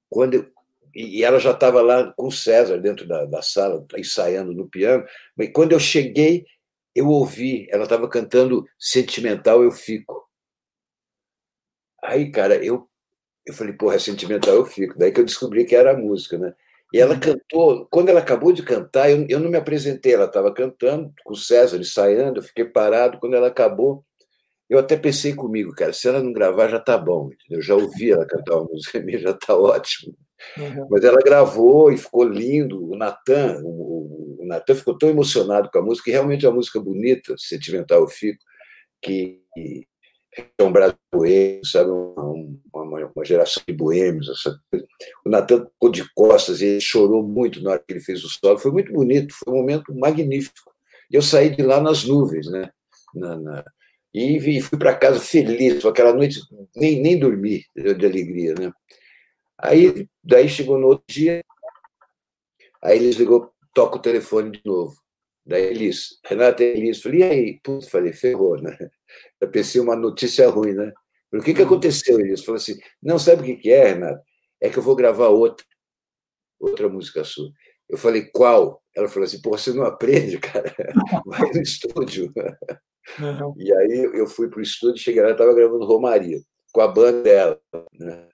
quando 0.09 0.35
eu, 0.35 0.51
e 0.95 1.23
ela 1.23 1.39
já 1.39 1.51
estava 1.51 1.80
lá 1.80 2.11
com 2.14 2.27
o 2.27 2.31
César 2.31 2.80
dentro 2.80 3.07
da, 3.07 3.26
da 3.26 3.41
sala, 3.41 3.85
ensaiando 3.95 4.51
no 4.51 4.68
piano. 4.68 5.05
Mas 5.35 5.51
quando 5.53 5.73
eu 5.73 5.80
cheguei, 5.80 6.43
eu 6.95 7.07
ouvi, 7.07 7.68
ela 7.69 7.84
estava 7.84 8.09
cantando 8.09 8.65
Sentimental 8.80 9.61
Eu 9.61 9.72
Fico. 9.72 10.27
Aí, 12.03 12.31
cara, 12.31 12.55
eu, 12.65 12.89
eu 13.45 13.53
falei, 13.53 13.73
porra, 13.73 13.95
é 13.95 13.99
Sentimental 13.99 14.55
Eu 14.55 14.65
Fico. 14.65 14.97
Daí 14.97 15.11
que 15.11 15.19
eu 15.19 15.26
descobri 15.26 15.65
que 15.65 15.76
era 15.76 15.91
a 15.91 15.97
música, 15.97 16.38
né? 16.39 16.55
E 16.93 16.99
ela 16.99 17.19
cantou, 17.19 17.85
quando 17.91 18.09
ela 18.09 18.22
acabou 18.22 18.53
de 18.53 18.64
cantar, 18.64 19.09
eu, 19.11 19.26
eu 19.27 19.39
não 19.39 19.49
me 19.49 19.57
apresentei, 19.57 20.14
ela 20.14 20.26
estava 20.26 20.53
cantando 20.53 21.11
com 21.23 21.34
o 21.34 21.38
César 21.38 21.77
ensaiando, 21.77 22.39
eu 22.39 22.43
fiquei 22.43 22.64
parado. 22.65 23.19
Quando 23.19 23.35
ela 23.35 23.47
acabou, 23.47 24.05
eu 24.69 24.80
até 24.80 24.95
pensei 24.97 25.34
comigo, 25.34 25.73
cara, 25.73 25.91
se 25.93 26.07
ela 26.07 26.22
não 26.22 26.31
gravar 26.31 26.69
já 26.69 26.80
tá 26.80 26.97
bom, 26.97 27.27
entendeu? 27.27 27.59
Eu 27.59 27.61
já 27.61 27.76
ouvi 27.76 28.11
ela 28.11 28.26
cantar 28.26 28.55
uma 28.55 28.69
música 28.69 28.99
minha, 29.03 29.19
já 29.19 29.34
tá 29.34 29.55
ótimo. 29.55 30.15
Uhum. 30.57 30.88
Mas 30.89 31.03
ela 31.03 31.19
gravou 31.23 31.91
e 31.91 31.97
ficou 31.97 32.23
lindo. 32.23 32.91
O 32.91 32.95
Natan, 32.95 33.61
o, 33.64 34.38
o 34.41 34.45
Natan 34.45 34.76
ficou 34.76 34.97
tão 34.97 35.09
emocionado 35.09 35.69
com 35.72 35.80
a 35.80 35.81
música, 35.81 36.09
e 36.09 36.14
realmente 36.14 36.45
é 36.45 36.49
uma 36.49 36.55
música 36.55 36.80
bonita, 36.80 37.35
sentimental 37.38 38.01
eu 38.01 38.07
fico, 38.07 38.39
que 39.01 39.41
é 40.57 40.64
um 40.64 40.72
Brasil 40.72 40.97
boêmio, 41.14 41.65
sabe? 41.65 41.89
Uma, 41.89 42.53
uma, 42.73 43.11
uma, 43.15 43.26
geração 43.26 43.64
de 43.68 43.73
boêmios. 43.73 44.30
Essa... 44.30 44.59
O 45.26 45.30
Natan 45.30 45.65
ficou 45.65 45.91
de 45.91 46.14
costas 46.14 46.61
e 46.61 46.65
ele 46.65 46.81
chorou 46.81 47.23
muito 47.23 47.61
na 47.61 47.72
hora 47.72 47.84
que 47.85 47.93
ele 47.93 47.99
fez 47.99 48.23
o 48.23 48.30
solo. 48.30 48.57
Foi 48.57 48.72
muito 48.72 48.91
bonito, 48.91 49.34
foi 49.34 49.53
um 49.53 49.57
momento 49.57 49.93
magnífico. 49.93 50.72
E 51.11 51.15
eu 51.15 51.22
saí 51.22 51.55
de 51.55 51.64
lá 51.64 51.80
nas 51.81 52.03
nuvens, 52.03 52.49
né? 52.49 52.69
Na, 53.14 53.35
na... 53.35 53.65
E, 54.14 54.38
e 54.38 54.61
fui 54.61 54.77
para 54.77 54.95
casa 54.95 55.19
feliz, 55.19 55.85
aquela 55.85 56.14
noite 56.14 56.39
nem, 56.76 57.01
nem 57.01 57.19
dormi 57.19 57.64
de 57.76 58.05
alegria, 58.05 58.53
né? 58.53 58.72
Aí, 59.57 60.07
daí 60.23 60.47
chegou 60.47 60.77
no 60.77 60.88
outro 60.88 61.05
dia, 61.07 61.43
aí 62.81 62.97
eles 62.97 63.15
ligou, 63.15 63.51
toca 63.73 63.97
o 63.97 64.01
telefone 64.01 64.51
de 64.51 64.61
novo. 64.64 64.95
Daí 65.45 65.64
eles, 65.64 66.19
Renata 66.26 66.64
Elis, 66.64 67.01
falei, 67.01 67.19
e 67.19 67.23
aí? 67.23 67.59
Putz, 67.64 67.88
falei, 67.88 68.11
ferrou, 68.11 68.61
né? 68.61 68.77
Eu 69.39 69.49
pensei 69.49 69.80
uma 69.80 69.95
notícia 69.95 70.49
ruim, 70.49 70.73
né? 70.73 70.91
O 71.34 71.41
que, 71.41 71.53
que 71.53 71.61
hum. 71.61 71.65
aconteceu? 71.65 72.19
Eles 72.19 72.43
falou 72.43 72.57
assim, 72.57 72.77
não, 73.01 73.19
sabe 73.19 73.41
o 73.41 73.45
que, 73.45 73.55
que 73.57 73.72
é, 73.72 73.89
Renata? 73.89 74.22
É 74.61 74.69
que 74.69 74.77
eu 74.77 74.84
vou 74.84 74.95
gravar 74.95 75.27
outra, 75.27 75.65
outra 76.59 76.89
música 76.89 77.23
sua. 77.23 77.49
Eu 77.89 77.97
falei, 77.97 78.26
qual? 78.26 78.84
Ela 78.95 79.07
falou 79.07 79.26
assim, 79.26 79.41
pô, 79.41 79.51
você 79.51 79.72
não 79.72 79.84
aprende, 79.84 80.39
cara? 80.39 80.73
Vai 81.26 81.51
no 81.51 81.61
estúdio. 81.61 82.34
Uhum. 83.19 83.53
E 83.57 83.73
aí 83.73 84.09
eu 84.14 84.27
fui 84.27 84.49
para 84.49 84.59
o 84.59 84.64
estúdio, 84.64 85.01
cheguei 85.01 85.22
lá, 85.22 85.31
estava 85.31 85.53
gravando 85.53 85.85
Romaria, 85.85 86.39
com 86.73 86.81
a 86.81 86.88
banda 86.88 87.22
dela. 87.23 87.61
Né? 87.93 88.27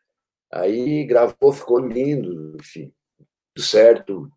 Aí 0.51 1.05
gravou, 1.05 1.51
ficou 1.51 1.80
lindo, 1.80 2.55
enfim, 2.59 2.91
tudo 3.53 3.65
certo. 3.65 4.30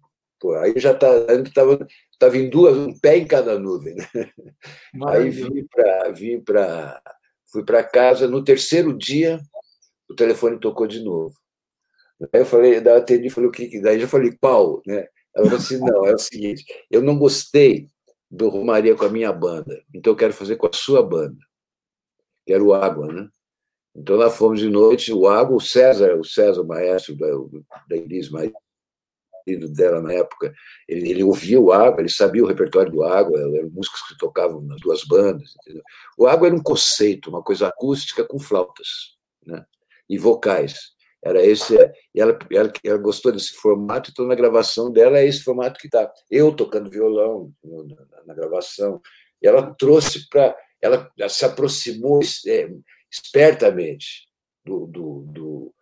Pô, 0.46 0.54
aí 0.54 0.74
já 0.76 0.94
tá, 0.94 1.08
estava 1.44 1.84
tava 2.20 2.36
em 2.38 2.48
duas, 2.48 2.76
um 2.76 2.96
pé 2.96 3.16
em 3.16 3.26
cada 3.26 3.58
nuvem. 3.58 3.96
Né? 3.96 4.30
Aí 5.08 5.28
vim 5.28 5.66
para 5.66 6.12
vim 6.12 6.40
fui 7.50 7.64
para 7.64 7.82
casa 7.82 8.28
no 8.28 8.44
terceiro 8.44 8.96
dia, 8.96 9.40
o 10.08 10.14
telefone 10.14 10.60
tocou 10.60 10.86
de 10.86 11.02
novo. 11.02 11.34
Aí 12.32 12.42
eu 12.42 12.46
falei, 12.46 12.80
daí 12.80 12.94
eu 12.94 12.98
atendi, 12.98 13.28
falei 13.28 13.48
o 13.48 13.52
que, 13.52 13.80
daí 13.80 13.98
já 13.98 14.06
falei 14.06 14.36
qual, 14.40 14.80
né? 14.86 15.08
Ela 15.34 15.46
falou 15.46 15.58
assim, 15.58 15.78
não, 15.78 16.06
é 16.06 16.14
o 16.14 16.18
seguinte, 16.18 16.64
eu 16.88 17.02
não 17.02 17.18
gostei 17.18 17.88
do 18.30 18.48
Romaria 18.48 18.94
com 18.94 19.04
a 19.04 19.10
minha 19.10 19.32
banda, 19.32 19.82
então 19.92 20.12
eu 20.12 20.16
quero 20.16 20.32
fazer 20.32 20.54
com 20.54 20.68
a 20.68 20.72
sua 20.72 21.02
banda. 21.02 21.38
Quero 22.46 22.72
água, 22.72 23.12
né? 23.12 23.28
Então 23.96 24.14
lá 24.14 24.30
fomos 24.30 24.60
de 24.60 24.68
noite, 24.68 25.12
o 25.12 25.26
Água, 25.26 25.56
o 25.56 25.60
César, 25.60 26.14
o 26.14 26.24
César, 26.24 26.62
o 26.62 26.66
maestro 26.66 27.16
da, 27.16 27.26
da 27.88 27.96
Elis, 27.96 28.30
marido 29.46 29.68
dela 29.68 30.02
na 30.02 30.12
época, 30.12 30.52
ele, 30.88 31.10
ele 31.10 31.24
ouvia 31.24 31.60
o 31.60 31.72
Água, 31.72 32.00
ele 32.00 32.08
sabia 32.08 32.42
o 32.42 32.46
repertório 32.46 32.90
do 32.90 33.04
Água, 33.04 33.38
eram 33.38 33.70
músicos 33.70 34.02
que 34.08 34.18
tocavam 34.18 34.60
nas 34.62 34.80
duas 34.80 35.04
bandas. 35.04 35.54
Entendeu? 35.62 35.82
O 36.18 36.26
Água 36.26 36.48
era 36.48 36.56
um 36.56 36.62
conceito, 36.62 37.30
uma 37.30 37.42
coisa 37.42 37.68
acústica 37.68 38.24
com 38.24 38.38
flautas 38.38 39.16
né? 39.46 39.64
e 40.08 40.18
vocais. 40.18 40.94
Era 41.24 41.44
esse, 41.44 41.74
e 42.14 42.20
ela, 42.20 42.38
ela, 42.52 42.72
ela, 42.84 42.98
gostou 42.98 43.32
desse 43.32 43.54
formato, 43.54 44.10
então 44.10 44.26
na 44.26 44.34
gravação 44.34 44.92
dela 44.92 45.18
é 45.18 45.26
esse 45.26 45.42
formato 45.42 45.78
que 45.80 45.86
está. 45.86 46.12
Eu 46.30 46.54
tocando 46.54 46.90
violão 46.90 47.52
na, 47.64 48.24
na 48.26 48.34
gravação, 48.34 49.00
e 49.42 49.46
ela 49.46 49.74
trouxe 49.74 50.28
para. 50.28 50.56
Ela, 50.80 51.10
se 51.28 51.44
aproximou 51.44 52.20
é, 52.46 52.68
espertamente 53.10 54.28
do, 54.64 54.86
do, 54.86 55.24
do, 55.26 55.74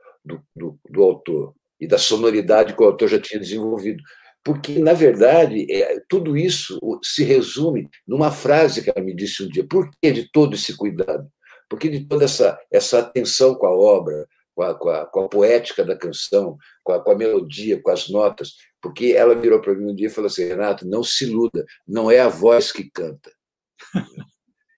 do, 0.54 0.80
do 0.88 1.02
autor 1.02 1.52
e 1.80 1.86
da 1.86 1.98
sonoridade 1.98 2.74
que 2.74 2.82
o 2.82 2.86
autor 2.86 3.08
já 3.08 3.20
tinha 3.20 3.40
desenvolvido. 3.40 4.02
Porque, 4.44 4.78
na 4.78 4.92
verdade, 4.92 5.66
é, 5.72 6.00
tudo 6.06 6.36
isso 6.36 6.78
se 7.02 7.24
resume 7.24 7.88
numa 8.06 8.30
frase 8.30 8.82
que 8.82 8.90
ela 8.90 9.04
me 9.04 9.14
disse 9.14 9.42
um 9.42 9.48
dia. 9.48 9.66
Por 9.66 9.90
que 9.90 10.12
de 10.12 10.30
todo 10.30 10.54
esse 10.54 10.76
cuidado? 10.76 11.26
Por 11.68 11.78
que 11.78 11.88
de 11.88 12.06
toda 12.06 12.24
essa, 12.24 12.58
essa 12.70 12.98
atenção 12.98 13.54
com 13.54 13.66
a 13.66 13.74
obra, 13.74 14.26
com 14.54 14.62
a, 14.62 14.74
com 14.74 14.88
a, 14.90 15.06
com 15.06 15.20
a 15.24 15.28
poética 15.28 15.82
da 15.82 15.96
canção, 15.96 16.58
com 16.82 16.92
a, 16.92 17.02
com 17.02 17.10
a 17.12 17.16
melodia, 17.16 17.80
com 17.80 17.90
as 17.90 18.10
notas? 18.10 18.52
Porque 18.82 19.14
ela 19.16 19.34
virou 19.34 19.62
para 19.62 19.74
mim 19.74 19.92
um 19.92 19.94
dia 19.94 20.08
e 20.08 20.10
falou 20.10 20.26
assim: 20.26 20.44
Renato, 20.44 20.86
não 20.86 21.02
se 21.02 21.24
iluda, 21.24 21.64
não 21.88 22.10
é 22.10 22.20
a 22.20 22.28
voz 22.28 22.70
que 22.70 22.90
canta. 22.90 23.32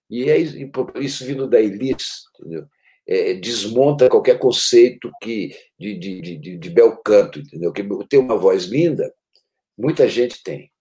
e 0.09 0.29
é 0.29 0.37
isso 0.37 1.25
vindo 1.25 1.45
da 1.45 1.59
Elis, 1.59 2.23
entendeu? 2.39 2.65
É, 3.09 3.35
desmonta 3.35 4.09
qualquer 4.09 4.37
conceito 4.37 5.09
que 5.21 5.55
de, 5.79 5.97
de, 5.97 6.37
de, 6.37 6.57
de 6.57 6.69
bel 6.69 6.97
canto, 6.97 7.39
entendeu? 7.39 7.71
Que 7.71 7.83
ter 8.09 8.17
uma 8.17 8.37
voz 8.37 8.65
linda 8.65 9.09
Muita 9.77 10.07
gente 10.09 10.41
tem. 10.41 10.71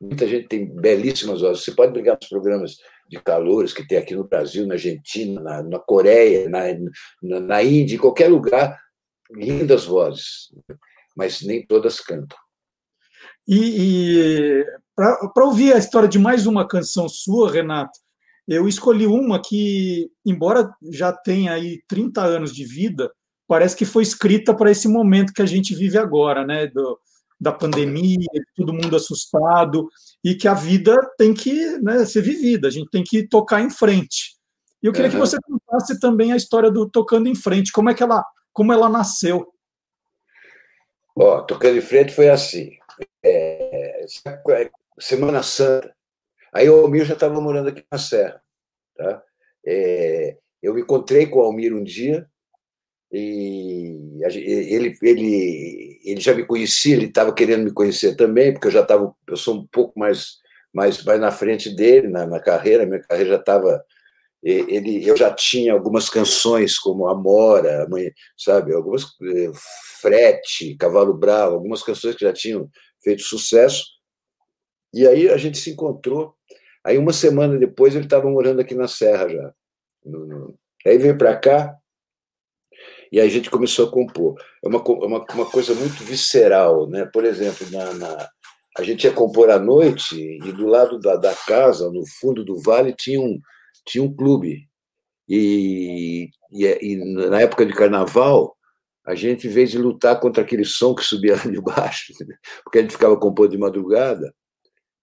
Muita 0.00 0.26
gente 0.26 0.46
tem 0.46 0.66
belíssimas 0.66 1.40
vozes. 1.40 1.64
Você 1.64 1.72
pode 1.72 1.92
brigar 1.92 2.16
nos 2.20 2.28
programas 2.28 2.76
de 3.08 3.20
calores 3.20 3.72
que 3.72 3.86
tem 3.86 3.98
aqui 3.98 4.14
no 4.14 4.28
Brasil, 4.28 4.66
na 4.66 4.74
Argentina, 4.74 5.40
na, 5.40 5.62
na 5.62 5.78
Coreia, 5.78 6.48
na, 6.48 6.60
na, 7.22 7.40
na 7.40 7.62
Índia, 7.62 7.96
em 7.96 7.98
qualquer 7.98 8.28
lugar, 8.28 8.78
lindas 9.30 9.84
vozes, 9.84 10.52
mas 11.16 11.42
nem 11.42 11.66
todas 11.66 12.00
cantam. 12.00 12.38
E, 13.48 14.60
e 14.60 14.64
para 14.94 15.44
ouvir 15.44 15.72
a 15.72 15.78
história 15.78 16.08
de 16.08 16.18
mais 16.18 16.46
uma 16.46 16.66
canção 16.66 17.08
sua, 17.08 17.50
Renato, 17.50 17.98
eu 18.46 18.68
escolhi 18.68 19.06
uma 19.06 19.40
que, 19.40 20.08
embora 20.24 20.72
já 20.92 21.12
tenha 21.12 21.52
aí 21.52 21.80
30 21.88 22.22
anos 22.22 22.54
de 22.54 22.64
vida, 22.64 23.10
parece 23.48 23.76
que 23.76 23.84
foi 23.84 24.02
escrita 24.02 24.54
para 24.54 24.70
esse 24.70 24.88
momento 24.88 25.32
que 25.32 25.42
a 25.42 25.46
gente 25.46 25.74
vive 25.74 25.98
agora, 25.98 26.44
né? 26.44 26.66
Do, 26.68 26.98
da 27.38 27.52
pandemia, 27.52 28.26
todo 28.56 28.72
mundo 28.72 28.96
assustado, 28.96 29.88
e 30.24 30.34
que 30.34 30.48
a 30.48 30.54
vida 30.54 30.96
tem 31.18 31.34
que 31.34 31.78
né, 31.78 32.04
ser 32.04 32.22
vivida, 32.22 32.68
a 32.68 32.70
gente 32.70 32.90
tem 32.90 33.04
que 33.04 33.28
tocar 33.28 33.60
em 33.60 33.70
frente. 33.70 34.36
E 34.82 34.86
eu 34.86 34.92
queria 34.92 35.08
uhum. 35.08 35.14
que 35.14 35.18
você 35.18 35.36
contasse 35.42 36.00
também 36.00 36.32
a 36.32 36.36
história 36.36 36.70
do 36.70 36.88
Tocando 36.88 37.28
em 37.28 37.34
Frente, 37.34 37.72
como 37.72 37.90
é 37.90 37.94
que 37.94 38.02
ela, 38.02 38.24
como 38.52 38.72
ela 38.72 38.88
nasceu. 38.88 39.46
Ó, 41.14 41.42
Tocando 41.42 41.76
em 41.76 41.82
Frente 41.82 42.14
foi 42.14 42.28
assim, 42.28 42.70
é, 43.22 44.06
Semana 44.98 45.42
Santa, 45.42 45.94
aí 46.56 46.68
o 46.70 46.80
Almir 46.80 47.04
já 47.04 47.14
estava 47.14 47.40
morando 47.40 47.68
aqui 47.68 47.84
na 47.90 47.98
Serra, 47.98 48.40
tá? 48.96 49.22
É, 49.66 50.36
eu 50.62 50.74
me 50.74 50.82
encontrei 50.82 51.26
com 51.26 51.40
o 51.40 51.42
Almir 51.42 51.74
um 51.74 51.82
dia, 51.82 52.26
e 53.12 54.18
ele, 54.20 54.96
ele, 55.00 56.00
ele 56.04 56.20
já 56.20 56.34
me 56.34 56.44
conhecia, 56.44 56.96
ele 56.96 57.06
estava 57.06 57.32
querendo 57.32 57.64
me 57.64 57.72
conhecer 57.72 58.16
também, 58.16 58.52
porque 58.52 58.66
eu 58.66 58.72
já 58.72 58.82
estava, 58.82 59.14
eu 59.28 59.36
sou 59.36 59.54
um 59.54 59.66
pouco 59.66 59.98
mais, 59.98 60.38
mais, 60.72 61.02
mais 61.04 61.20
na 61.20 61.30
frente 61.30 61.74
dele 61.74 62.08
na, 62.08 62.26
na 62.26 62.40
carreira, 62.40 62.84
minha 62.84 63.00
carreira 63.00 63.30
já 63.30 63.36
estava, 63.36 63.84
ele, 64.42 65.08
eu 65.08 65.16
já 65.16 65.32
tinha 65.32 65.72
algumas 65.72 66.08
canções 66.10 66.78
como 66.78 67.08
Amora, 67.08 67.86
sabe, 68.36 68.74
algumas 68.74 69.04
eh, 69.22 69.50
Frete, 70.00 70.76
Cavalo 70.76 71.14
Bravo, 71.14 71.54
algumas 71.54 71.82
canções 71.82 72.14
que 72.14 72.24
já 72.24 72.32
tinham 72.32 72.68
feito 73.02 73.22
sucesso. 73.22 73.95
E 74.96 75.06
aí 75.06 75.28
a 75.28 75.36
gente 75.36 75.58
se 75.58 75.70
encontrou. 75.70 76.34
Aí 76.82 76.96
uma 76.96 77.12
semana 77.12 77.58
depois 77.58 77.94
ele 77.94 78.04
estava 78.04 78.30
morando 78.30 78.60
aqui 78.60 78.74
na 78.74 78.88
Serra 78.88 79.28
já. 79.28 79.52
No, 80.02 80.26
no... 80.26 80.58
Aí 80.86 80.96
veio 80.96 81.18
para 81.18 81.36
cá 81.36 81.76
e 83.12 83.20
aí 83.20 83.26
a 83.26 83.30
gente 83.30 83.50
começou 83.50 83.88
a 83.88 83.90
compor. 83.90 84.40
É 84.64 84.68
uma, 84.68 84.82
uma, 84.82 85.24
uma 85.34 85.50
coisa 85.50 85.74
muito 85.74 86.02
visceral, 86.02 86.88
né? 86.88 87.04
Por 87.04 87.26
exemplo, 87.26 87.70
na, 87.70 87.92
na, 87.92 88.28
a 88.78 88.82
gente 88.82 89.04
ia 89.04 89.12
compor 89.12 89.50
à 89.50 89.58
noite 89.58 90.16
e 90.16 90.52
do 90.52 90.66
lado 90.66 90.98
da, 90.98 91.16
da 91.16 91.34
casa, 91.34 91.90
no 91.90 92.02
fundo 92.18 92.42
do 92.42 92.58
vale, 92.58 92.94
tinha 92.94 93.20
um, 93.20 93.38
tinha 93.84 94.02
um 94.02 94.14
clube. 94.14 94.66
E, 95.28 96.30
e, 96.50 96.64
e 96.64 96.96
na 97.28 97.42
época 97.42 97.66
de 97.66 97.74
carnaval, 97.74 98.56
a 99.06 99.14
gente, 99.14 99.46
em 99.46 99.50
vez 99.50 99.70
de 99.70 99.78
lutar 99.78 100.18
contra 100.20 100.42
aquele 100.42 100.64
som 100.64 100.94
que 100.94 101.04
subia 101.04 101.36
lá 101.36 101.42
de 101.42 101.60
baixo, 101.60 102.14
porque 102.64 102.78
a 102.78 102.82
gente 102.82 102.92
ficava 102.92 103.18
compondo 103.18 103.50
de 103.50 103.58
madrugada, 103.58 104.34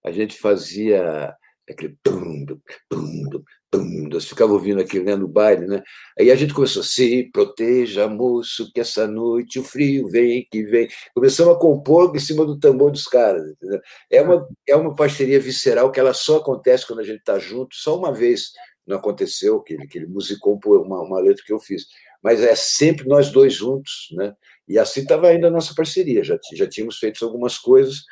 a 0.04 0.12
gente 0.12 0.38
fazia 0.38 1.34
aquele 1.68 1.96
tum, 2.02 2.44
tum, 2.90 3.44
tum, 3.70 4.08
você 4.10 4.28
ficava 4.28 4.52
ouvindo 4.52 4.80
aquilo 4.80 5.04
né, 5.04 5.16
no 5.16 5.26
baile, 5.26 5.66
né? 5.66 5.82
Aí 6.18 6.30
a 6.30 6.36
gente 6.36 6.52
começou, 6.52 6.82
se 6.82 7.30
proteja, 7.32 8.06
moço, 8.06 8.70
que 8.72 8.80
essa 8.80 9.06
noite 9.06 9.58
o 9.58 9.64
frio 9.64 10.06
vem, 10.08 10.46
que 10.50 10.62
vem. 10.62 10.88
Começamos 11.14 11.54
a 11.54 11.58
compor 11.58 12.14
em 12.14 12.18
cima 12.18 12.44
do 12.44 12.58
tambor 12.58 12.90
dos 12.90 13.06
caras, 13.06 13.48
entendeu? 13.50 13.80
É 14.10 14.20
uma, 14.20 14.48
é 14.68 14.76
uma 14.76 14.94
parceria 14.94 15.40
visceral 15.40 15.90
que 15.90 15.98
ela 15.98 16.12
só 16.12 16.36
acontece 16.36 16.86
quando 16.86 17.00
a 17.00 17.04
gente 17.04 17.20
está 17.20 17.38
junto, 17.38 17.74
só 17.74 17.98
uma 17.98 18.12
vez 18.12 18.52
não 18.86 18.98
aconteceu, 18.98 19.60
que 19.62 19.72
ele, 19.74 19.86
que 19.86 19.98
ele 19.98 20.06
musicou 20.06 20.60
uma, 20.66 21.00
uma 21.00 21.18
letra 21.18 21.42
que 21.44 21.52
eu 21.52 21.58
fiz, 21.58 21.86
mas 22.22 22.42
é 22.42 22.54
sempre 22.54 23.08
nós 23.08 23.30
dois 23.30 23.54
juntos, 23.54 24.08
né? 24.12 24.34
E 24.68 24.78
assim 24.78 25.00
estava 25.00 25.28
ainda 25.28 25.48
a 25.48 25.50
nossa 25.50 25.74
parceria, 25.74 26.22
já, 26.22 26.38
já 26.54 26.66
tínhamos 26.66 26.98
feito 26.98 27.24
algumas 27.24 27.58
coisas, 27.58 28.04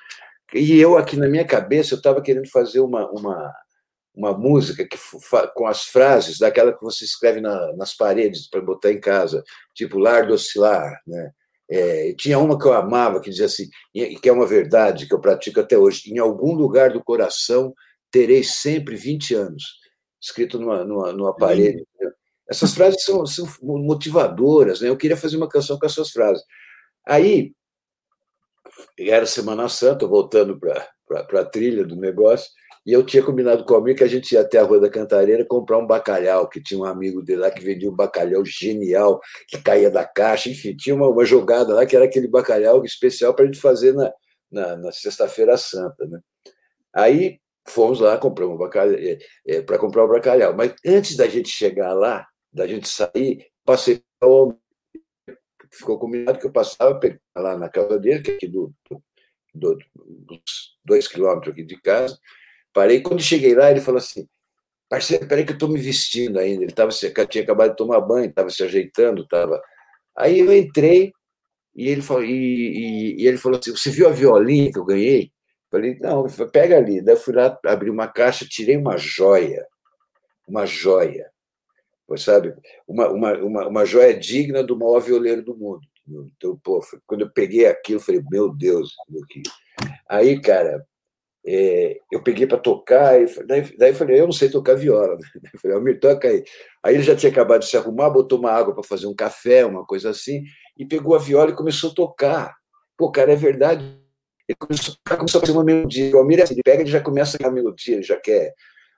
e 0.54 0.78
eu 0.78 0.96
aqui 0.96 1.16
na 1.16 1.28
minha 1.28 1.44
cabeça, 1.44 1.94
eu 1.94 1.98
estava 1.98 2.20
querendo 2.20 2.48
fazer 2.48 2.80
uma, 2.80 3.10
uma, 3.10 3.52
uma 4.14 4.36
música 4.36 4.86
que, 4.86 4.98
com 5.54 5.66
as 5.66 5.84
frases 5.84 6.38
daquela 6.38 6.72
que 6.72 6.82
você 6.82 7.04
escreve 7.04 7.40
na, 7.40 7.72
nas 7.74 7.94
paredes 7.94 8.48
para 8.48 8.60
botar 8.60 8.92
em 8.92 9.00
casa, 9.00 9.42
tipo 9.74 9.98
Lar 9.98 10.26
do 10.26 10.34
Oscilar, 10.34 11.00
né? 11.06 11.32
É, 11.70 12.12
tinha 12.18 12.38
uma 12.38 12.58
que 12.58 12.66
eu 12.66 12.72
amava 12.74 13.18
que 13.18 13.30
dizia 13.30 13.46
assim, 13.46 13.70
e 13.94 14.16
que 14.16 14.28
é 14.28 14.32
uma 14.32 14.46
verdade 14.46 15.06
que 15.06 15.14
eu 15.14 15.20
pratico 15.20 15.60
até 15.60 15.78
hoje: 15.78 16.12
em 16.12 16.18
algum 16.18 16.52
lugar 16.52 16.92
do 16.92 17.02
coração 17.02 17.72
terei 18.10 18.44
sempre 18.44 18.94
20 18.94 19.34
anos, 19.34 19.78
escrito 20.20 20.58
numa, 20.58 20.84
numa, 20.84 21.12
numa 21.12 21.34
parede. 21.34 21.82
Essas 22.46 22.74
frases 22.74 23.02
são, 23.02 23.24
são 23.24 23.46
motivadoras, 23.62 24.82
né? 24.82 24.88
Eu 24.90 24.96
queria 24.98 25.16
fazer 25.16 25.38
uma 25.38 25.48
canção 25.48 25.78
com 25.78 25.86
essas 25.86 26.10
frases. 26.10 26.44
Aí 27.06 27.52
era 28.98 29.26
Semana 29.26 29.68
Santa, 29.68 30.06
voltando 30.06 30.58
para 30.58 31.40
a 31.40 31.44
trilha 31.44 31.84
do 31.84 31.96
negócio, 31.96 32.50
e 32.84 32.92
eu 32.92 33.04
tinha 33.04 33.22
combinado 33.22 33.64
com 33.64 33.74
o 33.74 33.76
amigo 33.76 33.98
que 33.98 34.04
a 34.04 34.08
gente 34.08 34.32
ia 34.32 34.40
até 34.40 34.58
a 34.58 34.64
Rua 34.64 34.80
da 34.80 34.90
Cantareira 34.90 35.44
comprar 35.44 35.78
um 35.78 35.86
bacalhau, 35.86 36.48
que 36.48 36.60
tinha 36.60 36.80
um 36.80 36.84
amigo 36.84 37.22
dele 37.22 37.40
lá 37.42 37.50
que 37.50 37.62
vendia 37.62 37.88
um 37.88 37.94
bacalhau 37.94 38.44
genial, 38.44 39.20
que 39.48 39.62
caía 39.62 39.90
da 39.90 40.04
caixa, 40.04 40.50
enfim, 40.50 40.74
tinha 40.74 40.94
uma, 40.94 41.08
uma 41.08 41.24
jogada 41.24 41.74
lá 41.74 41.86
que 41.86 41.94
era 41.94 42.06
aquele 42.06 42.26
bacalhau 42.26 42.84
especial 42.84 43.34
para 43.34 43.44
a 43.44 43.46
gente 43.46 43.60
fazer 43.60 43.94
na, 43.94 44.12
na, 44.50 44.76
na 44.76 44.92
Sexta-feira 44.92 45.56
Santa. 45.56 46.06
Né? 46.06 46.18
Aí 46.92 47.38
fomos 47.68 48.00
lá, 48.00 48.18
compramos 48.18 48.58
bacalhau, 48.58 48.96
é, 48.98 49.18
é, 49.46 49.62
para 49.62 49.78
comprar 49.78 50.04
o 50.04 50.08
bacalhau. 50.08 50.52
Mas 50.56 50.74
antes 50.84 51.16
da 51.16 51.28
gente 51.28 51.48
chegar 51.48 51.94
lá, 51.94 52.26
da 52.52 52.66
gente 52.66 52.88
sair, 52.88 53.46
passei 53.64 54.02
ao 54.20 54.58
ficou 55.72 55.98
combinado 55.98 56.38
que 56.38 56.46
eu 56.46 56.52
passava 56.52 57.00
lá 57.36 57.56
na 57.56 57.68
casa 57.68 57.98
dele, 57.98 58.22
que 58.22 58.30
é 58.30 58.34
aqui 58.34 58.46
do, 58.46 58.72
do, 59.54 59.78
dos 59.94 60.78
dois 60.84 61.08
quilômetros 61.08 61.52
aqui 61.52 61.64
de 61.64 61.80
casa. 61.80 62.18
Parei. 62.72 63.00
Quando 63.00 63.22
cheguei 63.22 63.54
lá, 63.54 63.70
ele 63.70 63.80
falou 63.80 63.98
assim: 63.98 64.28
parceiro, 64.88 65.26
peraí 65.26 65.44
que 65.44 65.52
eu 65.52 65.54
estou 65.54 65.68
me 65.68 65.80
vestindo 65.80 66.38
ainda. 66.38 66.62
Ele 66.64 66.72
tava, 66.72 66.90
tinha 66.90 67.42
acabado 67.42 67.70
de 67.70 67.76
tomar 67.76 68.00
banho, 68.00 68.26
estava 68.26 68.50
se 68.50 68.62
ajeitando. 68.62 69.26
Tava... 69.26 69.60
Aí 70.16 70.38
eu 70.40 70.54
entrei 70.56 71.12
e 71.74 71.88
ele, 71.88 72.02
falou, 72.02 72.24
e, 72.24 72.30
e, 72.30 73.22
e 73.22 73.26
ele 73.26 73.38
falou 73.38 73.58
assim: 73.58 73.72
Você 73.72 73.90
viu 73.90 74.08
a 74.08 74.12
violinha 74.12 74.70
que 74.70 74.78
eu 74.78 74.84
ganhei? 74.84 75.32
Falei: 75.70 75.96
Não, 76.00 76.26
pega 76.52 76.76
ali. 76.76 77.02
Daí 77.02 77.14
eu 77.14 77.20
fui 77.20 77.34
lá, 77.34 77.58
abri 77.66 77.90
uma 77.90 78.08
caixa, 78.08 78.46
tirei 78.48 78.76
uma 78.76 78.96
joia. 78.96 79.66
Uma 80.46 80.66
joia 80.66 81.31
sabe? 82.16 82.54
Uma, 82.86 83.08
uma, 83.08 83.32
uma, 83.38 83.68
uma 83.68 83.84
joia 83.84 84.18
digna 84.18 84.62
do 84.62 84.78
maior 84.78 85.00
violeiro 85.00 85.42
do 85.42 85.56
mundo. 85.56 85.80
Então, 86.36 86.58
pô, 86.62 86.80
quando 87.06 87.22
eu 87.22 87.30
peguei 87.30 87.66
aquilo, 87.66 87.98
eu 87.98 88.02
falei, 88.02 88.22
meu 88.30 88.54
Deus, 88.54 88.90
meu 89.08 89.24
que... 89.26 89.42
Aí, 90.08 90.40
cara, 90.40 90.84
é, 91.44 91.98
eu 92.10 92.22
peguei 92.22 92.46
para 92.46 92.58
tocar, 92.58 93.20
e 93.20 93.26
daí, 93.46 93.76
daí 93.76 93.94
falei, 93.94 94.20
eu 94.20 94.26
não 94.26 94.32
sei 94.32 94.48
tocar 94.48 94.74
viola. 94.74 95.16
Né? 95.16 95.22
Eu 95.54 95.58
falei, 95.58 95.94
toca 95.98 96.28
aí. 96.28 96.44
Aí 96.82 96.94
ele 96.94 97.02
já 97.02 97.16
tinha 97.16 97.32
acabado 97.32 97.60
de 97.62 97.68
se 97.68 97.76
arrumar, 97.76 98.10
botou 98.10 98.38
uma 98.38 98.52
água 98.52 98.74
para 98.74 98.84
fazer 98.84 99.06
um 99.06 99.14
café, 99.14 99.64
uma 99.66 99.84
coisa 99.84 100.10
assim, 100.10 100.44
e 100.78 100.86
pegou 100.86 101.14
a 101.14 101.18
viola 101.18 101.50
e 101.50 101.56
começou 101.56 101.90
a 101.90 101.94
tocar. 101.94 102.54
Pô, 102.96 103.10
cara, 103.10 103.32
é 103.32 103.36
verdade. 103.36 103.84
Ele 104.48 104.56
começou, 104.58 104.94
começou 105.04 105.38
a 105.38 105.40
fazer 105.40 105.52
uma 105.52 105.64
melodia. 105.64 106.14
O 106.14 106.18
Almir, 106.18 106.42
assim, 106.42 106.54
ele 106.54 106.62
pega, 106.62 106.82
ele 106.82 106.90
já 106.90 107.00
começa 107.00 107.38
a 107.42 107.50
melodia, 107.50 107.94
ele 107.94 108.02
já 108.02 108.16
quer 108.16 108.52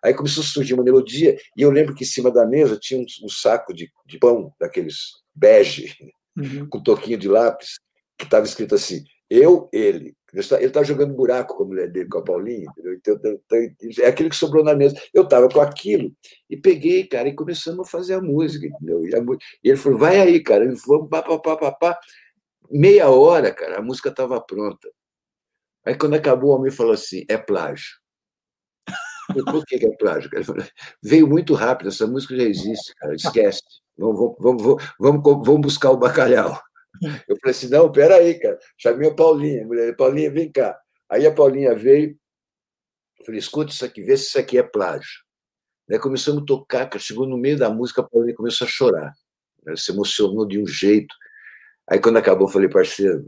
Aí 0.04 0.12
começou 0.12 0.42
a 0.42 0.46
surgir 0.46 0.74
uma 0.74 0.84
melodia, 0.84 1.36
e 1.56 1.62
eu 1.62 1.70
lembro 1.70 1.94
que 1.94 2.04
em 2.04 2.06
cima 2.06 2.30
da 2.30 2.44
mesa 2.44 2.78
tinha 2.78 3.00
um, 3.00 3.06
um 3.24 3.28
saco 3.28 3.72
de, 3.72 3.90
de, 4.04 4.18
pão, 4.18 4.52
daqueles 4.60 5.12
bege, 5.34 5.94
uhum. 6.36 6.68
com 6.68 6.82
toquinho 6.82 7.16
de 7.16 7.26
lápis, 7.26 7.78
que 8.18 8.24
estava 8.24 8.44
escrito 8.44 8.74
assim: 8.74 9.02
eu, 9.30 9.68
ele. 9.72 10.14
Ele 10.32 10.40
estava 10.40 10.68
tá 10.68 10.82
jogando 10.82 11.14
buraco 11.14 11.56
com 11.56 11.62
a 11.62 11.66
mulher 11.66 11.88
dele, 11.88 12.08
com 12.08 12.18
a 12.18 12.24
Paulinha, 12.24 12.66
então, 12.76 13.14
então, 13.14 13.38
então, 13.46 14.04
é 14.04 14.08
aquilo 14.08 14.28
que 14.28 14.34
sobrou 14.34 14.64
na 14.64 14.74
mesa. 14.74 15.00
Eu 15.14 15.22
estava 15.22 15.48
com 15.48 15.60
aquilo 15.60 16.12
e 16.50 16.56
peguei, 16.56 17.06
cara, 17.06 17.28
e 17.28 17.34
começamos 17.36 17.86
a 17.86 17.90
fazer 17.90 18.14
a 18.14 18.20
música, 18.20 18.66
entendeu? 18.66 19.06
E, 19.06 19.14
a, 19.14 19.20
e 19.62 19.68
ele 19.68 19.76
falou: 19.76 19.96
vai 19.96 20.18
aí, 20.18 20.42
cara, 20.42 20.64
vamos, 20.84 21.08
pá, 21.08 21.22
pá, 21.22 21.38
pá, 21.38 21.56
pá, 21.56 21.72
pá. 21.72 22.00
Meia 22.68 23.08
hora, 23.08 23.54
cara, 23.54 23.78
a 23.78 23.82
música 23.82 24.08
estava 24.08 24.40
pronta. 24.40 24.90
Aí 25.86 25.96
quando 25.96 26.14
acabou, 26.14 26.50
o 26.50 26.54
homem 26.56 26.72
falou 26.72 26.94
assim: 26.94 27.24
é 27.28 27.38
plágio. 27.38 28.03
Por 29.32 29.64
que, 29.64 29.76
é 29.76 29.96
plágio? 29.96 30.30
Ele 30.32 30.44
falou, 30.44 30.64
veio 31.02 31.26
muito 31.26 31.54
rápido, 31.54 31.88
essa 31.88 32.06
música 32.06 32.36
já 32.36 32.42
existe, 32.42 32.94
cara, 32.96 33.14
esquece. 33.14 33.62
Vamos, 33.96 34.36
vamos, 34.38 34.62
vamos, 34.98 35.22
vamos, 35.22 35.60
buscar 35.60 35.90
o 35.90 35.96
bacalhau. 35.96 36.60
Eu 37.02 37.36
falei 37.40 37.50
assim: 37.50 37.68
não, 37.68 37.90
peraí, 37.90 38.38
cara. 38.38 38.58
Chamei 38.76 39.08
a 39.08 39.14
Paulinha, 39.14 39.62
a 39.62 39.66
mulher, 39.66 39.96
Paulinha, 39.96 40.30
vem 40.30 40.50
cá. 40.50 40.78
Aí 41.08 41.26
a 41.26 41.32
Paulinha 41.32 41.74
veio, 41.74 42.16
falei: 43.24 43.38
escuta 43.38 43.72
isso 43.72 43.84
aqui, 43.84 44.02
vê 44.02 44.16
se 44.16 44.28
isso 44.28 44.38
aqui 44.38 44.58
é 44.58 44.62
plágio. 44.62 45.22
Daí 45.88 45.98
começamos 45.98 46.42
a 46.42 46.46
tocar, 46.46 46.86
cara. 46.86 46.98
Chegou 46.98 47.26
no 47.26 47.36
meio 47.36 47.58
da 47.58 47.70
música, 47.70 48.00
a 48.00 48.04
Paulinha 48.04 48.34
começou 48.34 48.66
a 48.66 48.70
chorar. 48.70 49.12
Ela 49.66 49.76
se 49.76 49.92
emocionou 49.92 50.46
de 50.46 50.60
um 50.60 50.66
jeito. 50.66 51.14
Aí 51.88 51.98
quando 51.98 52.16
acabou, 52.16 52.48
falei, 52.48 52.68
parceiro, 52.68 53.26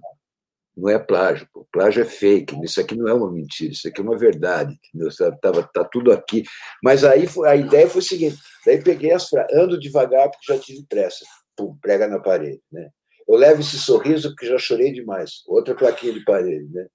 não 0.77 0.90
é 0.90 0.98
plágio, 0.98 1.48
pô. 1.53 1.66
plágio 1.73 2.03
é 2.03 2.05
fake, 2.05 2.55
isso 2.62 2.81
aqui 2.81 2.94
não 2.94 3.09
é 3.09 3.15
uma 3.15 3.32
mentira, 3.32 3.73
isso 3.73 3.89
aqui 3.89 4.01
é 4.01 4.05
uma 4.05 4.16
verdade? 4.16 4.78
Tá, 5.16 5.32
tava, 5.32 5.62
tá 5.62 5.85
tudo 5.85 6.12
aqui. 6.12 6.44
Mas 6.82 7.03
aí 7.03 7.27
a 7.47 7.57
ideia 7.57 7.89
foi 7.89 8.01
o 8.01 8.05
seguinte: 8.05 8.36
daí 8.65 8.82
peguei 8.82 9.12
as 9.12 9.28
frases, 9.28 9.57
ando 9.57 9.81
devagar 9.81 10.31
porque 10.31 10.53
já 10.53 10.59
tive 10.59 10.85
pressa, 10.86 11.24
pum, 11.57 11.77
prega 11.81 12.07
na 12.07 12.20
parede, 12.20 12.61
né? 12.70 12.90
Eu 13.27 13.36
levo 13.36 13.61
esse 13.61 13.78
sorriso 13.78 14.28
porque 14.31 14.47
já 14.47 14.59
chorei 14.59 14.93
demais, 14.93 15.43
outra 15.47 15.74
plaquinha 15.74 16.12
de 16.12 16.24
parede, 16.24 16.69
né? 16.70 16.86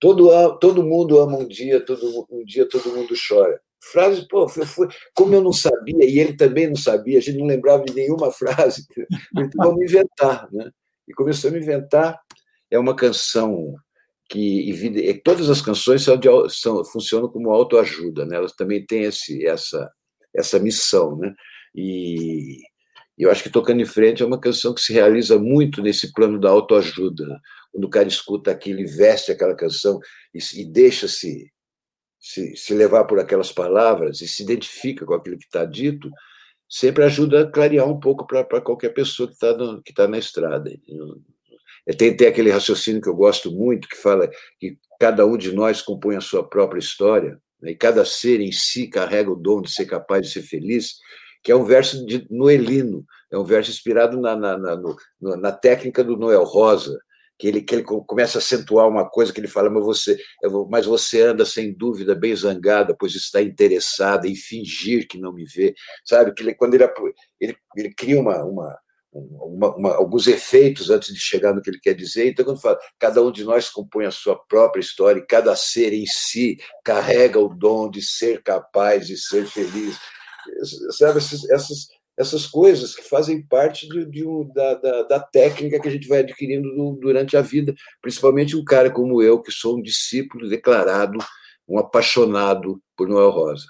Todo, 0.00 0.58
todo 0.58 0.82
mundo 0.82 1.18
ama 1.18 1.38
um 1.38 1.46
dia, 1.46 1.78
todo, 1.84 2.26
um 2.30 2.44
dia 2.44 2.68
todo 2.68 2.90
mundo 2.90 3.14
chora. 3.28 3.60
Frase, 3.82 4.26
pô, 4.28 4.48
foi, 4.48 4.66
foi, 4.66 4.88
como 5.14 5.34
eu 5.34 5.42
não 5.42 5.52
sabia, 5.52 6.04
e 6.04 6.18
ele 6.18 6.36
também 6.36 6.66
não 6.66 6.76
sabia, 6.76 7.18
a 7.18 7.20
gente 7.20 7.38
não 7.38 7.46
lembrava 7.46 7.84
de 7.84 7.94
nenhuma 7.94 8.30
frase, 8.32 8.86
então 9.36 9.48
vamos 9.56 9.82
inventar, 9.82 10.48
né? 10.52 10.70
E 11.08 11.14
começou 11.14 11.50
a 11.50 11.56
inventar, 11.56 12.20
é 12.70 12.78
uma 12.78 12.94
canção 12.94 13.74
que 14.28 14.72
todas 15.24 15.50
as 15.50 15.60
canções 15.60 16.02
são, 16.02 16.16
de, 16.16 16.28
são 16.50 16.84
funcionam 16.84 17.28
como 17.28 17.50
autoajuda, 17.50 18.24
né? 18.24 18.36
Elas 18.36 18.52
também 18.52 18.84
têm 18.86 19.02
esse, 19.02 19.44
essa 19.46 19.90
essa 20.34 20.58
missão, 20.58 21.16
né? 21.16 21.34
E 21.74 22.58
eu 23.18 23.30
acho 23.30 23.42
que 23.42 23.50
tocando 23.50 23.80
em 23.80 23.86
frente 23.86 24.22
é 24.22 24.26
uma 24.26 24.40
canção 24.40 24.72
que 24.72 24.80
se 24.80 24.92
realiza 24.92 25.38
muito 25.38 25.82
nesse 25.82 26.12
plano 26.12 26.40
da 26.40 26.48
autoajuda. 26.48 27.26
Né? 27.26 27.38
Quando 27.70 27.84
o 27.84 27.90
cara 27.90 28.08
escuta 28.08 28.50
aquilo, 28.50 28.80
e 28.80 28.86
veste 28.86 29.30
aquela 29.30 29.54
canção 29.54 30.00
e, 30.34 30.38
e 30.60 30.64
deixa-se 30.64 31.50
se, 32.18 32.56
se 32.56 32.74
levar 32.74 33.04
por 33.04 33.18
aquelas 33.18 33.50
palavras 33.52 34.20
e 34.20 34.28
se 34.28 34.42
identifica 34.42 35.04
com 35.04 35.14
aquilo 35.14 35.38
que 35.38 35.44
está 35.44 35.64
dito, 35.64 36.10
sempre 36.68 37.04
ajuda 37.04 37.42
a 37.42 37.50
clarear 37.50 37.88
um 37.88 37.98
pouco 37.98 38.26
para 38.26 38.60
qualquer 38.60 38.90
pessoa 38.90 39.28
que 39.28 39.34
está 39.34 39.54
tá 39.94 40.08
na 40.08 40.18
estrada. 40.18 40.70
Tem, 41.96 42.16
tem 42.16 42.28
aquele 42.28 42.50
raciocínio 42.50 43.00
que 43.00 43.08
eu 43.08 43.14
gosto 43.14 43.50
muito, 43.50 43.88
que 43.88 43.96
fala 43.96 44.30
que 44.58 44.76
cada 44.98 45.24
um 45.26 45.36
de 45.36 45.52
nós 45.52 45.82
compõe 45.82 46.16
a 46.16 46.20
sua 46.20 46.46
própria 46.46 46.78
história, 46.78 47.40
né? 47.60 47.72
e 47.72 47.74
cada 47.74 48.04
ser 48.04 48.40
em 48.40 48.52
si 48.52 48.86
carrega 48.86 49.30
o 49.30 49.36
dom 49.36 49.62
de 49.62 49.70
ser 49.70 49.86
capaz 49.86 50.26
de 50.26 50.32
ser 50.32 50.42
feliz, 50.42 50.96
que 51.42 51.50
é 51.50 51.56
um 51.56 51.64
verso 51.64 52.04
de 52.04 52.26
noelino, 52.30 53.04
é 53.32 53.38
um 53.38 53.44
verso 53.44 53.70
inspirado 53.70 54.20
na, 54.20 54.36
na, 54.36 54.58
na, 54.58 54.76
no, 54.76 54.96
na 55.20 55.52
técnica 55.52 56.04
do 56.04 56.16
Noel 56.16 56.44
Rosa, 56.44 56.98
que 57.38 57.48
ele, 57.48 57.62
que 57.62 57.74
ele 57.74 57.82
começa 57.82 58.36
a 58.36 58.40
acentuar 58.40 58.86
uma 58.86 59.08
coisa 59.08 59.32
que 59.32 59.40
ele 59.40 59.48
fala, 59.48 59.70
mas 59.70 59.82
você, 59.82 60.18
mas 60.68 60.84
você 60.84 61.22
anda 61.22 61.46
sem 61.46 61.72
dúvida 61.72 62.14
bem 62.14 62.36
zangada, 62.36 62.94
pois 62.94 63.14
está 63.14 63.40
interessada 63.40 64.28
em 64.28 64.34
fingir 64.34 65.08
que 65.08 65.18
não 65.18 65.32
me 65.32 65.46
vê, 65.46 65.74
sabe? 66.04 66.34
Que 66.34 66.42
ele, 66.42 66.54
quando 66.54 66.74
ele, 66.74 66.84
ele, 67.40 67.56
ele 67.74 67.94
cria 67.94 68.20
uma, 68.20 68.44
uma, 68.44 68.78
uma, 69.12 69.74
uma, 69.74 69.94
alguns 69.94 70.26
efeitos 70.26 70.90
antes 70.90 71.12
de 71.12 71.20
chegar 71.20 71.52
no 71.52 71.60
que 71.60 71.70
ele 71.70 71.80
quer 71.80 71.94
dizer. 71.94 72.28
Então, 72.28 72.44
quando 72.44 72.60
fala, 72.60 72.78
cada 72.98 73.22
um 73.22 73.32
de 73.32 73.44
nós 73.44 73.68
compõe 73.68 74.06
a 74.06 74.10
sua 74.10 74.36
própria 74.36 74.80
história 74.80 75.20
e 75.20 75.26
cada 75.26 75.54
ser 75.56 75.92
em 75.92 76.06
si 76.06 76.58
carrega 76.84 77.38
o 77.38 77.48
dom 77.48 77.90
de 77.90 78.02
ser 78.02 78.42
capaz 78.42 79.06
de 79.06 79.16
ser 79.16 79.46
feliz. 79.46 79.98
Sabe, 80.96 81.18
essas, 81.18 81.48
essas, 81.50 81.88
essas 82.16 82.46
coisas 82.46 82.94
que 82.94 83.02
fazem 83.02 83.42
parte 83.42 83.88
de, 83.88 84.04
de 84.04 84.26
um, 84.26 84.48
da, 84.52 84.74
da, 84.74 85.02
da, 85.02 85.20
técnica 85.20 85.80
que 85.80 85.88
a 85.88 85.90
gente 85.90 86.08
vai 86.08 86.20
adquirindo 86.20 86.68
durante 87.00 87.36
a 87.36 87.42
vida, 87.42 87.74
principalmente 88.00 88.56
um 88.56 88.64
cara 88.64 88.90
como 88.90 89.22
eu, 89.22 89.40
que 89.40 89.50
sou 89.50 89.78
um 89.78 89.82
discípulo 89.82 90.48
declarado, 90.48 91.18
um 91.68 91.78
apaixonado 91.78 92.80
por 92.96 93.08
Noel 93.08 93.30
Rosa. 93.30 93.66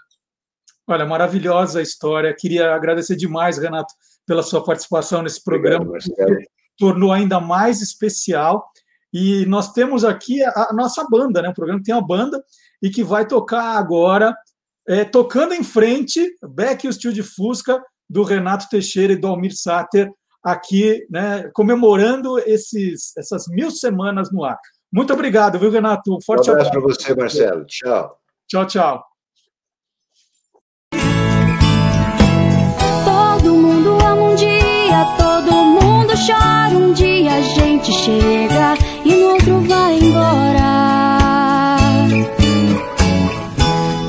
Olha, 0.86 1.06
maravilhosa 1.06 1.78
a 1.78 1.82
história. 1.82 2.34
Queria 2.36 2.74
agradecer 2.74 3.14
demais, 3.14 3.58
Renato, 3.58 3.94
pela 4.30 4.44
sua 4.44 4.62
participação 4.62 5.22
nesse 5.22 5.42
programa, 5.42 5.86
Obrigado, 5.86 6.38
tornou 6.78 7.12
ainda 7.12 7.40
mais 7.40 7.82
especial. 7.82 8.64
E 9.12 9.44
nós 9.46 9.72
temos 9.72 10.04
aqui 10.04 10.40
a, 10.40 10.68
a 10.70 10.72
nossa 10.72 11.04
banda, 11.10 11.42
né? 11.42 11.48
O 11.48 11.54
programa 11.54 11.82
tem 11.82 11.92
uma 11.92 12.06
banda 12.06 12.40
e 12.80 12.90
que 12.90 13.02
vai 13.02 13.26
tocar 13.26 13.76
agora, 13.76 14.32
é, 14.88 15.04
tocando 15.04 15.52
em 15.52 15.64
frente, 15.64 16.24
Beck 16.48 16.84
e 16.84 16.88
o 16.88 16.92
Steel 16.92 17.12
de 17.12 17.24
Fusca, 17.24 17.82
do 18.08 18.22
Renato 18.22 18.68
Teixeira 18.68 19.14
e 19.14 19.16
do 19.16 19.26
Almir 19.26 19.52
Sater 19.52 20.08
aqui, 20.44 21.04
né, 21.10 21.50
comemorando 21.52 22.38
esses, 22.38 23.12
essas 23.18 23.48
mil 23.48 23.72
semanas 23.72 24.30
no 24.32 24.44
ar. 24.44 24.60
Muito 24.92 25.12
obrigado, 25.12 25.58
viu, 25.58 25.72
Renato? 25.72 26.14
Um 26.14 26.20
forte 26.24 26.48
um 26.48 26.52
abraço 26.52 26.70
para 26.70 26.80
você, 26.80 27.14
Marcelo. 27.16 27.64
Tchau. 27.66 28.16
Tchau, 28.46 28.66
tchau. 28.66 29.09
Um 34.14 34.34
dia, 34.34 35.06
todo 35.18 35.52
mundo 35.52 36.12
chora 36.26 36.76
um 36.76 36.92
dia, 36.92 37.34
a 37.34 37.40
gente 37.40 37.92
chega 37.92 38.74
e 39.04 39.14
no 39.14 39.30
outro 39.30 39.60
vai 39.60 39.98
embora. 39.98 41.76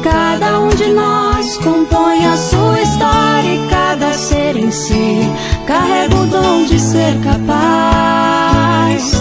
Cada 0.03 0.59
um 0.59 0.69
de 0.69 0.87
nós 0.87 1.57
compõe 1.57 2.25
a 2.25 2.37
sua 2.37 2.81
história 2.81 3.55
e 3.55 3.67
cada 3.69 4.13
ser 4.13 4.57
em 4.57 4.71
si 4.71 5.29
carrega 5.67 6.15
o 6.15 6.25
dom 6.27 6.63
de 6.65 6.79
ser 6.79 7.15
capaz 7.23 9.11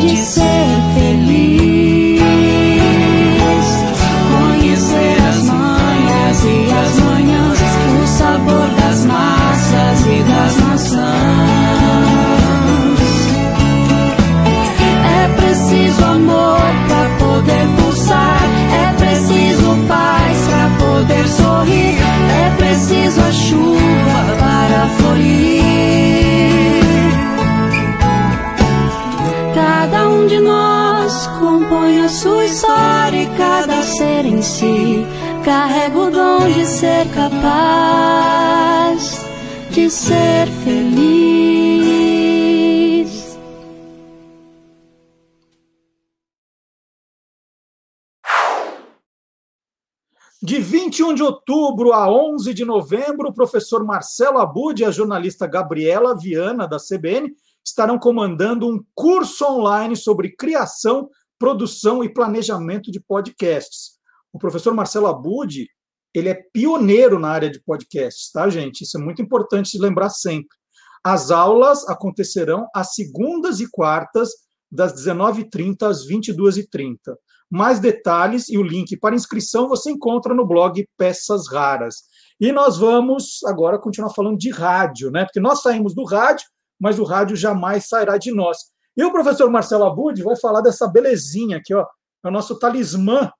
de 0.00 0.16
ser 0.16 0.66
feliz. 0.94 1.97
A 23.26 23.32
chuva 23.32 24.36
para 24.38 24.88
florir. 24.98 26.82
Cada 29.54 30.08
um 30.08 30.26
de 30.26 30.40
nós 30.40 31.26
compõe 31.38 32.00
a 32.04 32.08
sua 32.08 32.44
história 32.44 33.22
e 33.22 33.26
cada 33.36 33.82
ser 33.82 34.24
em 34.26 34.42
si 34.42 35.06
carrega 35.44 35.98
o 35.98 36.10
dom 36.10 36.50
de 36.50 36.64
ser 36.66 37.06
capaz 37.14 38.08
de 39.70 39.90
ser 39.90 40.46
feliz. 40.64 40.77
De 50.48 50.58
21 50.58 51.12
de 51.12 51.22
outubro 51.22 51.92
a 51.92 52.10
11 52.10 52.54
de 52.54 52.64
novembro, 52.64 53.28
o 53.28 53.34
professor 53.34 53.84
Marcelo 53.84 54.38
Abud 54.38 54.80
e 54.80 54.84
a 54.86 54.90
jornalista 54.90 55.46
Gabriela 55.46 56.16
Viana, 56.16 56.66
da 56.66 56.78
CBN, 56.78 57.36
estarão 57.62 57.98
comandando 57.98 58.66
um 58.66 58.82
curso 58.94 59.44
online 59.44 59.94
sobre 59.94 60.34
criação, 60.34 61.10
produção 61.38 62.02
e 62.02 62.10
planejamento 62.10 62.90
de 62.90 62.98
podcasts. 62.98 63.98
O 64.32 64.38
professor 64.38 64.72
Marcelo 64.72 65.06
Abud, 65.06 65.68
ele 66.14 66.30
é 66.30 66.42
pioneiro 66.50 67.18
na 67.18 67.28
área 67.28 67.50
de 67.50 67.62
podcasts, 67.62 68.32
tá, 68.32 68.48
gente? 68.48 68.84
Isso 68.84 68.96
é 68.96 69.00
muito 69.02 69.20
importante 69.20 69.72
de 69.72 69.78
lembrar 69.78 70.08
sempre. 70.08 70.56
As 71.04 71.30
aulas 71.30 71.86
acontecerão 71.90 72.66
às 72.74 72.94
segundas 72.94 73.60
e 73.60 73.70
quartas, 73.70 74.30
das 74.72 74.94
19h30 74.94 75.82
às 75.82 76.08
22h30. 76.08 76.96
Mais 77.50 77.80
detalhes 77.80 78.48
e 78.48 78.58
o 78.58 78.62
link 78.62 78.96
para 78.96 79.14
inscrição 79.14 79.68
você 79.68 79.90
encontra 79.90 80.34
no 80.34 80.46
blog 80.46 80.86
Peças 80.96 81.50
Raras. 81.50 81.96
E 82.40 82.52
nós 82.52 82.78
vamos 82.78 83.40
agora 83.44 83.78
continuar 83.78 84.10
falando 84.10 84.38
de 84.38 84.50
rádio, 84.50 85.10
né? 85.10 85.24
Porque 85.24 85.40
nós 85.40 85.62
saímos 85.62 85.94
do 85.94 86.04
rádio, 86.04 86.46
mas 86.80 86.98
o 86.98 87.04
rádio 87.04 87.36
jamais 87.36 87.88
sairá 87.88 88.16
de 88.16 88.32
nós. 88.32 88.58
E 88.96 89.04
o 89.04 89.12
professor 89.12 89.50
Marcelo 89.50 89.84
Abud 89.84 90.22
vai 90.22 90.36
falar 90.36 90.60
dessa 90.60 90.86
belezinha 90.86 91.58
aqui, 91.58 91.74
ó, 91.74 91.86
é 92.24 92.28
o 92.28 92.32
nosso 92.32 92.58
talismã 92.58 93.30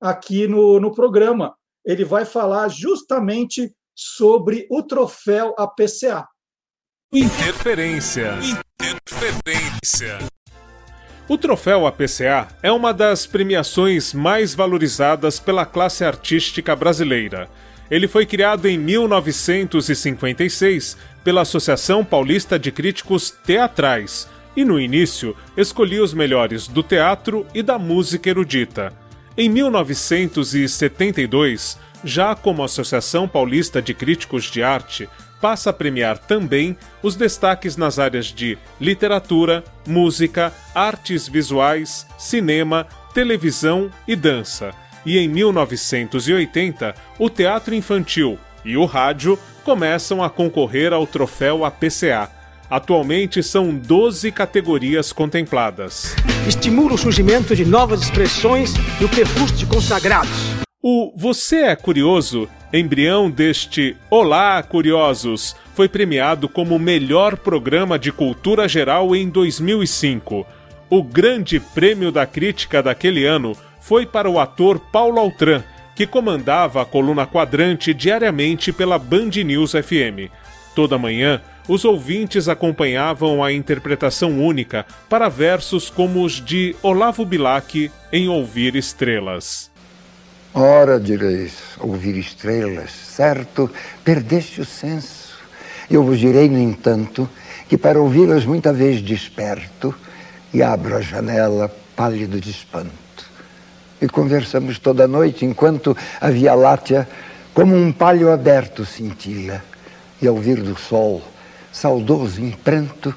aqui 0.00 0.46
no, 0.46 0.80
no 0.80 0.92
programa. 0.92 1.54
Ele 1.84 2.04
vai 2.04 2.24
falar 2.24 2.68
justamente 2.68 3.72
sobre 3.94 4.66
o 4.70 4.82
troféu 4.82 5.54
APCA. 5.58 6.26
Interferência. 7.12 8.34
Interferência. 8.80 10.18
O 11.28 11.36
troféu 11.36 11.86
APCA 11.86 12.48
é 12.62 12.72
uma 12.72 12.94
das 12.94 13.26
premiações 13.26 14.14
mais 14.14 14.54
valorizadas 14.54 15.38
pela 15.38 15.66
classe 15.66 16.02
artística 16.02 16.74
brasileira. 16.74 17.50
Ele 17.90 18.08
foi 18.08 18.24
criado 18.24 18.66
em 18.66 18.78
1956 18.78 20.96
pela 21.22 21.42
Associação 21.42 22.02
Paulista 22.02 22.58
de 22.58 22.72
Críticos 22.72 23.30
Teatrais 23.30 24.26
e, 24.56 24.64
no 24.64 24.80
início, 24.80 25.36
escolhia 25.54 26.02
os 26.02 26.14
melhores 26.14 26.66
do 26.66 26.82
teatro 26.82 27.46
e 27.52 27.62
da 27.62 27.78
música 27.78 28.30
erudita. 28.30 28.90
Em 29.36 29.50
1972, 29.50 31.78
já 32.02 32.34
como 32.34 32.64
Associação 32.64 33.28
Paulista 33.28 33.82
de 33.82 33.92
Críticos 33.92 34.44
de 34.44 34.62
Arte, 34.62 35.06
passa 35.40 35.70
a 35.70 35.72
premiar 35.72 36.18
também 36.18 36.76
os 37.02 37.16
destaques 37.16 37.76
nas 37.76 37.98
áreas 37.98 38.26
de 38.26 38.58
literatura, 38.80 39.64
música, 39.86 40.52
artes 40.74 41.28
visuais, 41.28 42.06
cinema, 42.18 42.86
televisão 43.14 43.90
e 44.06 44.14
dança. 44.14 44.72
E 45.04 45.18
em 45.18 45.28
1980, 45.28 46.94
o 47.18 47.30
teatro 47.30 47.74
infantil 47.74 48.38
e 48.64 48.76
o 48.76 48.84
rádio 48.84 49.38
começam 49.64 50.22
a 50.22 50.28
concorrer 50.28 50.92
ao 50.92 51.06
troféu 51.06 51.64
APCA. 51.64 52.30
Atualmente 52.70 53.42
são 53.42 53.74
12 53.74 54.30
categorias 54.30 55.10
contempladas. 55.12 56.14
Estimula 56.46 56.94
o 56.94 56.98
surgimento 56.98 57.56
de 57.56 57.64
novas 57.64 58.02
expressões 58.02 58.74
e 59.00 59.04
o 59.04 59.08
percurso 59.08 59.54
de 59.54 59.64
consagrados. 59.64 60.30
O 60.82 61.12
Você 61.16 61.56
é 61.62 61.76
Curioso 61.76 62.48
embrião 62.72 63.30
deste 63.30 63.96
Olá 64.10 64.62
Curiosos, 64.62 65.56
foi 65.74 65.88
premiado 65.88 66.48
como 66.48 66.78
melhor 66.78 67.36
programa 67.36 67.98
de 67.98 68.12
cultura 68.12 68.68
geral 68.68 69.16
em 69.16 69.28
2005. 69.28 70.46
O 70.90 71.02
grande 71.02 71.60
prêmio 71.60 72.12
da 72.12 72.26
crítica 72.26 72.82
daquele 72.82 73.24
ano 73.24 73.56
foi 73.80 74.04
para 74.04 74.28
o 74.28 74.38
ator 74.38 74.78
Paulo 74.78 75.18
Altran, 75.18 75.62
que 75.94 76.06
comandava 76.06 76.82
a 76.82 76.84
coluna 76.84 77.26
quadrante 77.26 77.94
diariamente 77.94 78.72
pela 78.72 78.98
Band 78.98 79.30
News 79.44 79.72
FM. 79.72 80.30
Toda 80.74 80.98
manhã, 80.98 81.40
os 81.66 81.84
ouvintes 81.84 82.48
acompanhavam 82.48 83.42
a 83.42 83.52
interpretação 83.52 84.38
única 84.40 84.86
para 85.08 85.28
versos 85.28 85.90
como 85.90 86.22
os 86.22 86.34
de 86.34 86.76
Olavo 86.82 87.24
Bilac 87.24 87.90
em 88.12 88.28
Ouvir 88.28 88.76
Estrelas. 88.76 89.70
Ora, 90.54 90.98
direis, 90.98 91.52
ouvir 91.78 92.16
estrelas, 92.16 92.90
certo, 92.90 93.70
perdeste 94.02 94.60
o 94.60 94.64
senso. 94.64 95.38
Eu 95.90 96.02
vos 96.02 96.18
direi, 96.18 96.48
no 96.48 96.58
entanto, 96.58 97.28
que 97.68 97.76
para 97.76 98.00
ouvi-las 98.00 98.44
muita 98.44 98.72
vez 98.72 99.02
desperto 99.02 99.94
e 100.52 100.62
abro 100.62 100.96
a 100.96 101.00
janela 101.00 101.70
pálido 101.94 102.40
de 102.40 102.50
espanto. 102.50 102.92
E 104.00 104.08
conversamos 104.08 104.78
toda 104.78 105.06
noite 105.06 105.44
enquanto 105.44 105.96
a 106.20 106.30
Via 106.30 106.54
Láctea, 106.54 107.08
como 107.52 107.76
um 107.76 107.92
palho 107.92 108.32
aberto, 108.32 108.86
cintila. 108.86 109.62
E 110.20 110.26
ao 110.26 110.36
vir 110.36 110.62
do 110.62 110.76
sol, 110.78 111.22
saudoso 111.70 112.40
em 112.40 112.50
pranto, 112.50 113.14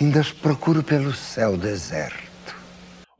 ainda 0.00 0.20
as 0.20 0.32
procuro 0.32 0.82
pelo 0.82 1.12
céu 1.12 1.56
deserto. 1.56 2.56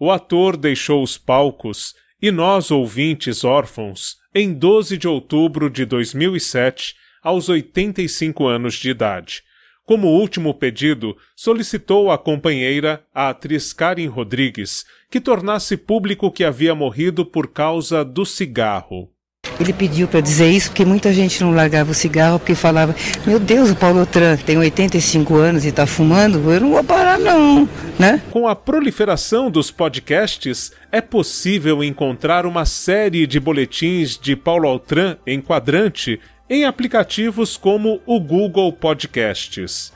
O 0.01 0.11
ator 0.11 0.57
deixou 0.57 1.03
os 1.03 1.19
palcos 1.19 1.95
e 2.27 2.31
nós, 2.31 2.71
ouvintes 2.71 3.45
órfãos, 3.45 4.17
em 4.35 4.55
12 4.55 4.97
de 4.97 5.07
outubro 5.07 5.69
de 5.69 5.85
2007, 5.85 6.97
aos 7.23 7.51
85 7.51 8.47
anos 8.47 8.77
de 8.77 8.89
idade. 8.89 9.43
Como 9.85 10.09
último 10.09 10.55
pedido, 10.55 11.15
solicitou 11.37 12.11
à 12.11 12.17
companheira, 12.17 13.05
a 13.15 13.29
atriz 13.29 13.75
Karen 13.75 14.07
Rodrigues, 14.07 14.87
que 15.11 15.21
tornasse 15.21 15.77
público 15.77 16.33
que 16.33 16.45
havia 16.45 16.75
morrido 16.75 17.27
por 17.27 17.49
causa 17.49 18.03
do 18.03 18.25
cigarro. 18.25 19.14
Ele 19.61 19.73
pediu 19.73 20.09
para 20.09 20.21
dizer 20.21 20.51
isso 20.51 20.71
porque 20.71 20.85
muita 20.85 21.13
gente 21.13 21.43
não 21.43 21.55
largava 21.55 21.91
o 21.91 21.95
cigarro 21.95 22.39
porque 22.39 22.55
falava: 22.55 22.95
Meu 23.27 23.39
Deus, 23.39 23.71
o 23.71 23.77
Paulo 23.77 24.05
Tran 24.05 24.37
tem 24.37 24.59
85 24.59 25.37
anos 25.37 25.65
e 25.65 25.69
está 25.69 25.87
fumando, 25.87 26.51
eu 26.51 26.61
não 26.61 26.71
vou 26.71 26.85
parar, 26.85 27.19
não. 27.19 27.69
Né? 27.99 28.21
Com 28.31 28.49
a 28.49 28.57
proliferação 28.57 29.51
dos 29.51 29.71
podcasts, 29.71 30.73
é 30.91 31.01
possível 31.01 31.83
encontrar 31.85 32.47
uma 32.47 32.65
série 32.65 33.27
de 33.27 33.39
boletins 33.39 34.19
de 34.19 34.35
Paulo 34.35 34.69
Altran 34.69 35.17
em 35.27 35.41
quadrante 35.41 36.21
em 36.49 36.65
aplicativos 36.65 37.57
como 37.57 38.01
o 38.05 38.21
Google 38.21 38.73
Podcasts. 38.73 39.93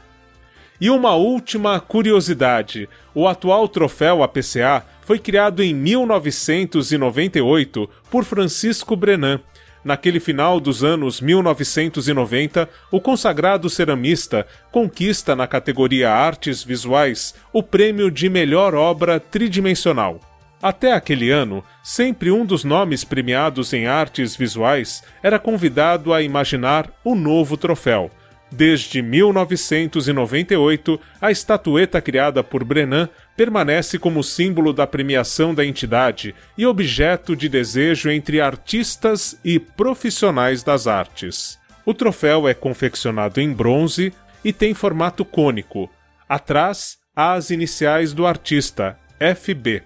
E 0.81 0.91
uma 0.91 1.15
última 1.15 1.81
curiosidade: 1.81 2.89
o 3.15 3.27
atual 3.27 3.69
troféu 3.69 4.23
APCA 4.23 4.85
foi 5.09 5.19
criado 5.19 5.61
em 5.63 5.73
1998 5.73 7.89
por 8.11 8.27
Francisco 8.27 8.95
Brenan. 8.95 9.41
Naquele 9.83 10.21
final 10.21 10.61
dos 10.61 10.85
anos 10.85 11.23
1990, 11.23 12.69
o 12.91 13.01
consagrado 13.01 13.71
ceramista 13.71 14.47
conquista 14.71 15.35
na 15.35 15.47
categoria 15.47 16.13
Artes 16.13 16.63
Visuais 16.63 17.35
o 17.55 17.63
prêmio 17.63 18.11
de 18.11 18.29
melhor 18.29 18.75
obra 18.75 19.19
tridimensional. 19.19 20.21
Até 20.61 20.93
aquele 20.93 21.31
ano, 21.31 21.65
sempre 21.83 22.31
um 22.31 22.45
dos 22.45 22.63
nomes 22.63 23.03
premiados 23.03 23.73
em 23.73 23.87
artes 23.87 24.37
visuais 24.37 25.03
era 25.23 25.39
convidado 25.39 26.13
a 26.13 26.21
imaginar 26.21 26.93
o 27.03 27.15
novo 27.15 27.57
troféu. 27.57 28.11
Desde 28.51 29.03
1998, 29.03 30.99
a 31.21 31.31
estatueta 31.31 32.01
criada 32.01 32.43
por 32.43 32.65
Brenan 32.65 33.11
permanece 33.39 34.01
como 34.01 34.25
símbolo 34.25 34.73
da 34.73 34.85
premiação 34.85 35.55
da 35.55 35.65
entidade 35.65 36.35
e 36.57 36.67
objeto 36.67 37.37
de 37.37 37.49
desejo 37.49 38.11
entre 38.11 38.41
artistas 38.41 39.39
e 39.45 39.61
profissionais 39.61 40.65
das 40.65 40.89
artes. 40.89 41.57
O 41.87 41.95
troféu 41.95 42.49
é 42.49 42.53
confeccionado 42.53 43.41
em 43.41 43.53
bronze 43.53 44.13
e 44.45 44.53
tem 44.53 44.75
formato 44.75 45.25
cônico. 45.25 45.89
Atrás, 46.29 46.99
há 47.15 47.35
as 47.35 47.51
iniciais 47.51 48.13
do 48.13 48.27
artista, 48.27 48.99
FB. 49.21 49.85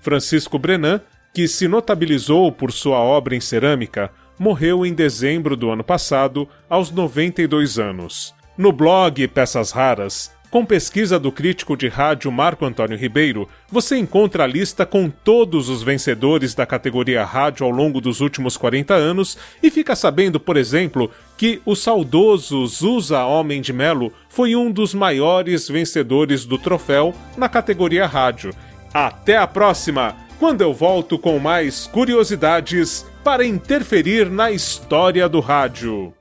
Francisco 0.00 0.58
Brenan, 0.58 1.00
que 1.32 1.46
se 1.46 1.68
notabilizou 1.68 2.50
por 2.50 2.72
sua 2.72 2.98
obra 2.98 3.36
em 3.36 3.40
cerâmica, 3.40 4.10
morreu 4.36 4.84
em 4.84 4.92
dezembro 4.92 5.56
do 5.56 5.70
ano 5.70 5.84
passado, 5.84 6.48
aos 6.68 6.90
92 6.90 7.78
anos. 7.78 8.34
No 8.56 8.72
blog 8.72 9.28
Peças 9.28 9.70
Raras, 9.70 10.32
com 10.50 10.64
pesquisa 10.64 11.18
do 11.18 11.30
crítico 11.30 11.76
de 11.76 11.88
rádio 11.88 12.32
Marco 12.32 12.64
Antônio 12.64 12.96
Ribeiro, 12.96 13.48
você 13.70 13.98
encontra 13.98 14.44
a 14.44 14.46
lista 14.46 14.86
com 14.86 15.10
todos 15.10 15.68
os 15.68 15.82
vencedores 15.82 16.54
da 16.54 16.64
categoria 16.64 17.24
rádio 17.24 17.66
ao 17.66 17.70
longo 17.70 18.00
dos 18.00 18.20
últimos 18.20 18.56
40 18.56 18.94
anos 18.94 19.36
e 19.62 19.70
fica 19.70 19.94
sabendo, 19.94 20.40
por 20.40 20.56
exemplo, 20.56 21.10
que 21.36 21.60
o 21.66 21.76
saudoso 21.76 22.66
Zusa 22.66 23.24
Homem 23.24 23.60
de 23.60 23.72
Melo 23.72 24.12
foi 24.28 24.56
um 24.56 24.70
dos 24.70 24.94
maiores 24.94 25.68
vencedores 25.68 26.44
do 26.44 26.56
troféu 26.56 27.14
na 27.36 27.48
categoria 27.48 28.06
rádio. 28.06 28.54
Até 28.92 29.36
a 29.36 29.46
próxima, 29.46 30.16
quando 30.38 30.62
eu 30.62 30.72
volto 30.72 31.18
com 31.18 31.38
mais 31.38 31.86
curiosidades 31.86 33.04
para 33.22 33.44
interferir 33.44 34.30
na 34.30 34.50
história 34.50 35.28
do 35.28 35.40
rádio. 35.40 36.17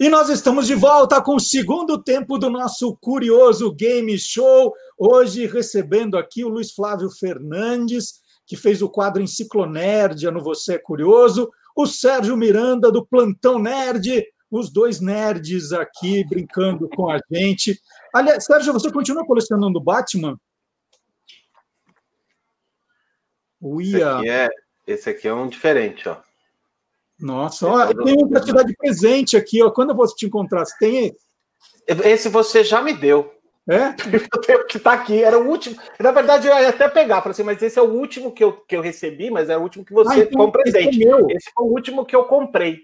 E 0.00 0.08
nós 0.08 0.28
estamos 0.28 0.68
de 0.68 0.76
volta 0.76 1.20
com 1.20 1.34
o 1.34 1.40
segundo 1.40 2.00
tempo 2.00 2.38
do 2.38 2.48
nosso 2.48 2.96
curioso 3.00 3.72
game 3.72 4.16
show. 4.16 4.72
Hoje 4.96 5.44
recebendo 5.44 6.16
aqui 6.16 6.44
o 6.44 6.48
Luiz 6.48 6.72
Flávio 6.72 7.10
Fernandes, 7.10 8.20
que 8.46 8.56
fez 8.56 8.80
o 8.80 8.88
quadro 8.88 9.20
Enciclonérdia 9.20 10.30
no 10.30 10.40
Você 10.40 10.74
é 10.74 10.78
Curioso, 10.78 11.50
o 11.74 11.84
Sérgio 11.84 12.36
Miranda 12.36 12.92
do 12.92 13.04
Plantão 13.04 13.58
Nerd, 13.58 14.24
os 14.48 14.72
dois 14.72 15.00
nerds 15.00 15.72
aqui 15.72 16.24
brincando 16.28 16.88
com 16.90 17.10
a 17.10 17.18
gente. 17.32 17.76
Aliás, 18.14 18.44
Sérgio, 18.44 18.72
você 18.72 18.92
continua 18.92 19.26
colecionando 19.26 19.80
Batman? 19.80 20.38
Esse 23.96 24.00
aqui, 24.00 24.30
é, 24.30 24.48
esse 24.86 25.10
aqui 25.10 25.26
é 25.26 25.34
um 25.34 25.48
diferente, 25.48 26.08
ó. 26.08 26.27
Nossa, 27.20 27.66
ó, 27.66 27.84
eu 27.84 28.04
tenho 28.04 28.24
um 28.24 28.28
para 28.28 28.40
te 28.40 28.52
dar 28.52 28.62
de 28.62 28.76
presente 28.76 29.36
aqui, 29.36 29.62
ó. 29.62 29.70
Quando 29.70 29.90
eu 29.90 29.96
vou 29.96 30.06
te 30.06 30.26
encontrar, 30.26 30.64
você 30.64 30.76
tem 30.78 31.06
esse? 31.06 31.28
Esse 32.04 32.28
você 32.28 32.62
já 32.62 32.80
me 32.82 32.92
deu. 32.92 33.32
É? 33.68 33.94
Eu 34.32 34.40
tenho 34.40 34.66
que 34.66 34.78
tá 34.78 34.94
aqui, 34.94 35.22
era 35.22 35.38
o 35.38 35.46
último. 35.46 35.76
Na 36.00 36.10
verdade, 36.10 36.48
eu 36.48 36.58
ia 36.58 36.70
até 36.70 36.88
pegar, 36.88 37.20
falei 37.20 37.32
assim, 37.32 37.42
mas 37.42 37.62
esse 37.62 37.78
é 37.78 37.82
o 37.82 37.92
último 37.92 38.32
que 38.32 38.42
eu, 38.42 38.50
que 38.50 38.74
eu 38.74 38.80
recebi, 38.80 39.30
mas 39.30 39.50
é 39.50 39.58
o 39.58 39.60
último 39.60 39.84
que 39.84 39.92
você 39.92 40.10
ah, 40.10 40.18
então, 40.20 40.46
comprou 40.46 40.62
presente. 40.62 41.02
Esse, 41.02 41.06
é 41.06 41.36
esse 41.36 41.52
foi 41.54 41.66
o 41.66 41.70
último 41.70 42.06
que 42.06 42.16
eu 42.16 42.24
comprei. 42.24 42.78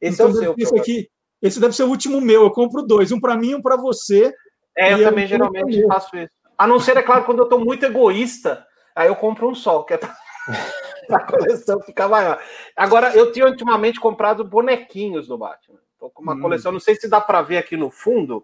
Esse 0.00 0.14
então, 0.14 0.26
é 0.26 0.30
o 0.30 0.34
seu. 0.34 0.54
Esse, 0.58 0.76
aqui, 0.76 1.08
esse 1.40 1.60
deve 1.60 1.72
ser 1.72 1.84
o 1.84 1.88
último 1.88 2.20
meu. 2.20 2.42
Eu 2.42 2.50
compro 2.50 2.82
dois, 2.82 3.12
um 3.12 3.20
para 3.20 3.36
mim 3.36 3.50
e 3.50 3.54
um 3.54 3.62
para 3.62 3.76
você. 3.76 4.34
É, 4.76 4.94
eu 4.94 5.04
também 5.04 5.24
geralmente 5.28 5.86
faço 5.86 6.16
isso. 6.16 6.32
A 6.58 6.66
não 6.66 6.80
ser, 6.80 6.96
é 6.96 7.02
claro, 7.02 7.24
quando 7.24 7.38
eu 7.38 7.44
estou 7.44 7.64
muito 7.64 7.86
egoísta, 7.86 8.66
aí 8.94 9.06
eu 9.06 9.14
compro 9.14 9.48
um 9.48 9.54
só, 9.54 9.84
que 9.84 9.94
é. 9.94 10.00
a 11.10 11.20
coleção 11.20 11.80
ficar 11.80 12.08
maior. 12.08 12.40
Agora, 12.76 13.14
eu 13.14 13.32
tinha 13.32 13.46
ultimamente 13.46 14.00
comprado 14.00 14.44
bonequinhos 14.44 15.26
do 15.26 15.38
Batman. 15.38 15.78
Tô 15.98 16.10
com 16.10 16.22
uma 16.22 16.34
hum. 16.34 16.40
coleção, 16.40 16.72
não 16.72 16.80
sei 16.80 16.94
se 16.96 17.08
dá 17.08 17.20
para 17.20 17.42
ver 17.42 17.58
aqui 17.58 17.76
no 17.76 17.90
fundo. 17.90 18.42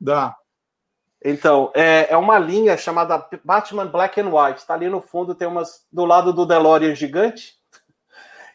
Dá. 0.00 0.36
Então, 1.22 1.70
é, 1.74 2.06
é 2.10 2.16
uma 2.16 2.38
linha 2.38 2.76
chamada 2.76 3.26
Batman 3.44 3.86
Black 3.86 4.20
and 4.20 4.28
White. 4.28 4.60
Está 4.60 4.74
ali 4.74 4.88
no 4.88 5.02
fundo, 5.02 5.34
tem 5.34 5.46
umas 5.46 5.86
do 5.92 6.04
lado 6.04 6.32
do 6.32 6.46
DeLorean 6.46 6.94
gigante. 6.94 7.60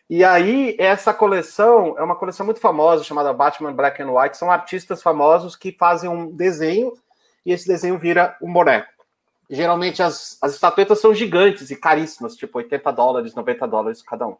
E 0.10 0.24
aí, 0.24 0.76
essa 0.80 1.14
coleção 1.14 1.95
é 1.98 2.03
uma 2.03 2.16
coleção 2.16 2.45
muito 2.45 2.60
famosa, 2.60 3.03
chamada 3.03 3.34
Batman 3.34 3.74
Black 3.74 4.02
and 4.02 4.12
White. 4.12 4.38
São 4.38 4.52
artistas 4.52 5.02
famosos 5.02 5.56
que 5.56 5.72
fazem 5.72 6.10
um 6.10 6.32
desenho 6.32 6.94
e 7.45 7.52
esse 7.52 7.68
desenho 7.68 7.98
vira 7.98 8.36
um 8.41 8.52
boneco. 8.52 8.94
Geralmente 9.49 10.01
as, 10.01 10.38
as 10.41 10.53
estatuetas 10.53 10.99
são 10.99 11.13
gigantes 11.13 11.69
e 11.72 11.76
caríssimas, 11.76 12.35
tipo 12.35 12.57
80 12.57 12.91
dólares, 12.91 13.35
90 13.35 13.67
dólares 13.67 14.01
cada 14.01 14.27
um. 14.27 14.38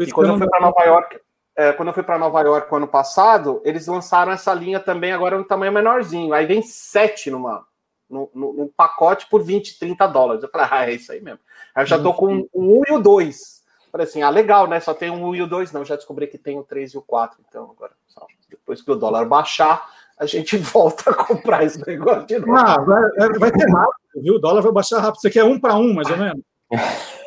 E 0.00 0.12
quando 0.12 0.30
eu 0.30 0.38
fui 0.38 0.48
para 0.48 0.60
Nova 0.60 0.82
York, 0.84 1.20
é, 1.56 1.72
quando 1.72 1.88
eu 1.88 1.94
fui 1.94 2.02
para 2.02 2.18
Nova 2.18 2.40
York 2.42 2.74
ano 2.74 2.86
passado, 2.86 3.62
eles 3.64 3.86
lançaram 3.86 4.30
essa 4.30 4.52
linha 4.52 4.78
também 4.78 5.12
agora 5.12 5.38
no 5.38 5.44
tamanho 5.44 5.72
menorzinho. 5.72 6.34
Aí 6.34 6.44
vem 6.44 6.62
sete 6.62 7.30
numa, 7.30 7.66
num, 8.08 8.28
num 8.34 8.70
pacote 8.76 9.26
por 9.28 9.42
20, 9.42 9.78
30 9.78 10.06
dólares. 10.06 10.42
Eu 10.42 10.50
falei, 10.50 10.68
ah, 10.70 10.90
é 10.90 10.94
isso 10.94 11.10
aí 11.10 11.20
mesmo. 11.20 11.40
Aí 11.74 11.82
eu 11.82 11.86
já 11.86 11.98
tô 11.98 12.12
com 12.12 12.32
um, 12.32 12.48
um 12.54 12.82
e 12.86 12.92
o 12.92 13.00
dois. 13.00 13.64
Falei 13.90 14.06
assim, 14.06 14.22
ah, 14.22 14.28
legal, 14.28 14.66
né? 14.66 14.78
Só 14.80 14.92
tem 14.92 15.10
um 15.10 15.34
e 15.34 15.40
o 15.40 15.46
dois, 15.46 15.72
não. 15.72 15.84
Já 15.84 15.96
descobri 15.96 16.26
que 16.26 16.36
tem 16.36 16.58
o 16.58 16.62
três 16.62 16.92
e 16.92 16.98
o 16.98 17.02
quatro. 17.02 17.38
Então, 17.48 17.70
agora, 17.74 17.92
só, 18.06 18.26
depois 18.50 18.82
que 18.82 18.90
o 18.90 18.96
dólar 18.96 19.24
baixar, 19.24 19.88
a 20.18 20.26
gente 20.26 20.56
volta 20.58 21.10
a 21.10 21.14
comprar 21.14 21.64
esse 21.64 21.84
negócio 21.86 22.26
de 22.26 22.38
novo. 22.38 22.56
Ah, 22.56 22.80
vai, 22.80 23.38
vai 23.38 23.50
ter 23.52 23.70
rápido, 23.70 24.22
viu? 24.22 24.34
O 24.34 24.38
dólar 24.38 24.62
vai 24.62 24.72
baixar 24.72 25.00
rápido. 25.00 25.20
Você 25.20 25.30
quer 25.30 25.44
um 25.44 25.58
para 25.58 25.76
um, 25.76 25.92
mais 25.94 26.10
ou 26.10 26.16
menos? 26.16 26.42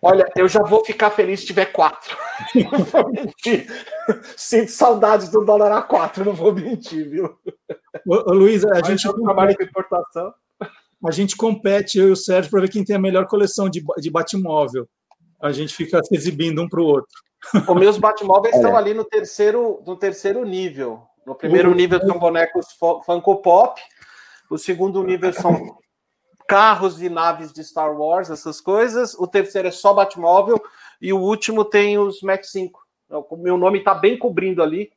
Olha, 0.00 0.26
eu 0.34 0.48
já 0.48 0.62
vou 0.62 0.82
ficar 0.84 1.10
feliz 1.10 1.40
se 1.40 1.46
tiver 1.46 1.66
quatro. 1.66 2.16
Não 2.72 2.84
vou 2.84 3.10
mentir. 3.10 3.66
Sinto 4.36 4.70
saudades 4.70 5.28
do 5.28 5.44
dólar 5.44 5.70
a 5.72 5.82
quatro, 5.82 6.24
não 6.24 6.32
vou 6.32 6.52
mentir, 6.54 7.08
viu? 7.08 7.36
Ô, 8.06 8.30
ô 8.30 8.34
Luiz, 8.34 8.64
a 8.64 8.70
Mas 8.70 8.86
gente. 8.86 9.06
é 9.06 9.12
trabalho 9.12 9.56
de 9.56 9.62
importação. 9.62 10.32
A 11.06 11.10
gente 11.10 11.36
compete, 11.36 11.98
eu 11.98 12.08
e 12.08 12.12
o 12.12 12.16
Sérgio, 12.16 12.50
para 12.50 12.62
ver 12.62 12.70
quem 12.70 12.82
tem 12.84 12.96
a 12.96 12.98
melhor 12.98 13.26
coleção 13.26 13.68
de, 13.68 13.84
de 13.98 14.10
Batmóvel. 14.10 14.88
A 15.40 15.52
gente 15.52 15.74
fica 15.74 16.02
se 16.02 16.14
exibindo 16.16 16.62
um 16.62 16.68
para 16.68 16.80
o 16.80 16.84
outro. 16.84 17.12
Os 17.68 17.76
meus 17.76 17.98
Batmóveis 17.98 18.54
É. 18.54 18.56
estão 18.56 18.76
ali 18.76 18.94
no 18.94 19.04
terceiro, 19.04 19.82
no 19.86 19.96
terceiro 19.96 20.44
nível. 20.44 21.02
No 21.26 21.34
primeiro 21.34 21.70
Uhum. 21.70 21.74
nível 21.74 22.00
são 22.00 22.18
bonecos 22.18 22.66
Funko 23.06 23.36
Pop. 23.42 23.80
O 24.50 24.58
segundo 24.58 25.02
nível 25.02 25.32
são 25.32 25.78
carros 26.48 27.00
e 27.00 27.08
naves 27.08 27.52
de 27.52 27.62
Star 27.64 27.96
Wars, 27.98 28.28
essas 28.30 28.60
coisas. 28.60 29.14
O 29.14 29.26
terceiro 29.26 29.68
é 29.68 29.70
só 29.70 29.94
Batmóvel. 29.94 30.60
E 31.00 31.12
o 31.12 31.18
último 31.20 31.64
tem 31.64 31.98
os 31.98 32.20
Max 32.22 32.50
5. 32.50 32.80
O 33.08 33.36
meu 33.36 33.56
nome 33.56 33.78
está 33.78 33.94
bem 33.94 34.18
cobrindo 34.18 34.62
ali. 34.62 34.90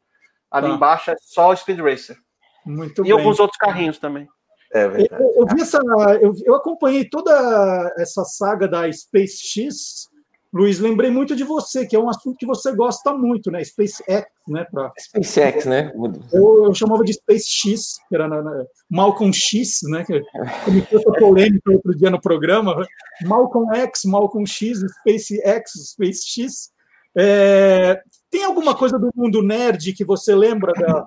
Ali 0.51 0.67
Tá. 0.67 0.73
embaixo 0.73 1.11
é 1.11 1.15
só 1.21 1.55
Speed 1.55 1.79
Racer. 1.79 2.17
Muito 2.65 3.01
e 3.01 3.03
bem. 3.03 3.11
alguns 3.11 3.39
outros 3.39 3.57
carrinhos 3.57 3.97
também. 3.97 4.27
É 4.71 4.87
verdade. 4.87 5.23
Eu, 5.23 5.33
eu 5.41 5.45
vi 5.55 5.61
essa, 5.61 5.79
eu, 6.21 6.33
eu 6.43 6.55
acompanhei 6.55 7.07
toda 7.07 7.93
essa 7.97 8.23
saga 8.25 8.67
da 8.67 8.91
SpaceX. 8.91 10.09
Luiz, 10.55 10.79
lembrei 10.79 11.11
muito 11.11 11.35
de 11.35 11.43
você, 11.43 11.85
que 11.85 11.97
é 11.97 11.99
um 11.99 12.09
assunto 12.09 12.37
que 12.37 12.45
você 12.45 12.73
gosta 12.73 13.11
muito, 13.13 13.51
né? 13.51 13.61
SpaceX, 13.61 14.25
né? 14.47 14.65
Pra... 14.71 14.89
SpaceX, 14.97 15.65
né? 15.65 15.91
Eu, 16.31 16.67
eu 16.67 16.73
chamava 16.73 17.03
de 17.03 17.11
SpaceX, 17.11 17.97
que 18.07 18.15
era 18.15 18.25
na, 18.25 18.41
na, 18.41 18.63
Malcolm 18.89 19.33
X, 19.33 19.81
né? 19.83 20.05
Que 20.05 20.23
começou 20.63 20.99
essa 20.99 21.11
polêmica 21.19 21.69
outro 21.69 21.93
dia 21.97 22.09
no 22.09 22.21
programa. 22.21 22.73
né? 22.73 22.85
Malcolm 23.25 23.75
X, 23.75 24.05
Malcolm 24.05 24.47
X, 24.47 24.79
SpaceX, 24.79 25.71
SpaceX. 25.91 26.71
É, 27.17 28.01
tem 28.31 28.45
alguma 28.45 28.73
coisa 28.73 28.97
do 28.97 29.09
mundo 29.13 29.43
nerd 29.43 29.91
que 29.91 30.05
você 30.05 30.33
lembra 30.33 30.71
da, 30.71 31.05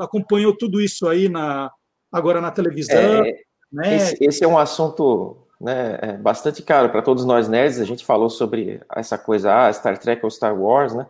acompanhou 0.00 0.56
tudo 0.56 0.80
isso 0.80 1.06
aí 1.06 1.28
na, 1.28 1.70
agora 2.10 2.40
na 2.40 2.50
televisão? 2.50 3.24
É, 3.24 3.36
né? 3.72 3.96
esse, 3.96 4.16
esse 4.20 4.42
é 4.42 4.48
um 4.48 4.58
assunto 4.58 5.46
né, 5.60 5.98
é 6.00 6.12
bastante 6.14 6.62
caro 6.62 6.88
para 6.90 7.02
todos 7.02 7.24
nós 7.24 7.48
nerds. 7.48 7.78
A 7.78 7.84
gente 7.84 8.04
falou 8.04 8.30
sobre 8.30 8.80
essa 8.94 9.18
coisa, 9.18 9.66
ah, 9.66 9.72
Star 9.72 9.98
Trek 9.98 10.24
ou 10.24 10.30
Star 10.30 10.58
Wars, 10.58 10.94
né? 10.94 11.06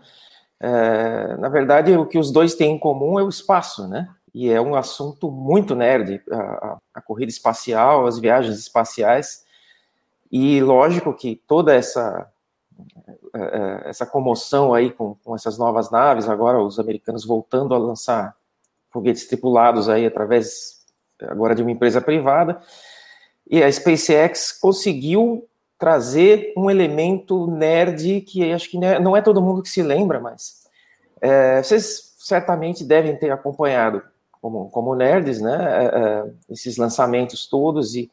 É, 0.58 1.36
na 1.36 1.48
verdade, 1.48 1.96
o 1.96 2.04
que 2.04 2.18
os 2.18 2.30
dois 2.30 2.54
têm 2.54 2.74
em 2.74 2.78
comum 2.78 3.18
é 3.18 3.22
o 3.22 3.28
espaço, 3.28 3.88
né? 3.88 4.08
E 4.34 4.50
é 4.50 4.60
um 4.60 4.74
assunto 4.74 5.30
muito 5.30 5.74
nerd, 5.74 6.22
a, 6.30 6.78
a, 6.94 7.00
corrida 7.00 7.30
espacial, 7.30 8.06
as 8.06 8.18
viagens 8.18 8.58
espaciais. 8.58 9.44
E 10.30 10.60
lógico 10.60 11.14
que 11.14 11.36
toda 11.46 11.74
essa 11.74 12.30
é, 13.34 13.88
essa 13.88 14.06
comoção 14.06 14.74
aí 14.74 14.90
com, 14.90 15.14
com 15.24 15.34
essas 15.34 15.58
novas 15.58 15.90
naves, 15.90 16.28
agora 16.28 16.60
os 16.60 16.78
americanos 16.78 17.24
voltando 17.24 17.74
a 17.74 17.78
lançar 17.78 18.34
foguetes 18.90 19.26
tripulados 19.26 19.88
aí 19.88 20.06
através 20.06 20.80
agora 21.22 21.54
de 21.54 21.62
uma 21.62 21.70
empresa 21.70 22.00
privada, 22.00 22.60
e 23.48 23.62
a 23.62 23.70
SpaceX 23.70 24.52
conseguiu 24.52 25.48
trazer 25.78 26.52
um 26.56 26.70
elemento 26.70 27.46
nerd 27.46 28.20
que 28.22 28.52
acho 28.52 28.70
que 28.70 28.78
não 28.78 29.16
é 29.16 29.22
todo 29.22 29.40
mundo 29.40 29.62
que 29.62 29.68
se 29.68 29.82
lembra, 29.82 30.20
mas 30.20 30.60
é, 31.20 31.62
vocês 31.62 32.14
certamente 32.18 32.84
devem 32.84 33.16
ter 33.16 33.30
acompanhado 33.30 34.02
como, 34.40 34.70
como 34.70 34.94
nerds, 34.94 35.40
né, 35.40 35.58
é, 35.86 36.30
esses 36.50 36.76
lançamentos 36.76 37.46
todos 37.46 37.94
e, 37.94 38.10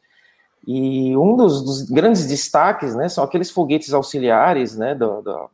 e 0.66 1.16
um 1.16 1.36
dos, 1.36 1.62
dos, 1.62 1.82
grandes 1.82 2.26
destaques, 2.26 2.94
né, 2.94 3.08
são 3.08 3.24
aqueles 3.24 3.50
foguetes 3.50 3.92
auxiliares, 3.92 4.76
né, 4.76 4.94
do, 4.94 5.22
do, 5.22 5.50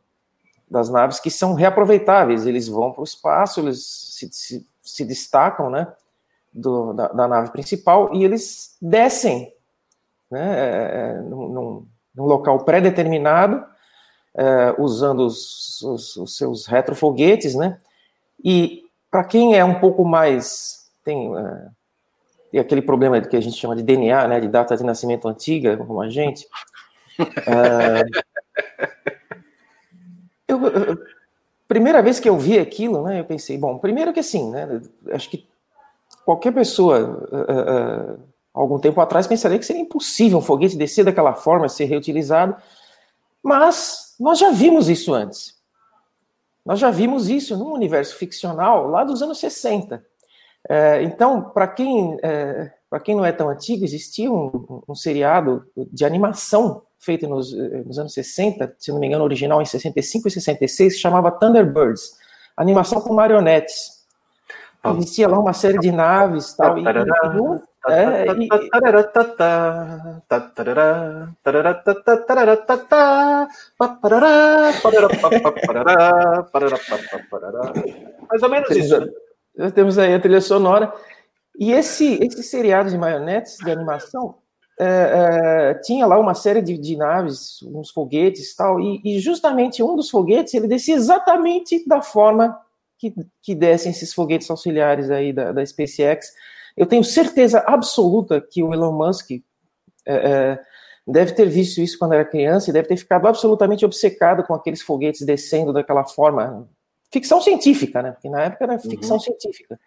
das 0.69 0.89
naves 0.89 1.19
que 1.19 1.29
são 1.29 1.53
reaproveitáveis, 1.53 2.45
eles 2.45 2.67
vão 2.67 2.91
para 2.91 3.01
o 3.01 3.05
espaço, 3.05 3.61
eles 3.61 3.85
se, 3.85 4.29
se, 4.31 4.67
se 4.81 5.05
destacam, 5.05 5.69
né, 5.69 5.87
do, 6.53 6.93
da, 6.93 7.07
da, 7.09 7.27
nave 7.27 7.51
principal 7.51 8.13
e 8.13 8.23
eles 8.23 8.77
descem 8.81 9.53
né, 10.31 11.21
num, 11.29 11.85
num 12.15 12.23
local 12.23 12.63
pré-determinado, 12.63 13.63
é, 14.35 14.75
usando 14.77 15.25
os, 15.25 15.81
os, 15.81 16.15
os, 16.17 16.37
seus 16.37 16.65
retrofoguetes, 16.65 17.55
né? 17.55 17.79
E 18.43 18.83
para 19.09 19.23
quem 19.23 19.55
é 19.57 19.63
um 19.63 19.79
pouco 19.79 20.03
mais 20.03 20.89
tem, 21.03 21.35
é, 21.37 21.67
tem, 22.51 22.59
aquele 22.59 22.81
problema 22.81 23.21
que 23.21 23.37
a 23.37 23.41
gente 23.41 23.57
chama 23.57 23.75
de 23.75 23.83
DNA, 23.83 24.27
né, 24.27 24.39
de 24.39 24.47
data 24.47 24.75
de 24.75 24.83
nascimento 24.83 25.27
antiga, 25.27 25.77
como 25.77 26.01
a 26.01 26.09
gente. 26.09 26.47
É, 27.19 28.03
eu, 30.47 30.59
primeira 31.67 32.01
vez 32.01 32.19
que 32.19 32.27
eu 32.27 32.37
vi 32.37 32.59
aquilo, 32.59 33.03
né, 33.03 33.19
eu 33.19 33.25
pensei, 33.25 33.57
bom, 33.57 33.77
primeiro 33.77 34.11
que 34.11 34.19
assim, 34.19 34.51
né, 34.51 34.81
acho 35.11 35.29
que 35.29 35.47
qualquer 36.25 36.53
pessoa 36.53 36.99
uh, 37.31 38.15
uh, 38.15 38.34
algum 38.55 38.79
tempo 38.79 39.01
atrás 39.01 39.27
pensaria 39.27 39.59
que 39.59 39.65
seria 39.65 39.81
impossível 39.81 40.37
um 40.37 40.41
foguete 40.41 40.77
descer 40.77 41.03
daquela 41.03 41.33
forma, 41.33 41.67
ser 41.67 41.85
reutilizado, 41.85 42.55
mas 43.43 44.15
nós 44.19 44.39
já 44.39 44.49
vimos 44.51 44.87
isso 44.87 45.13
antes. 45.13 45.53
Nós 46.65 46.79
já 46.79 46.89
vimos 46.89 47.29
isso 47.29 47.55
num 47.57 47.73
universo 47.73 48.15
ficcional 48.15 48.87
lá 48.87 49.03
dos 49.03 49.21
anos 49.21 49.39
60. 49.39 50.03
É, 50.67 51.03
então, 51.03 51.41
para 51.41 51.67
quem, 51.67 52.17
é, 52.23 52.71
quem 53.03 53.15
não 53.15 53.23
é 53.25 53.31
tão 53.31 53.49
antigo, 53.49 53.83
existia 53.83 54.31
um, 54.31 54.81
um 54.87 54.95
seriado 54.95 55.63
de 55.91 56.03
animação 56.05 56.81
feito 56.97 57.27
nos, 57.27 57.53
nos, 57.85 57.99
anos 57.99 58.13
60, 58.13 58.77
se 58.79 58.91
não 58.91 58.99
me 58.99 59.05
engano, 59.05 59.23
original 59.23 59.61
em 59.61 59.65
65 59.65 60.27
e 60.27 60.31
66, 60.31 60.97
chamava 60.97 61.29
Thunderbirds, 61.29 62.17
animação 62.57 62.99
com 62.99 63.13
marionetes. 63.13 64.03
Existia 64.97 65.27
lá 65.27 65.37
uma 65.37 65.53
série 65.53 65.77
de 65.79 65.91
naves 65.91 66.53
tal, 66.53 66.77
e, 66.77 66.81
e, 66.81 66.85
é, 67.87 68.25
e, 68.27 68.47
mais 78.29 78.43
ou 78.43 78.49
menos 78.49 78.69
isso. 78.71 79.09
Nós 79.57 79.71
temos 79.71 79.97
aí 79.97 80.13
a 80.13 80.19
trilha 80.19 80.41
sonora. 80.41 80.91
E 81.57 81.71
esse, 81.71 82.19
esse 82.21 82.43
seriado 82.43 82.89
de 82.89 82.97
marionetes 82.97 83.57
de 83.57 83.71
animação 83.71 84.35
é, 84.79 84.85
é, 84.85 85.73
tinha 85.75 86.05
lá 86.05 86.19
uma 86.19 86.33
série 86.33 86.61
de, 86.61 86.77
de 86.77 86.97
naves, 86.97 87.61
uns 87.63 87.91
foguetes 87.91 88.51
e 88.51 88.57
tal, 88.57 88.79
e, 88.79 89.01
e, 89.05 89.19
justamente 89.19 89.81
um 89.81 89.95
dos 89.95 90.09
foguetes 90.09 90.53
ele 90.53 90.67
descia 90.67 90.95
exatamente 90.95 91.87
da 91.87 92.01
forma 92.01 92.57
que, 92.97 93.13
que 93.41 93.55
descem 93.55 93.91
esses 93.91 94.13
foguetes 94.13 94.49
auxiliares 94.49 95.09
aí 95.09 95.31
da, 95.31 95.53
da 95.53 95.65
SpaceX. 95.65 96.27
Eu 96.75 96.85
tenho 96.85 97.03
certeza 97.03 97.59
absoluta 97.65 98.41
que 98.41 98.61
o 98.61 98.73
Elon 98.73 98.91
Musk 98.91 99.31
é, 99.31 99.41
é, 100.05 100.59
deve 101.07 101.33
ter 101.33 101.47
visto 101.47 101.79
isso 101.79 101.97
quando 101.97 102.13
era 102.13 102.25
criança 102.25 102.69
e 102.69 102.73
deve 102.73 102.87
ter 102.87 102.97
ficado 102.97 103.27
absolutamente 103.27 103.85
obcecado 103.85 104.43
com 104.43 104.53
aqueles 104.53 104.81
foguetes 104.81 105.25
descendo 105.25 105.71
daquela 105.71 106.05
forma. 106.05 106.67
Ficção 107.11 107.39
científica, 107.39 108.01
né? 108.01 108.11
Porque 108.11 108.29
na 108.29 108.43
época 108.43 108.65
era 108.65 108.79
ficção 108.79 109.15
uhum. 109.15 109.21
científica. 109.21 109.79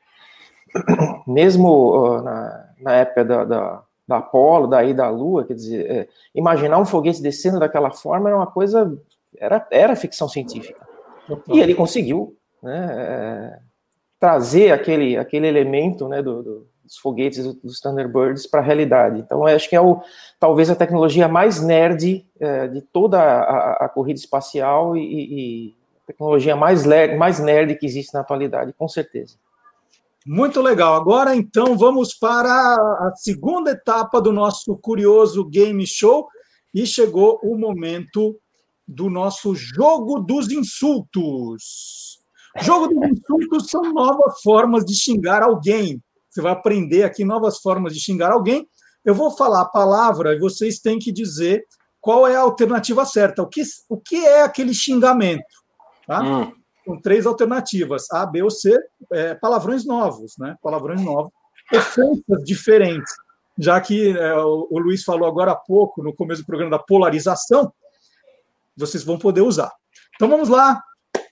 Mesmo 1.26 2.18
uh, 2.18 2.22
na, 2.22 2.70
na, 2.80 2.94
época 2.94 3.24
da, 3.24 3.44
da, 3.44 3.82
da 4.06 4.16
Apolo, 4.16 4.66
da 4.66 4.84
ida 4.84 5.04
à 5.04 5.10
Lua, 5.10 5.44
quer 5.44 5.54
dizer, 5.54 5.90
é, 5.90 6.08
imaginar 6.34 6.78
um 6.78 6.86
foguete 6.86 7.20
descendo 7.20 7.58
daquela 7.58 7.90
forma 7.90 8.28
era 8.28 8.36
uma 8.38 8.46
coisa. 8.46 8.98
Era, 9.36 9.66
era 9.70 9.96
ficção 9.96 10.28
científica. 10.28 10.86
Uhum. 11.28 11.42
E 11.48 11.60
ele 11.60 11.74
conseguiu 11.74 12.34
né, 12.62 13.60
trazer 14.18 14.72
aquele, 14.72 15.16
aquele 15.16 15.46
elemento 15.46 16.08
né, 16.08 16.22
do, 16.22 16.42
do, 16.42 16.66
dos 16.88 16.96
foguetes 16.96 17.44
dos 17.56 17.80
Thunderbirds 17.80 18.46
para 18.46 18.60
a 18.60 18.64
realidade. 18.64 19.20
Então, 19.20 19.46
acho 19.46 19.68
que 19.68 19.76
é 19.76 19.80
o, 19.80 20.00
talvez 20.40 20.70
a 20.70 20.74
tecnologia 20.74 21.28
mais 21.28 21.62
nerd 21.62 22.26
é, 22.40 22.66
de 22.66 22.80
toda 22.80 23.20
a, 23.20 23.84
a, 23.84 23.88
corrida 23.88 24.18
espacial 24.18 24.96
e, 24.96 25.02
e 25.70 25.74
tecnologia 26.06 26.56
mais, 26.56 26.84
mais 27.16 27.38
nerd 27.38 27.76
que 27.76 27.86
existe 27.86 28.14
na 28.14 28.20
atualidade, 28.20 28.72
com 28.72 28.88
certeza. 28.88 29.36
Muito 30.26 30.60
legal. 30.60 30.94
Agora, 30.94 31.36
então, 31.36 31.76
vamos 31.76 32.14
para 32.14 32.50
a 32.50 33.12
segunda 33.16 33.70
etapa 33.70 34.20
do 34.20 34.32
nosso 34.32 34.76
curioso 34.76 35.44
game 35.44 35.86
show 35.86 36.28
e 36.74 36.86
chegou 36.86 37.38
o 37.42 37.56
momento 37.56 38.38
do 38.86 39.08
nosso 39.08 39.54
jogo 39.54 40.18
dos 40.20 40.50
insultos. 40.50 42.18
Jogo 42.60 42.88
dos 42.88 43.10
insultos 43.10 43.70
são 43.70 43.92
novas 43.92 44.40
formas 44.42 44.84
de 44.84 44.94
xingar 44.94 45.42
alguém. 45.42 46.02
Você 46.38 46.42
vai 46.42 46.52
aprender 46.52 47.02
aqui 47.02 47.24
novas 47.24 47.58
formas 47.58 47.92
de 47.92 47.98
xingar 47.98 48.30
alguém. 48.30 48.64
Eu 49.04 49.12
vou 49.12 49.36
falar 49.36 49.62
a 49.62 49.68
palavra 49.68 50.36
e 50.36 50.38
vocês 50.38 50.78
têm 50.78 50.96
que 50.96 51.10
dizer 51.10 51.66
qual 52.00 52.28
é 52.28 52.36
a 52.36 52.42
alternativa 52.42 53.04
certa. 53.04 53.42
O 53.42 53.48
que, 53.48 53.60
o 53.88 53.96
que 53.96 54.24
é 54.24 54.42
aquele 54.42 54.72
xingamento? 54.72 55.42
Tá? 56.06 56.22
Hum. 56.22 56.52
Com 56.86 57.00
três 57.00 57.26
alternativas, 57.26 58.08
A, 58.12 58.24
B 58.24 58.44
ou 58.44 58.52
C, 58.52 58.78
é, 59.12 59.34
palavrões 59.34 59.84
novos, 59.84 60.34
né? 60.38 60.56
Palavrões 60.62 61.02
novos, 61.02 61.32
ofensas 61.74 62.44
diferentes. 62.44 63.12
Já 63.58 63.80
que 63.80 64.16
é, 64.16 64.36
o, 64.36 64.68
o 64.70 64.78
Luiz 64.78 65.02
falou 65.02 65.26
agora 65.26 65.50
há 65.50 65.56
pouco, 65.56 66.04
no 66.04 66.14
começo 66.14 66.42
do 66.42 66.46
programa, 66.46 66.70
da 66.70 66.78
polarização, 66.78 67.72
vocês 68.76 69.02
vão 69.02 69.18
poder 69.18 69.40
usar. 69.40 69.72
Então 70.14 70.28
vamos 70.28 70.48
lá. 70.48 70.80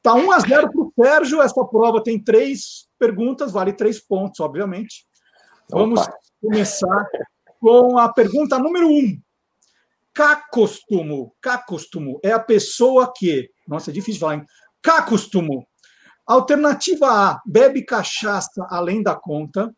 Tá 0.02 0.14
1 0.14 0.32
a 0.32 0.40
0 0.40 0.72
para 0.72 0.80
o 0.80 0.92
Sérgio. 1.00 1.40
Essa 1.40 1.64
prova 1.64 2.02
tem 2.02 2.20
três 2.20 2.85
perguntas, 2.98 3.52
vale 3.52 3.72
três 3.72 4.00
pontos, 4.00 4.40
obviamente. 4.40 5.06
Vamos 5.70 6.00
Opa. 6.00 6.18
começar 6.40 7.08
com 7.60 7.98
a 7.98 8.12
pergunta 8.12 8.58
número 8.58 8.88
um. 8.88 9.20
Cacóstomo. 10.14 11.34
Cacóstomo 11.40 12.18
é 12.22 12.32
a 12.32 12.40
pessoa 12.40 13.12
que. 13.14 13.50
Nossa, 13.66 13.90
é 13.90 13.94
difícil 13.94 14.20
falar, 14.20 14.36
hein? 14.36 14.46
Cacóstomo. 14.80 15.66
Alternativa 16.26 17.06
A, 17.08 17.42
bebe 17.44 17.84
cachaça 17.84 18.66
além 18.70 19.02
da 19.02 19.14
conta. 19.14 19.74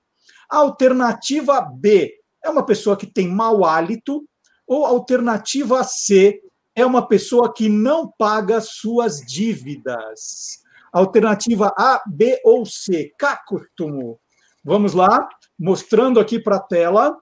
Alternativa 0.48 1.60
B, 1.60 2.14
é 2.42 2.48
uma 2.48 2.64
pessoa 2.64 2.96
que 2.96 3.06
tem 3.06 3.28
mau 3.28 3.64
hálito. 3.64 4.24
Ou 4.66 4.84
alternativa 4.84 5.82
C, 5.82 6.40
é 6.74 6.84
uma 6.86 7.06
pessoa 7.08 7.52
que 7.52 7.68
não 7.68 8.12
paga 8.18 8.60
suas 8.60 9.20
dívidas. 9.20 10.62
Alternativa 10.92 11.74
A, 11.76 12.02
B 12.06 12.40
ou 12.44 12.64
C. 12.64 13.12
Cacurtumo. 13.18 14.18
Vamos 14.64 14.94
lá, 14.94 15.28
mostrando 15.58 16.20
aqui 16.20 16.38
para 16.38 16.56
a 16.56 16.60
tela. 16.60 17.16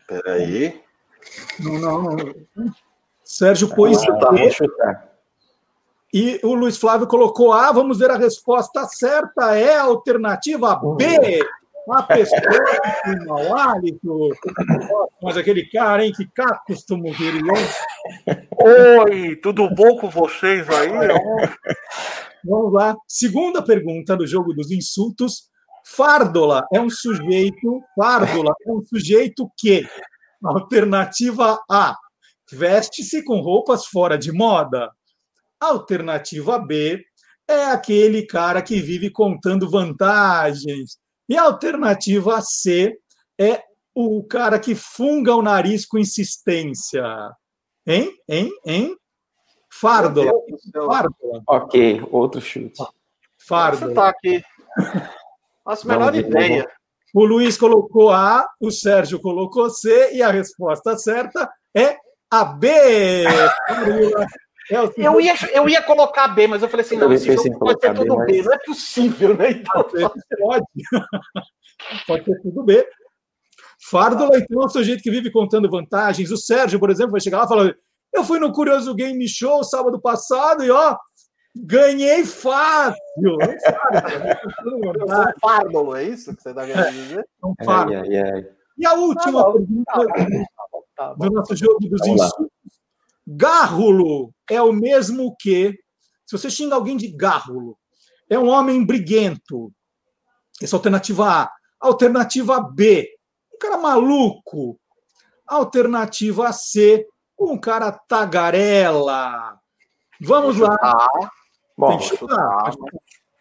Espera 0.00 0.32
aí. 0.34 0.80
Não, 1.58 1.78
não, 1.78 2.02
não. 2.02 2.34
Sérgio 3.24 3.74
pôs 3.74 3.98
ah. 4.08 5.02
E 6.14 6.40
o 6.44 6.54
Luiz 6.54 6.78
Flávio 6.78 7.06
colocou 7.06 7.52
A. 7.52 7.72
Vamos 7.72 7.98
ver 7.98 8.10
a 8.10 8.16
resposta 8.16 8.84
certa. 8.86 9.56
É 9.56 9.76
a 9.76 9.82
alternativa 9.82 10.76
B. 10.96 11.44
Uma 11.86 12.02
pessoa 12.02 12.40
que 12.40 13.02
tem 13.02 13.26
mau 13.26 13.56
hálito. 13.56 14.30
Mas 15.22 15.36
aquele 15.36 15.68
cara, 15.70 16.04
hein? 16.04 16.12
Que 16.12 16.28
costumo 16.66 17.12
dele, 17.16 17.38
hein? 17.38 18.36
Oi, 18.58 19.36
tudo 19.36 19.68
bom 19.74 19.96
com 19.96 20.08
vocês 20.08 20.68
aí? 20.68 20.90
Vamos 22.46 22.72
lá. 22.72 22.96
Segunda 23.08 23.62
pergunta 23.62 24.16
do 24.16 24.26
jogo 24.26 24.54
dos 24.54 24.70
insultos. 24.70 25.48
Fárdola 25.84 26.66
é 26.72 26.80
um 26.80 26.90
sujeito. 26.90 27.82
Fárdola 27.96 28.54
é 28.66 28.72
um 28.72 28.84
sujeito 28.84 29.50
que. 29.56 29.86
Alternativa 30.44 31.58
A. 31.70 31.96
Veste-se 32.50 33.24
com 33.24 33.40
roupas 33.40 33.86
fora 33.86 34.16
de 34.16 34.30
moda. 34.30 34.90
Alternativa 35.60 36.58
B. 36.58 37.02
É 37.48 37.66
aquele 37.66 38.26
cara 38.26 38.62
que 38.62 38.80
vive 38.80 39.10
contando 39.10 39.70
vantagens 39.70 40.98
e 41.28 41.36
a 41.36 41.42
alternativa 41.42 42.40
C 42.40 42.96
é 43.38 43.62
o 43.94 44.22
cara 44.24 44.58
que 44.58 44.74
funga 44.74 45.34
o 45.34 45.42
nariz 45.42 45.84
com 45.84 45.98
insistência. 45.98 47.04
Hein? 47.86 48.12
Hein? 48.28 48.50
Hein? 48.64 48.96
Fárdola. 50.84 50.92
Fárdola. 50.92 51.42
Ok, 51.46 52.02
outro 52.10 52.40
chute. 52.40 52.82
Fárdola. 53.38 53.88
Você 53.88 53.94
tá 53.94 54.08
aqui. 54.08 54.42
Faço 55.64 55.90
a 55.90 55.94
menor 55.94 56.14
ideia. 56.14 56.68
O 57.14 57.24
Luiz 57.24 57.56
colocou 57.56 58.10
A, 58.12 58.46
o 58.60 58.70
Sérgio 58.70 59.20
colocou 59.20 59.70
C, 59.70 60.12
e 60.14 60.22
a 60.22 60.30
resposta 60.30 60.96
certa 60.96 61.50
é 61.74 61.96
a 62.30 62.44
B. 62.44 62.68
É 64.68 64.78
eu, 64.96 65.20
ia, 65.20 65.32
eu 65.52 65.68
ia 65.68 65.80
colocar 65.80 66.26
B, 66.26 66.48
mas 66.48 66.60
eu 66.60 66.68
falei 66.68 66.84
assim, 66.84 66.96
não, 66.96 67.12
esse 67.12 67.32
jogo 67.32 67.56
pode 67.56 67.80
ser 67.80 67.94
tudo 67.94 68.16
B, 68.16 68.38
mas... 68.38 68.46
não 68.46 68.52
é 68.52 68.58
possível, 68.58 69.36
né? 69.36 69.50
Então, 69.52 69.84
pode. 69.84 70.66
pode 72.04 72.24
ser 72.24 72.42
tudo 72.42 72.64
B. 72.64 72.84
Fárdula, 73.88 74.36
então, 74.36 74.62
é 74.62 74.64
o 74.64 74.68
sujeito 74.68 75.04
que 75.04 75.10
vive 75.10 75.30
contando 75.30 75.70
vantagens. 75.70 76.32
O 76.32 76.36
Sérgio, 76.36 76.80
por 76.80 76.90
exemplo, 76.90 77.12
vai 77.12 77.20
chegar 77.20 77.38
lá 77.38 77.44
e 77.44 77.48
falar: 77.48 77.76
Eu 78.16 78.24
fui 78.24 78.38
no 78.38 78.50
Curioso 78.50 78.94
Game 78.94 79.28
Show 79.28 79.62
sábado 79.62 80.00
passado 80.00 80.64
e, 80.64 80.70
ó, 80.70 80.96
ganhei 81.54 82.24
fácil. 82.24 82.96
Eu 83.22 83.38
sou 85.08 85.24
Fárdolo, 85.40 85.94
é 85.94 86.04
isso 86.04 86.34
que 86.34 86.42
você 86.42 86.48
está 86.48 86.64
querendo 86.64 86.92
dizer? 86.92 87.20
É 87.20 87.24
um 87.46 87.54
Fárdolo. 87.62 88.06
E 88.78 88.86
a 88.86 88.94
última 88.94 89.44
tá 89.44 89.52
pergunta 89.52 89.92
tá 89.94 90.06
tá 90.96 91.14
do 91.14 91.30
nosso 91.30 91.54
jogo 91.54 91.78
dos 91.80 92.06
insultos 92.06 92.56
Gárrulo 93.26 94.32
é 94.48 94.62
o 94.62 94.72
mesmo 94.72 95.34
que. 95.38 95.76
Se 96.24 96.38
você 96.38 96.48
xinga 96.48 96.74
alguém 96.74 96.96
de 96.96 97.08
gárrulo, 97.08 97.78
é 98.30 98.38
um 98.38 98.48
homem 98.48 98.84
briguento. 98.84 99.72
Essa 100.62 100.74
é 100.74 100.76
a 100.76 100.78
alternativa 100.78 101.42
A. 101.42 101.52
Alternativa 101.78 102.60
B, 102.60 103.08
um 103.54 103.58
cara 103.58 103.76
maluco. 103.76 104.80
Alternativa 105.46 106.52
C, 106.52 107.06
um 107.38 107.58
cara 107.58 107.92
tagarela. 107.92 109.58
Vamos 110.20 110.58
lá. 110.58 110.76
Bom, 111.76 111.98
chutar. 112.00 112.72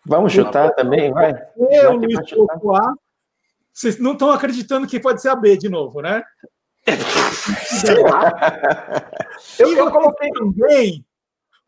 Vamos 0.05 0.33
chutar 0.33 0.71
também, 0.73 1.11
vai. 1.11 1.33
Eu, 1.57 1.93
Luiz 1.93 2.17
A. 2.17 2.93
Vocês 3.73 3.99
não 3.99 4.13
estão 4.13 4.31
acreditando 4.31 4.87
que 4.87 4.99
pode 4.99 5.21
ser 5.21 5.29
a 5.29 5.35
B 5.35 5.57
de 5.57 5.69
novo, 5.69 6.01
né? 6.01 6.23
Sei 7.65 8.01
lá. 8.01 8.31
Eu, 9.57 9.75
eu 9.75 9.91
coloquei 9.91 10.29
também, 10.31 11.05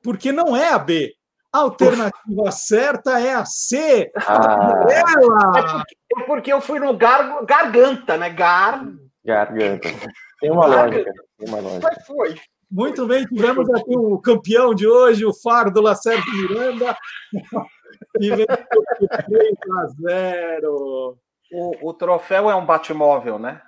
porque 0.03 0.31
não 0.31 0.55
é 0.55 0.69
a 0.69 0.79
B. 0.79 1.13
A 1.51 1.59
alternativa 1.59 2.51
certa 2.51 3.19
é 3.19 3.33
a 3.33 3.45
C. 3.45 4.11
Ah. 4.15 4.85
É, 4.89 5.01
porque, 5.01 5.95
é 6.15 6.23
porque 6.25 6.53
eu 6.53 6.61
fui 6.61 6.79
no 6.79 6.95
gar, 6.95 7.43
garganta, 7.45 8.17
né? 8.17 8.29
Gar... 8.29 8.85
Garganta. 9.25 9.89
Tem 10.39 10.51
uma 10.51 10.65
lógica. 10.65 11.11
Tem 11.37 11.49
uma 11.49 11.59
lógica. 11.59 11.89
Mas 11.95 12.05
foi. 12.05 12.35
Muito 12.69 13.07
bem, 13.07 13.25
tivemos 13.25 13.69
aqui 13.69 13.95
o 13.95 14.19
campeão 14.19 14.75
de 14.75 14.85
hoje, 14.85 15.25
o 15.25 15.33
Faro 15.33 15.71
do 15.71 15.81
Lacerda 15.81 16.25
Miranda. 16.31 16.97
E 18.19 18.29
venceu 18.29 18.47
3 19.25 19.55
a 19.75 19.87
0. 19.87 21.17
O, 21.51 21.89
o 21.89 21.93
troféu 21.93 22.49
é 22.49 22.55
um 22.55 22.65
Batmóvel, 22.65 23.39
né? 23.39 23.61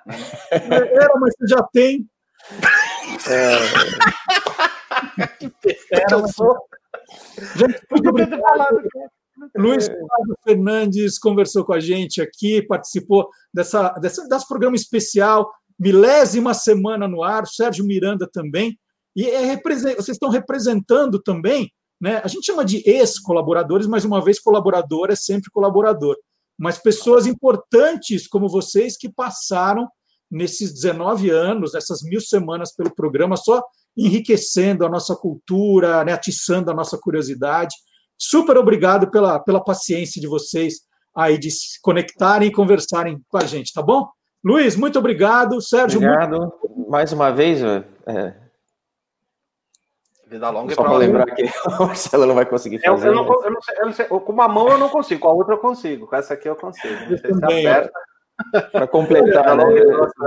Era, 0.52 1.14
mas 1.20 1.34
você 1.38 1.48
já 1.48 1.64
tem. 1.72 2.08
É... 3.30 3.56
Era, 6.04 6.18
mas... 6.20 6.36
Gente, 7.56 7.82
muito 7.90 8.10
obrigado. 8.10 8.82
Luiz 9.56 9.88
Flávio 9.88 10.38
Fernandes 10.44 11.18
conversou 11.18 11.64
com 11.64 11.74
a 11.74 11.80
gente 11.80 12.22
aqui, 12.22 12.62
participou 12.62 13.30
dessa, 13.54 13.90
dessa 13.94 14.28
das 14.28 14.46
programa 14.46 14.76
especial, 14.76 15.50
milésima 15.80 16.54
semana 16.54 17.08
no 17.08 17.24
ar, 17.24 17.48
Sérgio 17.48 17.86
Miranda 17.86 18.30
também. 18.32 18.78
E 19.16 19.26
é, 19.26 19.56
vocês 19.56 20.10
estão 20.10 20.30
representando 20.30 21.20
também, 21.20 21.72
né? 22.00 22.22
A 22.24 22.28
gente 22.28 22.46
chama 22.46 22.64
de 22.64 22.84
ex-colaboradores, 22.86 23.88
mas 23.88 24.06
uma 24.06 24.24
vez 24.24 24.40
colaborador 24.40 25.10
é 25.10 25.16
sempre 25.16 25.50
colaborador 25.52 26.16
mas 26.60 26.78
pessoas 26.78 27.26
importantes 27.26 28.28
como 28.28 28.50
vocês 28.50 28.98
que 28.98 29.08
passaram 29.08 29.88
nesses 30.30 30.74
19 30.74 31.30
anos, 31.30 31.72
nessas 31.74 32.04
mil 32.04 32.20
semanas 32.20 32.76
pelo 32.76 32.94
programa, 32.94 33.38
só 33.38 33.64
enriquecendo 33.96 34.86
a 34.86 34.90
nossa 34.90 35.16
cultura, 35.16 36.04
né, 36.04 36.12
atiçando 36.12 36.70
a 36.70 36.74
nossa 36.74 36.98
curiosidade. 36.98 37.74
Super 38.18 38.58
obrigado 38.58 39.10
pela, 39.10 39.40
pela 39.40 39.64
paciência 39.64 40.20
de 40.20 40.28
vocês 40.28 40.82
aí 41.16 41.38
de 41.38 41.50
se 41.50 41.82
conectarem 41.82 42.50
e 42.50 42.54
conversarem 42.54 43.20
com 43.30 43.38
a 43.38 43.46
gente, 43.46 43.74
tá 43.74 43.82
bom? 43.82 44.08
Luiz, 44.44 44.76
muito 44.76 44.98
obrigado. 45.00 45.62
Sérgio, 45.62 46.00
obrigado. 46.00 46.38
Muito... 46.38 46.90
Mais 46.90 47.12
uma 47.12 47.32
vez, 47.32 47.62
é... 47.64 48.50
Vida 50.30 50.50
longa 50.52 50.76
Só 50.76 50.84
para 50.84 50.98
lembrar 50.98 51.26
que 51.26 51.44
o 51.68 51.86
Marcelo 51.88 52.26
não 52.28 52.36
vai 52.36 52.46
conseguir 52.46 52.80
Eu, 52.84 52.94
fazer. 52.94 53.08
eu 53.08 53.16
não, 53.16 53.24
né? 53.24 53.36
eu 53.46 53.52
não 53.52 53.62
sei, 53.62 53.76
eu 53.80 53.86
não 53.86 53.92
sei. 53.92 54.06
Com 54.06 54.32
uma 54.32 54.48
mão 54.48 54.70
eu 54.70 54.78
não 54.78 54.90
consigo, 54.90 55.22
com 55.22 55.28
a 55.28 55.34
outra 55.34 55.56
eu 55.56 55.58
consigo. 55.58 56.06
Com 56.06 56.16
essa 56.16 56.36
aqui 56.36 56.48
eu 56.48 56.56
consigo. 56.56 56.94
Não. 57.42 58.62
Para 58.72 58.88
completar, 58.88 59.58
né? 59.58 59.66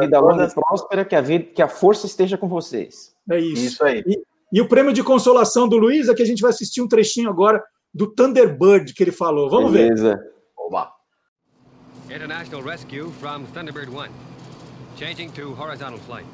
Vida 0.01 0.19
longa 0.19 0.45
e 0.45 0.53
próspera, 0.53 1.05
que 1.05 1.15
a, 1.15 1.21
vida, 1.21 1.45
que 1.55 1.63
a 1.63 1.69
força 1.69 2.05
esteja 2.05 2.37
com 2.37 2.49
vocês. 2.49 3.15
É 3.31 3.39
isso. 3.39 3.65
Isso 3.65 3.85
aí. 3.85 4.03
E, 4.05 4.23
e 4.53 4.61
o 4.61 4.69
prêmio 4.69 4.93
de 4.93 5.03
consolação 5.05 5.69
do 5.69 5.79
Luiz 5.79 6.09
é 6.09 6.15
que 6.15 6.23
a 6.23 6.27
gente 6.27 6.43
vai 6.43 6.51
assistir 6.51 6.83
um 6.83 6.89
trechinho 6.89 7.31
agora 7.31 7.63
do 7.95 8.07
Thunderbird 8.13 8.93
que 8.93 9.05
ele 9.05 9.13
falou. 9.13 9.49
Vamos 9.49 9.73
ver. 9.73 9.85
Beleza. 9.85 10.21
Oba. 10.59 10.93
International 12.13 12.63
rescue 12.63 13.09
from 13.13 13.47
Thunderbird 13.47 13.89
1. 13.89 14.11
Changing 14.99 15.33
to 15.33 15.55
horizontal 15.55 15.99
flight. 15.99 16.27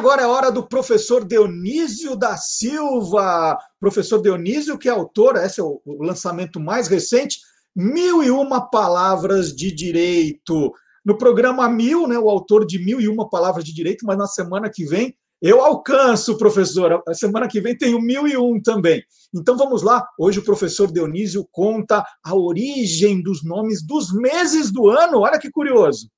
Agora 0.00 0.22
é 0.22 0.26
hora 0.26 0.50
do 0.50 0.66
professor 0.66 1.26
Dionísio 1.26 2.16
da 2.16 2.34
Silva. 2.34 3.58
Professor 3.78 4.18
Dionísio, 4.22 4.78
que 4.78 4.88
é 4.88 4.92
autor, 4.92 5.36
esse 5.36 5.60
é 5.60 5.62
o 5.62 5.78
lançamento 6.00 6.58
mais 6.58 6.88
recente, 6.88 7.38
Mil 7.76 8.22
e 8.22 8.30
Uma 8.30 8.62
Palavras 8.62 9.54
de 9.54 9.70
Direito. 9.70 10.72
No 11.04 11.18
programa 11.18 11.68
Mil, 11.68 12.08
né, 12.08 12.18
o 12.18 12.30
autor 12.30 12.66
de 12.66 12.82
Mil 12.82 12.98
e 12.98 13.08
Uma 13.08 13.28
Palavras 13.28 13.62
de 13.62 13.74
Direito, 13.74 14.06
mas 14.06 14.16
na 14.16 14.26
semana 14.26 14.70
que 14.72 14.86
vem 14.86 15.14
eu 15.42 15.62
alcanço, 15.62 16.38
professor. 16.38 17.02
A 17.06 17.12
semana 17.12 17.46
que 17.46 17.60
vem 17.60 17.76
tem 17.76 17.94
o 17.94 18.00
Mil 18.00 18.26
e 18.26 18.38
Um 18.38 18.60
também. 18.60 19.02
Então 19.34 19.54
vamos 19.54 19.82
lá. 19.82 20.06
Hoje 20.18 20.38
o 20.38 20.44
professor 20.44 20.90
Dionísio 20.90 21.46
conta 21.52 22.02
a 22.24 22.34
origem 22.34 23.22
dos 23.22 23.44
nomes 23.44 23.86
dos 23.86 24.14
meses 24.14 24.70
do 24.70 24.88
ano. 24.88 25.20
Olha 25.20 25.38
que 25.38 25.50
curioso. 25.50 26.08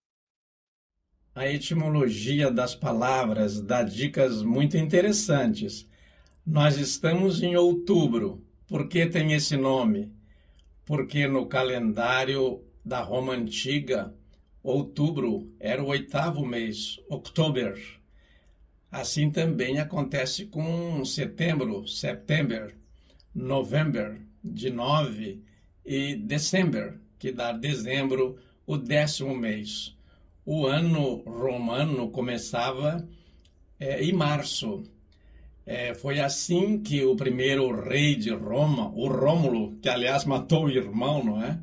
A 1.35 1.49
etimologia 1.49 2.51
das 2.51 2.75
palavras 2.75 3.59
dá 3.59 3.83
dicas 3.83 4.43
muito 4.43 4.77
interessantes. 4.77 5.89
Nós 6.45 6.77
estamos 6.77 7.43
em 7.43 7.57
outubro. 7.57 8.45
Por 8.67 8.87
que 8.87 9.07
tem 9.07 9.33
esse 9.33 9.57
nome? 9.57 10.13
Porque 10.85 11.27
no 11.27 11.47
calendário 11.47 12.63
da 12.85 13.01
Roma 13.01 13.33
Antiga, 13.33 14.15
outubro 14.63 15.51
era 15.59 15.83
o 15.83 15.87
oitavo 15.87 16.45
mês, 16.45 17.01
October. 17.09 17.81
Assim 18.91 19.31
também 19.31 19.79
acontece 19.79 20.45
com 20.45 21.03
setembro, 21.03 21.89
September, 21.89 22.77
November, 23.35 24.21
de 24.45 24.69
nove, 24.69 25.43
e 25.83 26.15
December, 26.15 27.01
que 27.19 27.33
dá 27.33 27.53
dezembro, 27.53 28.37
o 28.67 28.77
décimo 28.77 29.35
mês. 29.35 29.97
O 30.44 30.66
ano 30.66 31.23
romano 31.24 32.10
começava 32.10 33.09
eh, 33.78 34.02
em 34.02 34.12
março. 34.12 34.82
Eh, 35.64 35.94
foi 35.94 36.19
assim 36.19 36.82
que 36.82 37.05
o 37.05 37.14
primeiro 37.14 37.70
rei 37.81 38.16
de 38.16 38.31
Roma, 38.31 38.90
o 38.93 39.06
Rômulo, 39.06 39.77
que 39.81 39.89
aliás 39.89 40.24
matou 40.24 40.64
o 40.64 40.70
irmão, 40.70 41.24
não 41.24 41.40
é? 41.40 41.60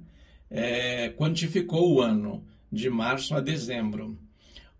Eh, 0.50 1.14
quantificou 1.18 1.94
o 1.94 2.02
ano, 2.02 2.42
de 2.72 2.90
março 2.90 3.36
a 3.36 3.42
dezembro. 3.42 4.18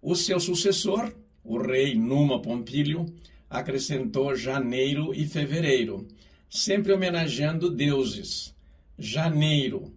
O 0.02 0.16
seu 0.16 0.40
sucessor, 0.40 1.14
o 1.44 1.58
rei 1.58 1.94
Numa 1.94 2.42
Pompílio, 2.42 3.06
acrescentou 3.50 4.34
janeiro 4.34 5.14
e 5.14 5.28
fevereiro, 5.28 6.08
sempre 6.50 6.94
homenageando 6.94 7.70
deuses. 7.70 8.56
Janeiro, 8.98 9.94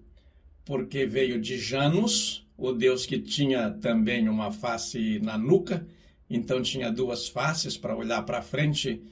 porque 0.65 1.07
veio 1.07 1.41
de 1.41 1.57
Janus, 1.57 2.42
o 2.63 2.73
deus 2.73 3.05
que 3.05 3.19
tinha 3.19 3.71
também 3.71 4.29
uma 4.29 4.53
face 4.53 5.19
na 5.19 5.37
nuca, 5.37 5.85
então 6.31 6.63
tinha 6.63 6.93
duas 6.93 7.27
faces 7.27 7.77
para 7.77 7.97
olhar 7.97 8.23
para 8.23 8.41
frente, 8.41 9.03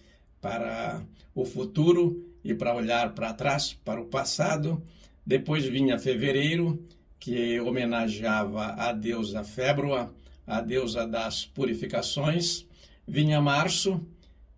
para 0.41 1.03
o 1.35 1.45
futuro 1.45 2.25
e 2.45 2.55
para 2.55 2.77
olhar 2.77 3.13
para 3.13 3.35
trás, 3.35 3.73
para 3.85 4.01
o 4.01 4.07
passado. 4.07 4.81
Depois 5.27 5.65
vinha 5.65 5.99
fevereiro, 5.99 6.81
que 7.19 7.59
homenageava 7.59 8.67
a 8.67 8.93
deusa 8.93 9.43
Fébrua, 9.43 10.15
a 10.47 10.61
deusa 10.61 11.05
das 11.05 11.45
purificações. 11.45 12.65
Vinha 13.05 13.41
março, 13.41 14.01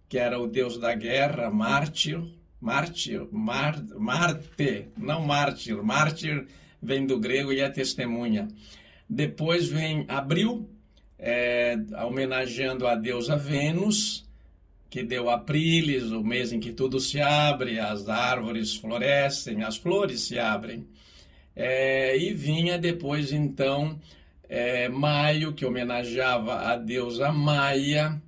que 0.06 0.18
era 0.18 0.38
o 0.38 0.46
deus 0.46 0.76
da 0.76 0.94
guerra, 0.94 1.50
mártir, 1.50 2.22
mártir, 2.60 3.26
mar, 3.32 3.82
Marte, 3.98 4.88
não 4.98 5.22
mártir, 5.24 5.82
mártir 5.82 6.46
vem 6.82 7.06
do 7.06 7.18
grego 7.18 7.52
e 7.52 7.60
é 7.60 7.70
testemunha. 7.70 8.48
Depois 9.08 9.68
vem 9.68 10.04
abril, 10.08 10.68
é, 11.18 11.76
homenageando 12.04 12.86
a 12.86 12.94
deusa 12.94 13.36
Vênus, 13.36 14.24
que 14.88 15.02
deu 15.02 15.30
Aprilis, 15.30 16.12
o 16.12 16.22
mês 16.22 16.52
em 16.52 16.60
que 16.60 16.72
tudo 16.72 17.00
se 17.00 17.20
abre, 17.20 17.78
as 17.78 18.08
árvores 18.08 18.76
florescem, 18.76 19.62
as 19.62 19.76
flores 19.76 20.20
se 20.20 20.38
abrem. 20.38 20.86
É, 21.56 22.16
e 22.16 22.32
vinha 22.32 22.78
depois, 22.78 23.32
então, 23.32 23.98
é, 24.48 24.88
maio, 24.88 25.52
que 25.52 25.64
homenageava 25.64 26.60
a 26.60 26.76
deusa 26.76 27.32
Maia, 27.32 28.20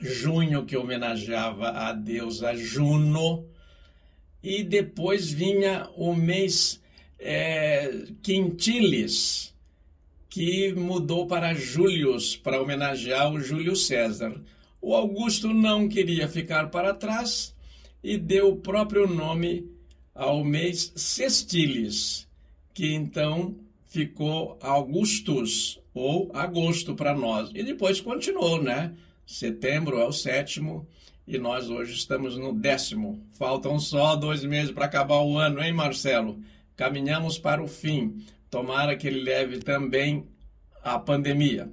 junho, 0.00 0.64
que 0.64 0.76
homenageava 0.76 1.68
a 1.68 1.92
deusa 1.92 2.54
Juno, 2.54 3.46
e 4.42 4.62
depois 4.62 5.30
vinha 5.30 5.88
o 5.96 6.14
mês 6.14 6.80
é, 7.18 8.04
Quintilis, 8.22 9.53
que 10.34 10.72
mudou 10.72 11.28
para 11.28 11.54
Július, 11.54 12.36
para 12.36 12.60
homenagear 12.60 13.32
o 13.32 13.38
Júlio 13.38 13.76
César. 13.76 14.34
O 14.82 14.92
Augusto 14.92 15.54
não 15.54 15.88
queria 15.88 16.26
ficar 16.26 16.70
para 16.70 16.92
trás 16.92 17.54
e 18.02 18.18
deu 18.18 18.48
o 18.48 18.56
próprio 18.56 19.06
nome 19.06 19.70
ao 20.12 20.42
mês 20.42 20.92
Sextilis, 20.96 22.26
que 22.74 22.92
então 22.92 23.54
ficou 23.84 24.58
Augustus 24.60 25.78
ou 25.94 26.32
agosto 26.34 26.96
para 26.96 27.14
nós. 27.14 27.52
E 27.54 27.62
depois 27.62 28.00
continuou, 28.00 28.60
né? 28.60 28.92
Setembro 29.24 30.00
é 30.00 30.04
o 30.04 30.10
sétimo 30.10 30.84
e 31.28 31.38
nós 31.38 31.70
hoje 31.70 31.94
estamos 31.94 32.36
no 32.36 32.52
décimo. 32.52 33.24
Faltam 33.38 33.78
só 33.78 34.16
dois 34.16 34.42
meses 34.42 34.72
para 34.72 34.86
acabar 34.86 35.20
o 35.20 35.38
ano, 35.38 35.62
hein, 35.62 35.72
Marcelo? 35.72 36.40
Caminhamos 36.74 37.38
para 37.38 37.62
o 37.62 37.68
fim. 37.68 38.24
Tomara 38.54 38.96
que 38.96 39.08
ele 39.08 39.20
leve 39.20 39.58
também 39.58 40.32
a 40.80 40.96
pandemia. 40.96 41.72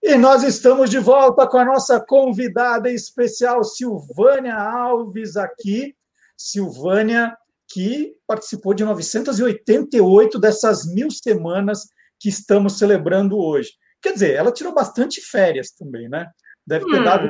E 0.00 0.16
nós 0.16 0.44
estamos 0.44 0.88
de 0.88 1.00
volta 1.00 1.48
com 1.48 1.58
a 1.58 1.64
nossa 1.64 1.98
convidada 1.98 2.88
especial, 2.88 3.64
Silvânia 3.64 4.54
Alves, 4.54 5.36
aqui. 5.36 5.96
Silvânia, 6.36 7.36
que 7.68 8.14
participou 8.24 8.72
de 8.72 8.84
988 8.84 10.38
dessas 10.38 10.86
mil 10.86 11.10
semanas 11.10 11.88
que 12.20 12.28
estamos 12.28 12.78
celebrando 12.78 13.36
hoje. 13.36 13.72
Quer 14.00 14.12
dizer, 14.12 14.34
ela 14.36 14.52
tirou 14.52 14.72
bastante 14.72 15.20
férias 15.20 15.72
também, 15.72 16.08
né? 16.08 16.30
Deve 16.64 16.84
ter 16.84 17.00
Hum. 17.00 17.04
dado 17.04 17.28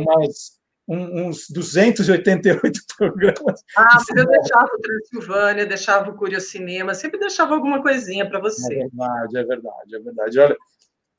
umas, 0.00 0.60
um- 0.88 1.26
uns 1.28 1.48
288 1.50 2.80
programas. 2.98 3.60
Ah, 3.76 3.86
mas 3.94 4.08
eu 4.16 4.26
deixava 4.26 4.68
o 4.74 4.80
Transilvânia, 4.80 5.66
deixava 5.66 6.10
o 6.10 6.16
Curio 6.16 6.40
Cinema, 6.40 6.94
sempre 6.94 7.18
deixava 7.20 7.54
alguma 7.54 7.80
coisinha 7.82 8.28
para 8.28 8.38
É 8.38 8.42
você. 8.42 8.74
verdade, 8.74 9.38
é 9.38 9.44
verdade, 9.44 9.96
é 9.96 9.98
verdade. 10.00 10.38
Olha 10.40 10.56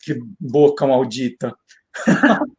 que 0.03 0.19
boca 0.40 0.85
maldita. 0.85 1.56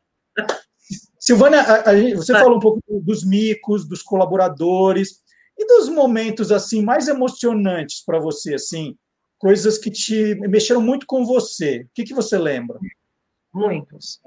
Silvânia, 1.19 1.61
a- 1.61 1.91
a 1.91 2.15
você 2.17 2.33
falou 2.33 2.57
um 2.57 2.61
pouco 2.61 2.81
dos 3.01 3.25
micos, 3.25 3.87
dos 3.89 4.03
colaboradores 4.03 5.23
e 5.59 5.67
dos 5.67 5.89
momentos 5.89 6.51
assim 6.53 6.83
mais 6.83 7.09
emocionantes 7.09 8.03
para 8.05 8.19
você, 8.19 8.55
assim, 8.55 8.97
coisas 9.39 9.79
que 9.79 9.91
te 9.91 10.35
mexeram 10.37 10.81
muito 10.83 11.07
com 11.07 11.25
você. 11.25 11.83
O 11.83 11.89
que, 11.95 12.05
que 12.05 12.15
você 12.15 12.37
lembra? 12.37 12.79
Muitos. 13.53 14.21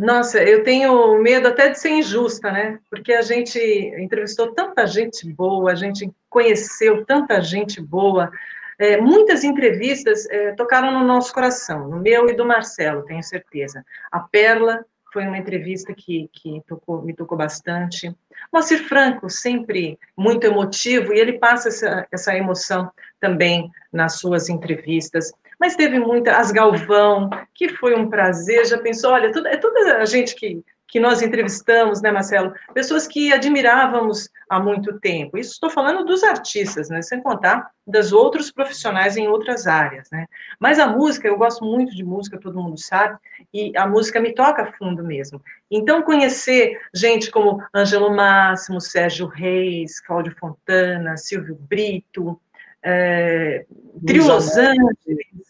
Nossa, 0.00 0.42
eu 0.42 0.62
tenho 0.64 1.20
medo 1.20 1.48
até 1.48 1.68
de 1.68 1.78
ser 1.78 1.90
injusta, 1.90 2.50
né? 2.50 2.78
Porque 2.88 3.12
a 3.12 3.20
gente 3.20 3.58
entrevistou 3.98 4.54
tanta 4.54 4.86
gente 4.86 5.30
boa, 5.30 5.72
a 5.72 5.74
gente 5.74 6.10
conheceu 6.30 7.04
tanta 7.04 7.42
gente 7.42 7.82
boa. 7.82 8.30
É, 8.78 8.98
muitas 8.98 9.44
entrevistas 9.44 10.26
é, 10.30 10.52
tocaram 10.52 10.90
no 10.90 11.06
nosso 11.06 11.34
coração, 11.34 11.86
no 11.86 12.00
meu 12.00 12.30
e 12.30 12.34
do 12.34 12.46
Marcelo, 12.46 13.04
tenho 13.04 13.22
certeza. 13.22 13.84
A 14.10 14.20
Perla 14.20 14.82
foi 15.12 15.26
uma 15.26 15.36
entrevista 15.36 15.92
que, 15.92 16.30
que 16.32 16.62
tocou, 16.66 17.02
me 17.02 17.12
tocou 17.12 17.36
bastante. 17.36 18.10
Moacir 18.50 18.88
Franco, 18.88 19.28
sempre 19.28 19.98
muito 20.16 20.44
emotivo, 20.44 21.12
e 21.12 21.18
ele 21.18 21.34
passa 21.34 21.68
essa, 21.68 22.06
essa 22.10 22.34
emoção 22.34 22.90
também 23.20 23.70
nas 23.92 24.18
suas 24.18 24.48
entrevistas. 24.48 25.30
Mas 25.60 25.76
teve 25.76 25.98
muita, 25.98 26.38
as 26.38 26.50
Galvão, 26.50 27.28
que 27.54 27.68
foi 27.68 27.94
um 27.94 28.08
prazer, 28.08 28.64
já 28.66 28.78
pensou, 28.78 29.12
olha, 29.12 29.30
tudo, 29.30 29.46
é 29.46 29.58
toda 29.58 29.98
a 29.98 30.06
gente 30.06 30.34
que, 30.34 30.64
que 30.88 30.98
nós 30.98 31.20
entrevistamos, 31.20 32.00
né, 32.00 32.10
Marcelo? 32.10 32.54
Pessoas 32.72 33.06
que 33.06 33.30
admirávamos 33.30 34.30
há 34.48 34.58
muito 34.58 34.98
tempo. 34.98 35.36
Isso 35.36 35.52
estou 35.52 35.68
falando 35.68 36.02
dos 36.04 36.24
artistas, 36.24 36.88
né? 36.88 37.02
Sem 37.02 37.22
contar 37.22 37.70
das 37.86 38.10
outros 38.10 38.50
profissionais 38.50 39.18
em 39.18 39.28
outras 39.28 39.66
áreas, 39.66 40.08
né? 40.10 40.26
Mas 40.58 40.78
a 40.78 40.86
música, 40.86 41.28
eu 41.28 41.36
gosto 41.36 41.62
muito 41.62 41.94
de 41.94 42.02
música, 42.02 42.40
todo 42.40 42.60
mundo 42.60 42.78
sabe, 42.80 43.18
e 43.52 43.70
a 43.76 43.86
música 43.86 44.18
me 44.18 44.34
toca 44.34 44.72
fundo 44.78 45.04
mesmo. 45.04 45.42
Então, 45.70 46.02
conhecer 46.02 46.80
gente 46.94 47.30
como 47.30 47.62
Ângelo 47.74 48.10
Máximo, 48.16 48.80
Sérgio 48.80 49.26
Reis, 49.26 50.00
Cláudio 50.00 50.34
Fontana, 50.40 51.18
Silvio 51.18 51.54
Brito, 51.54 52.40
é, 52.82 53.66
Trio 54.06 54.26
Los 54.26 54.56
Angeles? 54.56 55.49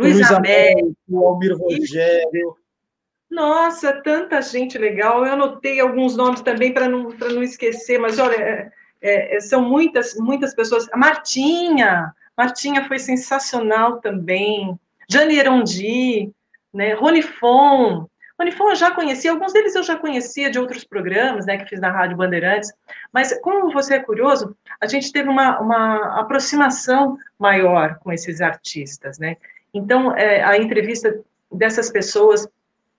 Luiz, 0.00 0.16
Luiz 0.16 0.30
Américo, 0.30 0.94
Almir 1.26 1.56
Rogério, 1.56 2.56
nossa, 3.30 3.92
tanta 4.02 4.42
gente 4.42 4.76
legal. 4.76 5.24
Eu 5.24 5.32
anotei 5.32 5.78
alguns 5.78 6.16
nomes 6.16 6.40
também 6.40 6.74
para 6.74 6.88
não, 6.88 7.10
não 7.10 7.42
esquecer, 7.44 7.96
mas 7.98 8.18
olha, 8.18 8.34
é, 8.34 8.72
é, 9.00 9.36
é, 9.36 9.40
são 9.40 9.62
muitas, 9.62 10.16
muitas 10.16 10.52
pessoas. 10.52 10.88
A 10.92 10.96
Martinha, 10.96 12.12
Martinha 12.36 12.88
foi 12.88 12.98
sensacional 12.98 14.00
também. 14.00 14.76
Jane 15.08 15.38
Erondi, 15.38 16.32
né? 16.74 16.94
Rony 16.94 17.22
Fon. 17.22 18.06
Rony 18.38 18.50
Fon 18.52 18.70
eu 18.70 18.76
já 18.76 18.90
conhecia, 18.90 19.30
alguns 19.30 19.52
deles 19.52 19.76
eu 19.76 19.82
já 19.82 19.96
conhecia 19.96 20.50
de 20.50 20.58
outros 20.58 20.82
programas, 20.82 21.44
né, 21.44 21.58
que 21.58 21.68
fiz 21.68 21.78
na 21.78 21.90
Rádio 21.90 22.16
Bandeirantes, 22.16 22.72
mas 23.12 23.38
como 23.42 23.70
você 23.70 23.96
é 23.96 24.00
curioso, 24.00 24.56
a 24.80 24.86
gente 24.86 25.12
teve 25.12 25.28
uma, 25.28 25.60
uma 25.60 26.18
aproximação 26.18 27.18
maior 27.38 27.98
com 27.98 28.10
esses 28.10 28.40
artistas, 28.40 29.18
né? 29.18 29.36
Então, 29.72 30.16
é, 30.16 30.42
a 30.42 30.56
entrevista 30.56 31.20
dessas 31.50 31.90
pessoas 31.90 32.48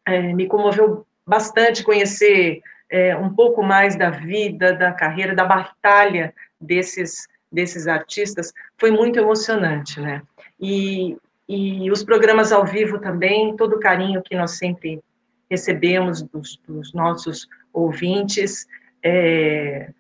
é, 0.06 0.34
me 0.34 0.48
comoveu 0.48 1.06
bastante 1.26 1.84
conhecer 1.84 2.62
é, 2.90 3.16
um 3.16 3.34
pouco 3.34 3.64
mais 3.64 3.96
da 3.96 4.10
vida, 4.10 4.74
da 4.74 4.92
carreira, 4.92 5.34
da 5.34 5.46
batalha 5.46 6.34
desses, 6.60 7.28
desses 7.52 7.88
artistas. 7.88 8.54
Foi 8.78 8.92
muito 8.92 9.18
emocionante, 9.18 10.00
né? 10.00 10.22
E, 10.60 11.18
e 11.48 11.90
os 11.90 12.04
programas 12.04 12.52
ao 12.52 12.66
vivo 12.66 13.00
também, 13.00 13.56
todo 13.56 13.76
o 13.76 13.80
carinho 13.80 14.22
que 14.22 14.36
nós 14.36 14.52
sempre 14.52 15.02
recebemos 15.50 16.22
dos, 16.22 16.58
dos 16.68 16.94
nossos 16.94 17.48
ouvintes. 17.74 18.68
É... 19.04 19.92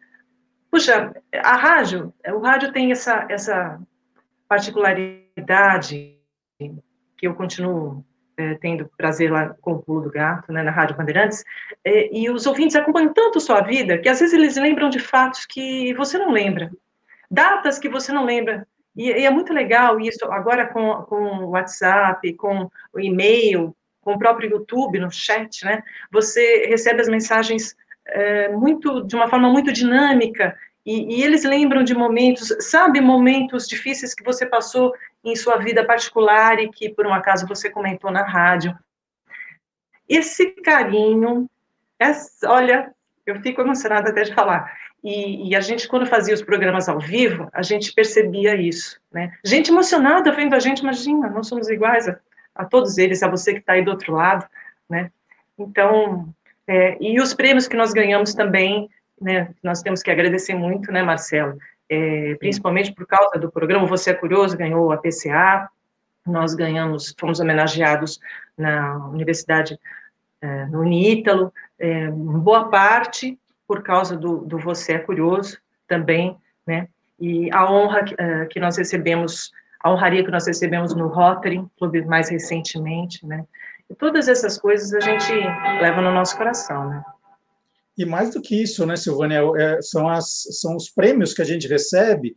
Puxa, 0.69 1.13
a 1.33 1.55
rádio, 1.55 2.13
o 2.33 2.39
rádio 2.39 2.71
tem 2.71 2.91
essa, 2.91 3.25
essa 3.29 3.79
particularidade 4.47 6.20
que 7.17 7.27
eu 7.27 7.33
continuo 7.35 8.03
é, 8.37 8.55
tendo 8.55 8.89
prazer 8.97 9.31
lá 9.31 9.55
com 9.61 9.73
o 9.73 9.81
Pulo 9.81 10.01
do 10.01 10.11
Gato, 10.11 10.51
né, 10.51 10.63
na 10.63 10.71
Rádio 10.71 10.95
Bandeirantes, 10.95 11.43
é, 11.83 12.15
e 12.15 12.29
os 12.29 12.45
ouvintes 12.45 12.75
acompanham 12.75 13.13
tanto 13.13 13.39
sua 13.39 13.61
vida 13.61 13.97
que 13.97 14.09
às 14.09 14.19
vezes 14.19 14.33
eles 14.33 14.55
lembram 14.57 14.89
de 14.89 14.99
fatos 14.99 15.45
que 15.45 15.93
você 15.93 16.17
não 16.17 16.31
lembra, 16.31 16.71
datas 17.29 17.77
que 17.77 17.89
você 17.89 18.11
não 18.11 18.25
lembra. 18.25 18.67
E, 18.95 19.09
e 19.09 19.25
é 19.25 19.29
muito 19.29 19.53
legal 19.53 19.99
isso, 19.99 20.25
agora 20.31 20.67
com, 20.67 21.03
com 21.03 21.45
o 21.45 21.49
WhatsApp, 21.51 22.33
com 22.33 22.69
o 22.93 22.99
e-mail, 22.99 23.75
com 24.01 24.13
o 24.13 24.19
próprio 24.19 24.49
YouTube, 24.49 24.99
no 24.99 25.11
chat, 25.11 25.63
né, 25.63 25.83
você 26.11 26.65
recebe 26.67 27.01
as 27.01 27.07
mensagens 27.07 27.75
é, 28.07 28.49
muito 28.49 29.05
de 29.05 29.15
uma 29.15 29.29
forma 29.29 29.49
muito 29.49 29.71
dinâmica 29.71 30.57
e, 30.85 31.17
e, 31.17 31.23
eles 31.23 31.43
lembram 31.43 31.83
de 31.83 31.93
momentos, 31.93 32.55
sabe, 32.59 32.99
momentos 32.99 33.67
difíceis 33.67 34.15
que 34.15 34.23
você 34.23 34.45
passou 34.45 34.93
em 35.23 35.35
sua 35.35 35.57
vida 35.57 35.85
particular 35.85 36.59
e 36.59 36.69
que 36.69 36.89
por 36.89 37.05
um 37.05 37.13
acaso 37.13 37.47
você 37.47 37.69
comentou 37.69 38.09
na 38.11 38.23
rádio. 38.23 38.75
Esse 40.09 40.47
carinho, 40.61 41.47
essa, 41.99 42.49
olha, 42.49 42.91
eu 43.25 43.39
fico 43.41 43.61
emocionada 43.61 44.09
até 44.09 44.23
de 44.23 44.33
falar. 44.33 44.73
E, 45.03 45.49
e, 45.49 45.55
a 45.55 45.61
gente, 45.61 45.87
quando 45.87 46.05
fazia 46.05 46.33
os 46.33 46.43
programas 46.43 46.89
ao 46.89 46.99
vivo, 46.99 47.47
a 47.53 47.61
gente 47.61 47.93
percebia 47.93 48.55
isso, 48.55 48.99
né? 49.11 49.33
Gente 49.43 49.71
emocionada 49.71 50.31
vendo 50.31 50.55
a 50.55 50.59
gente, 50.59 50.79
imagina, 50.79 51.29
nós 51.29 51.47
somos 51.47 51.69
iguais 51.69 52.07
a, 52.07 52.19
a 52.55 52.65
todos 52.65 52.97
eles, 52.97 53.23
a 53.23 53.27
você 53.27 53.53
que 53.53 53.59
está 53.59 53.73
aí 53.73 53.83
do 53.83 53.91
outro 53.91 54.13
lado, 54.13 54.47
né? 54.89 55.11
Então, 55.57 56.27
é, 56.67 56.97
e 56.99 57.19
os 57.19 57.33
prêmios 57.33 57.67
que 57.67 57.75
nós 57.75 57.93
ganhamos 57.93 58.33
também 58.33 58.89
né, 59.21 59.53
nós 59.63 59.81
temos 59.81 60.01
que 60.01 60.09
agradecer 60.09 60.55
muito, 60.55 60.91
né, 60.91 61.03
Marcelo? 61.03 61.57
É, 61.89 62.35
principalmente 62.35 62.93
por 62.93 63.05
causa 63.05 63.37
do 63.37 63.51
programa 63.51 63.85
Você 63.85 64.11
é 64.11 64.13
Curioso, 64.13 64.57
ganhou 64.57 64.91
a 64.91 64.97
PCA, 64.97 65.69
nós 66.25 66.53
ganhamos, 66.53 67.13
fomos 67.19 67.39
homenageados 67.39 68.19
na 68.57 69.07
Universidade, 69.07 69.77
é, 70.41 70.65
no 70.65 70.81
Unítalo, 70.81 71.53
é, 71.77 72.07
boa 72.09 72.69
parte 72.69 73.37
por 73.67 73.83
causa 73.83 74.17
do, 74.17 74.37
do 74.37 74.57
Você 74.59 74.93
é 74.93 74.99
Curioso 74.99 75.57
também, 75.87 76.37
né, 76.65 76.87
e 77.19 77.51
a 77.51 77.69
honra 77.69 78.03
que, 78.03 78.15
é, 78.17 78.45
que 78.45 78.59
nós 78.59 78.77
recebemos, 78.77 79.51
a 79.79 79.91
honraria 79.91 80.23
que 80.23 80.31
nós 80.31 80.47
recebemos 80.47 80.95
no 80.95 81.07
Rotary 81.07 81.63
Clube 81.77 82.05
mais 82.05 82.29
recentemente, 82.29 83.25
né, 83.25 83.45
e 83.89 83.95
todas 83.95 84.27
essas 84.27 84.57
coisas 84.57 84.93
a 84.93 84.99
gente 84.99 85.33
leva 85.81 86.01
no 86.01 86.11
nosso 86.11 86.37
coração, 86.37 86.89
né. 86.89 87.03
E 87.97 88.05
mais 88.05 88.33
do 88.33 88.41
que 88.41 88.61
isso, 88.61 88.85
né, 88.85 88.95
Silvânia, 88.95 89.41
é, 89.57 89.81
são, 89.81 90.07
as, 90.07 90.43
são 90.59 90.75
os 90.75 90.89
prêmios 90.89 91.33
que 91.33 91.41
a 91.41 91.45
gente 91.45 91.67
recebe, 91.67 92.35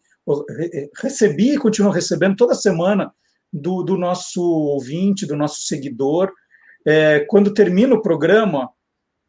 recebi 1.00 1.54
e 1.54 1.58
continuo 1.58 1.92
recebendo 1.92 2.36
toda 2.36 2.54
semana 2.54 3.12
do, 3.52 3.82
do 3.82 3.96
nosso 3.96 4.42
ouvinte, 4.42 5.26
do 5.26 5.36
nosso 5.36 5.62
seguidor. 5.62 6.32
É, 6.86 7.20
quando 7.28 7.54
termina 7.54 7.94
o 7.94 8.02
programa, 8.02 8.68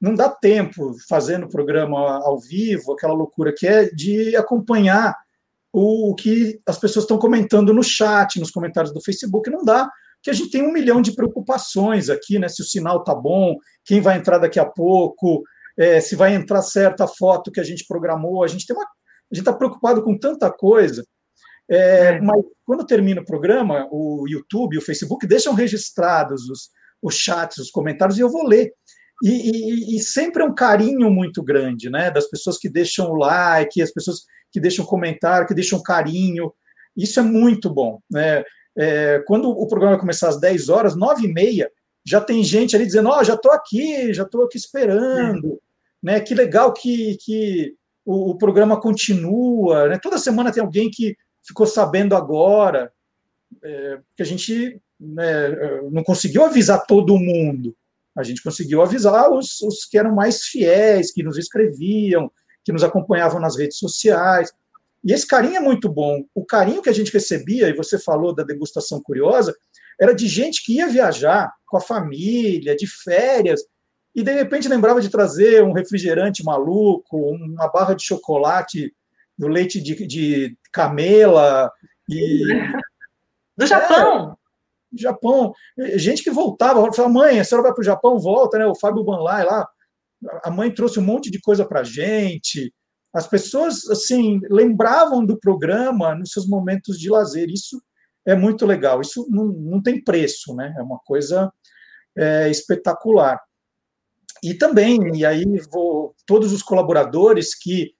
não 0.01 0.15
dá 0.15 0.29
tempo 0.29 0.95
fazendo 1.07 1.45
o 1.45 1.49
programa 1.49 2.19
ao 2.23 2.39
vivo, 2.39 2.93
aquela 2.93 3.13
loucura 3.13 3.53
que 3.55 3.67
é 3.67 3.85
de 3.85 4.35
acompanhar 4.35 5.15
o, 5.71 6.11
o 6.11 6.15
que 6.15 6.59
as 6.65 6.77
pessoas 6.77 7.03
estão 7.03 7.17
comentando 7.17 7.73
no 7.73 7.83
chat, 7.83 8.39
nos 8.39 8.51
comentários 8.51 8.93
do 8.93 9.01
Facebook, 9.01 9.49
não 9.49 9.63
dá, 9.63 9.89
porque 10.15 10.29
a 10.29 10.33
gente 10.33 10.49
tem 10.49 10.63
um 10.63 10.73
milhão 10.73 11.01
de 11.01 11.13
preocupações 11.13 12.09
aqui, 12.09 12.39
né? 12.39 12.47
Se 12.49 12.61
o 12.61 12.65
sinal 12.65 13.03
tá 13.03 13.13
bom, 13.13 13.57
quem 13.83 14.01
vai 14.01 14.17
entrar 14.17 14.39
daqui 14.39 14.59
a 14.59 14.65
pouco, 14.65 15.43
é, 15.77 15.99
se 15.99 16.15
vai 16.15 16.33
entrar 16.33 16.61
certa 16.61 17.07
foto 17.07 17.51
que 17.51 17.59
a 17.59 17.63
gente 17.63 17.85
programou. 17.87 18.43
A 18.43 18.47
gente 18.47 18.65
tem 18.65 18.75
uma, 18.75 18.83
a 18.83 19.35
gente 19.35 19.41
está 19.41 19.53
preocupado 19.53 20.03
com 20.03 20.17
tanta 20.17 20.51
coisa. 20.51 21.05
É, 21.69 21.77
é. 21.77 22.21
Mas 22.21 22.41
quando 22.65 22.85
termina 22.85 23.21
o 23.21 23.25
programa, 23.25 23.87
o 23.91 24.25
YouTube, 24.27 24.77
o 24.77 24.81
Facebook 24.81 25.27
deixam 25.27 25.53
registrados 25.53 26.49
os, 26.49 26.69
os 27.01 27.15
chats, 27.15 27.57
os 27.57 27.71
comentários, 27.71 28.17
e 28.17 28.21
eu 28.21 28.29
vou 28.29 28.47
ler. 28.47 28.71
E, 29.23 29.29
e, 29.29 29.95
e, 29.95 29.99
sempre 30.01 30.43
é 30.43 30.45
um 30.45 30.53
carinho 30.53 31.09
muito 31.09 31.41
grande, 31.41 31.89
né? 31.89 32.11
Das 32.11 32.29
pessoas 32.29 32.57
que 32.57 32.69
deixam 32.69 33.09
o 33.09 33.15
like, 33.15 33.81
as 33.81 33.91
pessoas 33.91 34.23
que 34.51 34.59
deixam 34.59 34.85
comentário, 34.85 35.47
que 35.47 35.53
deixam 35.53 35.81
carinho. 35.81 36.53
Isso 36.95 37.19
é 37.19 37.23
muito 37.23 37.73
bom, 37.73 37.99
né? 38.11 38.43
É, 38.77 39.23
quando 39.25 39.49
o 39.49 39.67
programa 39.67 39.97
começar 39.97 40.27
às 40.27 40.39
10 40.39 40.67
horas, 40.67 40.97
9 40.97 41.25
e 41.25 41.33
meia, 41.33 41.71
já 42.05 42.19
tem 42.19 42.43
gente 42.43 42.75
ali 42.75 42.85
dizendo, 42.85 43.07
ó, 43.07 43.19
oh, 43.19 43.23
já 43.23 43.35
estou 43.35 43.53
aqui, 43.53 44.13
já 44.13 44.23
estou 44.23 44.43
aqui 44.43 44.57
esperando 44.57 45.61
né? 46.05 46.19
Que 46.19 46.35
legal 46.35 46.71
que, 46.71 47.17
que 47.17 47.73
o, 48.05 48.29
o 48.29 48.37
programa 48.37 48.79
continua, 48.79 49.87
né? 49.87 49.97
Toda 49.97 50.19
semana 50.19 50.51
tem 50.51 50.61
alguém 50.61 50.87
que 50.91 51.17
ficou 51.43 51.65
sabendo 51.65 52.15
agora, 52.15 52.93
é, 53.63 53.97
que 54.15 54.21
a 54.21 54.25
gente 54.25 54.79
né, 54.99 55.49
não 55.91 56.03
conseguiu 56.03 56.45
avisar 56.45 56.85
todo 56.85 57.17
mundo. 57.17 57.75
A 58.15 58.21
gente 58.21 58.43
conseguiu 58.43 58.83
avisar 58.83 59.31
os, 59.31 59.59
os 59.61 59.83
que 59.85 59.97
eram 59.97 60.13
mais 60.13 60.43
fiéis, 60.43 61.11
que 61.11 61.23
nos 61.23 61.39
escreviam, 61.39 62.31
que 62.63 62.71
nos 62.71 62.83
acompanhavam 62.83 63.41
nas 63.41 63.57
redes 63.57 63.79
sociais. 63.79 64.53
E 65.03 65.11
esse 65.11 65.25
carinho 65.25 65.55
é 65.55 65.59
muito 65.59 65.89
bom. 65.89 66.23
O 66.35 66.45
carinho 66.45 66.83
que 66.83 66.89
a 66.89 66.93
gente 66.93 67.11
recebia, 67.11 67.67
e 67.67 67.75
você 67.75 67.97
falou 67.97 68.33
da 68.33 68.43
degustação 68.43 69.01
curiosa, 69.01 69.55
era 69.99 70.13
de 70.13 70.27
gente 70.27 70.63
que 70.63 70.75
ia 70.75 70.87
viajar 70.87 71.51
com 71.65 71.77
a 71.77 71.81
família, 71.81 72.75
de 72.75 72.85
férias, 72.85 73.63
e 74.15 74.23
de 74.23 74.31
repente 74.31 74.69
lembrava 74.69 75.01
de 75.01 75.09
trazer 75.09 75.61
um 75.61 75.73
refrigerante 75.73 76.43
maluco, 76.43 77.17
uma 77.17 77.67
barra 77.67 77.93
de 77.93 78.03
chocolate 78.03 78.95
do 79.37 79.49
leite 79.49 79.81
de, 79.81 80.07
de 80.07 80.57
camela 80.71 81.69
e 82.09 82.41
do 83.57 83.65
Japão. 83.65 84.31
É, 84.31 84.97
Japão, 84.97 85.53
gente 85.95 86.23
que 86.23 86.31
voltava, 86.31 86.81
falava, 86.93 87.13
mãe, 87.13 87.39
a 87.39 87.43
senhora 87.43 87.63
vai 87.63 87.73
para 87.73 87.81
o 87.81 87.85
Japão, 87.85 88.17
volta, 88.17 88.57
né? 88.57 88.65
O 88.65 88.75
Fábio 88.75 89.03
Banlai 89.03 89.43
lá, 89.43 89.67
a 90.41 90.49
mãe 90.49 90.73
trouxe 90.73 90.97
um 90.99 91.03
monte 91.03 91.29
de 91.29 91.41
coisa 91.41 91.65
para 91.65 91.83
gente. 91.83 92.73
As 93.13 93.27
pessoas 93.27 93.85
assim 93.89 94.39
lembravam 94.49 95.25
do 95.25 95.37
programa 95.37 96.15
nos 96.15 96.31
seus 96.31 96.47
momentos 96.47 96.97
de 96.97 97.09
lazer. 97.09 97.49
Isso 97.49 97.81
é 98.25 98.35
muito 98.35 98.65
legal. 98.65 99.01
Isso 99.01 99.27
não, 99.29 99.47
não 99.47 99.81
tem 99.81 100.01
preço, 100.01 100.55
né? 100.55 100.73
É 100.77 100.81
uma 100.81 100.99
coisa 100.99 101.51
é, 102.17 102.49
espetacular. 102.49 103.41
E 104.43 104.53
também, 104.53 105.15
e 105.15 105.25
aí 105.25 105.45
vou, 105.71 106.13
todos 106.25 106.51
os 106.51 106.61
colaboradores 106.61 107.55
que 107.55 107.93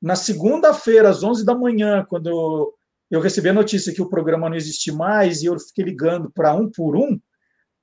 na 0.00 0.16
segunda-feira, 0.16 1.08
às 1.08 1.22
11 1.22 1.44
da 1.44 1.54
manhã, 1.54 2.04
quando 2.06 2.74
eu 3.10 3.20
recebi 3.20 3.48
a 3.48 3.54
notícia 3.54 3.92
que 3.92 4.02
o 4.02 4.08
programa 4.08 4.48
não 4.48 4.56
existe 4.56 4.92
mais 4.92 5.42
e 5.42 5.46
eu 5.46 5.58
fiquei 5.58 5.84
ligando 5.84 6.30
para 6.30 6.54
um 6.54 6.70
por 6.70 6.96
um, 6.96 7.18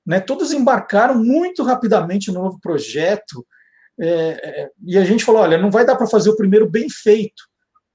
né, 0.06 0.20
todos 0.20 0.52
embarcaram 0.52 1.18
muito 1.18 1.62
rapidamente 1.62 2.30
no 2.30 2.42
novo 2.42 2.60
projeto. 2.60 3.46
É, 3.98 4.08
é, 4.08 4.70
e 4.84 4.98
a 4.98 5.04
gente 5.04 5.24
falou: 5.24 5.42
olha, 5.42 5.58
não 5.58 5.70
vai 5.70 5.84
dar 5.84 5.96
para 5.96 6.06
fazer 6.06 6.30
o 6.30 6.36
primeiro 6.36 6.68
bem 6.68 6.88
feito, 6.88 7.42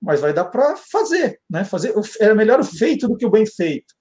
mas 0.01 0.19
vai 0.19 0.33
dar 0.33 0.45
para 0.45 0.75
fazer. 0.75 1.39
Né, 1.49 1.63
fazer 1.63 1.93
é 2.19 2.33
melhor 2.33 2.59
o 2.59 2.65
feito 2.65 3.07
do 3.07 3.15
que 3.15 3.25
o 3.25 3.31
bem 3.31 3.45
feito, 3.45 3.93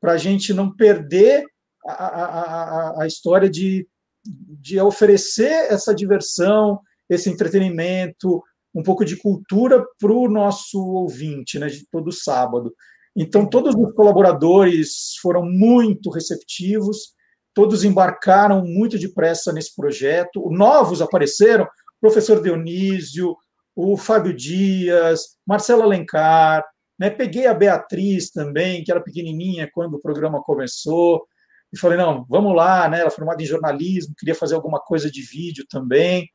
para 0.00 0.12
a 0.12 0.18
gente 0.18 0.52
não 0.52 0.74
perder 0.74 1.44
a, 1.86 1.92
a, 1.92 2.24
a, 2.24 3.02
a 3.02 3.06
história 3.06 3.48
de, 3.48 3.86
de 4.28 4.80
oferecer 4.80 5.72
essa 5.72 5.94
diversão, 5.94 6.80
esse 7.08 7.30
entretenimento, 7.30 8.42
um 8.74 8.82
pouco 8.82 9.04
de 9.04 9.16
cultura 9.16 9.84
para 9.98 10.12
o 10.12 10.28
nosso 10.28 10.78
ouvinte, 10.78 11.58
né, 11.58 11.68
de 11.68 11.86
todo 11.90 12.12
sábado. 12.12 12.72
Então, 13.16 13.48
todos 13.48 13.74
os 13.74 13.94
colaboradores 13.94 15.16
foram 15.20 15.44
muito 15.44 16.10
receptivos, 16.10 17.14
todos 17.54 17.82
embarcaram 17.82 18.64
muito 18.64 18.98
depressa 18.98 19.52
nesse 19.52 19.74
projeto. 19.74 20.48
Novos 20.50 21.02
apareceram, 21.02 21.66
professor 22.00 22.40
Dionísio, 22.40 23.36
o 23.74 23.96
Fábio 23.96 24.34
Dias, 24.34 25.36
Marcelo 25.46 25.82
Alencar, 25.82 26.64
né? 26.98 27.10
peguei 27.10 27.46
a 27.46 27.54
Beatriz 27.54 28.30
também, 28.30 28.84
que 28.84 28.90
era 28.90 29.00
pequenininha 29.00 29.68
quando 29.72 29.94
o 29.94 30.00
programa 30.00 30.42
começou, 30.42 31.26
e 31.72 31.78
falei, 31.78 31.98
não, 31.98 32.24
vamos 32.28 32.54
lá, 32.54 32.88
né? 32.88 33.00
ela 33.00 33.08
é 33.08 33.10
formada 33.10 33.42
em 33.42 33.46
jornalismo, 33.46 34.14
queria 34.16 34.34
fazer 34.34 34.54
alguma 34.54 34.80
coisa 34.80 35.10
de 35.10 35.22
vídeo 35.22 35.66
também. 35.68 36.28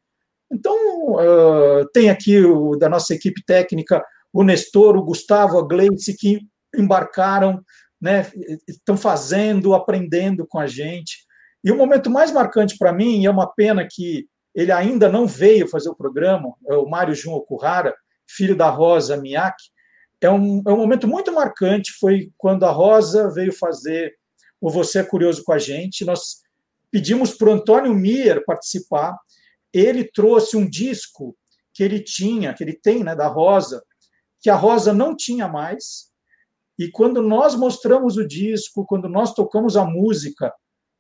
Então, 0.51 0.76
uh, 1.14 1.88
tem 1.93 2.10
aqui 2.10 2.39
o, 2.39 2.76
da 2.76 2.88
nossa 2.88 3.14
equipe 3.14 3.43
técnica 3.43 4.03
o 4.31 4.43
Nestor, 4.43 4.97
o 4.97 5.03
Gustavo, 5.03 5.60
a 5.60 5.68
Gleice, 5.68 6.18
que 6.18 6.39
embarcaram 6.76 7.64
né, 8.01 8.30
estão 8.68 8.97
fazendo, 8.97 9.73
aprendendo 9.73 10.45
com 10.45 10.60
a 10.60 10.68
gente. 10.68 11.19
E 11.64 11.72
o 11.72 11.77
momento 11.77 12.10
mais 12.10 12.31
marcante 12.31 12.77
para 12.77 12.91
mim, 12.91 13.22
e 13.22 13.26
é 13.26 13.31
uma 13.31 13.47
pena 13.47 13.88
que 13.89 14.27
ele 14.53 14.72
ainda 14.72 15.07
não 15.07 15.26
veio 15.26 15.68
fazer 15.68 15.89
o 15.89 15.95
programa, 15.95 16.53
é 16.68 16.76
o 16.76 16.89
Mário 16.89 17.15
Jun 17.15 17.31
Okuhara, 17.34 17.95
filho 18.27 18.55
da 18.55 18.69
Rosa 18.69 19.15
Miyake, 19.15 19.72
é 20.19 20.30
um, 20.30 20.61
é 20.68 20.72
um 20.72 20.77
momento 20.77 21.07
muito 21.07 21.31
marcante, 21.31 21.93
foi 21.99 22.31
quando 22.38 22.65
a 22.65 22.72
Rosa 22.72 23.31
veio 23.31 23.53
fazer 23.53 24.14
o 24.64 24.69
Você 24.69 24.99
é 24.99 25.03
Curioso 25.03 25.44
com 25.44 25.52
a 25.52 25.57
gente, 25.57 26.06
nós 26.06 26.38
pedimos 26.90 27.34
para 27.34 27.49
o 27.49 27.52
Antônio 27.52 27.94
Mier 27.94 28.45
participar, 28.45 29.18
ele 29.73 30.06
trouxe 30.06 30.56
um 30.56 30.65
disco 30.65 31.35
que 31.73 31.84
ele 31.84 31.99
tinha, 31.99 32.53
que 32.53 32.64
ele 32.64 32.73
tem, 32.73 33.03
né, 33.03 33.14
da 33.14 33.27
Rosa, 33.27 33.84
que 34.40 34.49
a 34.49 34.56
Rosa 34.56 34.94
não 34.94 35.18
tinha 35.18 35.49
mais, 35.49 36.14
e 36.80 36.90
quando 36.90 37.22
nós 37.22 37.56
mostramos 37.56 38.15
o 38.15 38.26
disco, 38.26 38.85
quando 38.85 39.10
nós 39.10 39.34
tocamos 39.34 39.76
a 39.76 39.84
música, 39.84 40.53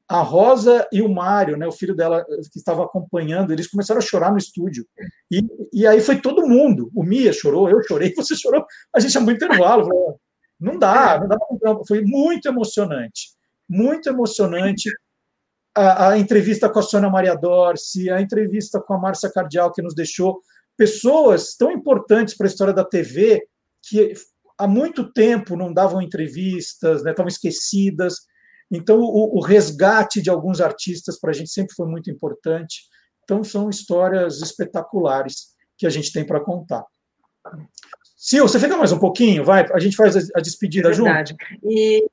a 0.09 0.21
Rosa 0.21 0.85
e 0.91 1.01
o 1.01 1.07
Mário, 1.07 1.55
né, 1.55 1.65
o 1.65 1.71
filho 1.71 1.95
dela 1.95 2.25
que 2.51 2.59
estava 2.59 2.83
acompanhando, 2.83 3.53
eles 3.53 3.67
começaram 3.67 3.99
a 3.99 4.03
chorar 4.03 4.31
no 4.31 4.37
estúdio. 4.37 4.85
E, 5.31 5.41
e 5.71 5.87
aí 5.87 6.01
foi 6.01 6.19
todo 6.19 6.45
mundo. 6.45 6.91
O 6.93 7.01
Mia 7.01 7.31
chorou, 7.31 7.69
eu 7.69 7.81
chorei, 7.83 8.13
você 8.13 8.35
chorou. 8.35 8.65
A 8.93 8.99
gente 8.99 9.13
chamou 9.13 9.31
intervalo. 9.31 9.85
Falou, 9.85 10.19
não 10.59 10.77
dá, 10.77 11.17
não 11.19 11.27
dá 11.27 11.37
para 11.37 11.79
Foi 11.87 12.01
muito 12.01 12.47
emocionante. 12.47 13.32
Muito 13.69 14.09
emocionante. 14.09 14.89
A, 15.75 16.09
a, 16.09 16.17
entrevista 16.17 16.69
com 16.69 16.79
a 16.79 16.83
Sônia 16.83 17.09
Maria 17.09 17.35
Dorce, 17.35 18.09
a 18.09 18.21
entrevista 18.21 18.79
com 18.79 18.93
a 18.93 18.99
Márcia 18.99 19.31
Cardial, 19.31 19.71
que 19.71 19.81
nos 19.81 19.95
deixou 19.95 20.41
pessoas 20.77 21.55
tão 21.55 21.71
importantes 21.71 22.35
para 22.35 22.45
a 22.45 22.49
história 22.49 22.73
da 22.73 22.85
TV, 22.85 23.41
que 23.81 24.13
há 24.57 24.67
muito 24.67 25.11
tempo 25.11 25.55
não 25.55 25.73
davam 25.73 26.01
entrevistas, 26.01 27.03
né, 27.03 27.11
estavam 27.11 27.27
esquecidas. 27.27 28.15
Então, 28.71 28.99
o, 28.99 29.37
o 29.37 29.41
resgate 29.41 30.21
de 30.21 30.29
alguns 30.29 30.61
artistas 30.61 31.19
para 31.19 31.31
a 31.31 31.33
gente 31.33 31.49
sempre 31.49 31.75
foi 31.75 31.87
muito 31.87 32.09
importante. 32.09 32.83
Então, 33.23 33.43
são 33.43 33.69
histórias 33.69 34.41
espetaculares 34.41 35.53
que 35.77 35.87
a 35.87 35.89
gente 35.89 36.11
tem 36.11 36.25
para 36.25 36.43
contar. 36.43 36.85
Sil, 38.15 38.47
você 38.47 38.59
fica 38.59 38.77
mais 38.77 38.91
um 38.91 38.99
pouquinho, 38.99 39.43
vai? 39.43 39.65
A 39.73 39.79
gente 39.79 39.95
faz 39.95 40.15
a 40.33 40.39
despedida 40.39 40.89
é 40.89 40.93
junto. 40.93 41.35
E 41.63 42.07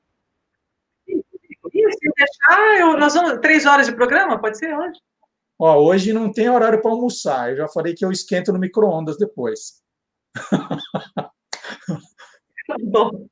se 1.91 2.11
deixar, 2.17 2.79
eu, 2.79 2.97
nós 2.97 3.13
vamos 3.13 3.39
três 3.39 3.65
horas 3.65 3.87
de 3.87 3.95
programa, 3.95 4.39
pode 4.39 4.57
ser 4.57 4.73
hoje? 4.77 4.99
Ó, 5.59 5.77
hoje 5.79 6.11
não 6.11 6.31
tem 6.31 6.49
horário 6.49 6.81
para 6.81 6.89
almoçar. 6.89 7.51
Eu 7.51 7.57
já 7.57 7.67
falei 7.67 7.93
que 7.93 8.03
eu 8.03 8.11
esquento 8.11 8.51
no 8.51 8.57
micro-ondas 8.57 9.17
depois. 9.17 9.81
Bom. 12.81 13.27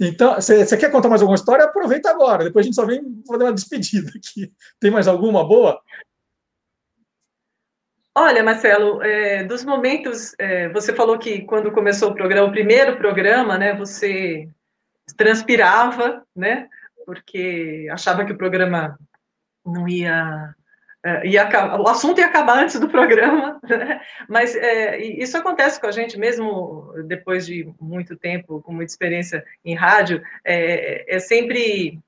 Então, 0.00 0.34
você 0.34 0.76
quer 0.76 0.90
contar 0.90 1.08
mais 1.08 1.22
alguma 1.22 1.36
história? 1.36 1.64
Aproveita 1.64 2.10
agora. 2.10 2.44
Depois 2.44 2.64
a 2.64 2.66
gente 2.66 2.74
só 2.74 2.84
vem 2.84 3.22
fazer 3.26 3.44
uma 3.44 3.52
despedida 3.52 4.10
aqui. 4.10 4.52
Tem 4.80 4.90
mais 4.90 5.08
alguma 5.08 5.46
boa? 5.46 5.82
Olha, 8.14 8.42
Marcelo, 8.42 9.02
é, 9.02 9.44
dos 9.44 9.62
momentos, 9.62 10.34
é, 10.38 10.70
você 10.70 10.94
falou 10.94 11.18
que 11.18 11.42
quando 11.42 11.70
começou 11.70 12.10
o 12.10 12.14
programa, 12.14 12.48
o 12.48 12.52
primeiro 12.52 12.96
programa, 12.96 13.58
né, 13.58 13.74
você 13.74 14.48
transpirava, 15.14 16.22
né, 16.34 16.68
porque 17.04 17.88
achava 17.90 18.24
que 18.24 18.32
o 18.32 18.38
programa 18.38 18.98
não 19.64 19.88
ia 19.88 20.54
é, 21.06 21.24
ia, 21.24 21.48
o 21.78 21.86
assunto 21.86 22.18
ia 22.18 22.26
acabar 22.26 22.58
antes 22.58 22.80
do 22.80 22.88
programa, 22.88 23.60
né? 23.62 24.00
mas 24.28 24.56
é, 24.56 24.98
isso 24.98 25.38
acontece 25.38 25.80
com 25.80 25.86
a 25.86 25.92
gente 25.92 26.18
mesmo 26.18 26.92
depois 27.04 27.46
de 27.46 27.72
muito 27.80 28.16
tempo, 28.16 28.60
com 28.60 28.72
muita 28.72 28.90
experiência 28.90 29.44
em 29.64 29.72
rádio, 29.76 30.20
é, 30.44 31.14
é 31.14 31.18
sempre 31.20 32.00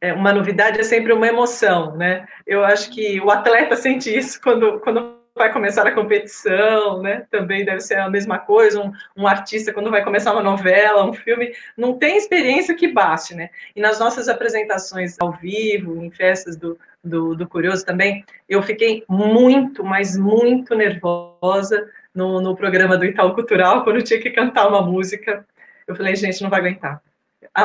é, 0.00 0.12
uma 0.12 0.32
novidade, 0.32 0.78
é 0.78 0.84
sempre 0.84 1.12
uma 1.12 1.26
emoção, 1.26 1.96
né? 1.96 2.28
Eu 2.46 2.64
acho 2.64 2.90
que 2.90 3.20
o 3.20 3.30
atleta 3.30 3.74
sente 3.74 4.16
isso 4.16 4.40
quando, 4.40 4.78
quando 4.80 5.18
vai 5.34 5.52
começar 5.52 5.86
a 5.86 5.92
competição, 5.92 7.02
né? 7.02 7.26
Também 7.30 7.64
deve 7.64 7.80
ser 7.80 7.98
a 7.98 8.08
mesma 8.08 8.38
coisa. 8.38 8.80
Um, 8.80 8.92
um, 9.16 9.26
artista, 9.26 9.72
quando 9.72 9.90
vai 9.90 10.04
começar 10.04 10.32
uma 10.32 10.42
novela, 10.42 11.04
um 11.04 11.12
filme, 11.12 11.52
não 11.76 11.98
tem 11.98 12.16
experiência 12.16 12.74
que 12.74 12.88
baste, 12.88 13.34
né? 13.34 13.50
E 13.74 13.80
nas 13.80 13.98
nossas 13.98 14.28
apresentações 14.28 15.16
ao 15.18 15.32
vivo, 15.32 16.02
em 16.04 16.10
festas 16.10 16.56
do, 16.56 16.78
do, 17.02 17.34
do 17.34 17.48
Curioso 17.48 17.84
também, 17.84 18.24
eu 18.48 18.62
fiquei 18.62 19.04
muito, 19.08 19.82
mas 19.84 20.16
muito 20.16 20.74
nervosa 20.74 21.90
no, 22.14 22.40
no 22.40 22.56
programa 22.56 22.96
do 22.96 23.04
Itaú 23.04 23.34
Cultural, 23.34 23.82
quando 23.82 24.02
tinha 24.02 24.20
que 24.20 24.30
cantar 24.30 24.68
uma 24.68 24.82
música. 24.82 25.44
Eu 25.86 25.96
falei, 25.96 26.14
gente, 26.14 26.42
não 26.42 26.50
vai 26.50 26.60
aguentar. 26.60 27.02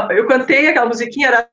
Eu 0.10 0.28
cantei 0.28 0.68
aquela 0.68 0.88
musiquinha, 0.88 1.28
era 1.28 1.50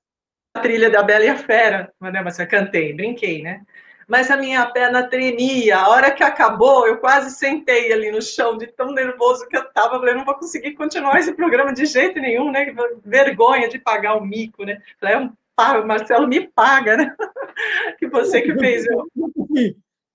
a 0.55 0.61
trilha 0.61 0.91
da 0.91 1.03
Bela 1.03 1.25
e 1.25 1.29
a 1.29 1.37
Fera, 1.37 1.93
né, 2.01 2.23
mas 2.23 2.39
eu 2.39 2.47
cantei, 2.47 2.95
brinquei, 2.95 3.43
né? 3.43 3.61
Mas 4.07 4.31
a 4.31 4.37
minha 4.37 4.65
perna 4.67 5.09
tremia. 5.09 5.79
A 5.79 5.89
hora 5.89 6.13
que 6.13 6.23
acabou, 6.23 6.87
eu 6.87 6.99
quase 6.99 7.35
sentei 7.35 7.93
ali 7.93 8.11
no 8.11 8.23
chão, 8.23 8.57
de 8.57 8.69
tão 8.69 8.93
nervoso 8.93 9.49
que 9.49 9.57
eu 9.57 9.63
estava. 9.63 9.99
Falei, 9.99 10.15
não 10.15 10.25
vou 10.25 10.37
conseguir 10.37 10.73
continuar 10.75 11.19
esse 11.19 11.33
programa 11.33 11.73
de 11.73 11.85
jeito 11.87 12.21
nenhum, 12.21 12.53
né? 12.53 12.73
Vergonha 13.05 13.69
de 13.69 13.79
pagar 13.79 14.17
o 14.17 14.25
mico, 14.25 14.65
né? 14.65 14.81
Falei, 15.01 15.17
é 15.17 15.19
um 15.19 15.33
o 15.59 15.87
Marcelo 15.87 16.29
me 16.29 16.47
paga, 16.49 16.97
né? 16.97 17.17
que 17.99 18.07
você 18.09 18.43
que 18.43 18.55
fez. 18.55 18.85
Eu, 18.87 19.09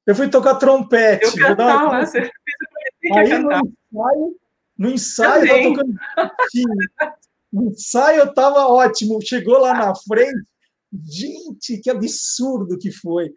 eu 0.06 0.16
fui 0.16 0.30
tocar 0.30 0.56
trompete. 0.56 1.26
Eu 1.26 1.48
cantava, 1.48 1.90
uma... 1.90 2.06
você 2.06 2.22
fez 2.22 2.32
o 2.32 3.16
Aí 3.16 3.30
cantar. 3.30 3.62
no 3.62 3.68
ensaio, 3.92 4.38
no 4.78 4.90
ensaio 4.92 5.46
eu 5.48 5.74
tocando 5.74 6.00
No 7.52 7.64
ensaio 7.70 8.20
eu 8.20 8.34
tava 8.34 8.68
ótimo. 8.68 9.20
Chegou 9.22 9.58
lá 9.58 9.74
na 9.74 9.96
frente, 9.96 10.46
gente, 10.94 11.80
que 11.82 11.90
absurdo 11.90 12.78
que 12.78 12.92
foi. 12.92 13.34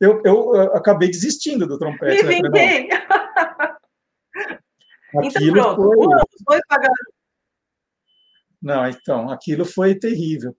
Eu, 0.00 0.20
eu, 0.24 0.54
eu 0.54 0.76
acabei 0.76 1.08
desistindo 1.08 1.66
do 1.66 1.78
trompete. 1.78 2.22
Me 2.24 2.42
né? 2.42 2.88
então 5.22 5.74
pronto, 5.74 6.26
foi... 6.46 6.60
pagar. 6.68 6.90
Não, 8.60 8.88
então, 8.88 9.30
aquilo 9.30 9.64
foi 9.64 9.94
terrível. 9.94 10.54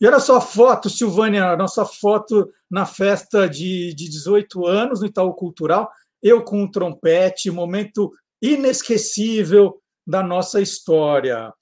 E 0.00 0.06
olha 0.06 0.18
só 0.18 0.38
a 0.38 0.40
foto, 0.40 0.90
Silvânia, 0.90 1.50
a 1.50 1.56
nossa 1.56 1.84
foto 1.84 2.52
na 2.70 2.84
festa 2.84 3.48
de, 3.48 3.94
de 3.94 4.08
18 4.08 4.66
anos 4.66 5.00
no 5.00 5.06
Itaú 5.06 5.32
Cultural, 5.34 5.90
eu 6.20 6.42
com 6.42 6.64
o 6.64 6.70
trompete, 6.70 7.50
momento 7.50 8.12
inesquecível 8.40 9.80
da 10.04 10.22
nossa 10.22 10.60
história. 10.60 11.52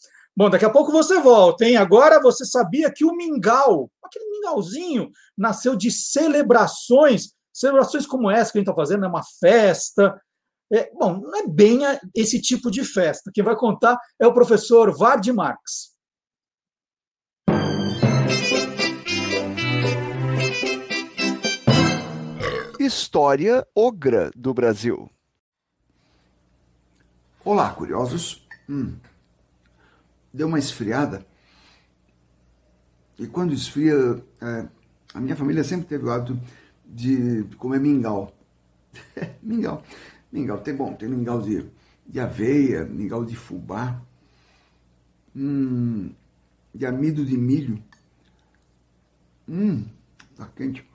Bom, 0.40 0.48
daqui 0.48 0.64
a 0.64 0.70
pouco 0.70 0.90
você 0.90 1.20
volta, 1.20 1.66
hein? 1.66 1.76
Agora 1.76 2.18
você 2.18 2.46
sabia 2.46 2.90
que 2.90 3.04
o 3.04 3.14
mingau, 3.14 3.90
aquele 4.02 4.24
mingauzinho, 4.30 5.10
nasceu 5.36 5.76
de 5.76 5.90
celebrações 5.90 7.34
celebrações 7.52 8.06
como 8.06 8.30
essa 8.30 8.50
que 8.50 8.56
a 8.56 8.60
gente 8.60 8.70
está 8.70 8.74
fazendo, 8.74 9.04
é 9.04 9.08
uma 9.08 9.22
festa. 9.38 10.18
É, 10.72 10.90
bom, 10.94 11.20
não 11.20 11.36
é 11.36 11.46
bem 11.46 11.80
esse 12.14 12.40
tipo 12.40 12.70
de 12.70 12.82
festa. 12.82 13.30
Quem 13.34 13.44
vai 13.44 13.54
contar 13.54 14.00
é 14.18 14.26
o 14.26 14.32
professor 14.32 14.96
Vard 14.96 15.28
Marx. 15.28 15.94
História 22.78 23.68
Ogra 23.74 24.30
do 24.34 24.54
Brasil. 24.54 25.10
Olá, 27.44 27.74
curiosos. 27.74 28.48
Hum. 28.66 28.96
Deu 30.32 30.46
uma 30.46 30.58
esfriada. 30.58 31.26
E 33.18 33.26
quando 33.26 33.52
esfria, 33.52 33.94
é, 34.40 34.68
a 35.12 35.20
minha 35.20 35.36
família 35.36 35.62
sempre 35.62 35.86
teve 35.86 36.06
o 36.06 36.10
hábito 36.10 36.40
de 36.86 37.44
comer 37.58 37.80
mingau. 37.80 38.32
mingau. 39.42 39.82
Mingau 40.32 40.58
tem 40.58 40.74
bom, 40.74 40.94
tem 40.94 41.08
mingau 41.08 41.42
de, 41.42 41.66
de 42.06 42.20
aveia, 42.20 42.84
mingau 42.84 43.24
de 43.24 43.36
fubá, 43.36 44.00
hum, 45.34 46.12
de 46.74 46.86
amido 46.86 47.24
de 47.24 47.36
milho. 47.36 47.82
Hum, 49.48 49.84
tá 50.36 50.48
quente. 50.54 50.88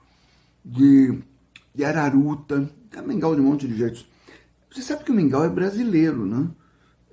De, 0.64 1.22
de 1.74 1.84
araruta, 1.84 2.68
é 2.92 3.02
mingau 3.02 3.34
de 3.34 3.40
um 3.40 3.44
monte 3.44 3.68
de 3.68 3.76
jeitos. 3.76 4.08
Você 4.70 4.82
sabe 4.82 5.04
que 5.04 5.12
o 5.12 5.14
mingau 5.14 5.44
é 5.44 5.48
brasileiro, 5.48 6.26
né? 6.26 6.50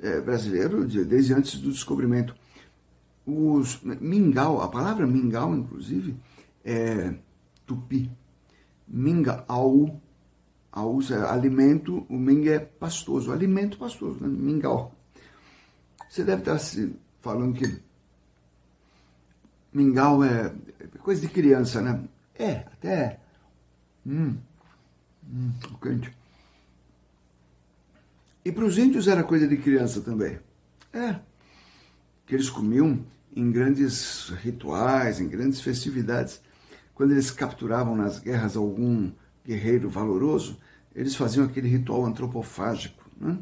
É 0.03 0.19
brasileiro 0.19 0.85
desde 0.85 1.33
antes 1.33 1.59
do 1.59 1.71
descobrimento. 1.71 2.35
Os 3.25 3.81
mingau, 3.81 4.61
a 4.61 4.67
palavra 4.67 5.07
mingau, 5.07 5.55
inclusive, 5.55 6.13
é 6.63 7.15
tupi. 7.65 8.11
Mingau, 8.85 9.45
au 9.47 10.99
é 11.09 11.29
alimento, 11.29 12.05
o 12.09 12.17
ming 12.17 12.49
é 12.49 12.59
pastoso, 12.59 13.31
alimento 13.31 13.77
pastoso, 13.77 14.19
né? 14.19 14.27
mingau. 14.27 14.93
Você 16.09 16.23
deve 16.23 16.41
estar 16.41 16.57
se 16.57 16.95
falando 17.21 17.53
que 17.53 17.81
mingau 19.71 20.23
é 20.23 20.53
coisa 20.99 21.21
de 21.21 21.27
criança, 21.29 21.81
né? 21.81 22.03
É, 22.35 22.51
até 22.51 22.93
é. 22.93 23.19
Hum, 24.05 24.35
hum, 25.31 25.51
quente. 25.81 26.11
E 28.45 28.51
para 28.51 28.65
os 28.65 28.77
índios 28.77 29.07
era 29.07 29.23
coisa 29.23 29.47
de 29.47 29.55
criança 29.55 30.01
também. 30.01 30.37
É. 30.91 31.15
Que 32.25 32.35
eles 32.35 32.49
comiam 32.49 32.99
em 33.35 33.51
grandes 33.51 34.29
rituais, 34.41 35.21
em 35.21 35.27
grandes 35.27 35.61
festividades. 35.61 36.41
Quando 36.93 37.11
eles 37.11 37.31
capturavam 37.31 37.95
nas 37.95 38.19
guerras 38.19 38.57
algum 38.57 39.11
guerreiro 39.45 39.89
valoroso, 39.89 40.59
eles 40.93 41.15
faziam 41.15 41.45
aquele 41.45 41.67
ritual 41.67 42.05
antropofágico, 42.05 43.03
né? 43.19 43.37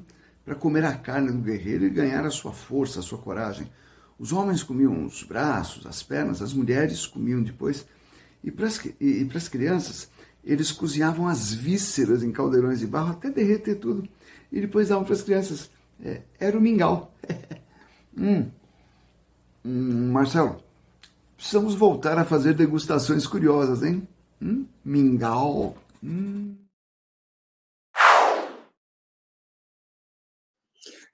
para 0.46 0.56
comer 0.56 0.86
a 0.86 0.96
carne 0.96 1.32
do 1.32 1.40
guerreiro 1.40 1.86
e 1.86 1.90
ganhar 1.90 2.26
a 2.26 2.30
sua 2.30 2.52
força, 2.52 3.00
a 3.00 3.04
sua 3.04 3.18
coragem. 3.18 3.70
Os 4.18 4.32
homens 4.32 4.64
comiam 4.64 5.06
os 5.06 5.24
braços, 5.24 5.86
as 5.86 6.04
pernas, 6.04 6.42
as 6.42 6.54
mulheres 6.54 7.06
comiam 7.08 7.42
depois. 7.42 7.86
E 8.44 8.52
para 8.52 8.68
as, 8.68 8.84
e, 8.86 8.96
e 9.22 9.26
para 9.26 9.38
as 9.38 9.50
crianças, 9.50 10.10
eles 10.44 10.72
cozinhavam 10.72 11.28
as 11.28 11.54
vísceras 11.54 12.24
em 12.24 12.32
caldeirões 12.32 12.80
de 12.80 12.88
barro 12.88 13.12
até 13.12 13.30
derreter 13.30 13.76
tudo 13.76 14.08
e 14.52 14.62
depois 14.62 14.90
davam 14.90 15.04
para 15.04 15.14
as 15.14 15.22
crianças. 15.22 15.70
É, 16.04 16.22
era 16.40 16.58
o 16.58 16.62
mingau. 16.62 17.14
hum. 18.18 18.50
Hum, 19.64 20.12
Marcelo, 20.12 20.62
precisamos 21.38 21.76
voltar 21.76 22.18
a 22.18 22.26
fazer 22.26 22.54
degustações 22.54 23.28
curiosas, 23.28 23.84
hein? 23.84 24.08
Hum? 24.42 24.66
Mingau. 24.84 25.76
Hum. 26.04 26.56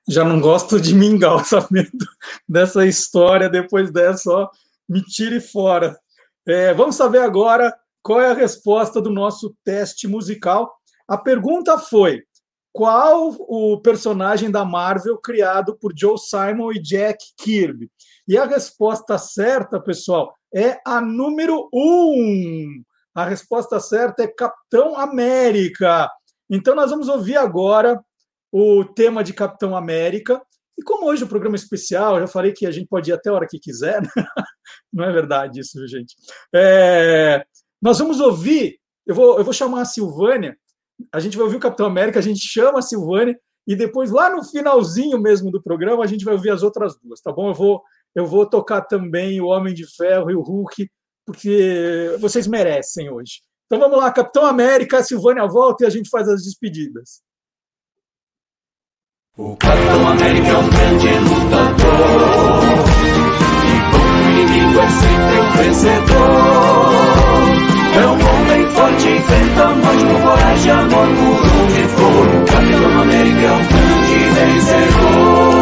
Já 0.09 0.23
não 0.23 0.39
gosto 0.39 0.80
de 0.80 0.95
mingau, 0.95 1.43
sabendo 1.45 2.05
dessa 2.47 2.85
história. 2.85 3.49
Depois 3.49 3.91
dessa, 3.91 4.31
ó, 4.31 4.49
me 4.88 5.01
tire 5.03 5.41
fora. 5.41 5.99
É, 6.45 6.73
vamos 6.73 6.95
saber 6.95 7.19
agora 7.19 7.76
qual 8.01 8.22
é 8.22 8.31
a 8.31 8.34
resposta 8.34 9.01
do 9.01 9.09
nosso 9.09 9.53
teste 9.65 10.07
musical. 10.07 10.73
A 11.05 11.18
pergunta 11.18 11.77
foi: 11.77 12.23
qual 12.72 13.35
o 13.39 13.81
personagem 13.81 14.52
da 14.52 14.64
Marvel 14.64 15.18
criado 15.18 15.77
por 15.77 15.94
Joe 15.98 16.18
Simon 16.18 16.72
e 16.72 16.81
Jack 16.81 17.18
Kirby? 17.38 17.89
E 18.27 18.38
a 18.38 18.45
resposta 18.45 19.18
certa, 19.18 19.80
pessoal, 19.80 20.34
é 20.53 20.80
a 20.85 21.02
número 21.02 21.69
um. 21.73 22.84
A 23.15 23.26
resposta 23.26 23.80
certa 23.80 24.23
é 24.23 24.27
Capitão 24.27 24.95
América. 24.95 26.10
Então, 26.49 26.76
nós 26.76 26.91
vamos 26.91 27.07
ouvir 27.07 27.38
agora 27.38 27.99
o 28.52 28.85
tema 28.85 29.23
de 29.23 29.34
Capitão 29.34 29.76
América. 29.76 30.41
E 30.77 30.84
como 30.84 31.07
hoje 31.07 31.23
o 31.23 31.27
programa 31.27 31.56
é 31.56 31.60
especial, 31.60 32.15
eu 32.15 32.22
já 32.22 32.27
falei 32.27 32.53
que 32.53 32.65
a 32.65 32.72
gente 32.72 32.88
pode 32.88 33.10
ir 33.10 33.14
até 33.14 33.30
a 33.30 33.34
hora 33.34 33.48
que 33.49 33.60
quiser. 33.60 34.02
Né? 34.02 34.10
Não 34.94 35.06
é 35.06 35.11
verdade 35.11 35.60
isso, 35.60 35.85
gente. 35.88 36.15
É, 36.53 37.44
nós 37.81 37.98
vamos 37.98 38.19
ouvir. 38.19 38.77
Eu 39.06 39.15
vou, 39.15 39.38
eu 39.38 39.44
vou 39.44 39.53
chamar 39.53 39.81
a 39.81 39.85
Silvânia 39.85 40.56
a 41.11 41.19
gente 41.19 41.38
vai 41.38 41.45
ouvir 41.45 41.57
o 41.57 41.61
Capitão 41.61 41.86
América, 41.86 42.18
a 42.19 42.24
gente 42.24 42.40
chama 42.40 42.80
a 42.80 42.82
Silvânia 42.82 43.38
e 43.68 43.76
depois, 43.76 44.10
lá 44.11 44.30
no 44.30 44.44
finalzinho 44.44 45.19
mesmo 45.19 45.52
do 45.52 45.61
programa, 45.61 46.02
a 46.03 46.07
gente 46.07 46.24
vai 46.24 46.34
ouvir 46.34 46.52
as 46.52 46.64
outras 46.64 46.98
duas, 47.03 47.19
tá 47.19 47.34
bom? 47.34 47.49
Eu 47.49 47.53
vou, 47.53 47.84
eu 48.15 48.26
vou 48.26 48.49
tocar 48.49 48.80
também 48.82 49.41
o 49.41 49.48
Homem 49.48 49.74
de 49.74 49.86
Ferro 49.86 50.32
e 50.32 50.36
o 50.36 50.41
Hulk, 50.41 50.90
porque 51.26 52.15
vocês 52.19 52.48
merecem 52.48 53.11
hoje. 53.11 53.41
Então 53.65 53.80
vamos 53.80 53.98
lá, 53.98 54.10
Capitão 54.10 54.45
América, 54.45 54.99
a 54.99 55.03
Silvânia 55.03 55.45
volta 55.45 55.84
e 55.84 55.88
a 55.88 55.90
gente 55.90 56.10
faz 56.10 56.30
as 56.30 56.44
despedidas. 56.44 57.22
O 59.38 59.57
Capitão 59.57 60.07
América 60.07 60.48
é 60.48 60.57
um 60.57 60.69
grande 60.69 61.19
lutador, 61.19 62.64
e 63.65 63.91
como 63.91 64.15
o 64.15 64.30
inimigo 64.32 64.80
é 64.80 64.90
sempre 64.90 65.40
um 65.41 65.52
vencedor. 65.57 67.57
É 67.98 68.06
um 68.06 68.11
homem 68.14 68.68
forte, 68.76 69.07
enfrenta 69.10 69.64
a 69.64 69.76
morte 69.76 70.06
com 70.06 70.22
coragem 70.22 70.72
amor 70.72 71.07
por 71.18 71.41
onde 71.64 71.84
for. 71.95 72.28
Capitão 72.45 73.02
América 73.02 73.41
é 73.41 73.52
um 73.52 73.65
grande 73.68 74.19
vencedor. 74.36 75.57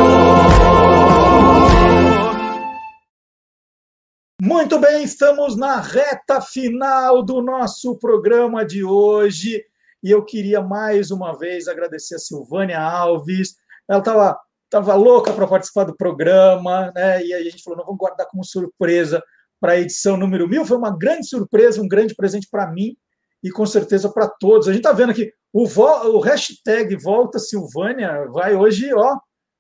Muito 4.42 4.80
bem, 4.80 5.04
estamos 5.06 5.56
na 5.56 5.80
reta 5.80 6.42
final 6.42 7.24
do 7.24 7.42
nosso 7.42 7.98
programa 7.98 8.66
de 8.66 8.84
hoje. 8.84 9.64
E 10.04 10.12
eu 10.12 10.26
queria 10.26 10.62
mais 10.62 11.12
uma 11.12 11.38
vez 11.40 11.70
agradecer 11.70 12.16
a 12.16 12.20
Silvânia 12.20 12.82
Alves. 12.82 13.56
Ela 13.88 14.00
estava 14.00 14.38
tava 14.70 14.94
louca 14.96 15.32
para 15.32 15.48
participar 15.48 15.86
do 15.86 15.96
programa, 15.96 16.92
né? 16.94 17.26
E 17.26 17.34
a 17.34 17.42
gente 17.42 17.64
falou, 17.64 17.78
não 17.78 17.86
vamos 17.86 18.00
guardar 18.00 18.28
como 18.28 18.44
surpresa 18.44 19.24
para 19.60 19.74
a 19.74 19.80
edição 19.80 20.18
número 20.18 20.48
1000. 20.48 20.66
Foi 20.66 20.78
uma 20.78 20.96
grande 20.96 21.28
surpresa, 21.28 21.82
um 21.82 21.88
grande 21.88 22.16
presente 22.16 22.48
para 22.50 22.72
mim 22.72 22.96
e 23.44 23.52
com 23.52 23.66
certeza 23.66 24.10
para 24.10 24.28
todos. 24.28 24.68
A 24.68 24.72
gente 24.72 24.82
está 24.82 24.92
vendo 24.92 25.12
aqui 25.12 25.32
o, 25.58 25.64
o 25.64 26.20
hashtag 26.20 26.98
Volta 26.98 27.40
Silvânia 27.40 28.26
vai 28.26 28.54
hoje, 28.56 28.94
ó, 28.94 29.18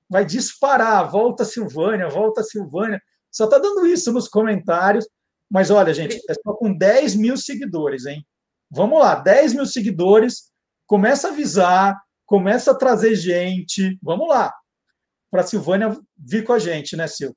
vai 0.09 0.26
disparar. 0.26 1.09
Volta 1.09 1.45
Silvânia, 1.45 2.09
volta 2.09 2.43
Silvânia. 2.43 3.01
Só 3.31 3.45
está 3.45 3.57
dando 3.57 3.88
isso 3.88 4.11
nos 4.11 4.27
comentários. 4.27 5.07
Mas 5.49 5.72
olha, 5.72 5.93
gente, 5.93 6.19
é 6.30 6.34
só 6.34 6.53
com 6.53 6.76
10 6.76 7.15
mil 7.15 7.38
seguidores, 7.38 8.05
hein? 8.05 8.26
Vamos 8.69 8.99
lá, 8.99 9.15
10 9.15 9.53
mil 9.53 9.65
seguidores. 9.65 10.51
Começa 10.85 11.30
a 11.30 11.31
avisar, 11.31 11.97
começa 12.26 12.72
a 12.72 12.76
trazer 12.76 13.15
gente. 13.15 13.97
Vamos 14.03 14.27
lá. 14.27 14.53
Para 15.31 15.41
a 15.41 15.47
Silvânia 15.47 15.97
vir 16.17 16.43
com 16.43 16.51
a 16.51 16.59
gente, 16.59 16.97
né, 16.97 17.07
Sil? 17.07 17.31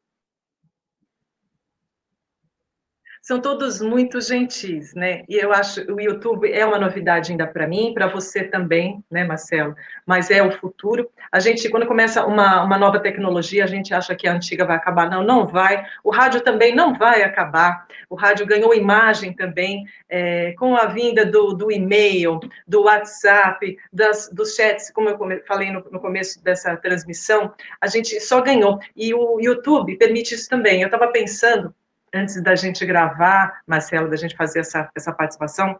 São 3.20 3.40
todos 3.40 3.80
muito 3.80 4.20
gentis, 4.20 4.94
né? 4.94 5.22
E 5.28 5.36
eu 5.36 5.52
acho 5.52 5.80
o 5.92 6.00
YouTube 6.00 6.50
é 6.50 6.64
uma 6.64 6.78
novidade 6.78 7.30
ainda 7.30 7.46
para 7.46 7.66
mim, 7.66 7.92
para 7.92 8.06
você 8.06 8.44
também, 8.44 9.02
né, 9.10 9.24
Marcelo? 9.24 9.74
Mas 10.06 10.30
é 10.30 10.42
o 10.42 10.52
futuro. 10.52 11.10
A 11.30 11.38
gente, 11.38 11.68
quando 11.68 11.86
começa 11.86 12.24
uma, 12.24 12.62
uma 12.62 12.78
nova 12.78 12.98
tecnologia, 13.00 13.64
a 13.64 13.66
gente 13.66 13.92
acha 13.92 14.14
que 14.14 14.26
a 14.26 14.32
antiga 14.32 14.64
vai 14.64 14.76
acabar. 14.76 15.10
Não, 15.10 15.22
não 15.22 15.46
vai. 15.46 15.84
O 16.02 16.10
rádio 16.10 16.40
também 16.40 16.74
não 16.74 16.94
vai 16.94 17.22
acabar. 17.22 17.86
O 18.08 18.14
rádio 18.14 18.46
ganhou 18.46 18.74
imagem 18.74 19.32
também 19.32 19.84
é, 20.08 20.52
com 20.58 20.74
a 20.74 20.86
vinda 20.86 21.26
do, 21.26 21.52
do 21.52 21.70
e-mail, 21.70 22.40
do 22.66 22.84
WhatsApp, 22.84 23.76
das, 23.92 24.30
dos 24.32 24.54
chats, 24.54 24.90
como 24.90 25.10
eu 25.10 25.44
falei 25.46 25.70
no, 25.70 25.84
no 25.90 26.00
começo 26.00 26.42
dessa 26.42 26.76
transmissão, 26.76 27.52
a 27.80 27.86
gente 27.86 28.20
só 28.20 28.40
ganhou. 28.40 28.78
E 28.96 29.12
o 29.12 29.38
YouTube 29.40 29.96
permite 29.96 30.34
isso 30.34 30.48
também. 30.48 30.80
Eu 30.80 30.86
estava 30.86 31.08
pensando 31.08 31.74
antes 32.14 32.40
da 32.42 32.54
gente 32.54 32.84
gravar, 32.84 33.60
Marcelo, 33.66 34.08
da 34.08 34.16
gente 34.16 34.36
fazer 34.36 34.60
essa, 34.60 34.88
essa 34.94 35.12
participação, 35.12 35.78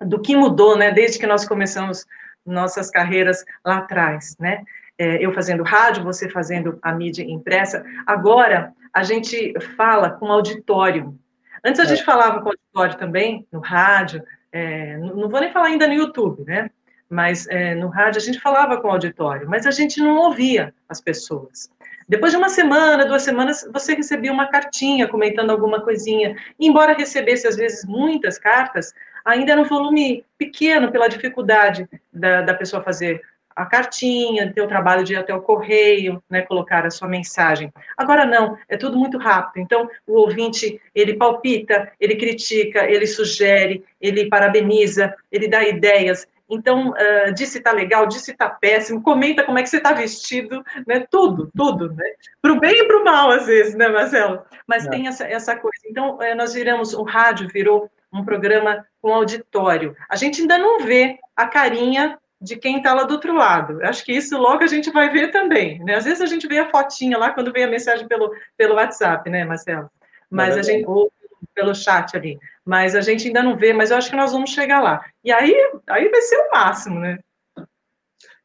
do 0.00 0.20
que 0.20 0.36
mudou, 0.36 0.76
né, 0.76 0.90
desde 0.90 1.18
que 1.18 1.26
nós 1.26 1.46
começamos 1.46 2.04
nossas 2.44 2.90
carreiras 2.90 3.44
lá 3.64 3.78
atrás, 3.78 4.36
né? 4.38 4.64
É, 4.98 5.24
eu 5.24 5.32
fazendo 5.32 5.62
rádio, 5.62 6.04
você 6.04 6.28
fazendo 6.28 6.78
a 6.82 6.92
mídia 6.92 7.22
impressa. 7.22 7.84
Agora, 8.06 8.72
a 8.92 9.02
gente 9.02 9.54
fala 9.76 10.10
com 10.10 10.30
auditório. 10.30 11.18
Antes 11.64 11.80
a 11.80 11.84
é. 11.84 11.86
gente 11.86 12.04
falava 12.04 12.40
com 12.40 12.48
auditório 12.48 12.98
também, 12.98 13.46
no 13.50 13.60
rádio, 13.60 14.22
é, 14.52 14.98
não 14.98 15.28
vou 15.28 15.40
nem 15.40 15.52
falar 15.52 15.68
ainda 15.68 15.86
no 15.86 15.94
YouTube, 15.94 16.44
né? 16.44 16.70
Mas 17.08 17.46
é, 17.48 17.74
no 17.74 17.88
rádio 17.88 18.20
a 18.20 18.24
gente 18.24 18.40
falava 18.40 18.80
com 18.80 18.88
o 18.88 18.90
auditório, 18.90 19.48
mas 19.48 19.66
a 19.66 19.70
gente 19.70 20.00
não 20.00 20.16
ouvia 20.16 20.74
as 20.88 21.00
pessoas. 21.00 21.70
Depois 22.08 22.32
de 22.32 22.38
uma 22.38 22.48
semana, 22.48 23.06
duas 23.06 23.22
semanas, 23.22 23.68
você 23.72 23.94
recebia 23.94 24.32
uma 24.32 24.48
cartinha 24.48 25.08
comentando 25.08 25.50
alguma 25.50 25.80
coisinha. 25.80 26.36
Embora 26.58 26.92
recebesse, 26.94 27.46
às 27.46 27.56
vezes, 27.56 27.84
muitas 27.84 28.38
cartas, 28.38 28.92
ainda 29.24 29.52
era 29.52 29.60
um 29.60 29.64
volume 29.64 30.24
pequeno 30.36 30.90
pela 30.90 31.08
dificuldade 31.08 31.88
da, 32.12 32.42
da 32.42 32.54
pessoa 32.54 32.82
fazer 32.82 33.20
a 33.54 33.66
cartinha, 33.66 34.52
ter 34.52 34.62
o 34.62 34.66
trabalho 34.66 35.04
de 35.04 35.12
ir 35.12 35.16
até 35.16 35.34
o 35.34 35.40
correio, 35.40 36.22
né, 36.28 36.42
colocar 36.42 36.86
a 36.86 36.90
sua 36.90 37.08
mensagem. 37.08 37.72
Agora 37.96 38.24
não, 38.24 38.56
é 38.68 38.76
tudo 38.76 38.98
muito 38.98 39.18
rápido. 39.18 39.62
Então, 39.62 39.88
o 40.06 40.14
ouvinte, 40.20 40.80
ele 40.94 41.14
palpita, 41.14 41.92
ele 42.00 42.16
critica, 42.16 42.90
ele 42.90 43.06
sugere, 43.06 43.84
ele 44.00 44.28
parabeniza, 44.28 45.14
ele 45.30 45.48
dá 45.48 45.62
ideias. 45.66 46.26
Então, 46.52 46.90
uh, 46.90 47.32
disse 47.34 47.60
tá 47.60 47.72
legal, 47.72 48.06
disse 48.06 48.34
tá 48.34 48.48
péssimo, 48.48 49.02
comenta 49.02 49.42
como 49.42 49.58
é 49.58 49.62
que 49.62 49.70
você 49.70 49.78
está 49.78 49.92
vestido, 49.92 50.62
né? 50.86 51.06
Tudo, 51.10 51.50
tudo, 51.56 51.92
né? 51.94 52.04
Para 52.40 52.52
o 52.52 52.60
bem 52.60 52.80
e 52.80 52.84
para 52.84 53.00
o 53.00 53.04
mal, 53.04 53.30
às 53.30 53.46
vezes, 53.46 53.74
né, 53.74 53.88
Marcelo? 53.88 54.42
Mas 54.66 54.86
é. 54.86 54.90
tem 54.90 55.06
essa, 55.08 55.24
essa 55.24 55.56
coisa. 55.56 55.78
Então, 55.86 56.16
uh, 56.16 56.36
nós 56.36 56.52
viramos, 56.52 56.92
o 56.92 57.02
rádio 57.02 57.48
virou 57.48 57.90
um 58.12 58.24
programa 58.24 58.86
com 59.00 59.14
auditório. 59.14 59.96
A 60.08 60.16
gente 60.16 60.42
ainda 60.42 60.58
não 60.58 60.80
vê 60.80 61.18
a 61.34 61.46
carinha 61.46 62.18
de 62.38 62.56
quem 62.56 62.78
está 62.78 62.92
lá 62.92 63.04
do 63.04 63.14
outro 63.14 63.34
lado. 63.34 63.78
Acho 63.82 64.04
que 64.04 64.12
isso 64.12 64.36
logo 64.36 64.62
a 64.62 64.66
gente 64.66 64.90
vai 64.90 65.08
ver 65.08 65.30
também. 65.30 65.78
Né? 65.82 65.94
Às 65.94 66.04
vezes 66.04 66.20
a 66.20 66.26
gente 66.26 66.46
vê 66.46 66.58
a 66.58 66.68
fotinha 66.68 67.16
lá 67.16 67.30
quando 67.30 67.52
vem 67.52 67.64
a 67.64 67.68
mensagem 67.68 68.06
pelo, 68.06 68.34
pelo 68.56 68.74
WhatsApp, 68.74 69.30
né, 69.30 69.44
Marcelo? 69.44 69.88
Mas 70.28 70.56
é 70.56 70.60
a 70.60 70.62
gente, 70.62 70.84
ou 70.86 71.10
pelo 71.54 71.74
chat 71.74 72.16
ali. 72.16 72.38
Mas 72.64 72.94
a 72.94 73.00
gente 73.00 73.26
ainda 73.26 73.42
não 73.42 73.56
vê, 73.56 73.72
mas 73.72 73.90
eu 73.90 73.96
acho 73.96 74.10
que 74.10 74.16
nós 74.16 74.32
vamos 74.32 74.50
chegar 74.50 74.80
lá. 74.80 75.04
E 75.24 75.32
aí, 75.32 75.54
aí 75.88 76.08
vai 76.08 76.22
ser 76.22 76.36
o 76.36 76.50
máximo, 76.50 77.00
né? 77.00 77.18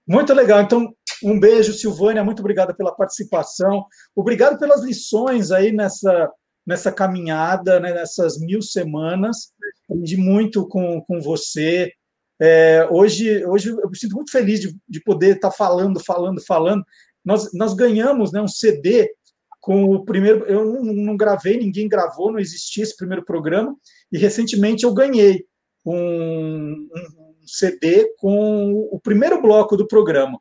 Muito 0.07 0.33
legal. 0.33 0.61
Então, 0.61 0.93
um 1.23 1.39
beijo, 1.39 1.73
Silvânia. 1.73 2.23
Muito 2.23 2.39
obrigada 2.39 2.73
pela 2.73 2.95
participação. 2.95 3.85
Obrigado 4.15 4.57
pelas 4.57 4.83
lições 4.83 5.51
aí 5.51 5.71
nessa, 5.71 6.31
nessa 6.65 6.91
caminhada, 6.91 7.79
né, 7.79 7.93
nessas 7.93 8.39
mil 8.39 8.61
semanas. 8.61 9.53
Aprendi 9.83 10.17
muito 10.17 10.67
com, 10.67 11.01
com 11.01 11.19
você. 11.21 11.91
É, 12.39 12.87
hoje, 12.91 13.45
hoje 13.45 13.69
eu 13.69 13.89
me 13.89 13.97
sinto 13.97 14.15
muito 14.15 14.31
feliz 14.31 14.59
de, 14.59 14.75
de 14.87 15.01
poder 15.01 15.35
estar 15.35 15.51
falando, 15.51 15.99
falando, 15.99 16.43
falando. 16.45 16.83
Nós, 17.25 17.51
nós 17.53 17.73
ganhamos 17.73 18.31
né, 18.31 18.41
um 18.41 18.47
CD 18.47 19.11
com 19.59 19.83
o 19.85 20.05
primeiro. 20.05 20.45
Eu 20.45 20.65
não, 20.65 20.93
não, 20.93 21.17
gravei, 21.17 21.57
ninguém 21.57 21.89
gravou, 21.89 22.31
não 22.31 22.39
existia 22.39 22.83
esse 22.83 22.95
primeiro 22.95 23.25
programa. 23.25 23.75
E 24.11 24.17
recentemente 24.17 24.83
eu 24.83 24.93
ganhei 24.93 25.45
um, 25.85 26.87
um 26.93 27.35
CD 27.45 28.13
com 28.17 28.87
o 28.91 28.99
primeiro 28.99 29.41
bloco 29.41 29.75
do 29.75 29.87
programa. 29.87 30.39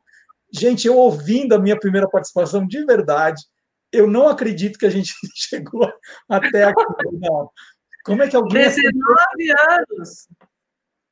Gente, 0.51 0.87
eu 0.87 0.95
ouvindo 0.95 1.53
a 1.53 1.59
minha 1.59 1.77
primeira 1.77 2.09
participação 2.09 2.65
de 2.65 2.85
verdade, 2.85 3.41
eu 3.91 4.07
não 4.07 4.27
acredito 4.27 4.79
que 4.79 4.85
a 4.85 4.89
gente 4.89 5.13
chegou 5.35 5.89
até 6.29 6.63
aqui. 6.63 6.83
Não. 7.13 7.49
Como 8.03 8.23
é 8.23 8.27
que 8.27 8.35
alguém. 8.35 8.63
19 8.63 8.81
anos! 9.69 10.27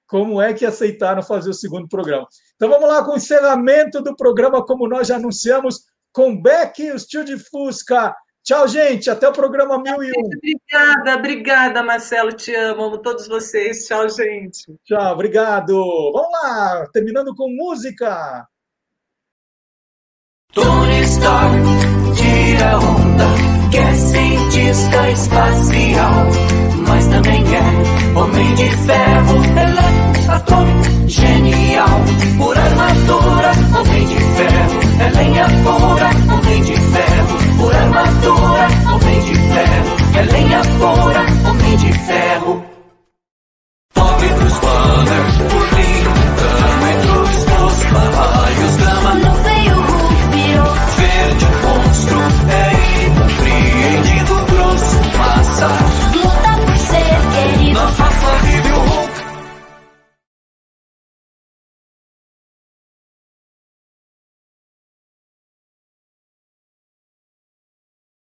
como 0.07 0.41
é 0.41 0.53
que 0.53 0.65
aceitaram 0.65 1.21
fazer 1.23 1.49
o 1.49 1.53
segundo 1.53 1.87
programa. 1.87 2.27
Então 2.55 2.69
vamos 2.69 2.87
lá 2.87 3.03
com 3.03 3.11
o 3.11 3.17
encerramento 3.17 4.01
do 4.01 4.15
programa, 4.15 4.63
como 4.65 4.87
nós 4.87 5.07
já 5.07 5.15
anunciamos, 5.15 5.85
com 6.13 6.39
Beck 6.41 6.81
e 6.81 6.91
o 6.91 6.97
Tio 6.97 7.25
de 7.25 7.37
Fusca. 7.37 8.15
Tchau, 8.45 8.67
gente. 8.67 9.09
Até 9.09 9.27
o 9.27 9.33
programa 9.33 9.81
1001. 9.81 10.11
Obrigada, 10.19 11.15
obrigada, 11.15 11.83
Marcelo. 11.83 12.31
Te 12.31 12.53
amo. 12.53 12.83
Amo 12.83 12.99
todos 12.99 13.27
vocês. 13.27 13.87
Tchau, 13.87 14.07
gente. 14.07 14.71
Tchau, 14.85 15.13
obrigado. 15.13 15.73
Vamos 16.13 16.31
lá, 16.31 16.87
terminando 16.93 17.35
com 17.35 17.49
música. 17.49 18.47
Tony 20.53 21.01
Stark, 21.01 21.57
tira 22.15 22.77
onda, 22.77 23.25
que 23.71 23.77
é 23.77 23.93
cientista 23.93 25.09
espacial, 25.09 26.25
mas 26.87 27.07
também 27.07 27.43
é 27.43 28.17
homem 28.17 28.55
de 28.55 28.69
ferro, 28.85 29.35
eletratônico, 29.59 31.09
genial, 31.09 31.99
por 32.37 32.57
armadura, 32.57 33.51
homem 33.79 34.05
de 34.05 34.15
ferro, 34.15 34.79
é 35.01 35.09
lenha 35.17 35.47
pura 35.65 36.15
por 37.57 37.75
armadura, 37.75 38.67
homem 38.93 39.19
de 39.21 39.35
ferro. 39.35 39.95
É 40.15 40.21
lenha 40.23 40.61
pura, 40.79 41.49
homem 41.49 41.77
de 41.77 41.93
ferro. 41.99 42.65
Pobre 43.93 44.29
dos 44.29 44.53
banners. 44.59 45.54